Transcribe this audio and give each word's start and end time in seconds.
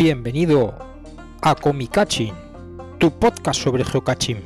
Bienvenido 0.00 0.74
a 1.42 1.54
Comicaching, 1.54 2.32
tu 2.96 3.10
podcast 3.10 3.60
sobre 3.60 3.84
geocaching. 3.84 4.40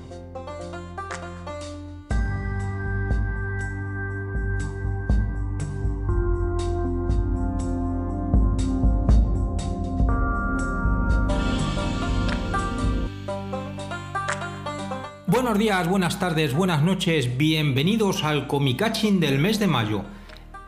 Buenos 15.28 15.56
días, 15.56 15.88
buenas 15.88 16.18
tardes, 16.18 16.52
buenas 16.52 16.82
noches, 16.82 17.38
bienvenidos 17.38 18.24
al 18.24 18.48
Comicaching 18.48 19.20
del 19.20 19.38
mes 19.38 19.60
de 19.60 19.68
mayo. 19.68 20.02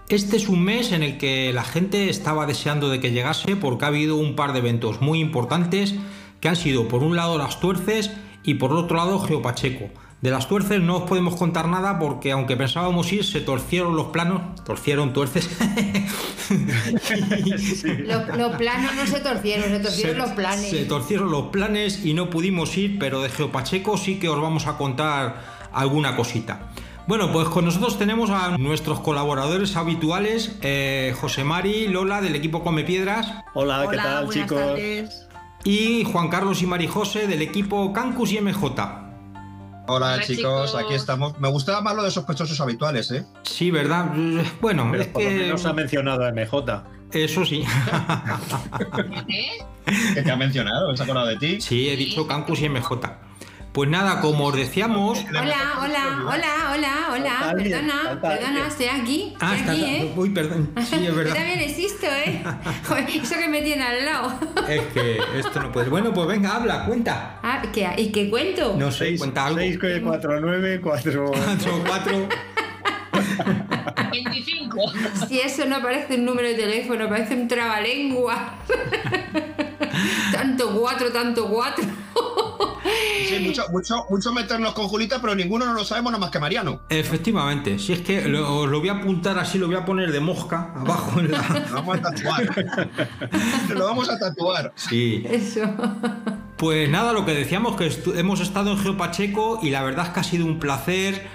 Este 0.08 0.36
es 0.36 0.48
un 0.48 0.62
mes 0.62 0.92
en 0.92 1.02
el 1.02 1.18
que 1.18 1.52
la 1.52 1.64
gente 1.64 2.08
estaba 2.08 2.46
deseando 2.46 2.88
de 2.88 3.00
que 3.00 3.10
llegase 3.10 3.56
porque 3.56 3.86
ha 3.86 3.88
habido 3.88 4.16
un 4.16 4.36
par 4.36 4.52
de 4.52 4.60
eventos 4.60 5.00
muy 5.00 5.18
importantes 5.18 5.96
que 6.40 6.48
han 6.48 6.54
sido 6.54 6.86
por 6.86 7.02
un 7.02 7.16
lado 7.16 7.38
las 7.38 7.58
tuerces 7.58 8.12
y 8.44 8.54
por 8.54 8.72
otro 8.72 8.98
lado 8.98 9.18
Geopacheco. 9.18 9.90
De 10.22 10.30
las 10.30 10.46
tuerces 10.46 10.80
no 10.80 10.98
os 10.98 11.02
podemos 11.08 11.34
contar 11.34 11.66
nada 11.66 11.98
porque 11.98 12.30
aunque 12.30 12.56
pensábamos 12.56 13.12
ir 13.12 13.24
se 13.24 13.40
torcieron 13.40 13.96
los 13.96 14.06
planos, 14.06 14.62
torcieron 14.64 15.12
tuerces. 15.12 15.50
Los, 18.06 18.56
planos 18.56 18.94
no 18.94 19.04
se 19.04 19.18
torcieron, 19.18 19.68
se 19.68 19.80
torcieron 19.80 20.18
los 20.18 20.30
planes. 20.30 20.70
Se 20.70 20.84
torcieron 20.84 21.32
los 21.32 21.46
planes 21.46 22.04
y 22.04 22.14
no 22.14 22.30
pudimos 22.30 22.78
ir, 22.78 23.00
pero 23.00 23.20
de 23.20 23.30
Geopacheco 23.30 23.98
sí 23.98 24.20
que 24.20 24.28
os 24.28 24.40
vamos 24.40 24.68
a 24.68 24.76
contar 24.76 25.68
alguna 25.72 26.14
cosita. 26.14 26.70
Bueno, 27.06 27.30
pues 27.30 27.48
con 27.48 27.64
nosotros 27.64 27.98
tenemos 27.98 28.30
a 28.30 28.58
nuestros 28.58 28.98
colaboradores 28.98 29.76
habituales, 29.76 30.58
eh, 30.62 31.14
José 31.20 31.44
Mari, 31.44 31.86
Lola 31.86 32.20
del 32.20 32.34
equipo 32.34 32.64
Come 32.64 32.82
Piedras. 32.82 33.32
Hola, 33.54 33.86
¿qué 33.88 33.96
tal 33.96 34.28
chicos? 34.28 34.80
Y 35.62 36.04
Juan 36.04 36.28
Carlos 36.28 36.62
y 36.62 36.66
Marijose 36.66 37.28
del 37.28 37.42
equipo 37.42 37.92
Cancus 37.92 38.32
y 38.32 38.40
MJ. 38.40 38.74
Hola, 39.86 40.20
chicos, 40.20 40.74
aquí 40.74 40.94
estamos. 40.94 41.38
Me 41.38 41.48
gustaba 41.48 41.80
más 41.80 41.94
lo 41.94 42.02
de 42.02 42.10
sospechosos 42.10 42.60
habituales, 42.60 43.08
¿eh? 43.12 43.24
Sí, 43.42 43.70
¿verdad? 43.70 44.10
Bueno, 44.60 44.92
es 44.96 45.06
que. 45.06 45.48
Nos 45.48 45.64
ha 45.64 45.72
mencionado 45.72 46.24
a 46.24 46.32
MJ. 46.32 46.82
Eso 47.12 47.44
sí. 47.44 47.64
¿Qué 50.14 50.22
te 50.22 50.30
ha 50.30 50.36
mencionado? 50.36 50.96
¿Se 50.96 51.02
ha 51.02 51.04
acordado 51.04 51.28
de 51.28 51.36
ti? 51.36 51.60
Sí, 51.60 51.88
he 51.88 51.96
dicho 51.96 52.26
Cancus 52.26 52.60
y 52.62 52.68
MJ. 52.68 52.98
Pues 53.76 53.90
nada, 53.90 54.22
como 54.22 54.46
os 54.46 54.56
decíamos. 54.56 55.22
Hola, 55.28 55.74
hola, 55.82 56.22
hola, 56.26 56.72
hola, 56.72 57.08
hola. 57.12 57.54
Perdona, 57.54 58.18
perdona, 58.22 58.68
estoy 58.68 58.86
aquí. 58.86 59.34
Ah, 59.38 59.54
estoy 59.54 59.82
aquí, 59.82 59.96
¿eh? 59.96 60.12
Uy, 60.16 60.30
perdón. 60.30 60.70
Sí, 60.80 61.06
es 61.06 61.14
verdad. 61.14 61.34
Yo 61.34 61.36
también 61.36 61.60
existo, 61.60 62.06
¿eh? 62.06 62.42
eso 63.22 63.34
que 63.38 63.48
me 63.48 63.60
tiene 63.60 63.82
al 63.82 64.02
lado. 64.02 64.32
Es 64.66 64.80
que 64.94 65.18
esto 65.38 65.60
no 65.60 65.70
puede. 65.72 65.90
Bueno, 65.90 66.14
pues 66.14 66.26
venga, 66.26 66.56
habla, 66.56 66.86
cuenta. 66.86 67.38
Ah, 67.42 67.60
¿qué? 67.70 67.86
¿Y 67.98 68.12
qué 68.12 68.30
cuento? 68.30 68.76
No 68.78 68.90
sé, 68.90 69.14
cuenta 69.18 69.44
algo. 69.44 69.58
6, 69.58 69.78
4, 70.02 70.40
9, 70.40 70.80
4. 70.82 71.32
4, 71.32 71.82
4. 71.86 72.28
25. 74.10 74.92
Si 75.28 75.38
eso 75.38 75.66
no 75.66 75.82
parece 75.82 76.14
un 76.14 76.24
número 76.24 76.48
de 76.48 76.54
teléfono, 76.54 77.10
parece 77.10 77.34
un 77.34 77.46
trabalengua. 77.46 78.54
tanto 80.32 80.80
cuatro, 80.80 81.12
tanto 81.12 81.46
cuatro. 81.48 81.84
Sí, 83.28 83.38
mucho, 83.40 83.64
mucho, 83.70 84.06
mucho 84.08 84.32
meternos 84.32 84.72
con 84.72 84.88
Julita, 84.88 85.20
pero 85.20 85.34
ninguno 85.34 85.66
no 85.66 85.74
lo 85.74 85.84
sabemos 85.84 86.12
nada 86.12 86.20
más 86.20 86.30
que 86.30 86.38
Mariano. 86.38 86.82
Efectivamente, 86.88 87.78
si 87.78 87.92
es 87.92 88.00
que 88.00 88.28
lo, 88.28 88.66
lo 88.66 88.80
voy 88.80 88.88
a 88.88 88.92
apuntar 88.92 89.38
así, 89.38 89.58
lo 89.58 89.66
voy 89.66 89.76
a 89.76 89.84
poner 89.84 90.12
de 90.12 90.20
mosca 90.20 90.72
abajo 90.74 91.20
en 91.20 91.32
la. 91.32 91.66
Lo 91.68 91.74
vamos 91.76 91.98
a 91.98 92.02
tatuar. 92.02 92.88
lo 93.74 93.84
vamos 93.84 94.10
a 94.10 94.18
tatuar. 94.18 94.72
Sí. 94.76 95.24
Eso. 95.28 95.62
Pues 96.56 96.88
nada, 96.88 97.12
lo 97.12 97.26
que 97.26 97.34
decíamos 97.34 97.76
que 97.76 97.90
hemos 98.18 98.40
estado 98.40 98.72
en 98.72 98.78
Geopacheco 98.78 99.60
y 99.62 99.70
la 99.70 99.82
verdad 99.82 100.06
es 100.06 100.12
que 100.12 100.20
ha 100.20 100.24
sido 100.24 100.46
un 100.46 100.58
placer 100.58 101.26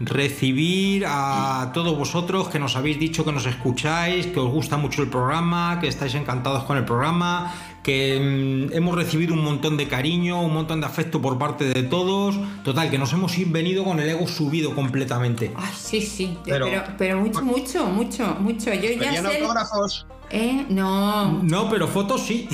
recibir 0.00 1.04
a 1.06 1.70
todos 1.74 1.96
vosotros 1.96 2.48
que 2.48 2.58
nos 2.58 2.74
habéis 2.76 2.98
dicho 2.98 3.24
que 3.24 3.32
nos 3.32 3.44
escucháis, 3.44 4.26
que 4.26 4.40
os 4.40 4.50
gusta 4.50 4.78
mucho 4.78 5.02
el 5.02 5.10
programa, 5.10 5.78
que 5.80 5.88
estáis 5.88 6.14
encantados 6.14 6.64
con 6.64 6.78
el 6.78 6.86
programa, 6.86 7.52
que 7.90 8.20
mm, 8.20 8.72
hemos 8.72 8.94
recibido 8.94 9.34
un 9.34 9.42
montón 9.42 9.76
de 9.76 9.88
cariño, 9.88 10.40
un 10.40 10.54
montón 10.54 10.80
de 10.80 10.86
afecto 10.86 11.20
por 11.20 11.38
parte 11.38 11.64
de 11.64 11.82
todos. 11.82 12.38
Total, 12.62 12.88
que 12.88 12.98
nos 12.98 13.12
hemos 13.12 13.32
venido 13.50 13.82
con 13.82 13.98
el 13.98 14.08
ego 14.08 14.28
subido 14.28 14.76
completamente. 14.76 15.52
Ay, 15.56 15.72
sí, 15.76 16.00
sí, 16.00 16.38
pero, 16.44 16.68
pero, 16.96 17.20
mucho, 17.20 17.42
mucho, 17.42 17.86
mucho, 17.86 18.36
mucho. 18.38 18.72
Yo 18.74 18.92
ya 18.92 19.20
sé... 19.20 19.38
autógrafos? 19.38 20.06
¿Eh? 20.32 20.64
No. 20.68 21.42
No, 21.42 21.68
pero 21.68 21.88
fotos 21.88 22.24
sí. 22.24 22.48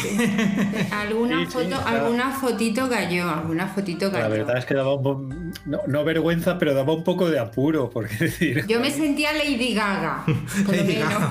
alguna 0.92 1.40
Sí, 1.40 1.46
sí, 1.46 1.52
foto, 1.52 1.68
claro. 1.68 1.86
alguna 2.06 2.30
fotito 2.32 2.88
cayó, 2.88 3.28
alguna 3.28 3.66
fotito 3.68 4.10
cayó. 4.10 4.22
La 4.22 4.28
verdad 4.28 4.56
es 4.56 4.64
que 4.64 4.74
daba 4.74 4.94
un 4.94 5.52
no, 5.66 5.80
no 5.86 6.04
vergüenza, 6.04 6.58
pero 6.58 6.72
daba 6.72 6.94
un 6.94 7.04
poco 7.04 7.28
de 7.28 7.38
apuro, 7.38 7.90
porque 7.90 8.14
decir. 8.16 8.64
Yo 8.66 8.80
me 8.80 8.90
sentía 8.90 9.32
Lady 9.34 9.74
Gaga, 9.74 10.24
por 10.66 10.74
lo 10.74 10.82
Lady 10.82 10.96
menos. 10.96 11.22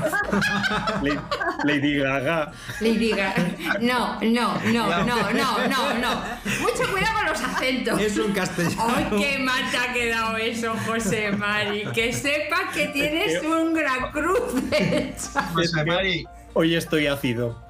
Lady- 1.63 1.95
Gaga. 1.97 2.51
Lady 2.81 3.09
Gaga. 3.11 3.35
No, 3.81 4.19
no, 4.21 4.53
no, 4.71 5.03
no, 5.03 5.31
no, 5.31 5.67
no, 5.67 5.93
no. 5.99 6.21
Mucho 6.61 6.91
cuidado 6.91 7.13
con 7.19 7.25
los 7.27 7.41
acentos. 7.43 7.99
Eso 8.01 8.25
en 8.25 8.33
castellano. 8.33 8.83
¡Ay, 8.95 9.05
qué 9.17 9.39
mal 9.39 9.71
te 9.71 9.77
ha 9.77 9.93
quedado 9.93 10.37
eso, 10.37 10.73
José 10.85 11.31
Mari! 11.31 11.85
Que 11.93 12.13
sepas 12.13 12.73
que 12.73 12.87
tienes 12.89 13.41
un 13.43 13.73
gran 13.73 14.11
cruce. 14.11 15.13
José 15.53 15.85
Mari, 15.85 16.25
Hoy 16.55 16.73
estoy 16.75 17.07
ácido. 17.07 17.61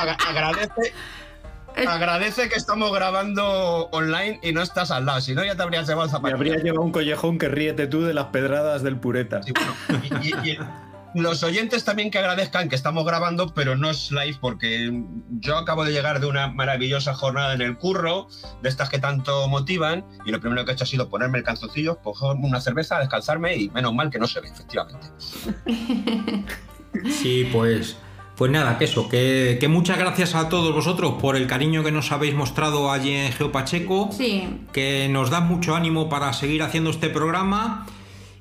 agra- 0.00 0.16
agradece, 0.26 0.92
agradece 1.86 2.48
que 2.48 2.56
estamos 2.56 2.90
grabando 2.92 3.88
online 3.92 4.40
y 4.42 4.52
no 4.52 4.62
estás 4.62 4.90
al 4.90 5.04
lado, 5.06 5.20
si 5.20 5.34
no 5.34 5.44
ya 5.44 5.54
te 5.54 5.62
habrías 5.62 5.86
llevado 5.86 6.16
el 6.16 6.22
Me 6.22 6.32
habría 6.32 6.56
llevado 6.56 6.82
un 6.82 6.92
collejón 6.92 7.38
que 7.38 7.48
ríete 7.48 7.86
tú 7.86 8.00
de 8.02 8.14
las 8.14 8.26
pedradas 8.26 8.82
del 8.82 8.96
pureta. 8.96 9.42
Sí, 9.42 9.52
bueno, 9.52 10.02
y- 10.22 10.48
y- 10.50 10.58
y 11.12 11.20
los 11.20 11.42
oyentes 11.42 11.84
también 11.84 12.10
que 12.10 12.18
agradezcan 12.20 12.68
que 12.70 12.76
estamos 12.76 13.04
grabando, 13.04 13.52
pero 13.52 13.76
no 13.76 13.90
es 13.90 14.10
live 14.12 14.38
porque 14.40 15.02
yo 15.40 15.58
acabo 15.58 15.84
de 15.84 15.92
llegar 15.92 16.20
de 16.20 16.26
una 16.26 16.46
maravillosa 16.46 17.12
jornada 17.14 17.52
en 17.52 17.60
el 17.60 17.76
curro, 17.76 18.28
de 18.62 18.68
estas 18.70 18.88
que 18.88 18.98
tanto 18.98 19.46
motivan, 19.48 20.06
y 20.24 20.30
lo 20.30 20.40
primero 20.40 20.64
que 20.64 20.70
he 20.70 20.74
hecho 20.74 20.84
ha 20.84 20.86
sido 20.86 21.10
ponerme 21.10 21.38
el 21.38 21.44
calzoncillo, 21.44 21.98
cogerme 21.98 22.46
una 22.46 22.60
cerveza, 22.62 22.98
descalzarme 23.00 23.56
y 23.56 23.68
menos 23.70 23.92
mal 23.92 24.08
que 24.10 24.18
no 24.20 24.26
se 24.26 24.40
ve, 24.40 24.48
efectivamente. 24.48 25.08
Sí, 27.10 27.48
pues. 27.52 27.96
Pues 28.36 28.50
nada, 28.50 28.78
que 28.78 28.86
eso, 28.86 29.06
que, 29.08 29.58
que 29.60 29.68
muchas 29.68 29.98
gracias 29.98 30.34
a 30.34 30.48
todos 30.48 30.74
vosotros 30.74 31.16
por 31.20 31.36
el 31.36 31.46
cariño 31.46 31.84
que 31.84 31.92
nos 31.92 32.10
habéis 32.10 32.34
mostrado 32.34 32.90
allí 32.90 33.12
en 33.12 33.32
Geopacheco. 33.32 34.08
Sí, 34.12 34.48
que 34.72 35.08
nos 35.10 35.28
da 35.28 35.40
mucho 35.40 35.76
ánimo 35.76 36.08
para 36.08 36.32
seguir 36.32 36.62
haciendo 36.62 36.88
este 36.88 37.10
programa 37.10 37.86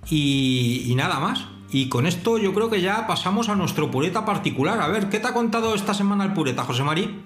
y, 0.10 0.86
y 0.88 0.96
nada 0.96 1.20
más. 1.20 1.48
Y 1.70 1.90
con 1.90 2.08
esto 2.08 2.38
yo 2.38 2.54
creo 2.54 2.70
que 2.70 2.80
ya 2.80 3.08
pasamos 3.08 3.50
a 3.50 3.56
nuestro 3.56 3.92
pureta 3.92 4.24
particular. 4.26 4.80
A 4.82 4.88
ver, 4.88 5.10
¿qué 5.10 5.20
te 5.20 5.28
ha 5.28 5.34
contado 5.34 5.76
esta 5.76 5.94
semana 5.94 6.24
el 6.24 6.34
pureta, 6.34 6.64
José 6.64 6.84
Mari? 6.84 7.24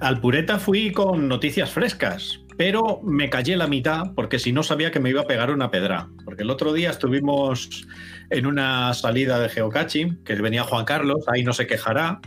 Al 0.00 0.20
pureta 0.20 0.58
fui 0.58 0.92
con 0.92 1.28
noticias 1.28 1.70
frescas, 1.70 2.40
pero 2.56 3.00
me 3.02 3.28
callé 3.28 3.56
la 3.56 3.66
mitad 3.66 4.12
porque 4.14 4.38
si 4.38 4.52
no 4.52 4.62
sabía 4.62 4.90
que 4.90 5.00
me 5.00 5.10
iba 5.10 5.22
a 5.22 5.26
pegar 5.26 5.50
una 5.50 5.70
pedra. 5.70 6.08
Porque 6.24 6.42
el 6.42 6.50
otro 6.50 6.72
día 6.72 6.90
estuvimos 6.90 7.86
en 8.30 8.46
una 8.46 8.94
salida 8.94 9.38
de 9.38 9.48
geocaching, 9.48 10.24
que 10.24 10.34
venía 10.34 10.64
Juan 10.64 10.84
Carlos, 10.84 11.24
ahí 11.28 11.42
no 11.42 11.52
se 11.52 11.66
quejará. 11.66 12.20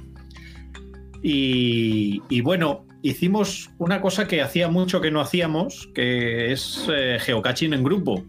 Y, 1.26 2.42
bueno, 2.42 2.86
hicimos 3.02 3.72
una 3.78 4.02
cosa 4.02 4.28
que 4.28 4.42
hacía 4.42 4.68
mucho 4.68 5.00
que 5.02 5.10
no 5.10 5.22
hacíamos, 5.22 5.90
que 5.96 6.52
es 6.52 6.88
eh, 6.94 7.18
geocaching 7.20 7.74
en 7.74 7.84
grupo. 7.84 8.24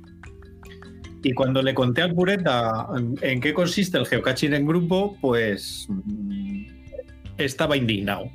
Y 1.23 1.33
cuando 1.33 1.63
le 1.63 1.75
conté 1.75 2.03
al 2.03 2.15
pureta 2.15 2.87
en, 2.97 3.17
en 3.21 3.41
qué 3.41 3.53
consiste 3.53 3.99
el 3.99 4.07
geocaching 4.07 4.55
en 4.55 4.67
grupo, 4.67 5.17
pues 5.21 5.87
mm, 5.89 6.67
estaba 7.39 7.77
indignado. 7.77 8.31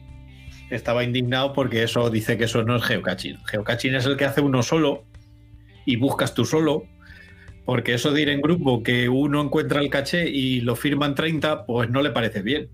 Estaba 0.69 1.03
indignado 1.03 1.53
porque 1.53 1.83
eso 1.83 2.09
dice 2.09 2.37
que 2.37 2.45
eso 2.45 2.63
no 2.63 2.75
es 2.75 2.83
geocaching. 2.83 3.37
Geocaching 3.45 3.95
es 3.95 4.05
el 4.05 4.17
que 4.17 4.25
hace 4.25 4.41
uno 4.41 4.61
solo 4.63 5.03
y 5.85 5.95
buscas 5.95 6.33
tú 6.33 6.45
solo. 6.45 6.83
Porque 7.65 7.93
eso 7.93 8.11
de 8.11 8.21
ir 8.21 8.29
en 8.29 8.41
grupo, 8.41 8.81
que 8.81 9.09
uno 9.09 9.41
encuentra 9.41 9.79
el 9.79 9.89
caché 9.89 10.27
y 10.27 10.61
lo 10.61 10.75
firman 10.75 11.13
30, 11.13 11.65
pues 11.65 11.89
no 11.89 12.01
le 12.01 12.09
parece 12.09 12.41
bien. 12.41 12.69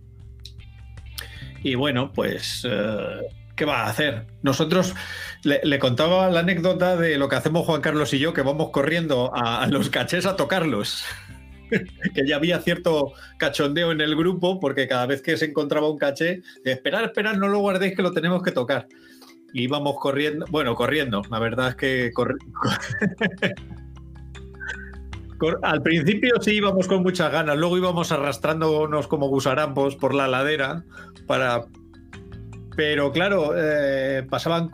Y 1.63 1.75
bueno, 1.75 2.13
pues 2.13 2.65
eh, 2.69 3.21
¿qué 3.55 3.65
va 3.65 3.83
a 3.83 3.89
hacer? 3.89 4.27
Nosotros 4.41 4.95
le, 5.43 5.79
contaba 5.79 6.29
la 6.29 6.41
anécdota 6.41 6.95
de 6.95 7.17
lo 7.17 7.27
que 7.27 7.35
hacemos 7.35 7.65
Juan 7.65 7.81
Carlos 7.81 8.13
y 8.13 8.19
yo, 8.19 8.33
que 8.33 8.41
vamos 8.41 8.69
corriendo 8.69 9.31
a 9.35 9.67
los 9.67 9.89
cachés 9.89 10.25
a 10.25 10.37
tocarlos. 10.37 11.03
que 12.13 12.27
ya 12.27 12.35
había 12.37 12.59
cierto 12.59 13.13
cachondeo 13.37 13.91
en 13.91 14.01
el 14.01 14.15
grupo, 14.15 14.59
porque 14.59 14.87
cada 14.87 15.05
vez 15.05 15.21
que 15.21 15.37
se 15.37 15.45
encontraba 15.45 15.89
un 15.89 15.97
caché, 15.97 16.41
esperar, 16.63 17.05
esperar, 17.05 17.37
no 17.37 17.47
lo 17.47 17.59
guardéis 17.59 17.95
que 17.95 18.01
lo 18.01 18.11
tenemos 18.11 18.43
que 18.43 18.51
tocar. 18.51 18.87
Y 19.53 19.63
íbamos 19.63 19.95
corriendo, 19.99 20.45
bueno, 20.49 20.75
corriendo, 20.75 21.21
la 21.29 21.39
verdad 21.39 21.69
es 21.69 21.75
que 21.75 22.11
corri- 22.11 22.37
Cor- 25.37 25.59
Al 25.63 25.81
principio 25.81 26.35
sí 26.41 26.51
íbamos 26.55 26.87
con 26.87 27.03
muchas 27.03 27.31
ganas, 27.31 27.57
luego 27.57 27.77
íbamos 27.77 28.11
arrastrándonos 28.11 29.07
como 29.07 29.27
gusarambos 29.27 29.95
por 29.95 30.13
la 30.13 30.27
ladera 30.27 30.83
para... 31.27 31.65
Pero 32.75 33.11
claro, 33.11 33.53
eh, 33.55 34.25
pasaban... 34.29 34.69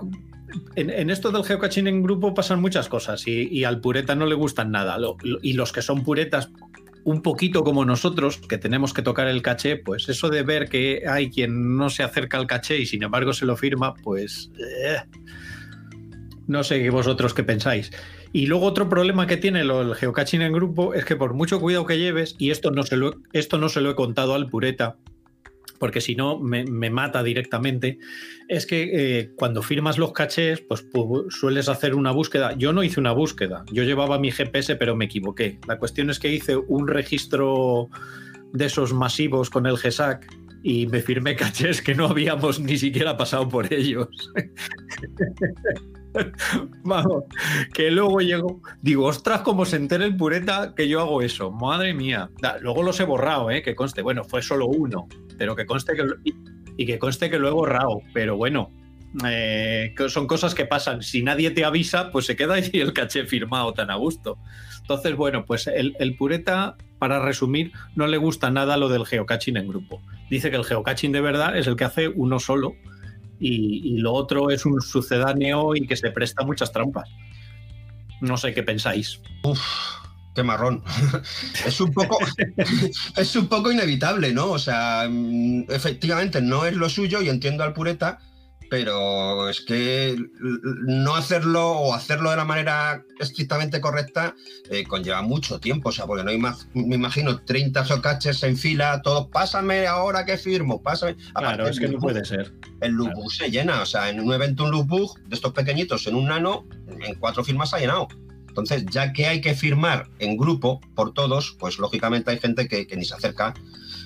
En, 0.76 1.10
esto 1.10 1.32
del 1.32 1.46
geocaching 1.46 1.88
en 1.88 2.04
grupo 2.04 2.34
pasan 2.34 2.60
muchas 2.60 2.90
cosas 2.90 3.26
y, 3.26 3.64
al 3.64 3.80
pureta 3.80 4.16
no 4.16 4.26
le 4.26 4.36
gustan 4.36 4.72
nada. 4.72 4.98
Y 5.42 5.54
los 5.54 5.72
que 5.72 5.82
son 5.82 6.04
puretas, 6.04 6.52
un 7.04 7.22
poquito 7.22 7.64
como 7.64 7.86
nosotros, 7.86 8.38
que 8.38 8.58
tenemos 8.58 8.94
que 8.94 9.02
tocar 9.02 9.28
el 9.28 9.42
caché, 9.42 9.78
pues 9.78 10.10
eso 10.10 10.30
de 10.30 10.44
ver 10.44 10.70
que 10.70 11.04
hay 11.08 11.30
quien 11.30 11.78
no 11.78 11.90
se 11.90 12.04
acerca 12.04 12.38
al 12.38 12.48
caché 12.48 12.78
y 12.78 12.86
sin 12.86 13.04
embargo 13.04 13.34
se 13.34 13.46
lo 13.46 13.56
firma, 13.56 13.94
pues... 13.94 14.52
eh, 14.60 14.98
no 16.48 16.64
sé 16.64 16.90
vosotros 16.90 17.34
qué 17.34 17.44
pensáis. 17.44 17.92
Y 18.34 18.46
luego 18.46 18.66
otro 18.66 18.90
problema 18.90 19.28
que 19.28 19.38
tiene 19.38 19.62
el 19.62 19.96
geocaching 19.96 20.42
en 20.42 20.54
grupo 20.54 20.94
es 20.94 21.06
que 21.06 21.16
por 21.16 21.34
mucho 21.34 21.60
cuidado 21.60 21.86
que 21.86 21.98
lleves, 21.98 22.36
y 22.38 22.52
esto 22.52 22.72
no 22.72 22.84
se 22.84 22.98
esto 23.34 23.58
no 23.58 23.70
se 23.70 23.82
lo 23.82 23.92
he 23.92 23.96
contado 23.96 24.36
al 24.36 24.48
pureta, 24.48 24.98
porque 25.82 26.00
si 26.00 26.14
no 26.14 26.38
me, 26.40 26.64
mata 26.92 27.24
directamente, 27.24 27.98
es 28.48 28.68
que 28.68 28.92
eh, 28.94 29.32
cuando 29.36 29.64
firmas 29.64 29.98
los 29.98 30.14
cachés, 30.14 30.62
pues 30.62 30.88
pu- 30.88 31.26
sueles 31.32 31.70
hacer 31.70 31.96
una 31.96 32.12
búsqueda. 32.12 32.54
Yo 32.56 32.72
no 32.72 32.84
hice 32.84 33.00
una 33.00 33.14
búsqueda, 33.14 33.66
yo 33.72 33.82
llevaba 33.84 34.20
mi 34.20 34.32
GPS, 34.32 34.76
pero 34.76 34.96
me 34.96 35.06
equivoqué. 35.06 35.58
La 35.68 35.80
cuestión 35.80 36.12
es 36.12 36.20
que 36.20 36.32
hice 36.32 36.56
un 36.56 36.88
registro 36.88 37.90
de 38.54 38.66
esos 38.66 38.94
masivos 38.94 39.50
con 39.50 39.66
el 39.66 39.76
GESAC 39.80 40.28
y 40.62 40.86
me 40.86 41.02
firmé 41.02 41.36
cachés 41.36 41.82
que 41.82 41.96
no 41.96 42.06
habíamos 42.06 42.60
ni 42.60 42.78
siquiera 42.78 43.18
pasado 43.18 43.50
por 43.50 43.74
ellos. 43.74 44.08
Vamos, 46.84 47.24
que 47.74 47.92
luego 47.92 48.20
llego, 48.20 48.62
digo, 48.82 49.06
ostras, 49.06 49.42
como 49.42 49.66
se 49.66 49.78
entere 49.78 50.06
el 50.06 50.18
pureta 50.18 50.74
que 50.76 50.88
yo 50.88 51.02
hago 51.02 51.22
eso, 51.22 51.52
madre 51.52 51.94
mía. 51.94 52.30
Luego 52.62 52.84
los 52.84 53.00
he 53.00 53.04
borrado, 53.04 53.52
¿eh? 53.52 53.62
que 53.62 53.76
conste, 53.76 54.02
bueno, 54.02 54.24
fue 54.24 54.42
solo 54.42 54.68
uno, 54.68 55.08
pero 55.38 55.56
que 55.56 55.66
conste 55.66 55.94
que, 55.96 56.04
y, 56.24 56.34
y 56.78 56.86
que 56.86 57.00
conste 57.00 57.30
que 57.30 57.40
lo 57.40 57.48
he 57.48 57.52
borrado, 57.52 58.02
pero 58.14 58.36
bueno, 58.36 58.72
eh, 59.26 59.94
son 60.08 60.28
cosas 60.28 60.56
que 60.56 60.66
pasan. 60.66 61.02
Si 61.02 61.22
nadie 61.22 61.52
te 61.52 61.66
avisa, 61.66 62.12
pues 62.12 62.26
se 62.26 62.36
queda 62.36 62.56
ahí 62.56 62.70
el 62.74 62.94
caché 62.94 63.26
firmado 63.26 63.74
tan 63.74 63.92
a 63.92 63.96
gusto. 63.96 64.38
Entonces, 64.82 65.16
bueno, 65.16 65.46
pues 65.46 65.68
el, 65.68 65.96
el 66.00 66.16
pureta, 66.16 66.76
para 66.98 67.20
resumir, 67.24 67.72
no 67.96 68.08
le 68.08 68.18
gusta 68.18 68.50
nada 68.52 68.78
lo 68.78 68.90
del 68.90 69.06
geocaching 69.06 69.58
en 69.58 69.68
grupo. 69.68 70.02
Dice 70.30 70.50
que 70.50 70.58
el 70.58 70.66
geocaching 70.66 71.12
de 71.12 71.22
verdad 71.22 71.58
es 71.58 71.68
el 71.68 71.76
que 71.76 71.84
hace 71.84 72.08
uno 72.08 72.40
solo 72.40 72.76
y, 73.42 73.98
lo 73.98 74.14
otro 74.14 74.52
es 74.52 74.66
un 74.66 74.82
sucedáneo 74.82 75.76
y 75.76 75.88
que 75.88 75.96
se 75.96 76.12
presta 76.12 76.44
muchas 76.44 76.72
trampas. 76.72 77.10
No 78.22 78.38
sé 78.38 78.54
qué 78.54 78.62
pensáis. 78.62 79.20
Qué 80.36 80.44
marrón. 80.44 80.84
es 81.66 81.82
un 81.82 81.92
poco 81.92 82.20
es 83.18 83.36
un 83.36 83.48
poco 83.48 83.72
inevitable, 83.72 84.32
¿no? 84.32 84.52
O 84.52 84.60
sea, 84.60 85.08
mm, 85.10 85.66
efectivamente 85.70 86.42
no 86.42 86.66
es 86.66 86.76
lo 86.76 86.88
suyo 86.88 87.22
y 87.22 87.30
entiendo 87.30 87.64
al 87.64 87.74
pureta, 87.74 88.20
pero 88.72 89.50
es 89.50 89.60
que 89.60 90.16
no 90.40 91.14
hacerlo 91.18 91.72
o 91.72 91.94
hacerlo 91.94 92.30
de 92.30 92.38
la 92.38 92.46
manera 92.46 93.04
estrictamente 93.20 93.82
correcta 93.82 94.34
eh, 94.70 94.86
conlleva 94.86 95.22
mucho 95.22 95.60
tiempo, 95.60 95.90
o 95.90 95.92
sea, 95.92 96.06
porque 96.06 96.24
no 96.24 96.30
hay 96.30 96.38
más, 96.38 96.70
me 96.74 96.96
imagino 96.96 97.38
30 97.44 97.84
socaches 97.84 98.42
en 98.44 98.56
fila, 98.56 99.02
todos 99.02 99.28
pásame 99.28 99.88
ahora 99.88 100.24
que 100.26 100.38
firmo, 100.38 100.82
pásame. 100.82 101.18
Claro, 101.36 101.68
es 101.68 101.80
que 101.82 101.90
no 101.90 101.98
lookbook- 101.98 102.02
puede 102.02 102.24
ser. 102.24 102.54
El 102.80 102.94
lookbook 102.94 103.30
se 103.34 103.52
llena, 103.52 103.82
o 103.82 103.86
sea, 103.86 104.10
en 104.10 104.22
un 104.22 104.32
evento 104.32 104.64
un 104.64 104.72
lookbook 104.72 105.20
de 105.20 105.36
estos 105.36 105.52
pequeñitos 105.52 106.08
en 106.08 106.16
un 106.16 106.28
nano, 106.28 106.66
en 106.88 107.16
cuatro 107.16 107.44
firmas 107.44 107.72
se 107.72 107.76
ha 107.76 107.80
llenado. 107.80 108.08
Entonces, 108.48 108.86
ya 108.90 109.12
que 109.12 109.28
hay 109.28 109.42
que 109.42 109.54
firmar 109.54 110.10
en 110.20 110.38
grupo 110.38 110.80
por 110.96 111.14
todos, 111.14 111.58
pues 111.60 111.78
lógicamente 111.78 112.32
hay 112.32 112.40
gente 112.40 112.70
que, 112.70 112.88
que 112.88 112.96
ni 112.96 113.04
se 113.04 113.16
acerca. 113.16 113.54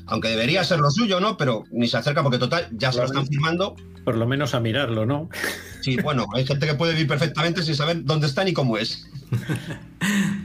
Aunque 0.07 0.29
debería 0.29 0.63
ser 0.63 0.79
lo 0.79 0.91
suyo, 0.91 1.19
¿no? 1.19 1.37
Pero 1.37 1.63
ni 1.71 1.87
se 1.87 1.97
acerca 1.97 2.21
porque 2.21 2.37
total, 2.37 2.67
ya 2.71 2.91
se 2.91 2.99
lo 2.99 3.05
están 3.05 3.25
firmando. 3.27 3.75
Por 4.03 4.15
lo 4.17 4.27
menos 4.27 4.53
a 4.53 4.59
mirarlo, 4.59 5.05
¿no? 5.05 5.29
Sí, 5.81 5.97
bueno, 5.97 6.25
hay 6.33 6.45
gente 6.45 6.67
que 6.67 6.75
puede 6.75 6.93
vivir 6.93 7.07
perfectamente 7.07 7.63
sin 7.63 7.75
saber 7.75 8.03
dónde 8.03 8.27
está 8.27 8.43
ni 8.43 8.53
cómo 8.53 8.77
es. 8.77 9.07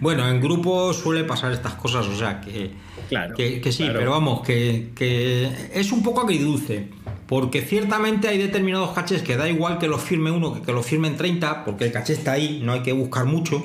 Bueno, 0.00 0.26
en 0.26 0.40
grupo 0.40 0.94
suele 0.94 1.24
pasar 1.24 1.52
estas 1.52 1.74
cosas, 1.74 2.06
o 2.06 2.16
sea 2.16 2.40
que, 2.40 2.70
Claro. 3.10 3.34
que, 3.36 3.60
que 3.60 3.70
sí, 3.70 3.82
claro. 3.84 3.98
pero 3.98 4.10
vamos, 4.12 4.40
que, 4.40 4.92
que 4.94 5.50
es 5.74 5.92
un 5.92 6.02
poco 6.02 6.22
agridulce. 6.22 6.88
Porque 7.26 7.60
ciertamente 7.60 8.26
hay 8.28 8.38
determinados 8.38 8.92
cachés 8.92 9.20
que 9.22 9.36
da 9.36 9.48
igual 9.48 9.78
que 9.78 9.88
los 9.88 10.00
firme 10.00 10.30
uno 10.30 10.54
que 10.54 10.62
que 10.62 10.72
los 10.72 10.86
firmen 10.86 11.16
30, 11.16 11.64
porque 11.64 11.84
el 11.84 11.92
caché 11.92 12.14
está 12.14 12.32
ahí, 12.32 12.60
no 12.64 12.72
hay 12.72 12.80
que 12.80 12.92
buscar 12.92 13.26
mucho. 13.26 13.62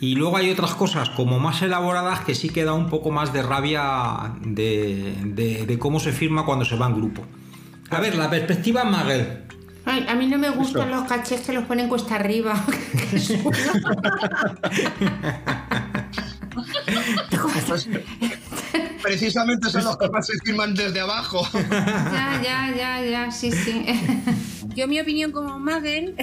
Y 0.00 0.14
luego 0.14 0.36
hay 0.36 0.50
otras 0.50 0.74
cosas 0.74 1.08
como 1.10 1.38
más 1.38 1.62
elaboradas 1.62 2.20
que 2.20 2.34
sí 2.34 2.50
que 2.50 2.64
da 2.64 2.74
un 2.74 2.88
poco 2.90 3.10
más 3.10 3.32
de 3.32 3.42
rabia 3.42 4.34
de, 4.42 5.14
de- 5.24 5.64
de 5.66 5.78
cómo 5.78 6.00
se 6.00 6.12
firma 6.12 6.44
cuando 6.44 6.64
se 6.64 6.76
va 6.76 6.86
en 6.86 6.96
grupo. 6.96 7.22
A 7.90 8.00
ver, 8.00 8.16
la 8.16 8.28
perspectiva 8.28 8.84
Maguel. 8.84 9.44
Ay, 9.84 10.04
a 10.08 10.14
mí 10.16 10.26
no 10.26 10.36
me 10.38 10.50
gustan 10.50 10.88
Eso. 10.90 11.00
los 11.00 11.08
cachés 11.08 11.40
que 11.42 11.52
los 11.52 11.64
ponen 11.64 11.88
cuesta 11.88 12.16
arriba. 12.16 12.54
Precisamente 19.02 19.70
son 19.70 19.84
los 19.84 19.96
que 19.98 20.08
más 20.08 20.26
se 20.26 20.32
firman 20.44 20.74
desde 20.74 21.00
abajo. 21.00 21.46
ya, 21.52 22.40
ya, 22.42 22.74
ya, 22.76 23.04
ya, 23.04 23.30
sí, 23.30 23.52
sí. 23.52 23.86
Yo 24.74 24.88
mi 24.88 25.00
opinión 25.00 25.32
como 25.32 25.58
Magel 25.58 26.14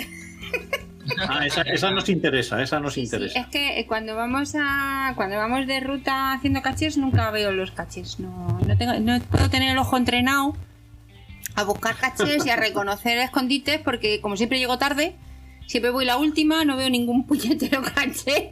Ah, 1.28 1.46
esa, 1.46 1.62
esa 1.62 1.92
nos 1.92 2.08
interesa, 2.10 2.62
esa 2.62 2.80
nos 2.80 2.98
interesa. 2.98 3.40
es 3.40 3.48
que 3.48 3.80
eh, 3.80 3.86
cuando 3.86 4.16
vamos 4.16 4.56
a 4.58 5.14
cuando 5.16 5.36
vamos 5.36 5.68
de 5.68 5.80
ruta 5.80 6.34
haciendo 6.34 6.62
cachés 6.62 6.98
nunca 6.98 7.30
veo 7.32 7.52
los 7.52 7.72
cachés. 7.72 8.20
No, 8.20 8.60
no, 8.66 8.78
tengo, 8.78 8.94
no 9.00 9.20
puedo 9.22 9.50
tener 9.50 9.72
el 9.72 9.78
ojo 9.78 9.98
entrenado 9.98 10.56
a 11.56 11.64
buscar 11.64 11.96
cachés 11.96 12.46
y 12.46 12.50
a 12.50 12.56
reconocer 12.56 13.18
escondites 13.18 13.80
porque 13.80 14.22
como 14.22 14.38
siempre 14.38 14.60
llego 14.60 14.78
tarde, 14.78 15.16
siempre 15.68 15.92
voy 15.92 16.06
la 16.06 16.18
última, 16.18 16.66
no 16.66 16.78
veo 16.78 16.90
ningún 16.90 17.26
puñetero 17.28 17.82
caché. 17.82 18.52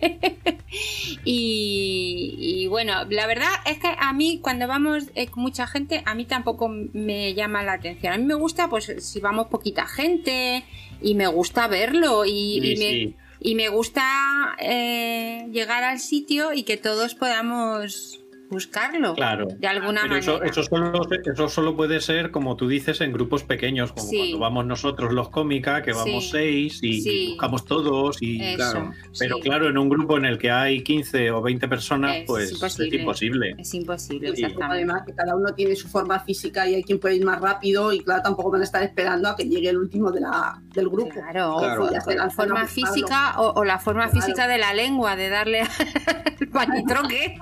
y, 1.25 2.35
y 2.39 2.67
bueno, 2.67 3.05
la 3.09 3.27
verdad 3.27 3.49
es 3.65 3.79
que 3.79 3.89
a 3.97 4.13
mí 4.13 4.39
cuando 4.41 4.67
vamos 4.67 5.05
eh, 5.15 5.27
con 5.27 5.43
mucha 5.43 5.67
gente, 5.67 6.01
a 6.05 6.15
mí 6.15 6.25
tampoco 6.25 6.69
me 6.69 7.33
llama 7.33 7.63
la 7.63 7.73
atención. 7.73 8.13
A 8.13 8.17
mí 8.17 8.23
me 8.25 8.35
gusta 8.35 8.69
pues 8.69 8.93
si 8.99 9.19
vamos 9.19 9.47
poquita 9.47 9.85
gente 9.87 10.63
y 11.01 11.15
me 11.15 11.27
gusta 11.27 11.67
verlo 11.67 12.25
y, 12.25 12.31
Sí, 12.31 12.57
y 12.57 12.77
me, 12.77 12.89
sí. 12.89 13.15
y 13.39 13.55
me 13.55 13.69
gusta 13.69 14.55
eh, 14.59 15.47
llegar 15.51 15.83
al 15.83 15.99
sitio 15.99 16.53
y 16.53 16.63
que 16.63 16.77
todos 16.77 17.15
podamos 17.15 18.20
buscarlo. 18.51 19.15
Claro. 19.15 19.47
De 19.57 19.67
alguna 19.67 20.01
Pero 20.03 20.17
eso, 20.17 20.33
manera. 20.33 20.51
eso, 20.51 20.63
solo, 20.63 21.01
eso 21.25 21.49
solo 21.49 21.75
puede 21.75 21.99
ser, 22.01 22.29
como 22.31 22.55
tú 22.55 22.67
dices, 22.67 23.01
en 23.01 23.11
grupos 23.13 23.43
pequeños, 23.43 23.91
como 23.93 24.07
Sí. 24.07 24.17
cuando 24.17 24.39
vamos 24.39 24.65
nosotros 24.67 25.11
los 25.13 25.29
cómica, 25.29 25.81
que 25.81 25.93
vamos 25.93 26.25
Sí. 26.25 26.29
seis 26.31 26.79
y, 26.83 27.29
buscamos 27.29 27.65
todos. 27.65 28.21
Y, 28.21 28.41
Eso, 28.43 28.55
claro. 28.57 28.91
Pero 29.17 29.35
sí. 29.37 29.41
claro, 29.41 29.69
en 29.69 29.77
un 29.77 29.89
grupo 29.89 30.17
en 30.17 30.25
el 30.25 30.37
que 30.37 30.51
hay 30.51 30.83
15 30.83 31.31
o 31.31 31.41
20 31.41 31.67
personas, 31.67 32.17
Es 32.17 32.23
pues 32.27 32.51
imposible. 32.51 32.87
es 32.87 33.01
imposible. 33.01 33.55
Es 33.57 33.73
imposible, 33.73 34.27
Sí. 34.35 34.43
exactamente. 34.43 34.75
Además, 34.75 35.03
que 35.07 35.13
cada 35.15 35.35
uno 35.35 35.53
tiene 35.53 35.75
su 35.75 35.87
forma 35.87 36.19
física 36.19 36.67
y 36.67 36.75
hay 36.75 36.83
quien 36.83 36.99
puede 36.99 37.15
ir 37.15 37.25
más 37.25 37.39
rápido 37.41 37.91
y 37.93 38.01
claro, 38.03 38.21
tampoco 38.21 38.51
van 38.51 38.61
a 38.61 38.65
estar 38.65 38.83
esperando 38.83 39.29
a 39.29 39.35
que 39.35 39.45
llegue 39.45 39.69
el 39.69 39.77
último 39.77 40.11
de 40.11 40.21
la, 40.21 40.61
del 40.73 40.89
grupo. 40.89 41.09
Claro, 41.13 41.89
la 42.15 42.29
forma 42.29 42.67
física 42.67 43.39
o, 43.39 43.53
o 43.59 43.63
la 43.63 43.79
forma 43.79 44.09
Claro. 44.09 44.19
física 44.25 44.47
de 44.47 44.57
la 44.57 44.73
lengua, 44.73 45.15
de 45.15 45.29
darle 45.29 45.61
al 46.41 46.47
panitroque. 46.51 47.35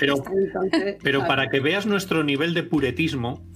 Pero, 0.00 0.16
Entonces, 0.16 0.96
pero 1.02 1.26
para 1.26 1.48
que 1.48 1.60
veas 1.60 1.86
nuestro 1.86 2.24
nivel 2.24 2.54
de 2.54 2.62
puretismo, 2.62 3.46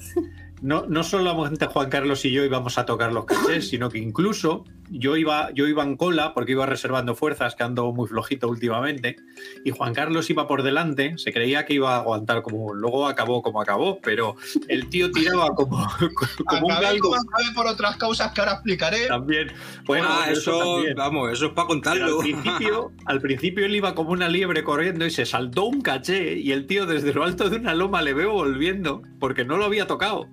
no, 0.62 0.86
no 0.86 1.02
solamente 1.02 1.66
Juan 1.66 1.90
Carlos 1.90 2.24
y 2.24 2.32
yo 2.32 2.44
íbamos 2.44 2.78
a 2.78 2.86
tocar 2.86 3.12
los 3.12 3.24
cachés, 3.24 3.68
sino 3.68 3.90
que 3.90 3.98
incluso 3.98 4.64
yo 4.90 5.16
iba, 5.16 5.50
yo 5.52 5.66
iba 5.66 5.82
en 5.82 5.96
cola 5.96 6.32
porque 6.34 6.52
iba 6.52 6.66
reservando 6.66 7.14
fuerzas, 7.14 7.54
que 7.54 7.62
ando 7.64 7.92
muy 7.92 8.08
flojito 8.08 8.48
últimamente, 8.48 9.16
y 9.64 9.70
Juan 9.70 9.94
Carlos 9.94 10.28
iba 10.30 10.46
por 10.46 10.62
delante, 10.62 11.14
se 11.18 11.32
creía 11.32 11.64
que 11.66 11.74
iba 11.74 11.96
a 11.96 12.00
aguantar 12.00 12.42
como, 12.42 12.72
luego 12.74 13.06
acabó 13.06 13.42
como 13.42 13.60
acabó, 13.60 13.98
pero 14.00 14.36
el 14.68 14.88
tío 14.88 15.10
tiraba 15.10 15.54
como, 15.54 15.86
como 16.46 16.66
un 16.68 16.74
galgo 16.80 17.14
por 17.54 17.66
otras 17.66 17.96
causas 17.96 18.32
que 18.32 18.40
ahora 18.40 18.52
explicaré. 18.54 19.06
también. 19.08 19.52
Bueno, 19.84 20.06
Ah, 20.10 20.26
eso, 20.30 20.58
también. 20.76 20.94
vamos, 20.96 21.32
eso 21.32 21.46
es 21.46 21.52
para 21.52 21.66
contarlo. 21.68 22.20
al 22.20 22.24
principio, 22.24 22.92
al 23.06 23.20
principio 23.20 23.66
él 23.66 23.74
iba 23.76 23.94
como 23.94 24.10
una 24.10 24.28
liebre 24.28 24.62
corriendo 24.64 25.04
y 25.06 25.10
se 25.10 25.26
saltó 25.26 25.64
un 25.66 25.80
caché 25.80 26.38
y 26.38 26.52
el 26.52 26.66
tío 26.66 26.86
desde 26.86 27.12
lo 27.12 27.24
alto 27.24 27.48
de 27.50 27.56
una 27.56 27.74
loma 27.74 28.02
le 28.02 28.14
veo 28.14 28.32
volviendo 28.32 29.02
porque 29.18 29.44
no 29.44 29.56
lo 29.56 29.64
había 29.64 29.86
tocado. 29.86 30.28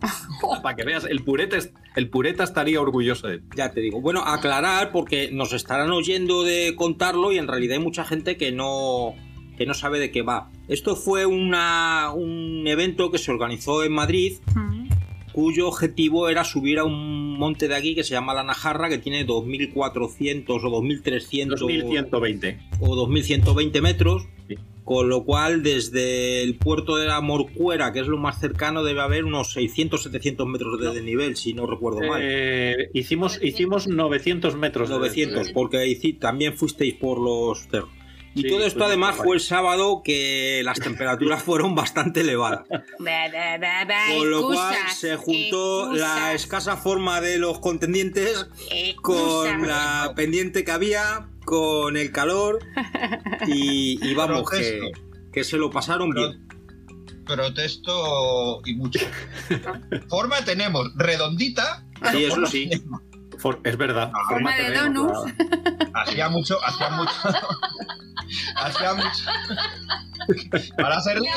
Para 0.62 0.76
que 0.76 0.84
veas, 0.84 1.04
el 1.04 1.22
pureta, 1.24 1.56
el 1.96 2.08
pureta 2.08 2.44
estaría 2.44 2.80
orgulloso 2.80 3.26
de 3.28 3.38
ti. 3.38 3.44
Ya 3.56 3.70
te 3.72 3.80
digo. 3.80 4.00
Bueno, 4.00 4.22
aclarar 4.24 4.92
porque 4.92 5.30
nos 5.32 5.52
estarán 5.52 5.90
oyendo 5.90 6.42
de 6.44 6.74
contarlo 6.76 7.32
y 7.32 7.38
en 7.38 7.48
realidad 7.48 7.76
hay 7.78 7.82
mucha 7.82 8.04
gente 8.04 8.36
que 8.36 8.52
no 8.52 9.14
que 9.56 9.66
no 9.66 9.74
sabe 9.74 9.98
de 9.98 10.12
qué 10.12 10.22
va. 10.22 10.50
Esto 10.68 10.94
fue 10.94 11.26
una, 11.26 12.12
un 12.14 12.62
evento 12.68 13.10
que 13.10 13.18
se 13.18 13.32
organizó 13.32 13.82
en 13.82 13.92
Madrid 13.92 14.34
Mm. 14.54 14.88
cuyo 15.32 15.66
objetivo 15.68 16.28
era 16.28 16.44
subir 16.44 16.78
a 16.78 16.84
un 16.84 17.36
monte 17.38 17.66
de 17.68 17.74
aquí 17.74 17.94
que 17.96 18.04
se 18.04 18.10
llama 18.12 18.34
La 18.34 18.44
Najarra 18.44 18.88
que 18.88 18.98
tiene 18.98 19.26
2.400 19.26 20.44
o 20.48 20.82
2.300 20.82 21.58
2120. 21.58 22.58
o 22.80 22.96
2.120 23.08 23.80
metros. 23.82 24.28
Sí. 24.48 24.56
Con 24.88 25.10
lo 25.10 25.24
cual, 25.24 25.62
desde 25.62 26.42
el 26.42 26.56
puerto 26.56 26.96
de 26.96 27.06
la 27.06 27.20
Morcuera, 27.20 27.92
que 27.92 28.00
es 28.00 28.06
lo 28.06 28.16
más 28.16 28.40
cercano, 28.40 28.82
debe 28.82 29.02
haber 29.02 29.24
unos 29.26 29.54
600-700 29.54 30.46
metros 30.46 30.80
de 30.80 30.90
desnivel, 30.92 31.36
si 31.36 31.52
no 31.52 31.66
recuerdo 31.66 32.00
mal. 32.08 32.20
Eh, 32.24 32.88
hicimos, 32.94 33.38
hicimos 33.42 33.86
900 33.86 34.56
metros. 34.56 34.88
de- 34.88 34.94
900, 34.96 35.52
porque 35.52 35.84
hici- 35.86 36.18
también 36.18 36.56
fuisteis 36.56 36.94
por 36.94 37.20
los 37.20 37.68
cerros. 37.68 37.90
Y 38.34 38.42
Sí, 38.42 38.48
todo 38.48 38.64
esto 38.64 38.84
además 38.84 39.16
fue 39.16 39.34
el 39.36 39.40
sábado 39.40 40.00
que 40.04 40.60
las 40.64 40.78
temperaturas 40.78 41.42
fueron 41.44 41.74
bastante 41.74 42.20
elevadas. 42.20 42.62
Con 42.68 44.30
lo 44.30 44.42
cual 44.46 44.72
excusas, 44.74 44.98
se 44.98 45.16
juntó 45.16 45.86
la 45.92 46.32
excusas, 46.32 46.34
escasa 46.34 46.76
forma 46.76 47.20
de 47.20 47.38
los 47.38 47.58
contendientes 47.58 48.46
con 49.02 49.16
excusas. 49.18 49.66
la 49.66 50.12
pendiente 50.14 50.64
que 50.64 50.70
había, 50.70 51.28
con 51.48 51.96
el 51.96 52.12
calor 52.12 52.58
y, 53.46 53.98
y 54.06 54.14
vamos, 54.14 54.50
que, 54.50 54.92
que 55.32 55.44
se 55.44 55.56
lo 55.56 55.70
pasaron 55.70 56.10
Pro- 56.10 56.28
bien. 56.28 56.46
Protesto 57.24 58.60
y 58.66 58.74
mucho. 58.74 59.00
Forma 60.10 60.44
tenemos, 60.44 60.90
redondita. 60.96 61.86
Sí, 62.12 62.24
eso 62.24 62.44
sí. 62.44 62.68
For- 63.38 63.60
es 63.64 63.78
verdad. 63.78 64.12
Forma 64.28 64.54
de 64.56 64.64
tenemos, 64.64 65.24
Hacía 65.94 66.28
mucho, 66.28 66.58
hacía 66.62 66.90
mucho. 66.90 67.12
hacía 68.56 68.92
mucho. 68.94 69.24
Para 70.76 71.00
ser 71.00 71.18
ríe, 71.18 71.30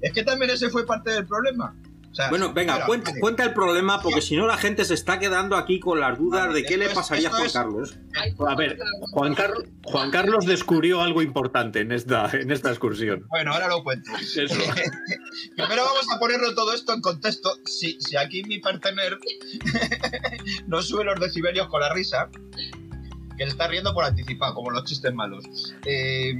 es 0.00 0.12
que 0.14 0.22
también 0.24 0.50
ese 0.50 0.70
fue 0.70 0.86
parte 0.86 1.10
del 1.10 1.26
problema. 1.26 1.76
O 2.12 2.14
sea, 2.14 2.28
Bueno, 2.28 2.52
venga, 2.52 2.84
cuenta, 2.84 3.08
vale. 3.10 3.20
cuenta 3.20 3.42
el 3.44 3.54
problema 3.54 4.02
porque 4.02 4.20
si 4.20 4.36
no 4.36 4.46
la 4.46 4.58
gente 4.58 4.84
se 4.84 4.92
está 4.92 5.18
quedando 5.18 5.56
aquí 5.56 5.80
con 5.80 5.98
las 5.98 6.18
dudas 6.18 6.48
Vale, 6.48 6.60
de 6.60 6.66
qué 6.66 6.76
le 6.76 6.90
pasaría 6.90 7.28
a 7.28 7.32
Juan 7.32 7.46
es- 7.46 7.52
Carlos. 7.54 7.98
A 8.46 8.54
ver, 8.54 8.78
Juan, 9.12 9.34
Carlos 9.34 9.64
Juan 9.84 10.10
Carlos 10.10 10.44
descubrió 10.44 11.00
algo 11.00 11.22
importante 11.22 11.80
en 11.80 11.90
esta, 11.90 12.30
en 12.32 12.50
esta 12.50 12.68
excursión. 12.68 13.24
Bueno, 13.30 13.52
ahora 13.54 13.68
lo 13.68 13.82
cuento. 13.82 14.10
Eso. 14.36 14.54
Primero 15.56 15.84
vamos 15.84 16.06
a 16.14 16.18
ponerlo 16.18 16.54
todo 16.54 16.74
esto 16.74 16.92
en 16.92 17.00
contexto. 17.00 17.50
Si, 17.64 17.98
si 18.00 18.16
aquí 18.18 18.42
mi 18.44 18.58
partener 18.58 19.18
no 20.66 20.82
sube 20.82 21.04
los 21.04 21.18
decibelios 21.18 21.68
con 21.68 21.80
la 21.80 21.92
risa, 21.94 22.28
que 23.38 23.44
se 23.44 23.50
está 23.50 23.68
riendo 23.68 23.94
por 23.94 24.04
anticipado, 24.04 24.54
como 24.54 24.70
los 24.70 24.84
chistes 24.84 25.14
malos. 25.14 25.44
Eh, 25.86 26.34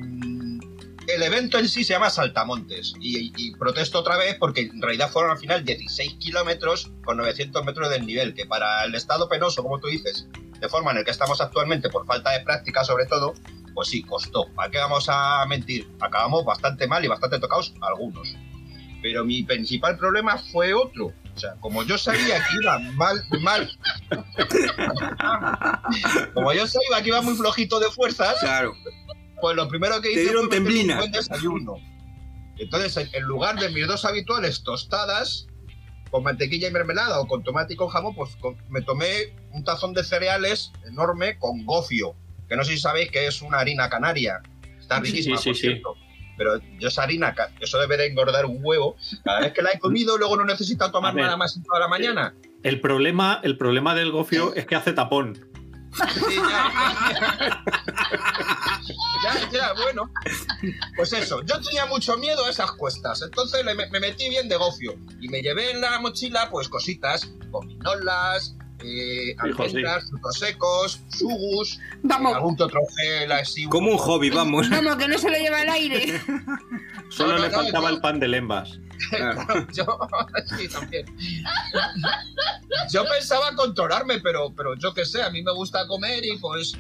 el 1.09 1.23
evento 1.23 1.59
en 1.59 1.68
sí 1.68 1.85
se 1.85 1.94
llama 1.94 2.11
Saltamontes 2.11 2.94
y, 3.00 3.32
y 3.37 3.54
protesto 3.56 4.00
otra 4.00 4.16
vez 4.16 4.37
porque 4.38 4.62
en 4.62 4.80
realidad 4.80 5.11
fueron 5.11 5.32
al 5.32 5.38
final 5.38 5.64
16 5.64 6.14
kilómetros 6.14 6.90
con 7.04 7.16
900 7.16 7.64
metros 7.64 7.90
del 7.90 8.06
nivel, 8.06 8.35
que 8.35 8.47
para 8.47 8.85
el 8.85 8.94
estado 8.94 9.28
penoso, 9.28 9.62
como 9.62 9.78
tú 9.78 9.88
dices, 9.88 10.26
de 10.61 10.68
forma 10.68 10.92
en 10.92 10.99
el 10.99 11.04
que 11.04 11.11
estamos 11.11 11.40
actualmente 11.40 11.90
por 11.90 12.06
falta 12.06 12.30
de 12.30 12.40
práctica 12.40 12.85
sobre 12.85 13.06
todo, 13.06 13.35
pues 13.75 13.88
sí, 13.88 14.02
costó. 14.02 14.47
¿Para 14.54 14.71
qué 14.71 14.78
vamos 14.78 15.06
a 15.09 15.44
mentir? 15.47 15.88
Acabamos 16.00 16.44
bastante 16.44 16.87
mal 16.87 17.04
y 17.04 17.09
bastante 17.09 17.38
tocados 17.38 17.75
algunos. 17.80 18.35
Pero 19.02 19.25
mi 19.25 19.42
principal 19.42 19.97
problema 19.97 20.38
fue 20.38 20.75
otro. 20.75 21.12
O 21.35 21.38
sea, 21.38 21.54
como 21.61 21.82
yo 21.82 21.99
sabía 21.99 22.37
que 22.37 22.62
iba 22.62 22.78
mal, 22.78 23.25
mal. 23.40 23.71
como 26.35 26.52
yo 26.52 26.66
sabía 26.66 27.02
que 27.02 27.09
iba 27.09 27.23
muy 27.23 27.35
flojito 27.35 27.80
de 27.80 27.90
fuerzas, 27.90 28.37
Claro. 28.40 28.75
Pues 29.42 29.56
lo 29.56 29.66
primero 29.68 30.00
que 30.00 30.12
hice 30.12 30.28
fue 30.28 30.40
un 30.40 30.49
temblina. 30.49 30.99
buen 30.99 31.11
desayuno. 31.11 31.75
Entonces, 32.58 33.11
en, 33.12 33.22
lugar 33.25 33.58
de 33.58 33.70
mis 33.70 33.88
dos 33.88 34.04
habituales 34.04 34.62
tostadas 34.62 35.49
con 36.12 36.22
mantequilla 36.22 36.68
y 36.68 36.70
mermelada 36.70 37.18
o 37.20 37.26
con 37.26 37.42
tomate 37.42 37.75
y 37.75 37.76
con 37.76 37.88
jamón, 37.88 38.14
pues 38.14 38.37
con- 38.37 38.56
me 38.70 38.82
tomé 38.82 39.34
un 39.50 39.64
tazón 39.64 39.94
de 39.94 40.04
cereales 40.04 40.70
enorme 40.87 41.40
con 41.40 41.66
gofio, 41.66 42.14
que 42.49 42.54
no 42.54 42.62
sé 42.62 42.72
si 42.72 42.78
sabéis 42.78 43.11
que 43.11 43.26
es 43.26 43.42
una 43.42 43.58
harina 43.58 43.90
canaria. 43.90 44.40
Está 44.78 45.00
riquísima, 45.00 45.37
sí, 45.38 45.49
por 45.49 45.56
sí. 45.56 45.61
cierto. 45.62 45.96
Pero 46.38 46.61
yo 46.78 46.87
esa 46.87 47.02
harina, 47.02 47.34
eso 47.61 47.80
debe 47.80 47.96
de 47.96 48.06
engordar 48.06 48.46
un 48.46 48.61
huevo. 48.62 48.96
Cada 49.25 49.40
vez 49.40 49.52
que 49.52 49.62
la 49.62 49.72
he 49.72 49.80
comido, 49.80 50.16
luego 50.18 50.37
no 50.37 50.44
necesito 50.44 50.88
tomar 50.92 51.16
nada 51.16 51.37
más 51.37 51.56
en 51.56 51.64
toda 51.64 51.80
la 51.80 51.88
mañana. 51.88 52.34
El 52.62 52.80
problema, 52.80 53.40
el 53.42 53.58
problema 53.58 53.96
del 53.96 54.12
gofio 54.12 54.54
es 54.54 54.66
que 54.66 54.76
hace 54.76 54.92
tapón. 54.92 55.51
Ya. 59.22 59.50
ya, 59.52 59.72
bueno. 59.75 60.11
Pues 60.96 61.12
eso, 61.12 61.42
yo 61.42 61.61
tenía 61.61 61.87
mucho 61.87 62.16
miedo 62.16 62.44
a 62.44 62.50
esas 62.50 62.72
cuestas, 62.72 63.22
entonces 63.22 63.64
me 63.64 64.00
metí 64.00 64.28
bien 64.28 64.49
de 64.49 64.56
gofio 64.56 64.96
y 65.20 65.28
me 65.28 65.42
llevé 65.42 65.70
en 65.70 65.80
la 65.80 66.00
mochila 66.00 66.49
pues 66.50 66.68
cositas, 66.68 67.30
gominolas, 67.50 68.56
eh, 68.84 69.34
almendras, 69.38 70.08
frutos 70.08 70.38
secos, 70.38 71.00
sugus, 71.08 71.78
Vamos, 72.02 72.34
algún 72.34 72.56
que 72.56 72.62
otro 72.64 72.80
gel 72.96 73.32
así. 73.32 73.64
Como 73.66 73.90
un 73.92 73.98
hobby, 73.98 74.30
vamos. 74.30 74.68
vamos, 74.68 74.96
que 74.96 75.08
no 75.08 75.18
se 75.18 75.30
lo 75.30 75.36
lleva 75.36 75.60
al 75.60 75.68
aire. 75.68 76.20
Solo 77.08 77.32
No, 77.32 77.38
no, 77.38 77.44
le 77.44 77.50
faltaba 77.50 77.90
el 77.90 78.00
pan 78.00 78.20
de 78.20 78.28
lembas. 78.28 78.78
Claro. 79.10 79.66
Yo, 79.72 79.84
sí, 80.56 80.68
también. 80.68 81.04
Yo 82.92 83.04
pensaba 83.04 83.52
controlarme, 83.56 84.20
pero, 84.20 84.54
pero 84.54 84.76
yo 84.76 84.94
qué 84.94 85.04
sé, 85.04 85.22
a 85.22 85.30
mí 85.30 85.42
me 85.42 85.52
gusta 85.52 85.88
comer 85.88 86.24
y 86.24 86.36
pues 86.38 86.74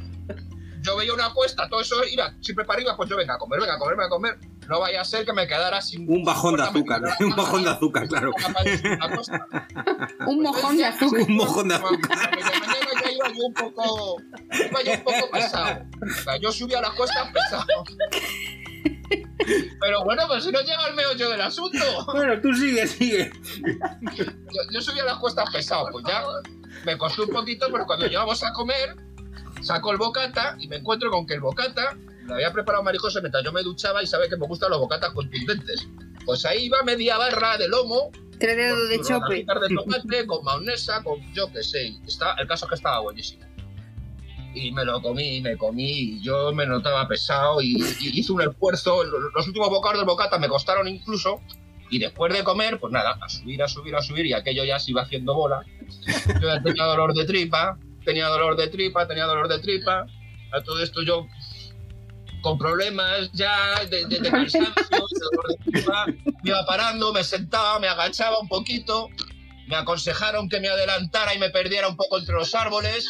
yo 0.82 0.96
veía 0.96 1.14
una 1.14 1.26
apuesta, 1.26 1.68
todo 1.68 1.80
eso, 1.80 1.96
mira, 2.10 2.34
siempre 2.40 2.64
para 2.64 2.78
arriba, 2.78 2.96
pues 2.96 3.08
yo 3.08 3.16
venga 3.16 3.34
a 3.34 3.38
comer, 3.38 3.60
venga 3.60 3.74
a 3.74 3.78
comer, 3.78 3.96
venga 3.96 4.06
a 4.06 4.10
comer. 4.10 4.38
No 4.68 4.78
vaya 4.80 5.00
a 5.00 5.04
ser 5.04 5.24
que 5.24 5.32
me 5.32 5.46
quedara 5.46 5.80
sin. 5.80 6.08
Un 6.08 6.24
bajón 6.24 6.56
de 6.56 6.62
azúcar, 6.62 7.02
un 7.20 7.34
bajón 7.36 7.64
de 7.64 7.70
azúcar, 7.70 8.06
claro. 8.08 8.30
la 9.00 9.16
costa. 9.16 9.46
Un 10.26 10.42
mojón 10.42 10.76
de 10.76 10.84
azúcar. 10.84 11.22
Un 11.22 11.36
mojón 11.36 11.68
de 11.68 11.74
A 11.74 11.78
azúcar. 11.78 12.30
media 12.30 12.60
mañana 12.60 13.02
ya 13.04 13.10
iba 13.10 13.28
yo 13.28 13.44
un 13.46 13.54
poco. 13.54 14.16
Iba 14.52 14.82
yo 14.82 14.92
un 14.92 15.04
poco 15.04 15.30
pesado. 15.32 15.84
O 16.00 16.22
sea, 16.22 16.36
yo 16.36 16.52
subía 16.52 16.80
las 16.80 16.92
costas 16.92 17.28
pesado. 17.32 17.66
Pero 19.80 20.04
bueno, 20.04 20.22
pues 20.28 20.44
si 20.44 20.52
no 20.52 20.60
llega 20.60 20.84
al 20.84 20.94
meollo 20.94 21.28
del 21.30 21.40
asunto. 21.40 21.78
Bueno, 22.06 22.40
tú 22.40 22.52
sigue, 22.54 22.86
sigue. 22.86 23.32
yo, 24.14 24.24
yo 24.70 24.80
subía 24.80 25.04
las 25.04 25.18
cuestas 25.18 25.50
pesado, 25.52 25.88
pues 25.90 26.04
ya 26.06 26.22
me 26.84 26.96
costó 26.96 27.24
un 27.24 27.30
poquito, 27.30 27.66
pero 27.70 27.84
cuando 27.84 28.06
llegamos 28.06 28.42
a 28.42 28.52
comer, 28.52 28.96
saco 29.62 29.90
el 29.92 29.98
bocata 29.98 30.56
y 30.58 30.68
me 30.68 30.76
encuentro 30.76 31.10
con 31.10 31.26
que 31.26 31.34
el 31.34 31.40
bocata 31.40 31.96
lo 32.26 32.34
había 32.34 32.52
preparado 32.52 32.84
Marijosa 32.84 33.20
mientras 33.20 33.42
yo 33.44 33.52
me 33.52 33.62
duchaba 33.62 34.02
y 34.02 34.06
sabe 34.06 34.28
que 34.28 34.36
me 34.36 34.46
gustan 34.46 34.70
los 34.70 34.78
bocatas 34.78 35.10
contundentes. 35.12 35.86
Pues 36.24 36.44
ahí 36.46 36.66
iba 36.66 36.82
media 36.84 37.18
barra 37.18 37.56
de 37.58 37.68
lomo, 37.68 38.10
Tres 38.38 38.56
dedos 38.56 38.88
de 38.88 39.00
chope. 39.00 39.44
de 39.68 39.74
tomate, 39.74 40.26
con 40.26 40.44
maonesa, 40.44 41.02
con 41.02 41.20
yo 41.32 41.50
qué 41.52 41.62
sé. 41.62 41.94
Está, 42.06 42.34
el 42.34 42.46
caso 42.48 42.66
es 42.66 42.68
que 42.70 42.74
estaba 42.76 43.00
buenísimo. 43.00 43.44
Y 44.54 44.70
me 44.72 44.84
lo 44.84 45.00
comí, 45.00 45.40
me 45.40 45.56
comí, 45.56 45.90
y 45.90 46.20
yo 46.22 46.52
me 46.52 46.66
notaba 46.66 47.08
pesado 47.08 47.62
y, 47.62 47.76
y 48.00 48.20
hice 48.20 48.32
un 48.32 48.42
esfuerzo. 48.42 49.02
Lo- 49.04 49.30
Los 49.30 49.46
últimos 49.46 49.68
bocados 49.70 49.98
del 49.98 50.06
bocata 50.06 50.38
me 50.38 50.48
costaron 50.48 50.86
incluso. 50.88 51.40
Y 51.90 51.98
después 51.98 52.32
de 52.32 52.42
comer, 52.44 52.78
pues 52.80 52.92
nada, 52.92 53.18
a 53.20 53.28
subir, 53.28 53.62
a 53.62 53.68
subir, 53.68 53.94
a 53.96 54.02
subir, 54.02 54.26
y 54.26 54.32
aquello 54.32 54.64
ya 54.64 54.78
se 54.78 54.90
iba 54.92 55.02
haciendo 55.02 55.34
bola. 55.34 55.62
Yo 56.40 56.48
ya 56.48 56.62
tenía 56.62 56.84
dolor 56.84 57.14
de 57.14 57.24
tripa, 57.24 57.78
tenía 58.04 58.26
dolor 58.28 58.56
de 58.56 58.68
tripa, 58.68 59.06
tenía 59.06 59.24
dolor 59.24 59.48
de 59.48 59.58
tripa. 59.60 60.06
A 60.52 60.60
todo 60.62 60.82
esto 60.82 61.02
yo 61.02 61.26
con 62.42 62.58
problemas 62.58 63.30
ya 63.32 63.84
de, 63.88 64.04
de- 64.06 64.18
de 64.20 64.30
cansancio, 64.30 64.72
de 64.90 64.98
dolor 64.98 65.48
de 65.48 65.70
tripa, 65.72 66.06
me 66.06 66.50
iba 66.50 66.66
parando, 66.66 67.12
me 67.12 67.22
sentaba, 67.24 67.78
me 67.78 67.86
agachaba 67.88 68.38
un 68.40 68.48
poquito, 68.48 69.08
me 69.68 69.76
aconsejaron 69.76 70.48
que 70.48 70.58
me 70.60 70.68
adelantara 70.68 71.34
y 71.34 71.38
me 71.38 71.50
perdiera 71.50 71.88
un 71.88 71.96
poco 71.96 72.18
entre 72.18 72.34
los 72.34 72.54
árboles. 72.54 73.06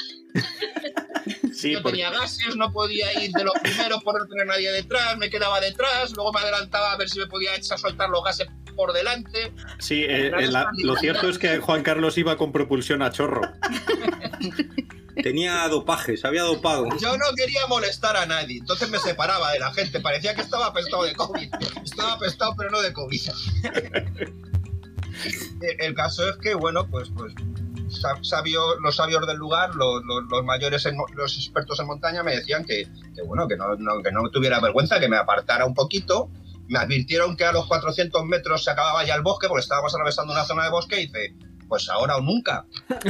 Sí, 1.63 1.73
Yo 1.73 1.83
porque- 1.83 1.99
tenía 1.99 2.11
gases, 2.11 2.57
no 2.57 2.73
podía 2.73 3.23
ir 3.23 3.31
de 3.33 3.45
los 3.45 3.55
primeros 3.63 4.03
por 4.03 4.21
no 4.21 4.27
tener 4.27 4.47
nadie 4.47 4.71
detrás, 4.73 5.17
me 5.17 5.31
quedaba 5.31 5.61
detrás, 5.61 6.13
luego 6.13 6.33
me 6.33 6.41
adelantaba 6.41 6.93
a 6.93 6.97
ver 6.97 7.09
si 7.09 7.19
me 7.21 7.27
podía 7.27 7.55
echar 7.55 7.77
a 7.77 7.79
soltar 7.79 8.11
los 8.11 8.25
gases 8.25 8.49
por 8.75 8.93
delante. 8.93 9.53
sí, 9.79 10.03
eh, 10.03 10.29
eh, 10.37 10.47
la- 10.49 10.71
lo 10.79 10.97
cierto 10.97 11.29
es 11.29 11.39
que 11.39 11.59
Juan 11.59 11.83
Carlos 11.83 12.19
iba 12.19 12.37
con 12.37 12.51
propulsión 12.53 13.01
a 13.03 13.11
chorro. 13.13 13.43
Tenía 15.23 15.69
dopaje, 15.69 16.17
se 16.17 16.27
había 16.27 16.43
dopado. 16.43 16.89
Yo 17.01 17.17
no 17.19 17.27
quería 17.37 17.67
molestar 17.69 18.17
a 18.17 18.25
nadie, 18.27 18.59
entonces 18.59 18.89
me 18.89 18.99
separaba 18.99 19.53
de 19.53 19.59
la 19.61 19.73
gente, 19.73 20.01
parecía 20.01 20.35
que 20.35 20.41
estaba 20.41 20.67
apestado 20.67 21.05
de 21.05 21.15
COVID. 21.15 21.49
Estaba 21.85 22.15
apestado, 22.15 22.55
pero 22.57 22.71
no 22.71 22.81
de 22.81 22.93
COVID. 22.93 23.21
El- 25.61 25.77
El 25.81 25.95
caso 25.95 26.29
es 26.29 26.37
que, 26.39 26.55
bueno, 26.55 26.89
pues, 26.89 27.11
pues 27.17 27.33
sabio- 27.93 28.79
los 28.81 28.97
sabios 28.97 29.27
del 29.27 29.37
lugar, 29.37 29.75
los, 29.75 30.03
los- 30.05 30.25
los 30.31 30.45
mayores, 30.45 30.85
en 30.87 30.97
los 31.15 31.37
expertos 31.37 31.79
en 31.81 31.87
montaña 31.87 32.23
me 32.23 32.37
decían 32.37 32.65
que, 32.65 32.89
que, 33.15 33.23
bueno, 33.23 33.47
que 33.49 33.57
no, 33.57 33.75
no- 33.77 34.03
que 34.03 34.11
no 34.13 34.29
tuviera 34.31 34.61
vergüenza, 34.61 34.99
que 35.01 35.09
me 35.09 35.17
apartara 35.17 35.65
un 35.67 35.75
poquito 35.75 36.31
me 36.69 36.79
advirtieron 36.79 37.37
que 37.37 37.45
a 37.45 37.53
los 37.53 37.67
400 37.67 38.25
metros 38.25 38.65
se 38.65 38.71
acababa 38.71 39.05
ya 39.05 39.15
el 39.15 39.21
bosque 39.23 39.47
porque 39.49 39.61
estábamos 39.63 39.93
atravesando 39.95 40.33
una 40.33 40.45
zona 40.45 40.65
de 40.65 40.71
bosque 40.71 41.01
y 41.03 41.07
dice, 41.07 41.35
pues 41.69 41.89
ahora 41.91 42.17
o 42.17 42.21
nunca. 42.23 42.65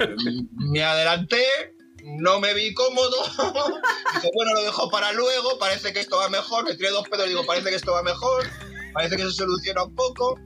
Eh, 0.00 0.14
me 0.52 0.82
adelanté, 0.84 1.42
no 2.04 2.40
me 2.40 2.54
vi 2.54 2.74
cómodo. 2.74 3.16
Dice, 4.14 4.30
bueno, 4.34 4.54
lo 4.54 4.62
dejo 4.62 4.90
para 4.90 5.12
luego, 5.12 5.58
parece 5.58 5.92
que 5.92 6.00
esto 6.00 6.16
va 6.18 6.28
mejor. 6.28 6.64
Me 6.64 6.74
tiré 6.74 6.90
dos 6.90 7.08
pedos 7.08 7.26
y 7.26 7.30
digo, 7.30 7.44
parece 7.46 7.70
que 7.70 7.76
esto 7.76 7.92
va 7.92 8.02
mejor. 8.02 8.44
Parece 8.92 9.16
que 9.16 9.22
se 9.24 9.30
soluciona 9.32 9.84
un 9.84 9.94
poco. 9.94 10.38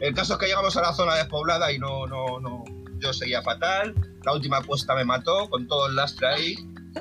El 0.00 0.14
caso 0.14 0.34
es 0.34 0.38
que 0.38 0.46
llegamos 0.46 0.76
a 0.76 0.82
la 0.82 0.92
zona 0.94 1.14
despoblada 1.16 1.70
y 1.72 1.78
no, 1.78 2.06
no, 2.06 2.40
no. 2.40 2.64
Yo 2.98 3.12
seguía 3.12 3.42
fatal. 3.42 3.94
La 4.24 4.32
última 4.32 4.62
cuesta 4.62 4.94
me 4.94 5.04
mató 5.04 5.48
con 5.50 5.66
todo 5.66 5.88
el 5.88 5.96
lastre 5.96 6.26
ahí. 6.26 6.56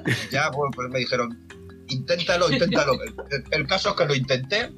Y 0.06 0.32
ya, 0.32 0.52
pues 0.52 0.90
me 0.90 1.00
dijeron, 1.00 1.48
inténtalo, 1.88 2.52
inténtalo. 2.52 2.94
El, 3.52 3.68
caso 3.68 3.90
es 3.90 3.96
que 3.96 4.06
lo 4.06 4.16
intenté. 4.16 4.72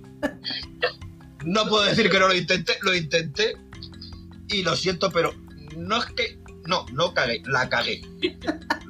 No 1.45 1.65
puedo 1.67 1.83
decir 1.83 2.09
que 2.09 2.19
no 2.19 2.27
lo 2.27 2.35
intenté, 2.35 2.77
lo 2.81 2.95
intenté. 2.95 3.55
Y 4.47 4.63
lo 4.63 4.75
siento, 4.75 5.11
pero 5.11 5.33
no 5.75 5.97
es 5.97 6.05
que. 6.07 6.39
No, 6.65 6.85
no 6.93 7.13
cagué, 7.13 7.41
la 7.45 7.67
cagué. 7.67 8.01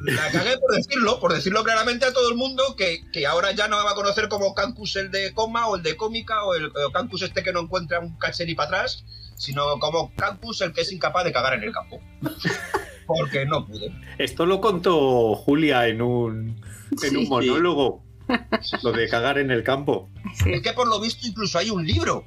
La 0.04 0.32
cagué 0.32 0.58
por 0.58 0.76
decirlo, 0.76 1.20
por 1.20 1.34
decirlo 1.34 1.64
claramente 1.64 2.06
a 2.06 2.14
todo 2.14 2.30
el 2.30 2.36
mundo 2.36 2.76
que, 2.78 3.06
que 3.12 3.26
ahora 3.26 3.52
ya 3.52 3.68
no 3.68 3.78
me 3.78 3.84
va 3.84 3.92
a 3.92 3.96
conocer 3.96 4.28
como 4.30 4.54
Cancus 4.54 4.96
el 4.96 5.12
de 5.12 5.34
coma 5.34 5.68
o 5.68 5.76
el 5.76 5.84
de 5.84 5.96
cómica 5.96 6.44
o 6.44 6.56
el, 6.56 6.68
o 6.68 6.92
Cancus 6.92 7.22
este 7.22 7.44
que 7.44 7.54
no 7.54 7.62
encuentra 7.62 8.00
un 8.00 8.18
caché 8.18 8.46
ni 8.46 8.56
para 8.56 8.68
atrás, 8.68 9.06
sino 9.40 9.80
como 9.80 10.14
Cancus 10.16 10.62
el 10.62 10.74
que 10.74 10.82
es 10.82 10.92
incapaz 10.92 11.24
de 11.24 11.32
cagar 11.32 11.54
en 11.56 11.64
el 11.64 11.72
campo. 11.72 12.00
Porque 13.08 13.46
no 13.46 13.66
pude. 13.66 13.92
Esto 14.20 14.46
lo 14.46 14.62
contó 14.62 15.34
Julia 15.36 15.88
en 15.88 16.02
un, 16.04 16.62
en 16.92 16.98
Sí. 16.98 17.16
un 17.16 17.28
monólogo. 17.30 18.04
Lo 18.84 18.92
de 18.92 19.10
cagar 19.10 19.40
en 19.40 19.50
el 19.50 19.64
campo. 19.64 20.08
Es 20.46 20.62
que 20.62 20.74
por 20.74 20.88
lo 20.88 21.00
visto 21.02 21.26
incluso 21.26 21.58
hay 21.58 21.72
un 21.72 21.84
libro. 21.88 22.26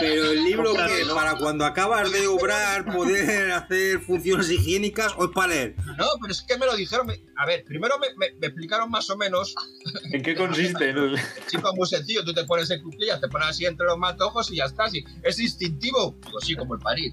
Pero 0.00 0.30
el 0.32 0.44
libro 0.44 0.72
que 0.74 1.04
para 1.14 1.36
cuando 1.36 1.64
acabas 1.64 2.10
de 2.12 2.26
obrar 2.26 2.84
poder 2.92 3.52
hacer 3.52 4.00
funciones 4.00 4.50
higiénicas 4.50 5.12
o 5.16 5.24
es 5.26 5.30
para 5.32 5.48
leer. 5.48 5.76
No, 5.98 6.06
pero 6.20 6.32
es 6.32 6.42
que 6.42 6.56
me 6.58 6.66
lo 6.66 6.74
dijeron. 6.76 7.10
A 7.36 7.46
ver, 7.46 7.64
primero 7.64 7.98
me, 7.98 8.08
me- 8.16 8.34
me 8.38 8.46
explicaron 8.48 8.90
más 8.90 9.08
o 9.10 9.16
menos. 9.16 9.54
¿En 10.12 10.22
qué 10.22 10.34
consiste? 10.34 10.92
no? 10.92 11.14
Chico, 11.48 11.68
es 11.70 11.74
muy 11.76 11.88
sencillo. 11.88 12.24
Tú 12.24 12.32
te 12.34 12.44
pones 12.44 12.70
en 12.70 12.82
cuclillas, 12.82 13.20
te 13.20 13.28
pones 13.28 13.48
así 13.48 13.66
entre 13.66 13.86
los 13.86 13.98
matojos 13.98 14.50
y 14.50 14.56
ya 14.56 14.64
está. 14.64 14.88
sí. 14.90 15.04
Es 15.22 15.38
instintivo. 15.38 16.16
Digo, 16.26 16.40
sí, 16.40 16.54
como 16.56 16.74
el 16.74 16.80
parir. 16.80 17.12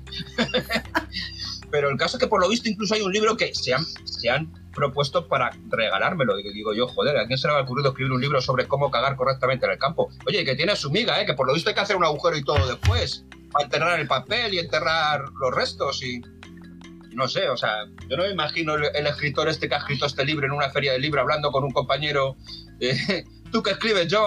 Pero 1.72 1.90
el 1.90 1.98
caso 1.98 2.18
es 2.18 2.24
que 2.24 2.28
por 2.28 2.42
lo 2.42 2.50
visto 2.50 2.70
incluso 2.70 2.96
hay 2.96 3.02
un 3.02 3.12
libro 3.12 3.38
que 3.38 3.54
se 3.54 3.74
han, 3.74 3.86
se 4.06 4.30
han 4.30 4.52
propuesto 4.74 5.28
para 5.28 5.52
regalármelo. 5.70 6.40
Y 6.40 6.54
digo 6.54 6.74
yo, 6.74 6.88
joder, 6.88 7.18
¿a 7.18 7.28
quién 7.28 7.38
se 7.38 7.48
le 7.48 7.54
ha 7.54 7.62
ocurrido 7.62 7.90
escribir 7.90 8.12
un 8.14 8.22
libro 8.22 8.42
sobre 8.42 8.68
cómo 8.68 8.92
cagar 8.92 9.16
correctamente 9.16 9.66
en 9.66 9.74
el 9.74 9.78
campo? 9.78 10.10
Oye, 10.28 10.44
que 10.46 10.56
tiene 10.56 10.76
su 10.76 10.92
miga, 10.92 11.22
¿eh? 11.22 11.26
Que 11.26 11.34
por 11.34 11.48
lo 11.48 11.54
visto 11.54 11.70
hay 11.70 11.76
que 11.76 11.82
hacer 11.82 11.96
un 11.96 12.06
agujero 12.06 12.38
y 12.38 12.44
todo 12.44 12.66
después. 12.68 13.26
Para 13.52 13.66
enterrar 13.66 14.00
el 14.00 14.08
papel 14.08 14.54
y 14.54 14.60
enterrar 14.60 15.26
los 15.40 15.54
restos 15.54 16.04
y... 16.04 16.22
No 17.12 17.28
sé, 17.28 17.50
o 17.50 17.58
sea, 17.58 17.86
yo 18.08 18.16
no 18.16 18.24
me 18.24 18.30
imagino 18.30 18.76
el, 18.76 18.86
el 18.96 19.08
escritor 19.08 19.50
este 19.50 19.68
que 19.68 19.76
ha 19.76 19.80
escrito 19.80 20.06
este 20.06 20.24
libro 20.24 20.46
en 20.46 20.54
una 20.54 20.70
feria 20.70 20.94
de 20.94 21.00
libro 21.00 21.20
hablando 21.20 21.52
con 21.52 21.64
un 21.64 21.72
compañero. 21.72 22.38
eh, 22.80 23.26
tú 23.52 23.62
que 23.64 23.72
escribes, 23.72 24.08
yo 24.08 24.26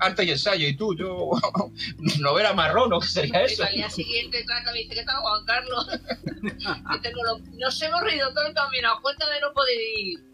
arte 0.00 0.24
y 0.24 0.30
ensayo, 0.30 0.66
y 0.66 0.76
tú, 0.76 0.96
yo 0.96 1.30
novela 2.20 2.52
marrón, 2.54 2.92
¿o 2.92 3.00
qué 3.00 3.06
sería 3.06 3.42
eso? 3.42 3.56
Pero 3.58 3.68
al 3.68 3.74
día 3.76 3.90
siguiente 3.90 4.42
trata, 4.44 4.72
me 4.72 4.78
dice 4.78 4.94
que 4.94 5.00
está 5.00 5.16
Juan 5.16 5.44
Carlos. 5.44 5.86
Tengo 7.02 7.22
lo- 7.24 7.38
Nos 7.58 7.82
hemos 7.82 8.00
reído 8.02 8.32
todo 8.32 8.46
el 8.46 8.54
camino 8.54 8.90
a 8.90 9.00
cuenta 9.00 9.28
de 9.28 9.40
no 9.40 9.52
poder 9.52 9.76
ir. 9.98 10.29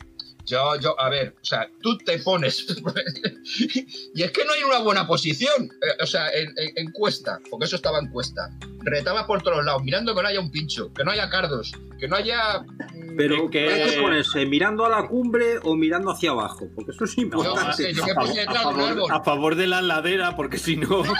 Yo, 0.46 0.76
yo, 0.80 0.98
a 1.00 1.08
ver, 1.08 1.34
o 1.42 1.44
sea, 1.44 1.68
tú 1.82 1.98
te 1.98 2.18
pones. 2.20 2.64
y 4.14 4.22
es 4.22 4.30
que 4.30 4.44
no 4.44 4.52
hay 4.52 4.62
una 4.62 4.78
buena 4.78 5.06
posición. 5.06 5.64
eh, 5.64 6.02
o 6.02 6.06
sea, 6.06 6.30
en, 6.30 6.54
en- 6.56 6.72
en 6.76 6.92
cuesta, 6.92 7.40
porque 7.50 7.66
eso 7.66 7.76
estaba 7.76 7.98
en 7.98 8.08
cuesta. 8.10 8.48
Retaba 8.82 9.26
por 9.26 9.42
todos 9.42 9.64
lados, 9.64 9.82
mirando 9.82 10.14
que 10.14 10.22
no 10.22 10.28
haya 10.28 10.38
un 10.40 10.50
pincho, 10.52 10.92
que 10.94 11.02
no 11.02 11.10
haya 11.10 11.28
cardos, 11.28 11.72
que 11.98 12.06
no 12.06 12.14
haya. 12.16 12.60
mm, 12.60 13.16
Pero 13.16 13.50
que- 13.50 13.68
hay 13.72 13.90
que 13.90 14.00
ponerse 14.00 14.46
mirando 14.46 14.86
a 14.86 14.88
la 14.88 15.08
cumbre 15.08 15.58
o 15.64 15.74
mirando 15.74 16.12
hacia 16.12 16.30
abajo, 16.30 16.68
porque 16.76 16.92
eso 16.92 17.04
es 17.04 17.16
Yo, 17.16 17.22
importante. 17.22 17.92
yo 17.92 18.04
me 18.04 18.12
A, 18.12 18.14
favor, 18.62 19.12
a 19.12 19.24
favor 19.24 19.54
de 19.56 19.66
la 19.66 19.82
ladera, 19.82 20.36
porque 20.36 20.58
si 20.58 20.76
no. 20.76 21.02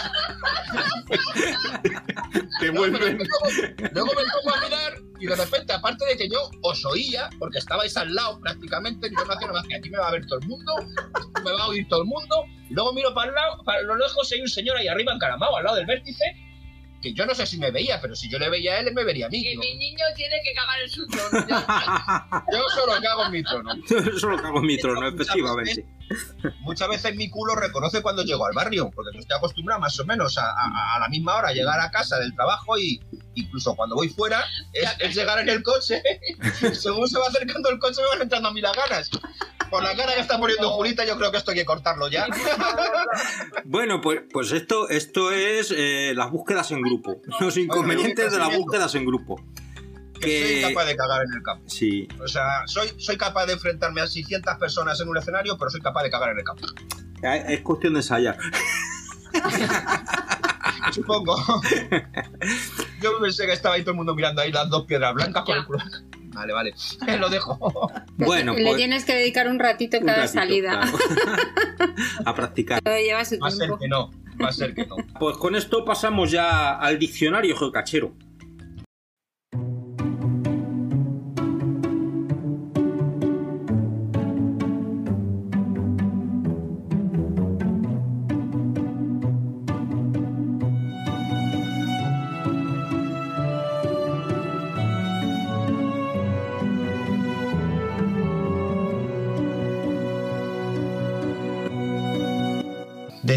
te 2.59 2.71
Luego 2.71 2.81
me, 2.81 2.89
vuelven. 2.89 3.17
pongo, 3.17 3.89
luego 3.93 4.07
me 4.07 4.23
pongo 4.23 4.55
a 4.55 4.61
mirar 4.61 5.07
y 5.19 5.25
de 5.25 5.35
repente, 5.35 5.73
aparte 5.73 6.05
de 6.05 6.17
que 6.17 6.29
yo 6.29 6.49
os 6.61 6.85
oía, 6.85 7.29
porque 7.39 7.57
estabais 7.57 7.95
al 7.97 8.13
lado 8.13 8.39
prácticamente, 8.39 9.09
yo 9.09 9.25
no 9.25 9.33
hacía 9.33 9.47
nada 9.47 9.59
más 9.59 9.67
que 9.67 9.75
aquí 9.75 9.89
me 9.89 9.97
va 9.97 10.09
a 10.09 10.11
ver 10.11 10.25
todo 10.27 10.39
el 10.39 10.47
mundo, 10.47 10.73
me 11.43 11.51
va 11.51 11.63
a 11.63 11.67
oír 11.69 11.87
todo 11.87 12.01
el 12.01 12.07
mundo, 12.07 12.43
y 12.69 12.73
luego 12.73 12.93
miro 12.93 13.13
para 13.13 13.29
el 13.29 13.35
lado, 13.35 13.63
para 13.63 13.81
lo 13.81 13.95
lejos 13.95 14.31
hay 14.31 14.41
un 14.41 14.47
señor 14.47 14.77
ahí 14.77 14.87
arriba 14.87 15.13
encaramado, 15.13 15.57
al 15.57 15.63
lado 15.63 15.77
del 15.77 15.87
vértice, 15.87 16.23
que 17.01 17.13
yo 17.13 17.25
no 17.25 17.33
sé 17.33 17.45
si 17.45 17.57
me 17.57 17.71
veía, 17.71 17.99
pero 18.01 18.15
si 18.15 18.29
yo 18.29 18.39
le 18.39 18.49
veía 18.49 18.73
a 18.73 18.79
él, 18.79 18.87
él 18.87 18.93
me 18.93 19.03
vería 19.03 19.27
a 19.27 19.29
mí. 19.29 19.41
Que 19.41 19.49
Digo, 19.49 19.61
mi 19.61 19.75
niño 19.75 20.05
tiene 20.15 20.35
que 20.43 20.53
cagar 20.53 20.81
en 20.81 20.89
su 20.89 21.05
trono. 21.07 21.45
Yo 22.51 22.69
solo 22.69 22.93
cago 23.01 23.25
en 23.25 23.31
mi 23.33 23.43
trono. 23.43 23.71
Eso 24.15 24.29
lo 24.29 24.37
cago 24.37 24.59
en 24.59 24.65
mi 24.65 24.77
trono, 24.79 25.07
efectivamente. 25.07 25.85
Muchas 26.61 26.87
veces 26.89 27.15
mi 27.15 27.29
culo 27.29 27.55
reconoce 27.55 28.01
cuando 28.01 28.23
llego 28.23 28.45
al 28.45 28.53
barrio, 28.53 28.89
porque 28.93 29.11
yo 29.13 29.19
estoy 29.19 29.37
acostumbrado 29.37 29.81
más 29.81 29.99
o 29.99 30.05
menos 30.05 30.37
a, 30.37 30.49
a- 30.51 30.99
la 30.99 31.09
misma 31.09 31.35
hora 31.35 31.49
a 31.49 31.53
llegar 31.53 31.79
a 31.79 31.91
casa 31.91 32.17
del 32.19 32.33
trabajo 32.35 32.77
y 32.77 32.99
incluso 33.35 33.75
cuando 33.75 33.95
voy 33.95 34.09
fuera 34.09 34.43
es, 34.73 34.89
es 34.99 35.15
llegar 35.15 35.39
en 35.39 35.49
el 35.49 35.61
coche. 35.63 36.01
Según 36.73 37.07
se 37.07 37.19
va 37.19 37.27
acercando 37.27 37.69
el 37.69 37.79
coche 37.79 38.01
me 38.01 38.07
van 38.09 38.21
entrando 38.21 38.49
a 38.49 38.53
mí 38.53 38.61
las 38.61 38.75
ganas. 38.75 39.09
Por 39.69 39.83
la 39.83 39.93
cara 39.97 40.13
que 40.13 40.21
está 40.21 40.39
poniendo 40.39 40.69
Julita 40.71 41.05
yo 41.05 41.17
creo 41.17 41.29
que 41.29 41.37
esto 41.39 41.51
hay 41.51 41.57
que 41.57 41.65
cortarlo 41.65 42.07
ya. 42.07 42.25
Bueno, 43.65 43.99
pues, 44.01 44.21
pues 44.31 44.51
esto, 44.51 44.87
esto 44.89 45.31
es 45.31 45.73
eh, 45.75 46.13
las 46.15 46.31
búsquedas 46.31 46.71
en 46.71 46.81
grupo. 46.81 47.21
Los 47.39 47.57
inconvenientes 47.57 48.31
de 48.31 48.37
las 48.39 48.55
búsquedas 48.57 48.95
en 48.95 49.05
grupo. 49.05 49.41
Que 50.19 50.61
soy 50.61 50.73
capaz 50.73 50.85
de 50.85 50.95
cagar 50.95 51.21
en 51.23 51.33
el 51.33 51.43
campo. 51.43 51.63
sí, 51.69 52.07
O 52.23 52.27
sea, 52.27 52.63
soy, 52.67 52.89
soy 52.97 53.17
capaz 53.17 53.45
de 53.45 53.53
enfrentarme 53.53 54.01
a 54.01 54.07
600 54.07 54.55
personas 54.57 54.99
en 55.01 55.07
un 55.09 55.17
escenario, 55.17 55.57
pero 55.57 55.69
soy 55.69 55.81
capaz 55.81 56.03
de 56.03 56.09
cagar 56.11 56.31
en 56.31 56.39
el 56.39 56.43
campo. 56.43 56.65
es 57.21 57.61
cuestión 57.61 57.93
de 57.93 57.99
ensayar. 57.99 58.37
Supongo. 60.93 61.35
Yo 63.01 63.19
pensé 63.19 63.45
que 63.45 63.53
estaba 63.53 63.75
ahí 63.75 63.81
todo 63.81 63.91
el 63.91 63.97
mundo 63.97 64.15
mirando 64.15 64.41
ahí 64.41 64.51
las 64.51 64.69
dos 64.69 64.85
piedras 64.85 65.13
blancas 65.13 65.43
con 65.43 65.57
el 65.57 65.65
culo. 65.65 65.79
Vale, 66.33 66.53
vale. 66.53 66.73
Lo 67.19 67.29
dejo. 67.29 67.91
Bueno, 68.17 68.53
Le 68.53 68.63
pues 68.63 68.75
tienes 68.77 69.05
que 69.05 69.15
dedicar 69.15 69.47
un 69.47 69.59
ratito 69.59 69.97
un 69.97 70.05
cada 70.05 70.19
ratito, 70.19 70.33
salida. 70.39 70.81
claro. 70.81 70.97
a 72.25 72.35
practicar. 72.35 72.81
Todo 72.81 72.95
lleva 72.97 73.25
su 73.25 73.39
Va 73.39 73.47
a 73.47 73.51
ser 73.51 73.59
tiempo. 73.59 73.79
que 73.79 73.87
no. 73.87 74.11
Va 74.41 74.49
a 74.49 74.53
ser 74.53 74.75
que 74.75 74.85
no. 74.85 74.95
Pues 75.19 75.37
con 75.37 75.55
esto 75.55 75.83
pasamos 75.83 76.29
ya 76.31 76.75
al 76.77 76.99
diccionario 76.99 77.57
geocachero. 77.57 78.13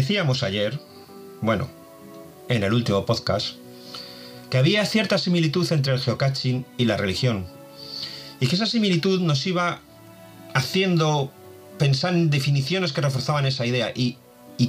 Decíamos 0.01 0.41
ayer, 0.41 0.79
bueno, 1.41 1.69
en 2.49 2.63
el 2.63 2.73
último 2.73 3.05
podcast, 3.05 3.57
que 4.49 4.57
había 4.57 4.83
cierta 4.87 5.19
similitud 5.19 5.71
entre 5.71 5.93
el 5.93 5.99
geocaching 5.99 6.65
y 6.75 6.85
la 6.85 6.97
religión. 6.97 7.45
Y 8.39 8.47
que 8.47 8.55
esa 8.55 8.65
similitud 8.65 9.21
nos 9.21 9.45
iba 9.45 9.79
haciendo 10.55 11.31
pensar 11.77 12.15
en 12.15 12.31
definiciones 12.31 12.93
que 12.93 13.01
reforzaban 13.01 13.45
esa 13.45 13.63
idea. 13.67 13.93
Y, 13.93 14.17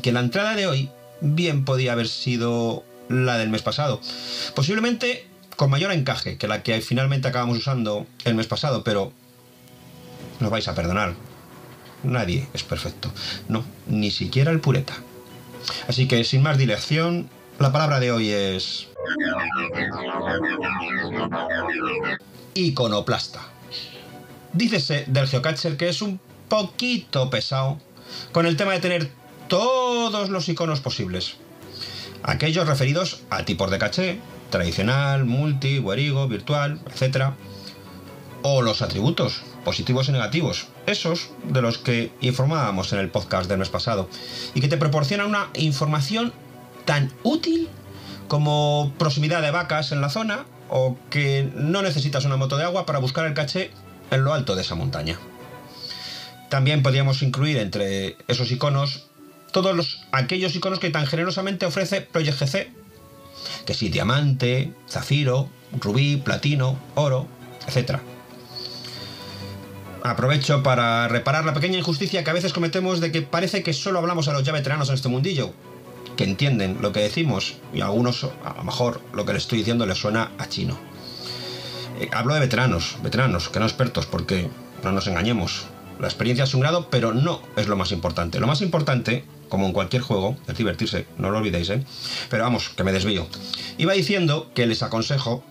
que 0.03 0.13
la 0.13 0.21
entrada 0.21 0.55
de 0.55 0.67
hoy 0.67 0.91
bien 1.23 1.65
podía 1.65 1.93
haber 1.93 2.09
sido 2.09 2.85
la 3.09 3.39
del 3.39 3.49
mes 3.49 3.63
pasado. 3.63 4.03
Posiblemente 4.55 5.27
con 5.57 5.71
mayor 5.71 5.93
encaje 5.93 6.37
que 6.37 6.47
la 6.47 6.63
que 6.63 6.79
finalmente 6.83 7.29
acabamos 7.29 7.57
usando 7.57 8.07
el 8.27 8.35
mes 8.35 8.49
pasado, 8.49 8.85
pero 8.85 9.15
nos 10.41 10.51
vais 10.51 10.69
a 10.69 10.75
perdonar. 10.75 11.15
Nadie 12.03 12.47
es 12.53 12.65
perfecto. 12.65 13.11
No, 13.49 13.65
ni 13.87 14.11
siquiera 14.11 14.51
el 14.51 14.61
pureta. 14.61 14.95
Así 15.89 16.09
que 16.09 16.25
sin 16.25 16.43
más 16.43 16.59
dilación, 16.59 17.29
la 17.59 17.73
palabra 17.73 18.01
de 18.01 18.13
hoy 18.13 18.31
es... 18.31 18.89
Iconoplasta. 22.55 23.41
Dícese 24.53 25.05
del 25.07 25.29
geocacher 25.29 25.77
que 25.77 25.89
es 25.89 26.03
un 26.03 26.21
poquito 26.49 27.31
pesado 27.31 27.79
con 28.33 28.47
el 28.47 28.57
tema 28.57 28.73
de 28.73 28.81
tener 28.81 29.11
todos 29.49 30.29
los 30.29 30.49
iconos 30.49 30.81
posibles. 30.81 31.37
Aquellos 32.23 32.67
referidos 32.67 33.23
a 33.31 33.45
tipos 33.45 33.71
de 33.71 33.79
caché, 33.79 34.21
tradicional, 34.51 35.25
multi, 35.25 35.79
guerigo, 35.79 36.29
virtual, 36.29 36.81
etc. 36.87 37.33
O 38.43 38.63
los 38.63 38.83
atributos, 38.83 39.43
positivos 39.65 40.09
y 40.09 40.13
negativos, 40.13 40.69
esos 40.87 41.31
de 41.45 41.63
los 41.63 41.79
que 41.79 42.13
informábamos 42.21 42.93
en 42.93 42.99
el 42.99 43.09
podcast 43.09 43.49
del 43.49 43.59
mes 43.59 43.69
pasado 43.69 44.09
y 44.55 44.61
que 44.61 44.69
te 44.69 44.77
proporcionan 44.77 45.29
una 45.29 45.49
información 45.55 46.33
tan 46.85 47.13
útil 47.23 47.69
como 48.29 48.93
proximidad 48.99 49.43
de 49.43 49.51
vacas 49.51 49.93
en 49.93 50.01
la 50.01 50.09
zona 50.09 50.47
o 50.69 50.97
que 51.11 51.51
no 51.55 51.83
necesitas 51.83 52.25
una 52.25 52.37
moto 52.37 52.57
de 52.57 52.65
agua 52.65 52.87
para 52.87 52.99
buscar 52.99 53.27
el 53.27 53.35
caché 53.35 53.71
en 54.11 54.25
lo 54.25 54.33
alto 54.33 54.57
de 54.57 54.63
esa 54.63 54.75
montaña. 54.75 55.19
También 56.49 56.83
podríamos 56.83 57.23
incluir 57.23 57.59
entre 57.59 58.17
esos 58.29 58.51
iconos 58.51 59.07
todos 59.53 59.77
los, 59.77 60.01
aquellos 60.13 60.57
iconos 60.57 60.79
que 60.79 60.91
tan 60.91 61.07
generosamente 61.07 61.67
ofrece 61.67 62.01
Project 62.01 62.41
GC, 62.41 62.73
que 63.67 63.75
sí, 63.75 63.89
diamante, 63.89 64.73
zafiro, 64.89 65.49
rubí, 65.79 66.17
platino, 66.17 66.79
oro, 66.95 67.27
etc. 67.67 68.01
Aprovecho 70.05 70.65
para 70.65 71.07
reparar 71.07 71.45
la 71.45 71.55
pequeña 71.55 71.79
injusticia 71.79 72.25
que 72.25 72.31
a 72.31 72.33
veces 72.33 72.53
cometemos 72.53 73.01
de 73.01 73.13
que 73.13 73.23
parece 73.23 73.63
que 73.63 73.73
solo 73.73 74.01
hablamos 74.01 74.27
a 74.27 74.33
los 74.33 74.43
ya 74.43 74.53
veteranos 74.53 74.89
en 74.89 74.97
este 74.97 75.09
mundillo, 75.09 75.53
que 76.17 76.25
entienden 76.25 76.79
lo 76.81 76.93
que 76.93 77.01
decimos 77.01 77.55
y 77.73 77.83
a 77.83 77.85
algunos 77.85 78.25
a 78.25 78.55
lo 78.57 78.65
mejor 78.65 79.01
lo 79.13 79.25
que 79.25 79.33
les 79.33 79.45
estoy 79.45 79.59
diciendo 79.59 79.87
les 79.87 79.99
suena 79.99 80.33
a 80.39 80.49
chino. 80.49 80.77
Eh, 82.01 82.09
hablo 82.13 82.35
de 82.35 82.41
veteranos, 82.41 82.97
veteranos, 83.03 83.49
que 83.49 83.61
no 83.61 83.67
expertos, 83.67 84.07
porque 84.07 84.51
no 84.83 84.91
nos 84.91 85.07
engañemos. 85.07 85.67
La 86.01 86.09
experiencia 86.09 86.45
es 86.45 86.55
un 86.55 86.63
grado, 86.63 86.89
pero 86.91 87.15
no 87.15 87.41
es 87.55 87.69
lo 87.69 87.77
más 87.77 87.93
importante. 87.93 88.41
Lo 88.41 88.49
más 88.49 88.61
importante, 88.61 89.25
como 89.49 89.67
en 89.67 89.73
cualquier 89.73 90.03
juego, 90.03 90.37
es 90.49 90.57
divertirse, 90.57 91.07
no 91.17 91.31
lo 91.31 91.39
olvidéis, 91.39 91.71
¿eh? 91.71 91.85
Pero 92.29 92.43
vamos, 92.43 92.71
que 92.71 92.83
me 92.83 92.91
desvío. 92.91 93.29
Iba 93.79 93.93
diciendo 93.93 94.51
que 94.53 94.67
les 94.67 94.83
aconsejo 94.83 95.45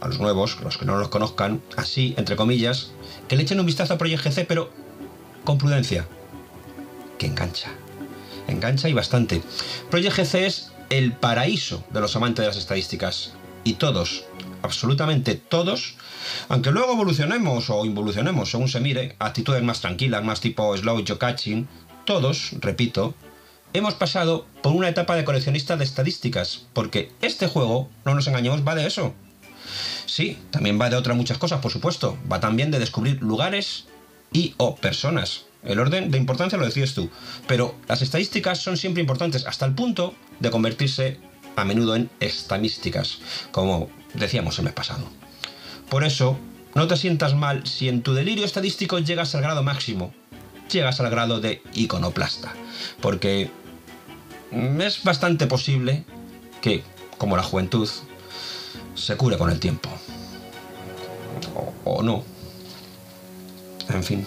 a 0.00 0.06
los 0.06 0.20
nuevos, 0.20 0.58
los 0.62 0.78
que 0.78 0.84
no 0.84 0.96
los 0.96 1.08
conozcan, 1.08 1.60
así, 1.76 2.14
entre 2.18 2.36
comillas, 2.36 2.92
que 3.28 3.36
le 3.36 3.42
echen 3.42 3.60
un 3.60 3.66
vistazo 3.66 3.94
a 3.94 3.98
Project 3.98 4.24
GC, 4.24 4.46
pero 4.46 4.70
con 5.44 5.58
prudencia. 5.58 6.06
Que 7.18 7.26
engancha. 7.26 7.70
Engancha 8.48 8.88
y 8.88 8.92
bastante. 8.92 9.42
Project 9.90 10.18
GC 10.18 10.34
es 10.46 10.72
el 10.90 11.12
paraíso 11.12 11.84
de 11.90 12.00
los 12.00 12.14
amantes 12.16 12.42
de 12.42 12.48
las 12.48 12.56
estadísticas. 12.56 13.32
Y 13.64 13.74
todos, 13.74 14.24
absolutamente 14.62 15.34
todos, 15.34 15.96
aunque 16.48 16.70
luego 16.70 16.92
evolucionemos 16.92 17.70
o 17.70 17.84
involucionemos 17.84 18.50
según 18.50 18.68
se 18.68 18.80
mire, 18.80 19.16
actitudes 19.18 19.62
más 19.62 19.80
tranquilas, 19.80 20.22
más 20.22 20.40
tipo 20.40 20.76
slow 20.76 21.02
catching, 21.18 21.66
todos, 22.04 22.52
repito, 22.60 23.14
hemos 23.72 23.94
pasado 23.94 24.46
por 24.62 24.72
una 24.72 24.88
etapa 24.88 25.16
de 25.16 25.24
coleccionista 25.24 25.76
de 25.76 25.84
estadísticas, 25.84 26.66
porque 26.72 27.10
este 27.22 27.48
juego, 27.48 27.90
no 28.04 28.14
nos 28.14 28.26
engañemos, 28.28 28.66
va 28.66 28.74
de 28.74 28.86
eso. 28.86 29.14
Sí, 30.06 30.38
también 30.50 30.80
va 30.80 30.90
de 30.90 30.96
otras 30.96 31.16
muchas 31.16 31.38
cosas, 31.38 31.60
por 31.60 31.72
supuesto. 31.72 32.18
Va 32.30 32.40
también 32.40 32.70
de 32.70 32.78
descubrir 32.78 33.22
lugares 33.22 33.86
y 34.32 34.54
o 34.56 34.76
personas. 34.76 35.44
El 35.62 35.80
orden 35.80 36.10
de 36.10 36.18
importancia 36.18 36.58
lo 36.58 36.64
decides 36.64 36.94
tú. 36.94 37.10
Pero 37.46 37.74
las 37.88 38.02
estadísticas 38.02 38.60
son 38.60 38.76
siempre 38.76 39.00
importantes 39.00 39.46
hasta 39.46 39.66
el 39.66 39.74
punto 39.74 40.14
de 40.40 40.50
convertirse 40.50 41.18
a 41.56 41.64
menudo 41.64 41.96
en 41.96 42.10
estamísticas, 42.20 43.18
como 43.50 43.88
decíamos 44.14 44.58
el 44.58 44.66
mes 44.66 44.74
pasado. 44.74 45.04
Por 45.88 46.04
eso, 46.04 46.38
no 46.74 46.86
te 46.86 46.96
sientas 46.96 47.34
mal 47.34 47.66
si 47.66 47.88
en 47.88 48.02
tu 48.02 48.12
delirio 48.12 48.44
estadístico 48.44 48.98
llegas 48.98 49.34
al 49.34 49.42
grado 49.42 49.62
máximo, 49.62 50.12
llegas 50.70 51.00
al 51.00 51.10
grado 51.10 51.40
de 51.40 51.62
iconoplasta, 51.72 52.52
porque 53.00 53.50
es 54.52 55.02
bastante 55.02 55.46
posible 55.46 56.04
que, 56.60 56.82
como 57.18 57.36
la 57.36 57.42
juventud, 57.42 57.88
se 58.96 59.16
cure 59.16 59.38
con 59.38 59.50
el 59.50 59.60
tiempo. 59.60 59.88
O, 61.54 61.72
o 61.84 62.02
no. 62.02 62.24
En 63.88 64.02
fin. 64.02 64.26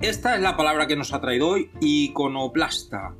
Esta 0.00 0.34
es 0.34 0.42
la 0.42 0.56
palabra 0.56 0.86
que 0.86 0.96
nos 0.96 1.12
ha 1.12 1.20
traído 1.20 1.48
hoy, 1.48 1.70
iconoplasta, 1.80 3.14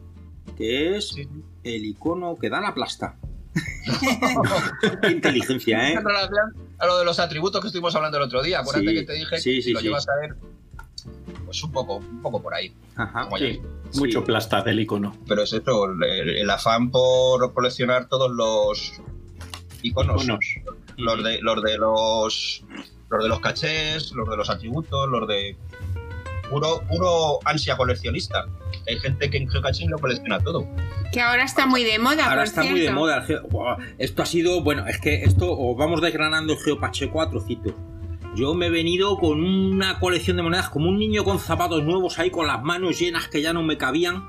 que 0.57 0.97
es 0.97 1.15
el 1.63 1.85
icono 1.85 2.37
que 2.37 2.51
da 2.51 2.61
la 2.61 2.75
plasta. 2.75 3.22
Qué 5.03 5.11
inteligencia, 5.11 5.89
¿eh? 5.91 5.93
En 5.95 6.05
relación 6.05 6.55
a 6.79 6.87
lo 6.87 6.99
de 6.99 7.05
los 7.05 7.19
atributos 7.19 7.61
que 7.61 7.67
estuvimos 7.69 7.95
hablando 7.95 8.17
el 8.19 8.25
otro 8.25 8.43
día, 8.43 8.61
acuérdate 8.61 8.89
Sí, 8.89 8.95
que 8.95 9.03
te 9.03 9.13
dije 9.15 9.39
sí, 9.39 9.57
que 9.57 9.63
sí, 9.63 9.73
lo 9.73 9.81
sí. 9.81 9.87
llevas 9.87 10.09
a 10.09 10.15
ver, 10.21 10.35
pues 11.45 11.63
un 11.63 11.73
poco, 11.73 11.97
un 11.97 12.23
poco 12.23 12.43
por 12.43 12.55
ahí. 12.55 12.75
Ajá. 12.97 13.29
Mucho 13.95 14.21
Sí. 14.21 14.25
plasta 14.27 14.63
del 14.63 14.81
icono. 14.81 15.17
Pero 15.29 15.43
es 15.43 15.53
esto, 15.53 15.85
el, 15.85 16.03
el 16.31 16.51
afán 16.51 16.91
por 16.91 17.53
coleccionar 17.53 18.09
todos 18.09 18.31
los 18.31 18.95
iconos. 19.83 20.23
Iconos. 20.25 20.45
Los 20.97 21.23
de 21.25 21.41
los 21.43 21.63
de 21.63 21.77
los 21.79 22.65
los 23.11 23.23
de 23.23 23.29
los 23.29 23.41
cachés, 23.41 24.13
los 24.13 24.29
de 24.29 24.37
los 24.37 24.49
atributos, 24.49 25.09
los 25.09 25.29
de 25.29 25.57
puro 26.49 26.83
puro 26.89 27.39
ansia 27.45 27.77
coleccionista. 27.77 28.47
Hay 28.89 28.99
gente 28.99 29.31
que 29.31 29.37
en 29.39 29.49
Geocaching 29.49 29.91
lo 29.91 29.99
colecciona 29.99 30.39
todo. 30.41 30.67
Que 31.13 31.21
ahora 31.21 31.45
está 31.45 31.67
muy 31.67 31.85
de 31.85 31.99
moda, 31.99 32.25
Ahora 32.25 32.37
por 32.37 32.45
está 32.45 32.63
cierto. 32.63 32.77
muy 32.79 32.87
de 32.87 32.93
moda. 32.93 33.17
el 33.19 33.23
geo- 33.25 33.49
Buah, 33.49 33.77
Esto 33.99 34.23
ha 34.23 34.27
sido, 34.27 34.63
bueno, 34.63 34.87
es 34.87 34.99
que 35.01 35.23
esto 35.25 35.51
os 35.57 35.77
vamos 35.77 36.01
desgranando 36.01 36.55
el 36.55 36.59
Geopacheco 36.59 37.21
a 37.21 37.31
trocitos. 37.31 37.75
Yo 38.35 38.55
me 38.55 38.67
he 38.67 38.71
venido 38.71 39.17
con 39.19 39.45
una 39.45 39.99
colección 40.01 40.39
de 40.39 40.43
monedas, 40.43 40.71
como 40.71 40.89
un 40.89 40.99
niño 40.99 41.23
con 41.23 41.39
zapatos 41.39 41.83
nuevos 41.85 42.19
ahí, 42.19 42.31
con 42.31 42.47
las 42.47 42.63
manos 42.63 42.99
llenas 42.99 43.29
que 43.29 43.43
ya 43.43 43.53
no 43.53 43.63
me 43.63 43.77
cabían. 43.77 44.25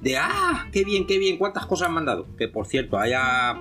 De, 0.00 0.16
ah, 0.16 0.68
qué 0.72 0.84
bien, 0.84 1.06
qué 1.06 1.18
bien, 1.18 1.36
cuántas 1.36 1.66
cosas 1.66 1.90
me 1.90 1.98
han 1.98 2.04
dado. 2.06 2.26
Que 2.38 2.46
por 2.48 2.66
cierto, 2.66 2.98
haya 2.98 3.56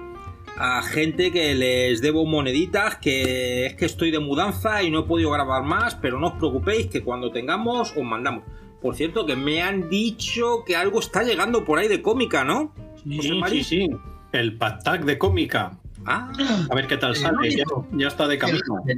a 0.57 0.81
gente 0.83 1.31
que 1.31 1.55
les 1.55 1.99
debo 2.01 2.25
moneditas, 2.25 2.97
que 2.97 3.65
es 3.65 3.75
que 3.75 3.85
estoy 3.85 4.11
de 4.11 4.19
mudanza 4.19 4.83
y 4.83 4.91
no 4.91 4.99
he 4.99 5.03
podido 5.03 5.31
grabar 5.31 5.63
más, 5.63 5.95
pero 5.95 6.19
no 6.19 6.27
os 6.27 6.33
preocupéis 6.33 6.87
que 6.87 7.03
cuando 7.03 7.31
tengamos 7.31 7.91
os 7.97 8.03
mandamos. 8.03 8.43
Por 8.85 8.95
cierto, 8.95 9.25
que 9.25 9.35
me 9.35 9.63
han 9.63 9.89
dicho 9.89 10.63
que 10.63 10.75
algo 10.75 10.99
está 10.99 11.23
llegando 11.23 11.65
por 11.65 11.79
ahí 11.79 11.87
de 11.87 12.03
cómica, 12.03 12.43
¿no? 12.43 12.71
Sí, 13.03 13.19
sí, 13.49 13.63
sí. 13.63 13.89
El 14.31 14.59
Patak 14.59 15.05
de 15.05 15.17
cómica. 15.17 15.79
Ah, 16.05 16.31
A 16.69 16.75
ver 16.75 16.85
qué 16.85 16.95
tal 16.97 17.15
sale. 17.15 17.49
Ya, 17.93 18.07
está 18.07 18.27
de 18.27 18.37
camino. 18.37 18.83
El. 18.85 18.95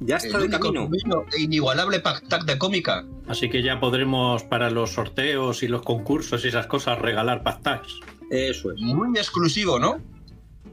Ya 0.00 0.16
está 0.16 0.38
El 0.38 0.50
de 0.50 0.58
camino. 0.58 0.90
inigualable 1.38 2.00
pack 2.00 2.46
de 2.46 2.58
cómica. 2.58 3.04
Así 3.28 3.48
que 3.48 3.62
ya 3.62 3.78
podremos 3.78 4.42
para 4.42 4.70
los 4.70 4.94
sorteos 4.94 5.62
y 5.62 5.68
los 5.68 5.82
concursos 5.82 6.44
y 6.44 6.48
esas 6.48 6.66
cosas 6.66 6.98
regalar 6.98 7.44
Patacs. 7.44 8.00
eso 8.30 8.72
es. 8.72 8.80
Muy 8.80 9.16
exclusivo, 9.16 9.78
¿no? 9.78 10.00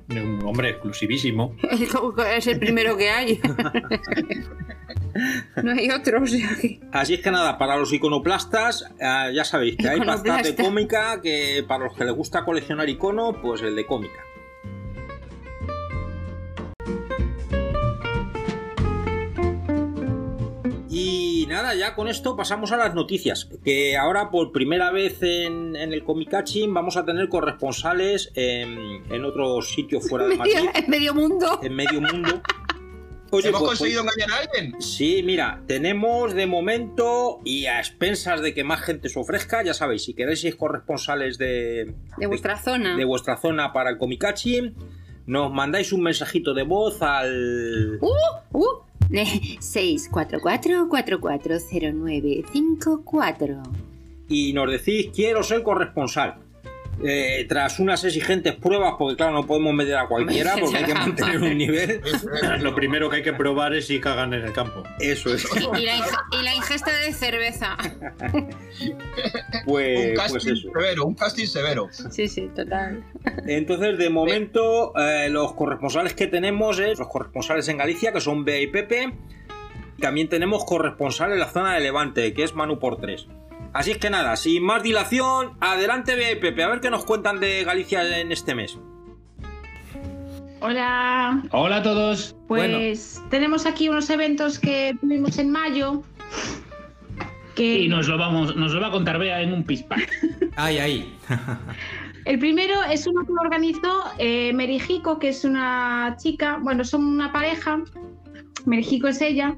Un 0.10 0.40
hombre 0.44 0.70
exclusivísimo. 0.72 1.56
Es 2.36 2.48
el 2.48 2.58
primero 2.58 2.98
que 2.98 3.12
hay. 3.12 3.40
no 5.64 5.72
hay 5.72 5.90
otro, 5.90 6.22
o 6.22 6.28
sea 6.28 6.50
que. 6.62 6.80
Así 6.92 7.14
es 7.16 7.22
que 7.22 7.32
nada, 7.32 7.58
para 7.58 7.78
los 7.78 7.92
iconoplastas, 7.94 8.86
eh, 9.00 9.32
ya 9.34 9.46
sabéis 9.46 9.78
que 9.78 9.88
hay 9.88 10.00
bastante 10.00 10.56
cómica, 10.56 11.22
que 11.22 11.64
para 11.68 11.86
los 11.86 11.96
que 11.96 12.06
les 12.06 12.14
gusta 12.14 12.44
coleccionar 12.44 12.90
icono, 12.90 13.42
pues 13.42 13.62
el 13.62 13.76
de 13.76 13.86
cómica. 13.86 14.20
Y 20.90 21.46
nada, 21.50 21.76
ya 21.76 21.94
con 21.94 22.08
esto 22.08 22.38
pasamos 22.38 22.72
a 22.72 22.78
las 22.78 22.96
noticias. 22.96 23.50
Que 23.64 23.98
ahora 23.98 24.30
por 24.30 24.52
primera 24.54 24.92
vez 24.92 25.22
en, 25.22 25.76
en 25.76 25.92
el 25.92 26.04
Comicaching 26.04 26.74
vamos 26.74 26.96
a 26.96 27.04
tener 27.04 27.28
corresponsales 27.28 28.32
en, 28.36 29.04
en 29.12 29.26
otros 29.26 29.70
sitios 29.70 30.08
fuera 30.08 30.26
de 30.28 30.36
Madrid, 30.38 30.70
en 30.74 30.90
medio 30.90 31.14
mundo. 31.14 31.60
en 31.62 31.76
medio 31.76 32.00
mundo. 32.00 32.42
Oye, 33.36 33.50
¿Hemos 33.50 33.62
pues- 33.62 33.70
pues- 33.70 33.80
conseguido 33.80 34.02
engañar 34.04 34.32
a 34.32 34.38
alguien? 34.44 34.82
Sí, 34.82 35.22
mira, 35.24 35.62
tenemos 35.68 36.34
de 36.34 36.46
momento 36.48 37.40
y 37.44 37.66
a 37.66 37.80
expensas 37.80 38.42
de 38.42 38.54
que 38.54 38.64
más 38.64 38.82
gente 38.82 39.10
se 39.10 39.20
ofrezca, 39.20 39.64
ya 39.64 39.74
sabéis, 39.74 40.04
si 40.06 40.14
queréis 40.14 40.42
ser 40.42 40.56
corresponsales 40.58 41.38
de, 41.38 41.94
De 42.18 42.28
vuestra 42.28 42.58
zona. 42.58 42.96
de 42.96 43.04
vuestra 43.06 43.38
zona 43.38 43.74
para 43.74 43.90
el 43.90 43.98
Comicachi, 43.98 44.74
nos 45.26 45.52
mandáis 45.52 45.92
un 45.92 46.02
mensajito 46.04 46.54
de 46.54 46.64
voz 46.64 47.02
al... 47.02 48.00
Uh, 48.02 48.80
644-440954. 52.40 53.62
y 54.28 54.54
nos 54.54 54.72
decís 54.72 55.10
quiero 55.14 55.44
ser 55.44 55.62
corresponsal. 55.64 56.36
Eh, 57.04 57.46
tras 57.50 57.80
unas 57.80 58.04
exigentes 58.06 58.56
pruebas, 58.56 58.94
porque 58.98 59.18
claro, 59.18 59.34
no 59.34 59.46
podemos 59.46 59.74
meter 59.74 59.98
a 59.98 60.08
cualquiera 60.08 60.56
porque 60.60 60.78
hay 60.78 60.86
que 60.86 60.94
mantener 60.94 61.42
un 61.42 61.58
nivel. 61.58 62.02
Lo 62.62 62.74
primero 62.74 63.10
que 63.10 63.18
hay 63.18 63.24
que 63.24 63.34
probar 63.34 63.74
es 63.74 63.88
si 63.88 64.00
cagan 64.00 64.34
en 64.34 64.44
el 64.46 64.54
campo. 64.54 64.84
Eso 65.00 65.34
es. 65.34 65.46
Y 65.78 65.86
la, 65.86 65.98
inge- 65.98 66.40
y 66.40 66.44
la 66.44 66.56
ingesta 66.56 66.92
de 67.00 67.12
cerveza. 67.14 67.76
Pues, 69.66 70.10
un 70.10 70.16
casting 70.16 70.32
pues 70.34 70.46
eso. 70.46 70.70
severo, 70.74 71.06
un 71.06 71.16
casting 71.16 71.46
severo. 71.48 71.90
Sí, 72.12 72.28
sí, 72.28 72.50
total. 72.56 73.04
Entonces, 73.48 73.98
de 73.98 74.10
momento, 74.10 74.94
eh, 74.98 75.28
los 75.30 75.54
corresponsales 75.54 76.14
que 76.14 76.28
tenemos 76.28 76.80
es 76.80 76.98
los 77.00 77.08
corresponsales 77.08 77.68
en 77.68 77.78
Galicia, 77.78 78.12
que 78.14 78.22
son 78.22 78.46
Bea 78.46 78.62
y 78.62 78.68
Pepe. 78.68 79.14
También 80.00 80.28
tenemos 80.30 80.66
corresponsal 80.66 81.32
en 81.32 81.40
la 81.40 81.48
zona 81.48 81.74
de 81.76 81.80
Levante, 81.82 82.34
que 82.34 82.44
es 82.44 82.54
Manu 82.54 82.80
por 82.80 82.98
3. 83.00 83.28
Así 83.76 83.92
es 83.92 83.98
que 83.98 84.10
nada, 84.10 84.38
sin 84.38 84.64
más 84.64 84.84
dilación, 84.84 85.58
adelante 85.60 86.16
Pepe, 86.40 86.64
a 86.64 86.70
ver 86.70 86.80
qué 86.80 86.90
nos 86.90 87.04
cuentan 87.04 87.42
de 87.42 87.66
Galicia 87.66 88.22
en 88.22 88.32
este 88.32 88.56
mes. 88.56 88.80
Hola, 90.62 91.44
Hola 91.52 91.76
a 91.76 91.84
todos. 91.84 92.38
pues 92.48 93.22
tenemos 93.30 93.66
aquí 93.66 93.90
unos 93.90 94.10
eventos 94.10 94.60
que 94.60 94.96
tuvimos 95.02 95.38
en 95.40 95.50
mayo. 95.50 96.04
Que 97.54 97.82
Y 97.82 97.90
nos 97.90 98.08
lo 98.08 98.18
vamos, 98.18 98.56
nos 98.56 98.72
lo 98.72 98.80
va 98.80 98.88
a 98.88 98.92
contar 98.92 99.20
Bea 99.20 99.42
en 99.42 99.52
un 99.52 99.66
pispa. 99.66 99.98
Ahí, 100.56 100.78
ahí. 100.78 101.14
El 102.24 102.40
primero 102.40 102.82
es 102.90 103.06
uno 103.08 103.26
que 103.26 103.34
organizó 103.34 104.06
eh, 104.20 104.54
Merijico, 104.54 105.20
que 105.20 105.28
es 105.28 105.44
una 105.44 106.16
chica, 106.18 106.60
bueno, 106.62 106.86
son 106.86 107.04
una 107.04 107.34
pareja. 107.34 107.84
Merijico 108.66 109.10
es 109.10 109.20
ella. 109.20 109.54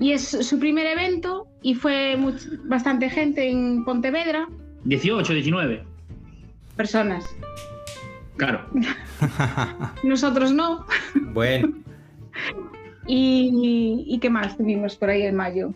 Y 0.00 0.12
es 0.12 0.28
su 0.28 0.58
primer 0.58 0.86
evento 0.86 1.46
y 1.62 1.74
fue 1.74 2.16
much- 2.18 2.58
bastante 2.64 3.08
gente 3.10 3.48
en 3.48 3.84
Pontevedra, 3.84 4.48
18, 4.84 5.32
19. 5.34 5.84
personas. 6.76 7.24
Claro. 8.36 8.64
Nosotros 10.02 10.52
no. 10.52 10.86
Bueno, 11.32 11.72
Y, 13.06 14.04
y 14.06 14.18
qué 14.20 14.30
más 14.30 14.56
tuvimos 14.56 14.96
por 14.96 15.10
ahí 15.10 15.22
en 15.22 15.34
mayo. 15.34 15.72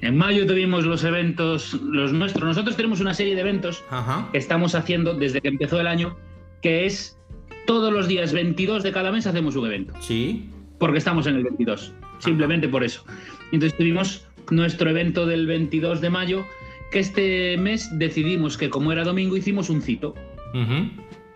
En 0.00 0.16
mayo 0.18 0.46
tuvimos 0.46 0.84
los 0.84 1.04
eventos, 1.04 1.74
los 1.74 2.12
nuestros. 2.12 2.44
Nosotros 2.44 2.76
tenemos 2.76 3.00
una 3.00 3.14
serie 3.14 3.34
de 3.34 3.40
eventos 3.40 3.82
ajá. 3.88 4.28
que 4.32 4.38
estamos 4.38 4.74
haciendo 4.74 5.14
desde 5.14 5.40
que 5.40 5.48
empezó 5.48 5.80
el 5.80 5.86
año, 5.86 6.16
que 6.60 6.86
es 6.86 7.16
todos 7.66 7.92
los 7.92 8.08
días 8.08 8.32
22 8.32 8.82
de 8.82 8.92
cada 8.92 9.12
mes 9.12 9.26
hacemos 9.26 9.54
un 9.56 9.66
evento. 9.66 9.94
Sí. 10.00 10.50
Porque 10.78 10.98
estamos 10.98 11.26
en 11.26 11.36
el 11.36 11.44
22. 11.44 11.94
Simplemente 12.18 12.68
por 12.68 12.84
eso. 12.84 13.04
Entonces 13.52 13.76
tuvimos 13.76 14.26
nuestro 14.50 14.90
evento 14.90 15.26
del 15.26 15.46
22 15.46 16.00
de 16.00 16.10
mayo, 16.10 16.44
que 16.90 16.98
este 17.00 17.56
mes 17.58 17.88
decidimos 17.98 18.56
que 18.56 18.70
como 18.70 18.92
era 18.92 19.04
domingo 19.04 19.36
hicimos 19.36 19.70
un 19.70 19.82
cito. 19.82 20.14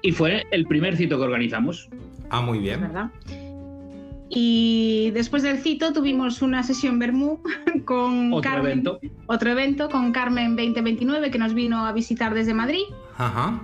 Y 0.03 0.13
fue 0.13 0.45
el 0.53 0.65
primer 0.67 0.97
cito 0.97 1.19
que 1.19 1.25
organizamos. 1.25 1.89
Ah, 2.31 2.41
muy 2.41 2.59
bien. 2.61 2.83
¿verdad? 2.83 3.11
Y 4.31 5.11
después 5.15 5.43
del 5.43 5.59
cito 5.59 5.93
tuvimos 5.93 6.43
una 6.43 6.63
sesión 6.63 6.99
Bermú 6.99 7.41
con 7.85 8.33
Otro 8.33 8.51
Carmen, 8.51 8.73
evento. 8.73 9.01
otro 9.27 9.51
evento 9.51 9.89
con 9.89 10.13
Carmen 10.13 10.55
2029 10.55 11.31
que 11.31 11.39
nos 11.39 11.55
vino 11.55 11.87
a 11.87 11.93
visitar 11.93 12.35
desde 12.35 12.53
Madrid 12.53 12.83
Ajá. 13.17 13.61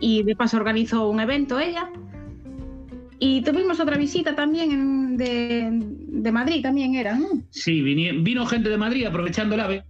y 0.00 0.22
de 0.22 0.36
paso 0.36 0.58
organizó 0.58 1.08
un 1.08 1.20
evento 1.20 1.58
ella. 1.58 1.90
Y 3.24 3.40
tuvimos 3.42 3.78
otra 3.78 3.96
visita 3.96 4.34
también 4.34 4.72
en- 4.72 5.16
de, 5.16 5.68
de 5.70 6.32
Madrid, 6.32 6.60
también 6.60 6.96
era, 6.96 7.14
¿no? 7.14 7.28
Sí, 7.50 7.80
vino 7.80 8.46
gente 8.46 8.68
de 8.68 8.76
Madrid 8.76 9.06
aprovechando 9.06 9.54
el 9.54 9.60
AVE 9.60 9.84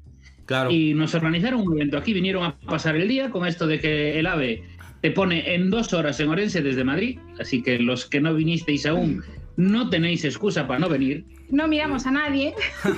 Claro. 0.45 0.71
y 0.71 0.93
nos 0.93 1.15
organizaron 1.15 1.67
un 1.67 1.73
evento 1.79 1.97
aquí. 1.97 2.13
Vinieron 2.13 2.45
a 2.45 2.59
pasar 2.59 2.95
el 2.97 3.09
día 3.09 3.31
con 3.31 3.47
esto 3.47 3.67
de 3.67 3.81
que 3.81 4.19
el 4.19 4.27
AVE 4.27 4.65
te 5.01 5.13
pone 5.13 5.55
en 5.55 5.71
dos 5.71 5.95
horas 5.95 6.21
en 6.21 6.29
Orense 6.29 6.61
desde 6.61 6.85
Madrid. 6.85 7.19
Así 7.41 7.63
que 7.63 7.79
los 7.79 8.05
que 8.05 8.21
no 8.21 8.35
vinisteis 8.35 8.85
aún 8.85 9.23
no 9.57 9.89
tenéis 9.89 10.27
excusa 10.27 10.67
para 10.67 10.81
no 10.81 10.91
venir. 10.91 11.25
No 11.49 11.67
miramos 11.69 12.05
a 12.07 12.11
nadie. 12.11 12.53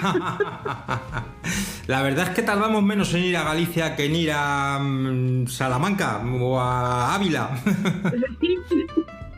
La 1.87 2.03
verdad 2.03 2.29
es 2.29 2.35
que 2.35 2.43
tardamos 2.43 2.83
menos 2.83 3.15
en 3.15 3.23
ir 3.25 3.37
a 3.37 3.45
Galicia 3.45 3.95
que 3.95 4.07
en 4.07 4.17
ir 4.17 4.31
a 4.35 4.81
mm, 4.81 5.47
Salamanca 5.47 6.25
o 6.41 6.59
a 6.59 7.15
Ávila. 7.15 7.51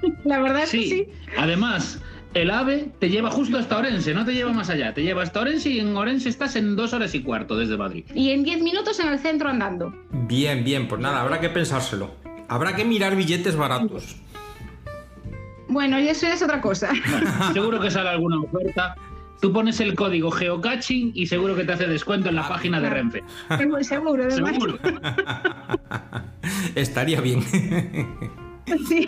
La 0.25 0.41
verdad 0.41 0.63
es 0.65 0.71
que 0.71 0.79
Sí. 0.83 0.89
sí. 0.91 1.07
Además, 1.39 2.01
el 2.35 2.51
AVE 2.51 2.91
te 2.99 3.09
lleva 3.09 3.31
justo 3.31 3.57
hasta 3.59 3.79
Orense, 3.79 4.13
no 4.15 4.25
te 4.25 4.35
lleva 4.35 4.53
más 4.53 4.69
allá. 4.69 4.93
Te 4.93 5.03
lleva 5.03 5.23
hasta 5.23 5.41
Orense 5.41 5.71
y 5.71 5.81
en 5.81 5.97
Orense 5.97 6.29
estás 6.29 6.55
en 6.57 6.77
dos 6.77 6.93
horas 6.93 7.15
y 7.15 7.23
cuarto 7.23 7.57
desde 7.57 7.77
Madrid. 7.77 8.05
Y 8.15 8.31
en 8.31 8.43
10 8.45 8.63
minutos 8.63 9.01
en 9.01 9.09
el 9.09 9.19
centro 9.19 9.49
andando. 9.49 9.95
Bien, 10.11 10.63
bien, 10.65 10.87
pues 10.89 11.01
nada, 11.01 11.21
habrá 11.23 11.41
que 11.41 11.49
pensárselo. 11.49 12.11
Habrá 12.49 12.77
que 12.77 12.85
mirar 12.85 13.17
billetes 13.17 13.57
baratos. 13.57 14.17
Bueno, 15.69 15.99
y 15.99 16.09
eso 16.09 16.27
es 16.27 16.43
otra 16.43 16.61
cosa. 16.61 16.91
Bueno, 17.11 17.53
seguro 17.53 17.81
que 17.81 17.91
sale 17.91 18.11
alguna 18.11 18.39
oferta. 18.41 18.95
Tú 19.41 19.53
pones 19.53 19.81
el 19.81 19.95
código 19.95 20.31
geocaching 20.31 21.13
y 21.15 21.27
seguro 21.27 21.55
que 21.57 21.65
te 21.65 21.73
hace 21.73 21.87
descuento 21.87 22.29
en 22.31 22.37
la 22.37 22.49
página 22.49 22.81
de 22.81 22.89
Renfe. 22.89 23.25
Seguro. 23.83 24.31
Seguro. 24.31 24.79
Estaría 26.75 27.21
bien. 27.21 27.43
Sí. 28.89 29.07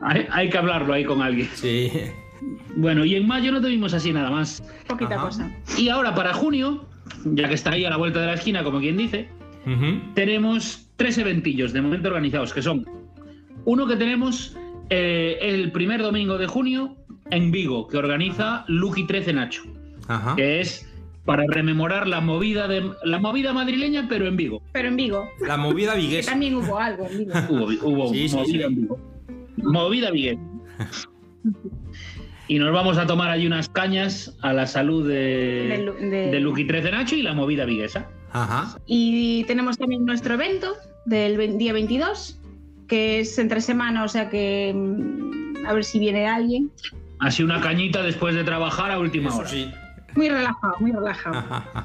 Hay, 0.00 0.26
hay 0.30 0.48
que 0.50 0.58
hablarlo 0.58 0.92
ahí 0.94 1.04
con 1.04 1.22
alguien. 1.22 1.48
Sí. 1.54 1.90
Bueno, 2.76 3.04
y 3.04 3.14
en 3.14 3.26
mayo 3.26 3.52
no 3.52 3.60
tuvimos 3.60 3.94
así 3.94 4.12
nada 4.12 4.30
más. 4.30 4.62
Poquita 4.88 5.14
Ajá. 5.14 5.24
cosa. 5.24 5.50
Y 5.78 5.88
ahora 5.88 6.14
para 6.14 6.32
junio, 6.34 6.86
ya 7.24 7.48
que 7.48 7.54
está 7.54 7.72
ahí 7.72 7.84
a 7.84 7.90
la 7.90 7.96
vuelta 7.96 8.20
de 8.20 8.26
la 8.26 8.34
esquina, 8.34 8.64
como 8.64 8.80
quien 8.80 8.96
dice, 8.96 9.28
tenemos 10.14 10.88
tres 10.96 11.18
eventillos 11.18 11.72
de 11.72 11.82
momento 11.82 12.08
organizados, 12.08 12.52
que 12.52 12.62
son 12.62 12.86
uno 13.64 13.86
que 13.86 13.96
tenemos 13.96 14.56
eh, 14.90 15.38
el 15.40 15.70
primer 15.72 16.02
domingo 16.02 16.38
de 16.38 16.46
junio 16.46 16.96
en 17.30 17.50
Vigo, 17.52 17.86
que 17.86 17.96
organiza 17.96 18.64
Lucky 18.68 19.06
13 19.06 19.32
Nacho, 19.34 19.62
Ajá. 20.08 20.34
que 20.34 20.60
es 20.60 20.91
para 21.24 21.44
rememorar 21.46 22.08
la 22.08 22.20
movida 22.20 22.66
de 22.68 22.90
la 23.04 23.18
movida 23.18 23.52
madrileña, 23.52 24.06
pero 24.08 24.26
en 24.26 24.36
Vigo. 24.36 24.62
Pero 24.72 24.88
en 24.88 24.96
Vigo. 24.96 25.28
La 25.46 25.56
movida 25.56 25.94
Que 25.94 26.00
viguesa. 26.00 26.30
también 26.32 26.54
hubo 26.56 26.78
algo 26.78 27.06
en 27.08 27.18
Vigo. 27.18 27.32
Hubo, 27.48 27.64
hubo 27.88 28.08
Sí, 28.12 28.28
sí, 28.28 28.36
movida 28.36 28.52
sí. 28.58 28.62
en 28.62 28.74
Vigo. 28.82 28.98
Movida 29.58 30.10
Vigo. 30.10 30.40
Y 32.48 32.58
nos 32.58 32.72
vamos 32.72 32.98
a 32.98 33.06
tomar 33.06 33.30
allí 33.30 33.46
unas 33.46 33.68
cañas 33.68 34.36
a 34.42 34.52
la 34.52 34.66
salud 34.66 35.06
de, 35.08 35.14
De 36.00 36.06
de- 36.10 36.30
de 36.32 36.40
Lucky 36.40 36.64
13 36.66 36.90
Nacho 36.90 37.14
y 37.16 37.22
la 37.22 37.32
movida 37.34 37.64
viguesa. 37.64 38.08
Ajá. 38.32 38.78
Y 38.86 39.44
tenemos 39.44 39.78
también 39.78 40.04
nuestro 40.04 40.34
evento 40.34 40.74
del 41.06 41.56
día 41.58 41.72
22, 41.72 42.40
que 42.88 43.20
es 43.20 43.38
entre 43.38 43.60
semana, 43.60 44.04
o 44.04 44.08
sea 44.08 44.28
que 44.28 44.72
mm, 44.74 45.66
a 45.66 45.72
ver 45.72 45.84
si 45.84 45.98
viene 45.98 46.26
alguien. 46.26 46.70
Así 47.20 47.42
una 47.42 47.60
cañita 47.60 48.02
después 48.02 48.34
de 48.34 48.42
trabajar 48.44 48.90
a 48.90 48.98
última 48.98 49.28
Eso 49.30 49.38
hora. 49.38 49.48
sí. 49.48 49.70
Muy 50.14 50.28
relajado, 50.28 50.76
muy 50.80 50.92
relajado. 50.92 51.62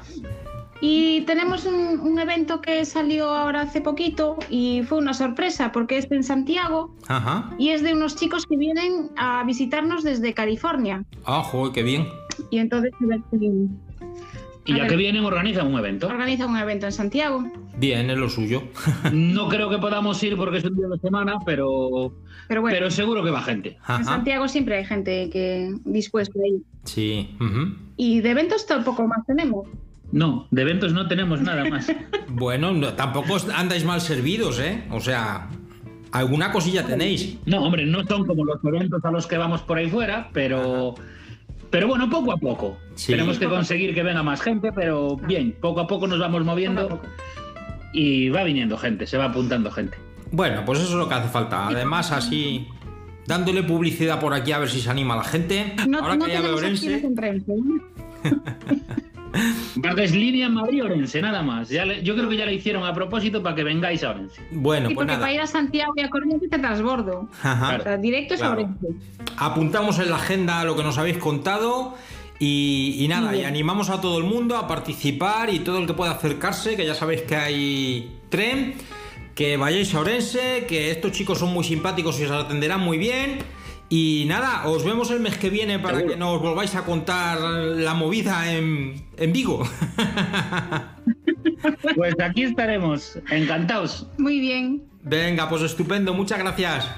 Y 0.80 1.22
tenemos 1.22 1.66
un, 1.66 1.98
un 1.98 2.18
evento 2.20 2.60
que 2.60 2.84
salió 2.84 3.30
ahora 3.30 3.62
hace 3.62 3.80
poquito 3.80 4.36
y 4.48 4.82
fue 4.84 4.98
una 4.98 5.12
sorpresa 5.12 5.72
porque 5.72 5.98
es 5.98 6.08
en 6.10 6.22
Santiago 6.22 6.94
Ajá. 7.08 7.50
y 7.58 7.70
es 7.70 7.82
de 7.82 7.94
unos 7.94 8.14
chicos 8.14 8.46
que 8.46 8.56
vienen 8.56 9.10
a 9.16 9.42
visitarnos 9.42 10.04
desde 10.04 10.34
California. 10.34 11.04
Ah, 11.24 11.42
joder, 11.42 11.72
qué 11.72 11.82
bien. 11.82 12.06
Y 12.50 12.58
entonces 12.58 12.92
Y 14.68 14.76
ya 14.76 14.86
que 14.86 14.96
vienen, 14.96 15.24
organizan 15.24 15.66
un 15.66 15.78
evento. 15.78 16.06
organiza 16.08 16.46
un 16.46 16.56
evento 16.56 16.86
en 16.86 16.92
Santiago. 16.92 17.44
Bien, 17.78 18.08
es 18.10 18.18
lo 18.18 18.28
suyo. 18.28 18.62
No 19.12 19.48
creo 19.48 19.70
que 19.70 19.78
podamos 19.78 20.22
ir 20.22 20.36
porque 20.36 20.58
es 20.58 20.64
un 20.64 20.76
día 20.76 20.86
de 20.88 20.98
semana, 20.98 21.36
pero, 21.46 22.12
Pero 22.48 22.60
bueno, 22.60 22.76
pero 22.76 22.90
seguro 22.90 23.24
que 23.24 23.30
va 23.30 23.42
gente. 23.42 23.78
en. 23.88 24.04
Santiago 24.04 24.46
siempre 24.48 24.76
hay 24.78 24.84
gente 24.84 25.30
que 25.30 25.74
dispuesta 25.84 26.38
a 26.42 26.46
ir. 26.46 26.62
Sí. 26.84 27.30
Y 27.96 28.20
de 28.20 28.30
eventos 28.30 28.66
tampoco 28.66 29.06
más 29.06 29.24
tenemos. 29.26 29.66
No, 30.10 30.46
de 30.50 30.62
eventos 30.62 30.92
no 30.92 31.06
tenemos 31.08 31.40
nada 31.40 31.64
más. 31.68 31.92
Bueno, 32.30 32.72
no- 32.72 32.92
tampoco 32.94 33.36
andáis 33.54 33.84
mal 33.84 34.00
servidos, 34.00 34.58
¿eh? 34.60 34.84
O 34.90 35.00
sea, 35.00 35.48
alguna 36.12 36.52
cosilla 36.52 36.84
tenéis. 36.84 37.38
No, 37.46 37.62
hombre, 37.64 37.84
no 37.86 38.04
son 38.06 38.26
como 38.26 38.44
los 38.44 38.62
eventos 38.64 39.02
a 39.04 39.10
los 39.10 39.26
que 39.26 39.36
vamos 39.38 39.62
por 39.62 39.78
ahí 39.78 39.88
fuera, 39.90 40.28
pero, 40.32 40.94
pero 41.70 41.88
bueno, 41.88 42.08
poco 42.08 42.32
a 42.32 42.36
poco. 42.36 42.78
Sí. 42.94 43.12
Tenemos 43.12 43.38
que 43.38 43.46
conseguir 43.46 43.94
que 43.94 44.02
venga 44.02 44.22
más 44.22 44.40
gente, 44.40 44.72
pero 44.72 45.16
bien, 45.16 45.56
poco 45.60 45.80
a 45.80 45.86
poco 45.86 46.06
nos 46.06 46.18
vamos 46.18 46.44
moviendo 46.44 47.00
y 47.92 48.28
va 48.30 48.44
viniendo 48.44 48.76
gente, 48.76 49.06
se 49.06 49.16
va 49.16 49.26
apuntando 49.26 49.70
gente. 49.70 49.96
Bueno, 50.30 50.62
pues 50.64 50.80
eso 50.80 50.90
es 50.90 50.94
lo 50.94 51.08
que 51.08 51.14
hace 51.14 51.28
falta. 51.28 51.68
Además, 51.68 52.12
así, 52.12 52.68
dándole 53.26 53.62
publicidad 53.62 54.20
por 54.20 54.34
aquí 54.34 54.52
a 54.52 54.58
ver 54.58 54.68
si 54.68 54.80
se 54.80 54.90
anima 54.90 55.16
la 55.16 55.24
gente. 55.24 55.74
No, 55.88 56.00
Ahora 56.00 56.16
no 56.16 56.26
que 56.26 56.32
ya 56.32 56.40
veo 56.40 56.56
tenemos 56.56 56.80
acciones 56.80 57.18
Orense. 57.18 57.54
en 59.34 59.82
Renfe, 59.82 60.02
¿eh? 60.02 60.04
es 60.04 60.14
línea 60.14 60.48
Madrid-Orense, 60.48 61.20
nada 61.22 61.42
más. 61.42 61.68
Ya 61.68 61.84
le- 61.84 62.02
yo 62.02 62.14
creo 62.14 62.28
que 62.28 62.36
ya 62.36 62.46
le 62.46 62.54
hicieron 62.54 62.84
a 62.84 62.92
propósito 62.94 63.42
para 63.42 63.54
que 63.56 63.64
vengáis 63.64 64.02
a 64.04 64.10
Orense. 64.10 64.40
Bueno, 64.50 64.88
Sí, 64.88 64.94
pues 64.94 65.06
porque 65.06 65.20
para 65.20 65.32
ir 65.32 65.40
a 65.40 65.46
Santiago 65.46 65.92
y 65.96 66.00
a 66.00 66.08
Corrientes 66.10 66.48
te 66.50 66.58
transbordo. 66.58 67.28
Ajá. 67.42 67.76
O 67.78 67.82
sea, 67.82 67.96
directo 67.96 68.34
es 68.34 68.40
Claro. 68.40 68.54
Orense. 68.54 68.86
Apuntamos 69.36 69.98
en 69.98 70.10
la 70.10 70.16
agenda 70.16 70.64
lo 70.64 70.76
que 70.76 70.82
nos 70.82 70.98
habéis 70.98 71.18
contado. 71.18 71.94
Y, 72.40 72.94
y 72.98 73.08
nada, 73.08 73.34
y 73.36 73.42
animamos 73.42 73.90
a 73.90 74.00
todo 74.00 74.18
el 74.18 74.24
mundo 74.24 74.56
a 74.56 74.68
participar 74.68 75.50
y 75.52 75.58
todo 75.58 75.78
el 75.78 75.86
que 75.88 75.94
pueda 75.94 76.12
acercarse, 76.12 76.76
que 76.76 76.86
ya 76.86 76.94
sabéis 76.94 77.22
que 77.22 77.34
hay 77.34 78.16
tren, 78.28 78.74
que 79.34 79.56
vayáis 79.56 79.92
a 79.94 80.00
Orense, 80.00 80.64
que 80.68 80.92
estos 80.92 81.10
chicos 81.10 81.38
son 81.40 81.52
muy 81.52 81.64
simpáticos 81.64 82.20
y 82.20 82.24
os 82.26 82.30
atenderán 82.30 82.80
muy 82.80 82.96
bien. 82.96 83.38
Y 83.90 84.24
nada, 84.28 84.66
os 84.68 84.84
vemos 84.84 85.10
el 85.10 85.20
mes 85.20 85.38
que 85.38 85.48
viene 85.48 85.78
para 85.78 85.96
Seguro. 85.96 86.14
que 86.14 86.18
nos 86.18 86.42
volváis 86.42 86.74
a 86.74 86.84
contar 86.84 87.40
la 87.40 87.94
movida 87.94 88.52
en, 88.52 89.06
en 89.16 89.32
Vigo. 89.32 89.62
Pues 91.96 92.14
aquí 92.22 92.44
estaremos, 92.44 93.18
encantados. 93.30 94.06
Muy 94.16 94.38
bien. 94.38 94.84
Venga, 95.02 95.48
pues 95.48 95.62
estupendo, 95.62 96.14
muchas 96.14 96.38
gracias. 96.38 96.88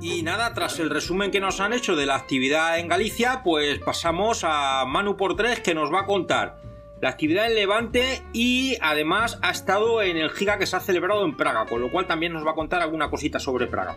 Y 0.00 0.22
nada, 0.22 0.52
tras 0.52 0.78
el 0.78 0.90
resumen 0.90 1.30
que 1.30 1.40
nos 1.40 1.60
han 1.60 1.72
hecho 1.72 1.96
de 1.96 2.04
la 2.06 2.16
actividad 2.16 2.78
en 2.78 2.88
Galicia, 2.88 3.42
pues 3.42 3.78
pasamos 3.78 4.42
a 4.44 4.84
Manu 4.86 5.16
por 5.16 5.36
tres 5.36 5.60
que 5.60 5.74
nos 5.74 5.92
va 5.92 6.00
a 6.00 6.06
contar 6.06 6.60
la 7.02 7.08
actividad 7.08 7.48
en 7.48 7.56
Levante 7.56 8.22
y 8.32 8.76
además 8.80 9.36
ha 9.42 9.50
estado 9.50 10.02
en 10.02 10.16
el 10.16 10.30
Giga 10.30 10.56
que 10.56 10.66
se 10.66 10.76
ha 10.76 10.80
celebrado 10.80 11.24
en 11.24 11.36
Praga, 11.36 11.66
con 11.66 11.80
lo 11.80 11.90
cual 11.90 12.06
también 12.06 12.32
nos 12.32 12.46
va 12.46 12.52
a 12.52 12.54
contar 12.54 12.80
alguna 12.80 13.10
cosita 13.10 13.40
sobre 13.40 13.66
Praga. 13.66 13.96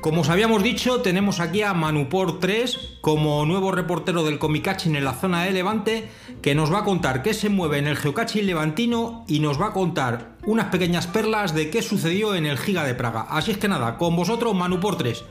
Como 0.00 0.20
os 0.20 0.30
habíamos 0.30 0.62
dicho, 0.62 1.02
tenemos 1.02 1.40
aquí 1.40 1.62
a 1.62 1.74
Manupor 1.74 2.38
3 2.38 2.98
como 3.00 3.44
nuevo 3.46 3.72
reportero 3.72 4.22
del 4.22 4.38
Comicaching 4.38 4.94
en 4.94 5.04
la 5.04 5.12
zona 5.12 5.42
de 5.42 5.50
Levante, 5.50 6.08
que 6.40 6.54
nos 6.54 6.72
va 6.72 6.78
a 6.78 6.84
contar 6.84 7.20
qué 7.20 7.34
se 7.34 7.48
mueve 7.48 7.78
en 7.78 7.88
el 7.88 7.96
geocaching 7.96 8.46
levantino 8.46 9.24
y 9.26 9.40
nos 9.40 9.60
va 9.60 9.66
a 9.66 9.72
contar 9.72 10.36
unas 10.46 10.66
pequeñas 10.66 11.08
perlas 11.08 11.52
de 11.52 11.68
qué 11.68 11.82
sucedió 11.82 12.36
en 12.36 12.46
el 12.46 12.58
Giga 12.58 12.84
de 12.84 12.94
Praga. 12.94 13.26
Así 13.28 13.50
es 13.50 13.58
que 13.58 13.66
nada, 13.66 13.98
con 13.98 14.14
vosotros 14.14 14.54
Manupor 14.54 14.96
3. 14.96 15.24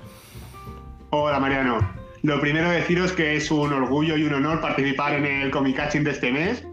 Hola 1.12 1.40
Mariano. 1.40 2.07
Lo 2.24 2.42
primero 2.42 2.70
deciros 2.70 3.12
que 3.12 3.36
es 3.36 3.52
un 3.52 3.72
orgullo 3.72 4.18
y 4.18 4.24
un 4.24 4.34
honor 4.34 4.60
participar 4.60 5.14
en 5.14 5.26
el 5.26 5.52
Comicaching 5.52 6.04
de 6.04 6.12
este 6.12 6.32
mes. 6.32 6.64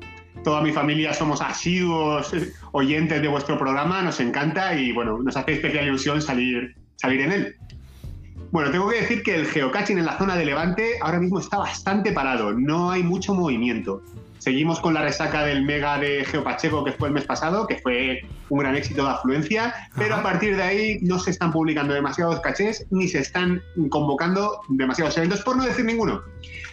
Toda 0.43 0.63
mi 0.63 0.73
familia 0.73 1.13
somos 1.13 1.41
asiduos 1.41 2.35
oyentes 2.73 3.21
de 3.21 3.29
vuestro 3.29 3.59
programa, 3.59 4.03
nos 4.03 4.21
encanta 4.21 4.75
y 4.75 4.93
bueno, 4.93 5.19
nos 5.23 5.37
hace 5.37 5.53
especial 5.53 5.87
ilusión 5.87 6.21
salir, 6.21 6.75
salir 6.97 7.21
en 7.21 7.33
él. 7.33 7.57
Bueno, 8.51 8.71
tengo 8.71 8.89
que 8.89 9.01
decir 9.01 9.23
que 9.23 9.35
el 9.35 9.47
geocaching 9.47 9.99
en 9.99 10.07
la 10.07 10.17
zona 10.17 10.37
de 10.37 10.45
Levante 10.45 10.93
ahora 11.03 11.19
mismo 11.19 11.41
está 11.41 11.59
bastante 11.59 12.13
parado, 12.13 12.53
no 12.53 12.91
hay 12.91 13.03
mucho 13.03 13.35
movimiento. 13.35 14.03
Seguimos 14.45 14.79
con 14.79 14.93
la 14.93 15.01
resaca 15.01 15.43
del 15.43 15.63
mega 15.63 15.99
de 15.99 16.23
Geopacheco 16.27 16.85
que 16.85 16.93
fue 16.93 17.09
el 17.09 17.15
mes 17.15 17.25
pasado, 17.25 17.67
que 17.67 17.79
fue 17.79 18.29
un 18.51 18.59
gran 18.59 18.77
éxito 18.77 19.03
de 19.03 19.09
afluencia, 19.09 19.75
pero 19.97 20.17
a 20.17 20.23
partir 20.23 20.55
de 20.55 20.63
ahí 20.63 20.99
no 21.01 21.19
se 21.19 21.31
están 21.31 21.51
publicando 21.51 21.95
demasiados 21.95 22.41
cachés 22.41 22.87
ni 22.91 23.09
se 23.09 23.21
están 23.21 23.63
convocando 23.89 24.61
demasiados 24.69 25.17
eventos, 25.17 25.41
por 25.41 25.57
no 25.57 25.65
decir 25.65 25.87
ninguno. 25.87 26.21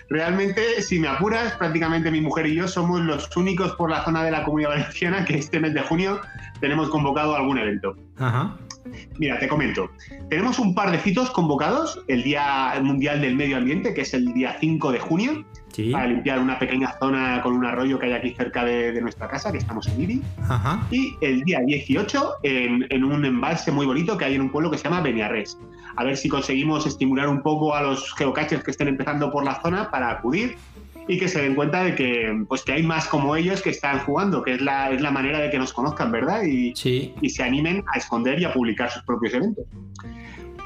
Realmente, 0.10 0.81
si 0.81 0.99
me 0.99 1.07
apuras, 1.07 1.53
prácticamente 1.53 2.12
mi 2.12 2.19
mujer 2.19 2.47
y 2.47 2.55
yo 2.55 2.67
somos 2.67 2.99
los 2.99 3.38
únicos 3.38 3.71
por 3.77 3.89
la 3.89 4.03
zona 4.03 4.21
de 4.25 4.31
la 4.31 4.43
comunidad 4.43 4.71
valenciana 4.71 5.23
que 5.23 5.38
este 5.38 5.62
mes 5.62 5.73
de 5.73 5.79
junio 5.79 6.19
tenemos 6.60 6.89
convocado 6.89 7.38
algún 7.38 7.57
evento. 7.57 7.95
Ajá. 8.17 8.57
Mira, 9.19 9.39
te 9.39 9.47
comento. 9.47 9.89
Tenemos 10.29 10.59
un 10.59 10.73
par 10.75 10.91
de 10.91 10.97
citos 10.97 11.29
convocados, 11.31 12.01
el 12.07 12.23
Día 12.23 12.73
Mundial 12.81 13.21
del 13.21 13.35
Medio 13.35 13.57
Ambiente, 13.57 13.93
que 13.93 14.01
es 14.01 14.13
el 14.13 14.33
día 14.33 14.57
5 14.59 14.91
de 14.91 14.99
junio, 14.99 15.45
Sí. 15.71 15.89
para 15.91 16.05
limpiar 16.07 16.39
una 16.39 16.59
pequeña 16.59 16.97
zona 16.99 17.41
con 17.41 17.53
un 17.53 17.65
arroyo 17.65 17.97
que 17.97 18.07
hay 18.07 18.11
aquí 18.11 18.31
cerca 18.31 18.65
de, 18.65 18.91
de 18.91 18.99
nuestra 19.01 19.29
casa, 19.29 19.53
que 19.53 19.57
estamos 19.57 19.87
en 19.87 20.01
Ibi. 20.01 20.21
Ajá. 20.49 20.85
Y 20.91 21.15
el 21.21 21.43
día 21.43 21.61
18 21.65 22.33
en, 22.43 22.85
en 22.89 23.03
un 23.05 23.23
embalse 23.23 23.71
muy 23.71 23.85
bonito 23.85 24.17
que 24.17 24.25
hay 24.25 24.35
en 24.35 24.41
un 24.41 24.49
pueblo 24.49 24.69
que 24.69 24.77
se 24.77 24.83
llama 24.83 24.99
Beniarres. 24.99 25.57
A 25.95 26.03
ver 26.03 26.17
si 26.17 26.27
conseguimos 26.27 26.85
estimular 26.85 27.29
un 27.29 27.41
poco 27.41 27.73
a 27.73 27.81
los 27.83 28.13
geocachers 28.15 28.63
que 28.65 28.71
estén 28.71 28.89
empezando 28.89 29.31
por 29.31 29.45
la 29.45 29.61
zona 29.61 29.89
para 29.89 30.09
acudir 30.11 30.57
y 31.12 31.19
que 31.19 31.28
se 31.28 31.41
den 31.41 31.56
cuenta 31.56 31.84
de 31.84 31.93
que, 31.93 32.45
pues, 32.47 32.63
que 32.63 32.71
hay 32.71 32.84
más 32.84 33.06
como 33.08 33.36
ellos 33.36 33.62
que 33.62 33.69
están 33.69 34.00
jugando, 34.00 34.41
que 34.43 34.54
es 34.54 34.62
la, 34.62 34.91
es 34.91 35.02
la 35.02 35.12
manera 35.12 35.39
de 35.39 35.50
que 35.50 35.58
nos 35.60 35.74
conozcan, 35.74 36.10
¿verdad? 36.12 36.43
Y, 36.43 36.74
Sí. 36.76 37.13
y 37.21 37.30
se 37.30 37.43
animen 37.43 37.84
a 37.93 37.97
esconder 37.97 38.39
y 38.39 38.45
a 38.45 38.54
publicar 38.54 38.89
sus 38.89 39.04
propios 39.04 39.34
eventos. 39.34 39.65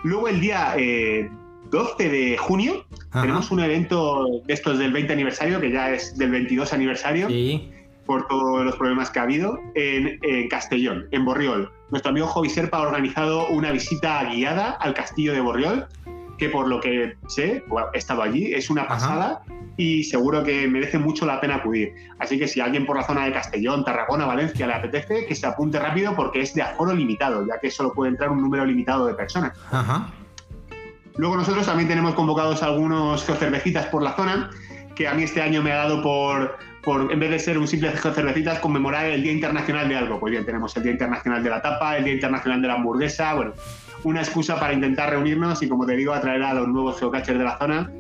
Luego 0.04 0.28
el 0.28 0.40
día 0.40 0.76
eh, 0.78 1.30
12 1.72 2.10
de 2.10 2.38
junio 2.38 2.86
Ajá. 3.10 3.22
tenemos 3.22 3.50
un 3.50 3.60
evento 3.60 4.42
de 4.46 4.54
estos 4.54 4.78
del 4.78 4.94
20 4.94 5.14
aniversario, 5.14 5.60
que 5.60 5.72
ya 5.72 5.92
es 5.92 6.16
del 6.18 6.30
22 6.30 6.74
aniversario, 6.74 7.28
Sí. 7.28 7.72
por 8.06 8.28
todos 8.28 8.64
los 8.64 8.76
problemas 8.76 9.10
que 9.10 9.18
ha 9.18 9.24
habido, 9.24 9.58
en, 9.74 10.20
en 10.22 10.48
Castellón, 10.48 11.08
en 11.12 11.26
Borriol. 11.26 11.72
Nuestro 11.90 12.12
amigo 12.12 12.28
Jovi 12.28 12.50
Serpa 12.50 12.78
ha 12.78 12.82
organizado 12.84 13.48
una 13.48 13.72
visita 13.72 14.24
guiada 14.32 14.72
al 14.74 14.94
castillo 14.94 15.34
de 15.34 15.40
Borriol, 15.42 15.88
que 16.38 16.50
por 16.50 16.68
lo 16.68 16.80
que 16.80 17.18
sé, 17.28 17.64
he 17.94 17.98
estado 17.98 18.22
allí, 18.22 18.54
es 18.54 18.70
una 18.70 18.88
pasada 18.88 19.42
y 19.78 20.04
seguro 20.04 20.44
que 20.44 20.68
merece 20.68 20.98
mucho 20.98 21.26
la 21.26 21.40
pena 21.42 21.56
acudir. 21.56 21.94
Así 22.20 22.38
que 22.38 22.48
si 22.48 22.60
alguien 22.60 22.86
por 22.86 22.98
la 22.98 23.04
zona 23.04 23.26
de 23.26 23.34
Castellón, 23.34 23.84
Tarragona, 23.84 24.26
Valencia 24.26 24.68
le 24.68 24.74
apetece, 24.74 25.26
que 25.26 25.36
se 25.36 25.46
apunte 25.46 25.80
rápido 25.80 26.16
porque 26.16 26.42
es 26.42 26.54
de 26.54 26.62
aforo 26.62 26.94
limitado, 26.94 27.46
ya 27.46 27.60
que 27.60 27.72
solo 27.72 27.94
puede 27.94 28.12
entrar 28.12 28.30
un 28.30 28.42
número 28.42 28.66
limitado 28.66 29.08
de 29.08 29.14
personas. 29.14 29.58
Ajá. 29.72 30.12
Luego 31.18 31.38
nosotros 31.38 31.66
también 31.66 31.88
tenemos 31.88 32.14
convocados 32.14 32.62
algunos 32.62 33.26
geocervecitas 33.26 33.86
por 33.88 34.04
la 34.04 34.14
zona, 34.14 34.50
que 34.96 35.08
a 35.08 35.14
mí 35.14 35.24
este 35.24 35.42
año 35.42 35.62
me 35.62 35.72
ha 35.72 35.78
dado 35.78 36.02
por, 36.02 36.58
por 36.84 37.12
en 37.12 37.20
vez 37.20 37.30
de 37.30 37.40
ser 37.40 37.58
un 37.58 37.68
simple 37.68 37.92
geocervecitas, 37.92 38.60
conmemorar 38.60 39.06
el 39.06 39.24
Día 39.24 39.32
Internacional 39.32 39.88
de 39.88 39.96
algo. 39.96 40.20
Pues 40.20 40.32
bien, 40.32 40.46
tenemos 40.46 40.76
el 40.76 40.84
Día 40.84 40.92
Internacional 40.92 41.42
de 41.42 41.50
la 41.50 41.62
Tapa, 41.62 41.98
el 41.98 42.04
Día 42.04 42.14
Internacional 42.14 42.62
de 42.62 42.68
la 42.68 42.74
Hamburguesa, 42.74 43.34
bueno, 43.34 43.54
una 44.06 44.22
excusa 44.22 44.60
para 44.60 44.72
intentar 44.74 45.10
reunirnos 45.10 45.62
y, 45.62 45.68
como 45.68 45.86
te 45.86 45.96
digo, 45.98 46.14
atraer 46.14 46.44
a 46.44 46.54
los 46.54 46.68
nuevos 46.68 47.00
geocachers 47.00 47.38
de 47.40 47.44
la 47.44 47.58
zona, 47.58 47.92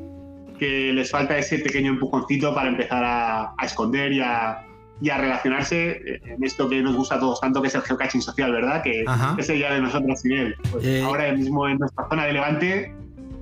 que 0.59 0.93
les 0.93 1.11
falta 1.11 1.37
ese 1.37 1.59
pequeño 1.59 1.91
empujoncito 1.91 2.53
para 2.55 2.69
empezar 2.69 3.03
a, 3.03 3.53
a 3.57 3.65
esconder 3.65 4.13
y 4.13 4.21
a, 4.21 4.61
y 5.01 5.09
a 5.09 5.17
relacionarse 5.17 5.99
en 6.23 6.41
esto 6.43 6.69
que 6.69 6.81
nos 6.81 6.95
gusta 6.95 7.15
a 7.15 7.19
todos 7.19 7.41
tanto, 7.41 7.61
que 7.61 7.67
es 7.67 7.75
el 7.75 7.81
geocaching 7.81 8.21
social, 8.21 8.51
¿verdad? 8.53 8.81
Que 8.83 9.03
Ajá. 9.05 9.35
es 9.37 9.49
el 9.49 9.57
día 9.57 9.73
de 9.73 9.81
nosotros 9.81 10.21
sin 10.21 10.31
él. 10.31 10.55
Pues 10.71 10.85
Eh. 10.85 11.03
ahora 11.03 11.33
mismo 11.33 11.67
en 11.67 11.79
nuestra 11.79 12.07
zona 12.09 12.25
de 12.25 12.33
Levante 12.33 12.93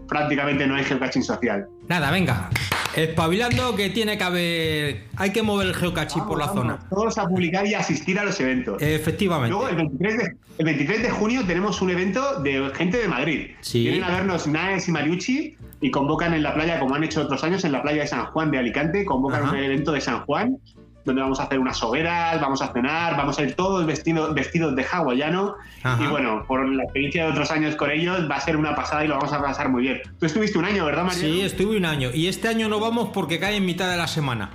prácticamente 0.08 0.66
no 0.66 0.76
hay 0.76 0.84
geocaching 0.84 1.24
social. 1.24 1.68
Nada, 1.88 2.12
venga. 2.12 2.50
Espabilando 2.96 3.76
que 3.76 3.90
tiene 3.90 4.18
que 4.18 4.24
haber. 4.24 5.04
Hay 5.16 5.32
que 5.32 5.42
mover 5.42 5.68
el 5.68 5.74
geocaching 5.74 6.26
por 6.26 6.38
la 6.38 6.46
Vamos, 6.46 6.62
zona. 6.62 6.80
Todos 6.90 7.18
a 7.18 7.28
publicar 7.28 7.66
y 7.66 7.74
asistir 7.74 8.20
a 8.20 8.24
los 8.24 8.40
eventos. 8.40 8.82
Efectivamente. 8.82 9.50
Luego, 9.50 9.68
el 9.68 9.76
23, 9.76 10.18
de, 10.18 10.36
el 10.60 10.66
23 10.66 11.02
de 11.02 11.10
junio 11.10 11.44
tenemos 11.46 11.82
un 11.82 11.90
evento 11.90 12.40
de 12.42 12.72
gente 12.76 12.98
de 12.98 13.08
Madrid. 13.08 13.48
Sí. 13.62 13.84
Vienen 13.84 14.04
a 14.04 14.10
vernos 14.10 14.46
Naes 14.46 14.88
y 14.88 14.92
Mariucci 14.92 15.58
y 15.82 15.92
convocan 15.92 16.34
en 16.34 16.44
la 16.44 16.54
playa, 16.54 16.80
como 16.80 16.96
han 16.96 17.04
hecho 17.04 17.22
otros 17.22 17.44
años, 17.44 17.66
en 17.66 17.72
la 17.72 17.82
playa 17.82 18.04
de 18.04 18.08
San 18.08 18.26
Juan 18.28 18.52
de 18.52 18.60
Alicante, 18.60 19.06
convocan 19.06 19.44
Ajá. 19.44 19.52
un 19.54 19.58
evento 19.58 19.92
de 19.92 20.02
San 20.02 20.22
Juan, 20.26 20.58
donde 21.06 21.22
vamos 21.22 21.40
a 21.40 21.44
hacer 21.44 21.60
unas 21.60 21.82
hogueras, 21.84 22.40
vamos 22.40 22.62
a 22.62 22.72
cenar, 22.72 23.18
vamos 23.18 23.38
a 23.40 23.44
ir 23.44 23.56
todos 23.56 23.86
vestidos, 23.86 24.34
vestidos 24.34 24.76
de 24.76 24.86
hawaiano. 24.90 25.56
Ajá. 25.84 26.04
Y 26.04 26.08
bueno, 26.08 26.44
por 26.48 26.68
la 26.68 26.84
experiencia 26.84 27.26
de 27.26 27.32
otros 27.32 27.52
años 27.52 27.76
con 27.76 27.92
ellos, 27.92 28.30
va 28.30 28.36
a 28.36 28.40
ser 28.42 28.56
una 28.58 28.76
pasada 28.76 29.04
y 29.04 29.08
lo 29.08 29.16
vamos 29.16 29.34
a 29.34 29.42
pasar 29.42 29.70
muy 29.70 29.84
bien. 29.84 30.02
Tú 30.20 30.26
estuviste 30.26 30.58
un 30.58 30.66
año, 30.66 30.86
¿verdad, 30.86 31.04
María? 31.04 31.20
Sí, 31.22 31.42
estuve 31.42 31.78
un 31.78 31.86
año. 31.86 32.10
Y 32.14 32.28
este 32.28 32.48
año 32.48 32.70
no 32.70 32.80
vamos 32.80 33.10
porque 33.14 33.40
cae 33.40 33.56
en 33.58 33.66
mitad 33.66 33.90
de 33.92 33.98
la 33.98 34.08
semana. 34.08 34.50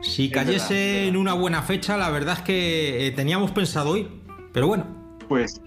Si 0.00 0.26
Es 0.26 0.32
cayese 0.32 0.52
verdad, 0.74 0.80
es 0.80 0.94
verdad. 0.94 1.08
en 1.08 1.16
una 1.16 1.32
buena 1.34 1.62
fecha, 1.62 1.96
la 1.96 2.10
verdad 2.10 2.34
es 2.38 2.42
que 2.42 3.06
eh, 3.06 3.10
teníamos 3.12 3.50
pensado 3.52 3.96
ir. 3.96 4.08
Pero 4.52 4.66
bueno, 4.66 4.84
Pues 5.28 5.60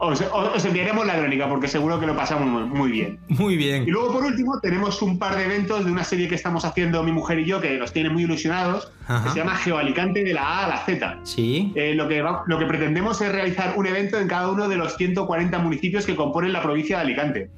os, 0.00 0.20
os- 0.20 0.54
os 0.56 0.64
enviaremos 0.64 1.04
la 1.06 1.18
crónica 1.18 1.48
porque 1.48 1.66
seguro 1.68 1.98
que 1.98 2.06
lo 2.06 2.14
pasamos 2.16 2.46
muy, 2.48 2.62
muy 2.78 2.90
bien. 2.92 3.18
muy 3.28 3.54
Y 3.54 3.56
bien. 3.56 3.84
luego, 3.90 4.12
por 4.12 4.24
último, 4.24 4.60
tenemos 4.60 5.02
un 5.02 5.18
par 5.18 5.36
de 5.36 5.44
eventos 5.44 5.84
de 5.84 5.90
una 5.90 6.04
serie 6.04 6.28
que 6.28 6.34
estamos 6.36 6.64
haciendo 6.64 7.02
mi 7.02 7.12
mujer 7.12 7.38
y 7.40 7.44
yo 7.46 7.60
que 7.60 7.76
nos 7.78 7.92
tiene 7.92 8.08
muy 8.10 8.22
ilusionados, 8.22 8.92
Ajá. 9.06 9.24
que 9.24 9.30
se 9.30 9.38
llama 9.40 9.56
Geoalicante 9.56 10.22
de 10.24 10.32
la 10.34 10.42
A 10.42 10.64
a 10.66 10.68
la 10.68 10.76
Z. 10.78 11.18
Sí. 11.24 11.72
Eh, 11.74 11.94
lo, 11.94 12.06
que 12.08 12.22
va- 12.22 12.42
lo 12.46 12.58
que 12.58 12.66
pretendemos 12.66 13.20
es 13.20 13.32
realizar 13.32 13.74
un 13.76 13.86
evento 13.86 14.18
en 14.20 14.28
cada 14.28 14.48
uno 14.50 14.68
de 14.68 14.76
los 14.76 14.96
140 14.96 15.58
municipios 15.58 16.06
que 16.06 16.14
componen 16.14 16.52
la 16.52 16.62
provincia 16.62 16.96
de 16.98 17.02
Alicante. 17.02 17.50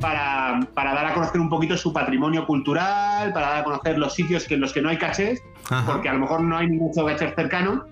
Para, 0.00 0.60
para 0.74 0.94
dar 0.94 1.06
a 1.06 1.14
conocer 1.14 1.40
un 1.40 1.48
poquito 1.48 1.76
su 1.76 1.92
patrimonio 1.92 2.46
cultural, 2.46 3.32
para 3.32 3.48
dar 3.48 3.56
a 3.62 3.64
conocer 3.64 3.98
los 3.98 4.14
sitios 4.14 4.44
que, 4.44 4.54
en 4.54 4.60
los 4.60 4.72
que 4.72 4.80
no 4.80 4.90
hay 4.90 4.96
cachés, 4.96 5.42
Ajá. 5.68 5.90
porque 5.90 6.08
a 6.08 6.12
lo 6.12 6.20
mejor 6.20 6.40
no 6.42 6.56
hay 6.56 6.68
ningún 6.68 6.92
caché 6.94 7.34
cercano 7.34 7.84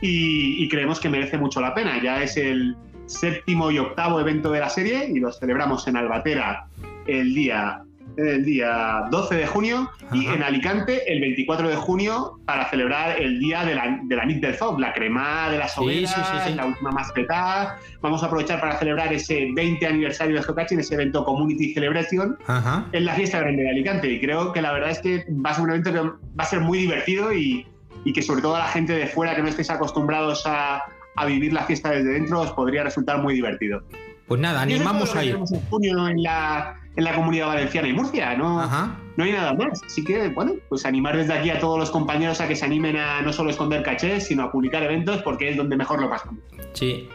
y, 0.00 0.64
y 0.64 0.68
creemos 0.68 0.98
que 0.98 1.08
merece 1.08 1.38
mucho 1.38 1.60
la 1.60 1.74
pena. 1.74 2.02
Ya 2.02 2.22
es 2.24 2.36
el 2.36 2.76
séptimo 3.08 3.70
y 3.70 3.78
octavo 3.78 4.20
evento 4.20 4.50
de 4.52 4.60
la 4.60 4.68
serie 4.68 5.08
y 5.08 5.18
los 5.18 5.38
celebramos 5.38 5.86
en 5.88 5.96
Albatera 5.96 6.66
el 7.06 7.34
día, 7.34 7.82
el 8.16 8.44
día 8.44 9.04
12 9.10 9.34
de 9.34 9.46
junio 9.46 9.90
y 10.12 10.26
Ajá. 10.26 10.36
en 10.36 10.42
Alicante 10.42 11.10
el 11.10 11.20
24 11.20 11.70
de 11.70 11.76
junio 11.76 12.38
para 12.44 12.68
celebrar 12.68 13.18
el 13.18 13.38
día 13.40 13.64
de 13.64 13.74
la, 13.74 13.98
de 14.02 14.16
la 14.16 14.26
Nit 14.26 14.42
del 14.42 14.54
Fog, 14.54 14.78
la 14.78 14.92
crema 14.92 15.48
de 15.50 15.58
las 15.58 15.76
hogueras, 15.78 16.14
sí, 16.14 16.20
sí, 16.20 16.50
sí. 16.50 16.54
la 16.54 16.66
última 16.66 16.90
mascleta. 16.90 17.78
Vamos 18.02 18.22
a 18.22 18.26
aprovechar 18.26 18.60
para 18.60 18.78
celebrar 18.78 19.12
ese 19.12 19.48
20 19.54 19.86
aniversario 19.86 20.36
de 20.36 20.42
Geocaching, 20.42 20.80
ese 20.80 20.94
evento 20.94 21.24
Community 21.24 21.72
Celebration 21.72 22.36
Ajá. 22.46 22.86
en 22.92 23.04
la 23.06 23.14
fiesta 23.14 23.40
grande 23.40 23.62
de 23.62 23.70
Alicante. 23.70 24.12
Y 24.12 24.20
creo 24.20 24.52
que 24.52 24.60
la 24.60 24.72
verdad 24.72 24.90
es 24.90 24.98
que 24.98 25.24
va 25.30 25.50
a 25.50 25.54
ser 25.54 25.64
un 25.64 25.70
evento 25.70 25.92
que 25.92 26.00
va 26.00 26.16
a 26.36 26.44
ser 26.44 26.60
muy 26.60 26.78
divertido 26.78 27.32
y, 27.32 27.66
y 28.04 28.12
que 28.12 28.20
sobre 28.20 28.42
todo 28.42 28.56
a 28.56 28.60
la 28.60 28.68
gente 28.68 28.92
de 28.92 29.06
fuera 29.06 29.34
que 29.34 29.42
no 29.42 29.48
estéis 29.48 29.70
acostumbrados 29.70 30.42
a, 30.44 30.82
a 31.20 31.24
vivir 31.26 31.52
la 31.52 31.64
fiesta 31.64 31.90
desde 31.90 32.10
dentro 32.12 32.40
os 32.40 32.52
podría 32.52 32.84
resultar 32.84 33.20
muy 33.22 33.34
divertido. 33.34 33.82
Pues 34.26 34.40
nada, 34.40 34.60
animamos 34.62 35.14
a 35.16 35.24
ir. 35.24 35.36
en 35.36 35.46
junio 35.70 36.06
en 36.08 36.22
la, 36.22 36.74
en 36.96 37.04
la 37.04 37.14
comunidad 37.14 37.46
valenciana 37.46 37.88
y 37.88 37.92
Murcia, 37.94 38.36
¿no? 38.36 38.60
Ajá. 38.60 38.94
No 39.16 39.24
hay 39.24 39.32
nada 39.32 39.54
más. 39.54 39.80
Así 39.84 40.04
que, 40.04 40.28
bueno, 40.28 40.52
pues 40.68 40.84
animar 40.84 41.16
desde 41.16 41.32
aquí 41.32 41.48
a 41.50 41.58
todos 41.58 41.78
los 41.78 41.90
compañeros 41.90 42.40
a 42.40 42.46
que 42.46 42.54
se 42.54 42.64
animen 42.66 42.96
a 42.98 43.22
no 43.22 43.32
solo 43.32 43.50
esconder 43.50 43.82
cachés, 43.82 44.26
sino 44.26 44.42
a 44.44 44.52
publicar 44.52 44.82
eventos 44.82 45.22
porque 45.22 45.48
es 45.50 45.56
donde 45.56 45.76
mejor 45.76 46.00
lo 46.00 46.10
pasamos. 46.10 46.40
Sí. 46.74 47.08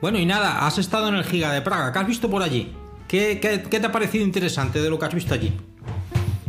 Bueno, 0.00 0.18
y 0.18 0.26
nada, 0.26 0.64
has 0.66 0.78
estado 0.78 1.08
en 1.08 1.16
el 1.16 1.24
Giga 1.24 1.52
de 1.52 1.60
Praga. 1.62 1.92
¿Qué 1.92 1.98
has 1.98 2.06
visto 2.06 2.30
por 2.30 2.42
allí? 2.42 2.72
¿Qué, 3.08 3.38
qué- 3.40 3.62
qué 3.68 3.80
te 3.80 3.86
ha 3.86 3.92
parecido 3.92 4.24
interesante 4.24 4.80
de 4.80 4.88
lo 4.90 4.98
que 4.98 5.06
has 5.06 5.14
visto 5.14 5.34
allí? 5.34 5.52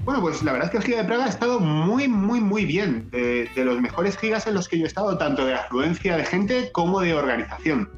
Bueno, 0.05 0.21
pues 0.21 0.43
la 0.43 0.51
verdad 0.51 0.67
es 0.67 0.71
que 0.71 0.77
el 0.77 0.83
Giga 0.83 0.97
de 0.99 1.03
Praga 1.05 1.25
ha 1.25 1.29
estado 1.29 1.59
muy, 1.59 2.07
muy, 2.07 2.39
muy 2.39 2.63
bien. 2.65 3.09
De, 3.09 3.49
de 3.55 3.65
los 3.65 3.81
mejores 3.81 4.17
gigas 4.17 4.45
en 4.45 4.53
los 4.53 4.69
que 4.69 4.77
yo 4.77 4.83
he 4.85 4.87
estado, 4.87 5.17
tanto 5.17 5.45
de 5.45 5.55
afluencia 5.55 6.15
de 6.15 6.25
gente 6.25 6.69
como 6.71 7.01
de 7.01 7.13
organización. 7.15 7.89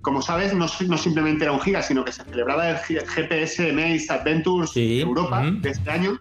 como 0.00 0.20
sabes, 0.20 0.52
no, 0.54 0.66
no 0.88 0.98
simplemente 0.98 1.44
era 1.44 1.52
un 1.52 1.60
giga, 1.60 1.82
sino 1.82 2.04
que 2.04 2.12
se 2.12 2.24
celebraba 2.24 2.70
el 2.70 2.76
GPS 2.78 3.72
Maze 3.72 4.06
Adventures 4.10 4.70
Sí, 4.70 5.00
Europa 5.00 5.42
ujú. 5.46 5.60
de 5.60 5.70
este 5.70 5.90
año, 5.90 6.18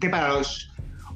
que 0.00 0.10
para 0.10 0.28
los, 0.34 0.70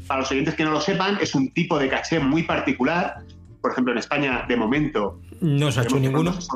para 0.07 0.21
los 0.21 0.31
oyentes 0.31 0.55
que 0.55 0.65
no 0.65 0.71
lo 0.71 0.81
sepan, 0.81 1.19
es 1.21 1.35
un 1.35 1.53
tipo 1.53 1.79
de 1.79 1.89
caché 1.89 2.19
muy 2.21 2.45
particular. 2.45 3.17
Por 3.61 3.73
ejemplo, 3.73 3.93
en 3.93 3.99
España, 3.99 4.45
de 4.49 4.57
momento, 4.57 5.21
No 5.41 5.71
se 5.73 5.81
ha 5.81 5.83
hecho 5.83 5.99
ninguno. 5.99 6.33
se 6.41 6.49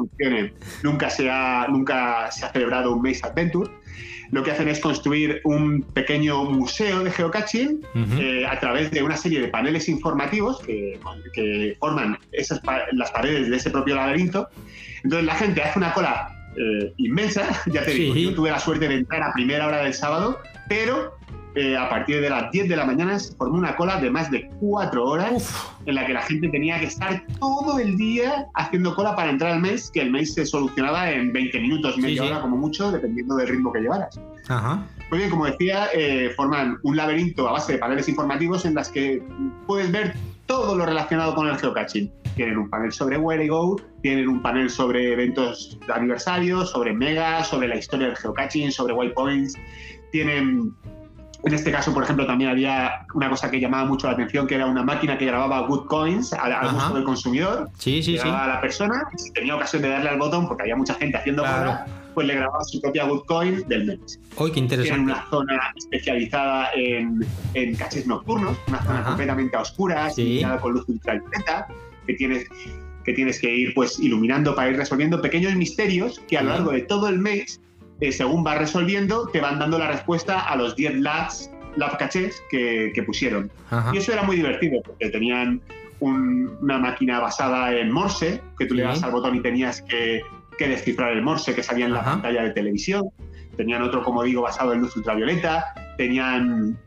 Nunca 0.84 1.11
se, 1.11 1.28
ha, 1.28 1.66
nunca 1.68 2.30
se 2.30 2.47
ha 2.47 2.53
celebrado 2.53 2.95
un 2.95 3.03
Maze 3.03 3.20
Adventure. 3.26 3.68
Lo 4.33 4.43
que 4.43 4.53
hacen 4.53 4.68
es 4.68 4.78
construir 4.81 5.41
un 5.45 5.83
pequeño 5.83 6.45
museo 6.45 7.03
de 7.03 7.11
geocaching 7.11 7.81
Ujú. 7.95 8.20
eh, 8.20 8.47
a 8.47 8.59
través 8.61 8.91
de 8.91 9.03
una 9.03 9.16
serie 9.16 9.41
de 9.41 9.49
paneles 9.49 9.89
informativos 9.89 10.61
que, 10.61 10.99
que 11.35 11.76
forman 11.81 12.16
esas 12.33 12.61
pa- 12.61 12.85
las 12.93 13.11
paredes 13.11 13.51
de 13.51 13.57
ese 13.57 13.70
propio 13.70 13.97
laberinto. 13.97 14.49
Entonces 15.03 15.26
la 15.26 15.35
gente 15.35 15.62
hace 15.62 15.78
una 15.78 15.93
cola 15.93 16.37
eh, 16.57 16.93
inmensa, 16.99 17.45
ya 17.66 17.85
te 17.85 17.91
digo, 17.93 18.14
Sí. 18.14 18.22
yo 18.24 18.35
tuve 18.35 18.51
la 18.51 18.59
suerte 18.61 18.87
de 18.89 18.95
entrar 18.97 19.22
a 19.22 19.33
primera 19.33 19.66
hora 19.66 19.83
del 19.83 19.95
sábado, 19.95 20.39
pero 20.68 21.16
eh, 21.57 21.76
a 21.76 21.89
partir 21.89 22.20
de 22.20 22.31
las 22.31 22.51
10 22.53 22.68
de 22.68 22.76
la 22.76 22.85
mañana 22.85 23.18
se 23.18 23.35
formó 23.35 23.59
una 23.59 23.74
cola 23.74 24.01
de 24.01 24.09
más 24.09 24.31
de 24.31 24.49
4 24.61 25.05
horas 25.05 25.33
Uf, 25.43 25.66
en 25.87 25.97
la 25.97 26.07
que 26.07 26.12
la 26.12 26.22
gente 26.22 26.49
tenía 26.49 26.78
que 26.78 26.87
estar 26.87 27.24
todo 27.41 27.81
el 27.81 27.97
día 27.97 28.47
haciendo 28.55 28.95
cola 28.95 29.16
para 29.16 29.31
entrar 29.31 29.53
al 29.55 29.61
mes, 29.61 29.91
que 29.91 30.01
el 30.03 30.12
mes 30.12 30.35
se 30.35 30.47
solucionaba 30.47 31.11
en 31.11 31.33
20 31.33 31.59
minutos, 31.61 31.95
Sí, 31.97 32.03
media 32.03 32.22
sí. 32.22 32.28
hora 32.28 32.41
como 32.41 32.57
mucho, 32.57 32.93
dependiendo 32.93 33.35
del 33.37 33.49
ritmo 33.49 33.72
que 33.72 33.81
llevaras. 33.81 34.20
ajá. 34.49 34.87
Muy 35.11 35.18
bien, 35.18 35.31
como 35.31 35.47
decía, 35.47 35.89
eh, 35.93 36.31
forman 36.37 36.78
un 36.85 36.97
laberinto 36.97 37.49
a 37.49 37.53
base 37.53 37.72
de 37.72 37.78
paneles 37.78 38.09
informativos 38.09 38.64
en 38.64 38.76
las 38.76 38.89
que 38.91 39.20
puedes 39.66 39.91
ver 39.91 40.14
todo 40.47 40.76
lo 40.76 40.87
relacionado 40.87 41.35
con 41.35 41.49
el 41.49 41.57
geocaching. 41.57 42.09
Tienen 42.37 42.59
un 42.59 42.70
panel 42.70 42.93
sobre 42.93 43.18
Where 43.18 43.45
I 43.45 43.49
Go, 43.49 43.81
tienen 44.03 44.28
un 44.28 44.41
panel 44.41 44.70
sobre 44.70 45.12
eventos 45.14 45.76
de 45.85 45.93
aniversario, 45.93 46.64
sobre 46.64 46.93
Mega, 46.93 47.43
sobre 47.43 47.66
la 47.66 47.74
historia 47.76 48.07
del 48.07 48.16
geocaching, 48.16 48.70
sobre 48.70 48.95
waypoints. 48.95 49.55
Tienen, 50.12 50.72
en 51.45 51.55
este 51.55 51.70
caso, 51.72 51.93
por 51.95 52.03
ejemplo, 52.05 52.26
también 52.26 52.51
había 52.51 53.07
una 53.14 53.30
cosa 53.30 53.51
que 53.51 53.59
llamaba 53.61 53.84
mucho 53.86 54.07
la 54.07 54.12
atención, 54.14 54.47
que 54.47 54.55
era 54.57 54.66
una 54.66 54.82
máquina 54.82 55.16
que 55.16 55.26
grababa 55.26 55.61
good 55.66 55.86
coins 55.86 56.32
al, 56.32 56.53
al 56.53 56.72
gusto 56.74 56.95
del 56.95 57.05
consumidor. 57.05 57.68
Sí, 57.78 58.03
sí, 58.03 58.18
sí. 58.18 58.28
A 58.28 58.47
la 58.47 58.61
persona, 58.61 59.03
si 59.16 59.32
tenía 59.32 59.57
ocasión 59.57 59.82
de 59.82 59.88
darle 59.88 60.11
al 60.11 60.18
botón, 60.18 60.47
porque 60.47 60.62
había 60.64 60.76
mucha 60.76 60.95
gente 60.95 61.16
haciendo 61.16 61.43
Claro. 61.43 61.78
pues 62.14 62.26
le 62.26 62.34
grababa 62.34 62.62
su 62.64 62.80
propia 62.80 63.05
good 63.05 63.22
coin 63.26 63.62
del 63.68 63.86
mes. 63.86 64.20
Hoy 64.36 64.51
qué 64.53 64.59
interesante. 64.61 65.01
una 65.03 65.24
zona 65.30 65.61
especializada 65.76 66.70
en, 66.74 67.24
en 67.55 67.74
cachés 67.76 68.07
nocturnos, 68.07 68.57
una 68.68 68.82
zona 68.82 68.99
Ajá. 69.01 69.09
completamente 69.09 69.57
a 69.57 69.61
oscuras, 69.61 70.14
Sí. 70.14 70.43
con 70.61 70.72
luz 70.72 70.84
ultravioleta, 70.88 71.66
que 72.07 72.14
tienes, 72.14 72.47
que 73.05 73.12
tienes 73.12 73.41
que 73.41 73.55
ir 73.55 73.74
pues 73.74 73.99
iluminando 74.01 74.55
para 74.55 74.70
ir 74.70 74.76
resolviendo 74.76 75.22
pequeños 75.22 75.55
misterios 75.55 76.20
que 76.28 76.36
a 76.36 76.43
lo 76.43 76.51
largo 76.51 76.72
de 76.72 76.82
todo 76.82 77.09
el 77.09 77.18
mes, 77.18 77.61
eh, 78.01 78.13
según 78.13 78.43
vas 78.45 78.59
resolviendo, 78.59 79.29
te 79.29 79.41
van 79.41 79.59
dando 79.59 79.79
la 79.79 79.89
respuesta 79.89 80.41
a 80.41 80.57
los 80.57 80.75
10 80.77 81.01
labs, 81.01 81.51
lab 81.77 81.97
cachés 81.99 82.43
que, 82.51 82.93
que 82.95 83.03
pusieron. 83.03 83.51
Ajá. 83.71 83.91
Y 83.95 83.99
eso 83.99 84.13
era 84.13 84.23
muy 84.23 84.37
divertido, 84.37 84.81
porque 84.85 85.11
tenían 85.11 85.61
un- 86.01 86.57
una 86.63 86.79
máquina 86.79 87.21
basada 87.21 87.73
en 87.77 87.91
Morse, 87.93 88.41
que 88.59 88.67
tú 88.67 88.75
le 88.75 88.83
dabas 88.85 89.03
al 89.03 89.11
botón 89.13 89.37
y 89.37 89.41
tenías 89.41 89.83
que, 89.83 90.23
que 90.59 90.69
descifrar 90.69 91.13
el 91.13 91.23
Morse 91.23 91.55
que 91.55 91.63
salía 91.63 91.85
en 91.87 91.93
la 91.93 92.01
Ajá. 92.01 92.13
pantalla 92.13 92.43
de 92.45 92.51
televisión. 92.51 93.05
Tenían 93.57 93.83
otro, 93.83 94.03
como 94.03 94.23
digo, 94.23 94.43
basado 94.43 94.73
en 94.73 94.81
luz 94.81 94.97
ultravioleta. 94.97 95.67
Tenían, 95.99 96.79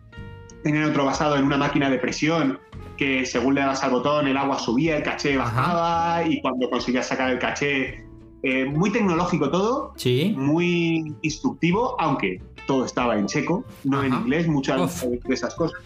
tenían 0.64 0.86
otro 0.86 1.06
basado 1.06 1.36
en 1.38 1.44
una 1.44 1.58
máquina 1.58 1.90
de 1.90 2.00
presión 2.00 2.60
que 2.98 3.26
según 3.26 3.56
le 3.56 3.62
dabas 3.62 3.84
al 3.84 3.92
botón 3.92 4.28
el 4.28 4.38
agua 4.38 4.58
subía, 4.60 4.98
el 4.98 5.04
caché 5.04 5.36
Ajá. 5.40 5.44
bajaba 5.62 6.24
y 6.28 6.42
cuando 6.42 6.70
conseguías 6.70 7.08
sacar 7.08 7.30
el 7.32 7.40
caché... 7.40 8.03
eh, 8.44 8.66
muy 8.66 8.92
tecnológico 8.92 9.50
todo, 9.50 9.94
Sí. 9.96 10.34
muy 10.38 11.14
instructivo, 11.22 11.96
aunque 12.00 12.42
todo 12.68 12.86
estaba 12.86 13.18
en 13.18 13.26
checo, 13.26 13.64
no 13.84 14.04
en 14.04 14.14
inglés, 14.14 14.48
muchas 14.48 15.02
de 15.02 15.34
esas 15.34 15.56
cosas. 15.56 15.78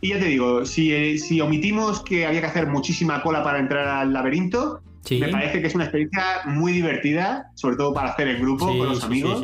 Y 0.00 0.08
ya 0.10 0.18
te 0.18 0.26
digo, 0.26 0.64
si, 0.66 0.92
eh, 0.92 1.18
si 1.18 1.40
omitimos 1.40 2.00
que 2.00 2.26
había 2.26 2.40
que 2.40 2.46
hacer 2.46 2.66
muchísima 2.66 3.22
cola 3.22 3.42
para 3.42 3.58
entrar 3.58 3.86
al 3.88 4.12
laberinto, 4.12 4.80
Sí. 5.04 5.18
me 5.18 5.28
parece 5.28 5.60
que 5.60 5.68
es 5.68 5.74
una 5.74 5.84
experiencia 5.84 6.22
muy 6.46 6.72
divertida, 6.72 7.50
sobre 7.54 7.76
todo 7.76 7.94
para 7.94 8.10
hacer 8.10 8.28
en 8.28 8.42
grupo 8.42 8.70
Sí, 8.72 8.78
con 8.78 8.88
los 8.88 9.04
amigos. 9.04 9.42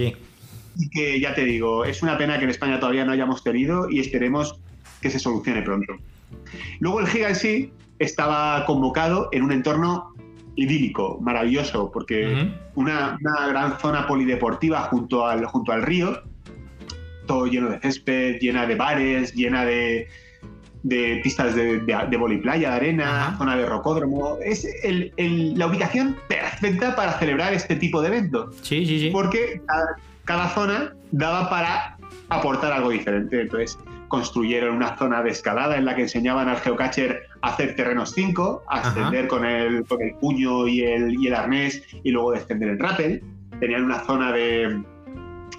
Y 0.77 0.89
que 0.91 1.21
ya 1.21 1.35
te 1.35 1.45
digo, 1.45 1.85
es 1.85 2.03
una 2.03 2.17
pena 2.19 2.39
que 2.39 2.45
en 2.45 2.51
España 2.51 2.81
todavía 2.81 3.05
no 3.05 3.13
hayamos 3.13 3.45
tenido 3.45 3.89
y 3.91 4.01
esperemos 4.01 4.59
que 5.01 5.11
se 5.11 5.19
solucione 5.19 5.63
pronto. 5.63 5.95
Luego 6.81 7.01
el 7.01 7.07
Giga 7.07 7.29
en 7.29 7.37
sí 7.37 7.71
estaba 7.99 8.65
convocado 8.67 9.29
en 9.33 9.43
un 9.45 9.53
entorno 9.53 10.15
idílico, 10.57 11.19
maravilloso, 11.23 11.91
porque 11.93 12.51
una, 12.75 13.17
una 13.21 13.47
gran 13.49 13.79
zona 13.79 14.07
polideportiva 14.07 14.81
junto 14.83 15.27
al, 15.27 15.45
junto 15.47 15.73
al 15.73 15.83
río, 15.83 16.23
todo 17.27 17.47
lleno 17.47 17.71
de 17.71 17.81
césped, 17.81 18.39
llena 18.41 18.67
de 18.67 18.75
bares, 18.75 19.33
llena 19.35 19.65
de, 19.65 20.09
de 20.83 21.21
pistas 21.23 21.55
de, 21.55 21.79
de, 21.81 21.97
de 22.11 22.17
voliplaya, 22.17 22.71
de 22.71 22.77
arena, 22.77 23.35
zona 23.39 23.57
de 23.57 23.65
rocódromo. 23.67 24.37
Es 24.45 24.67
el- 24.85 25.13
el- 25.17 25.59
la 25.59 25.67
ubicación 25.69 26.17
perfecta 26.29 26.95
para 26.97 27.19
celebrar 27.19 27.55
este 27.55 27.77
tipo 27.77 28.03
de 28.03 28.09
eventos 28.09 28.55
Sí, 28.63 28.85
sí, 28.85 28.99
sí. 29.01 29.11
porque 29.11 29.63
cada, 29.67 29.87
cada 30.25 30.49
zona 30.51 30.95
daba 31.13 31.49
para 31.49 31.97
aportar 32.29 32.73
algo 32.73 32.91
diferente. 32.91 33.41
Entonces 33.41 33.79
construyeron 34.13 34.77
una 34.77 34.95
zona 34.99 35.23
de 35.23 35.31
escalada 35.31 35.75
en 35.79 35.87
la 35.87 35.95
que 35.97 36.03
enseñaban 36.03 36.47
al 36.47 36.59
geocacher 36.59 37.23
a 37.41 37.49
hacer 37.49 37.75
terrenos 37.77 38.13
5, 38.15 38.65
a 38.69 38.77
Ajá. 38.79 38.89
ascender 38.91 39.27
con 39.27 39.43
el, 39.47 39.87
con 39.87 40.03
el 40.03 40.13
puño 40.17 40.69
y 40.69 40.83
el, 40.83 41.15
y 41.19 41.29
el 41.29 41.35
arnés 41.35 41.83
y 42.05 42.11
luego 42.11 42.33
descender 42.33 42.69
en 42.69 42.79
rappel. 42.79 43.25
Tenían 43.59 43.85
una 43.85 44.01
zona 44.01 44.31
de, 44.31 44.83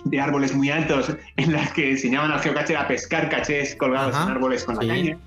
de 0.06 0.22
árboles 0.22 0.54
muy 0.56 0.70
altos 0.70 1.16
en 1.38 1.52
las 1.52 1.74
que 1.74 1.90
enseñaban 1.90 2.30
al 2.32 2.42
geocacher 2.42 2.78
a 2.78 2.88
pescar 2.88 3.28
cachés 3.28 3.76
colgados 3.76 4.14
Ajá. 4.14 4.26
en 4.26 4.32
árboles 4.34 4.64
con 4.66 4.78
Sí. 4.80 4.86
la 4.86 4.94
caña. 4.94 5.18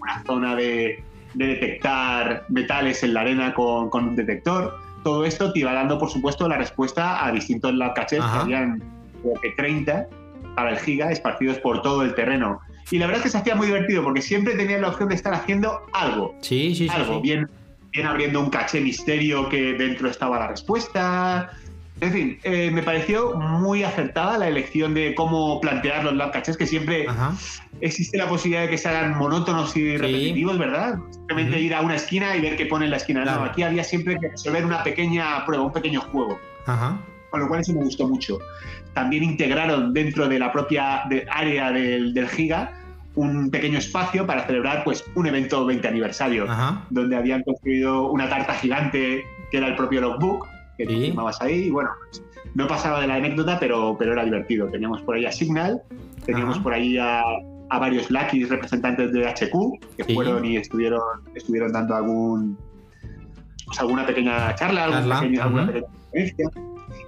Una 0.00 0.22
zona 0.24 0.54
de, 0.54 1.02
de 1.34 1.46
detectar 1.48 2.44
metales 2.50 3.02
en 3.02 3.14
la 3.14 3.22
arena 3.22 3.52
con, 3.52 3.90
con 3.90 4.10
un 4.10 4.14
detector. 4.14 4.78
Todo 5.02 5.24
esto 5.24 5.52
te 5.52 5.58
iba 5.58 5.72
dando, 5.72 5.98
por 5.98 6.08
supuesto, 6.08 6.46
la 6.48 6.56
respuesta 6.56 7.26
a 7.26 7.32
distintos 7.32 7.74
lab 7.74 7.94
cachés, 7.94 8.20
que 8.20 8.38
habían 8.38 8.80
creo 9.22 9.34
que 9.42 9.50
30 9.56 10.06
para 10.54 10.70
el 10.70 10.78
giga, 10.78 11.10
esparcidos 11.10 11.58
por 11.58 11.82
todo 11.82 12.02
el 12.02 12.14
terreno. 12.14 12.60
Y 12.90 12.98
la 12.98 13.06
verdad 13.06 13.18
es 13.18 13.24
que 13.24 13.30
se 13.30 13.38
hacía 13.38 13.54
muy 13.54 13.66
divertido, 13.66 14.02
porque 14.02 14.20
siempre 14.22 14.54
tenías 14.54 14.80
la 14.80 14.88
opción 14.88 15.08
de 15.08 15.14
estar 15.14 15.32
haciendo 15.32 15.80
algo. 15.92 16.34
Sí, 16.40 16.74
sí, 16.74 16.88
sí. 16.88 16.94
algo, 16.94 17.16
sí. 17.16 17.20
Bien, 17.22 17.48
bien 17.92 18.06
abriendo 18.06 18.40
un 18.40 18.50
caché 18.50 18.80
misterio 18.80 19.48
que 19.48 19.74
dentro 19.74 20.08
estaba 20.08 20.38
la 20.38 20.48
respuesta. 20.48 21.50
En 22.00 22.12
fin, 22.12 22.38
eh, 22.44 22.70
me 22.72 22.82
pareció 22.82 23.34
muy 23.36 23.82
acertada 23.84 24.38
la 24.38 24.48
elección 24.48 24.94
de 24.94 25.14
cómo 25.14 25.60
plantear 25.60 26.02
los 26.02 26.14
lab 26.14 26.32
cachés, 26.32 26.56
que 26.56 26.66
siempre 26.66 27.06
Ajá. 27.06 27.34
existe 27.82 28.16
la 28.16 28.26
posibilidad 28.26 28.62
de 28.62 28.70
que 28.70 28.78
se 28.78 28.88
hagan 28.88 29.18
monótonos 29.18 29.76
y 29.76 29.98
repetitivos, 29.98 30.58
¿verdad? 30.58 30.98
Simplemente 31.10 31.56
Ujú. 31.56 31.60
ir 31.60 31.74
a 31.74 31.82
una 31.82 31.96
esquina 31.96 32.34
y 32.36 32.40
ver 32.40 32.56
qué 32.56 32.64
pone 32.64 32.86
en 32.86 32.92
la 32.92 32.96
esquina. 32.96 33.22
Claro. 33.22 33.40
No, 33.40 33.46
aquí 33.50 33.62
había 33.62 33.84
siempre 33.84 34.18
que 34.18 34.30
resolver 34.30 34.64
una 34.64 34.82
pequeña 34.82 35.44
prueba, 35.44 35.62
un 35.62 35.72
pequeño 35.72 36.00
juego, 36.00 36.38
Ajá. 36.66 36.98
Con 37.30 37.40
lo 37.40 37.48
cual 37.48 37.60
eso 37.60 37.72
me 37.72 37.84
gustó 37.84 38.08
mucho. 38.08 38.38
También 38.94 39.22
integraron 39.22 39.92
dentro 39.94 40.28
de 40.28 40.38
la 40.38 40.52
propia 40.52 41.02
de- 41.08 41.26
área 41.30 41.70
del, 41.70 42.12
del 42.14 42.28
Giga 42.28 42.72
un 43.16 43.50
pequeño 43.50 43.78
espacio 43.78 44.26
para 44.26 44.46
celebrar 44.46 44.84
pues 44.84 45.04
un 45.14 45.26
evento 45.26 45.64
20 45.66 45.86
aniversario, 45.88 46.44
Ajá. 46.50 46.84
donde 46.90 47.16
habían 47.16 47.42
construido 47.42 48.10
una 48.10 48.28
tarta 48.28 48.54
gigante 48.54 49.24
que 49.50 49.56
era 49.56 49.66
el 49.66 49.74
propio 49.76 50.00
logbook, 50.00 50.46
que 50.78 50.86
te 50.86 50.92
Sí. 50.94 51.00
firmabas 51.06 51.40
ahí, 51.42 51.64
y 51.66 51.70
bueno, 51.70 51.90
pues, 52.10 52.22
no 52.54 52.66
pasaba 52.68 53.00
de 53.00 53.06
la 53.08 53.16
anécdota, 53.16 53.58
pero, 53.58 53.96
pero 53.98 54.12
era 54.12 54.24
divertido. 54.24 54.68
Teníamos 54.68 55.02
por 55.02 55.16
ahí 55.16 55.26
a 55.26 55.32
Signal, 55.32 55.82
teníamos 56.24 56.54
Ajá. 56.56 56.62
por 56.62 56.72
ahí 56.72 56.96
a, 56.98 57.22
a 57.68 57.78
varios 57.78 58.10
Lucky 58.10 58.44
representantes 58.44 59.12
de 59.12 59.26
HQ, 59.26 59.78
que 59.96 60.04
Sí. 60.04 60.14
fueron 60.14 60.44
y 60.44 60.56
estuvieron, 60.56 61.00
estuvieron 61.34 61.72
dando 61.72 61.94
algún 61.96 62.56
pues, 63.66 63.78
alguna 63.80 64.06
pequeña 64.06 64.54
charla, 64.54 64.84
algún 64.84 64.98
Charla, 65.00 65.20
pequeño- 65.20 65.42
alguna 65.42 65.66
pequeña 65.66 65.86
conferencia. 65.86 66.50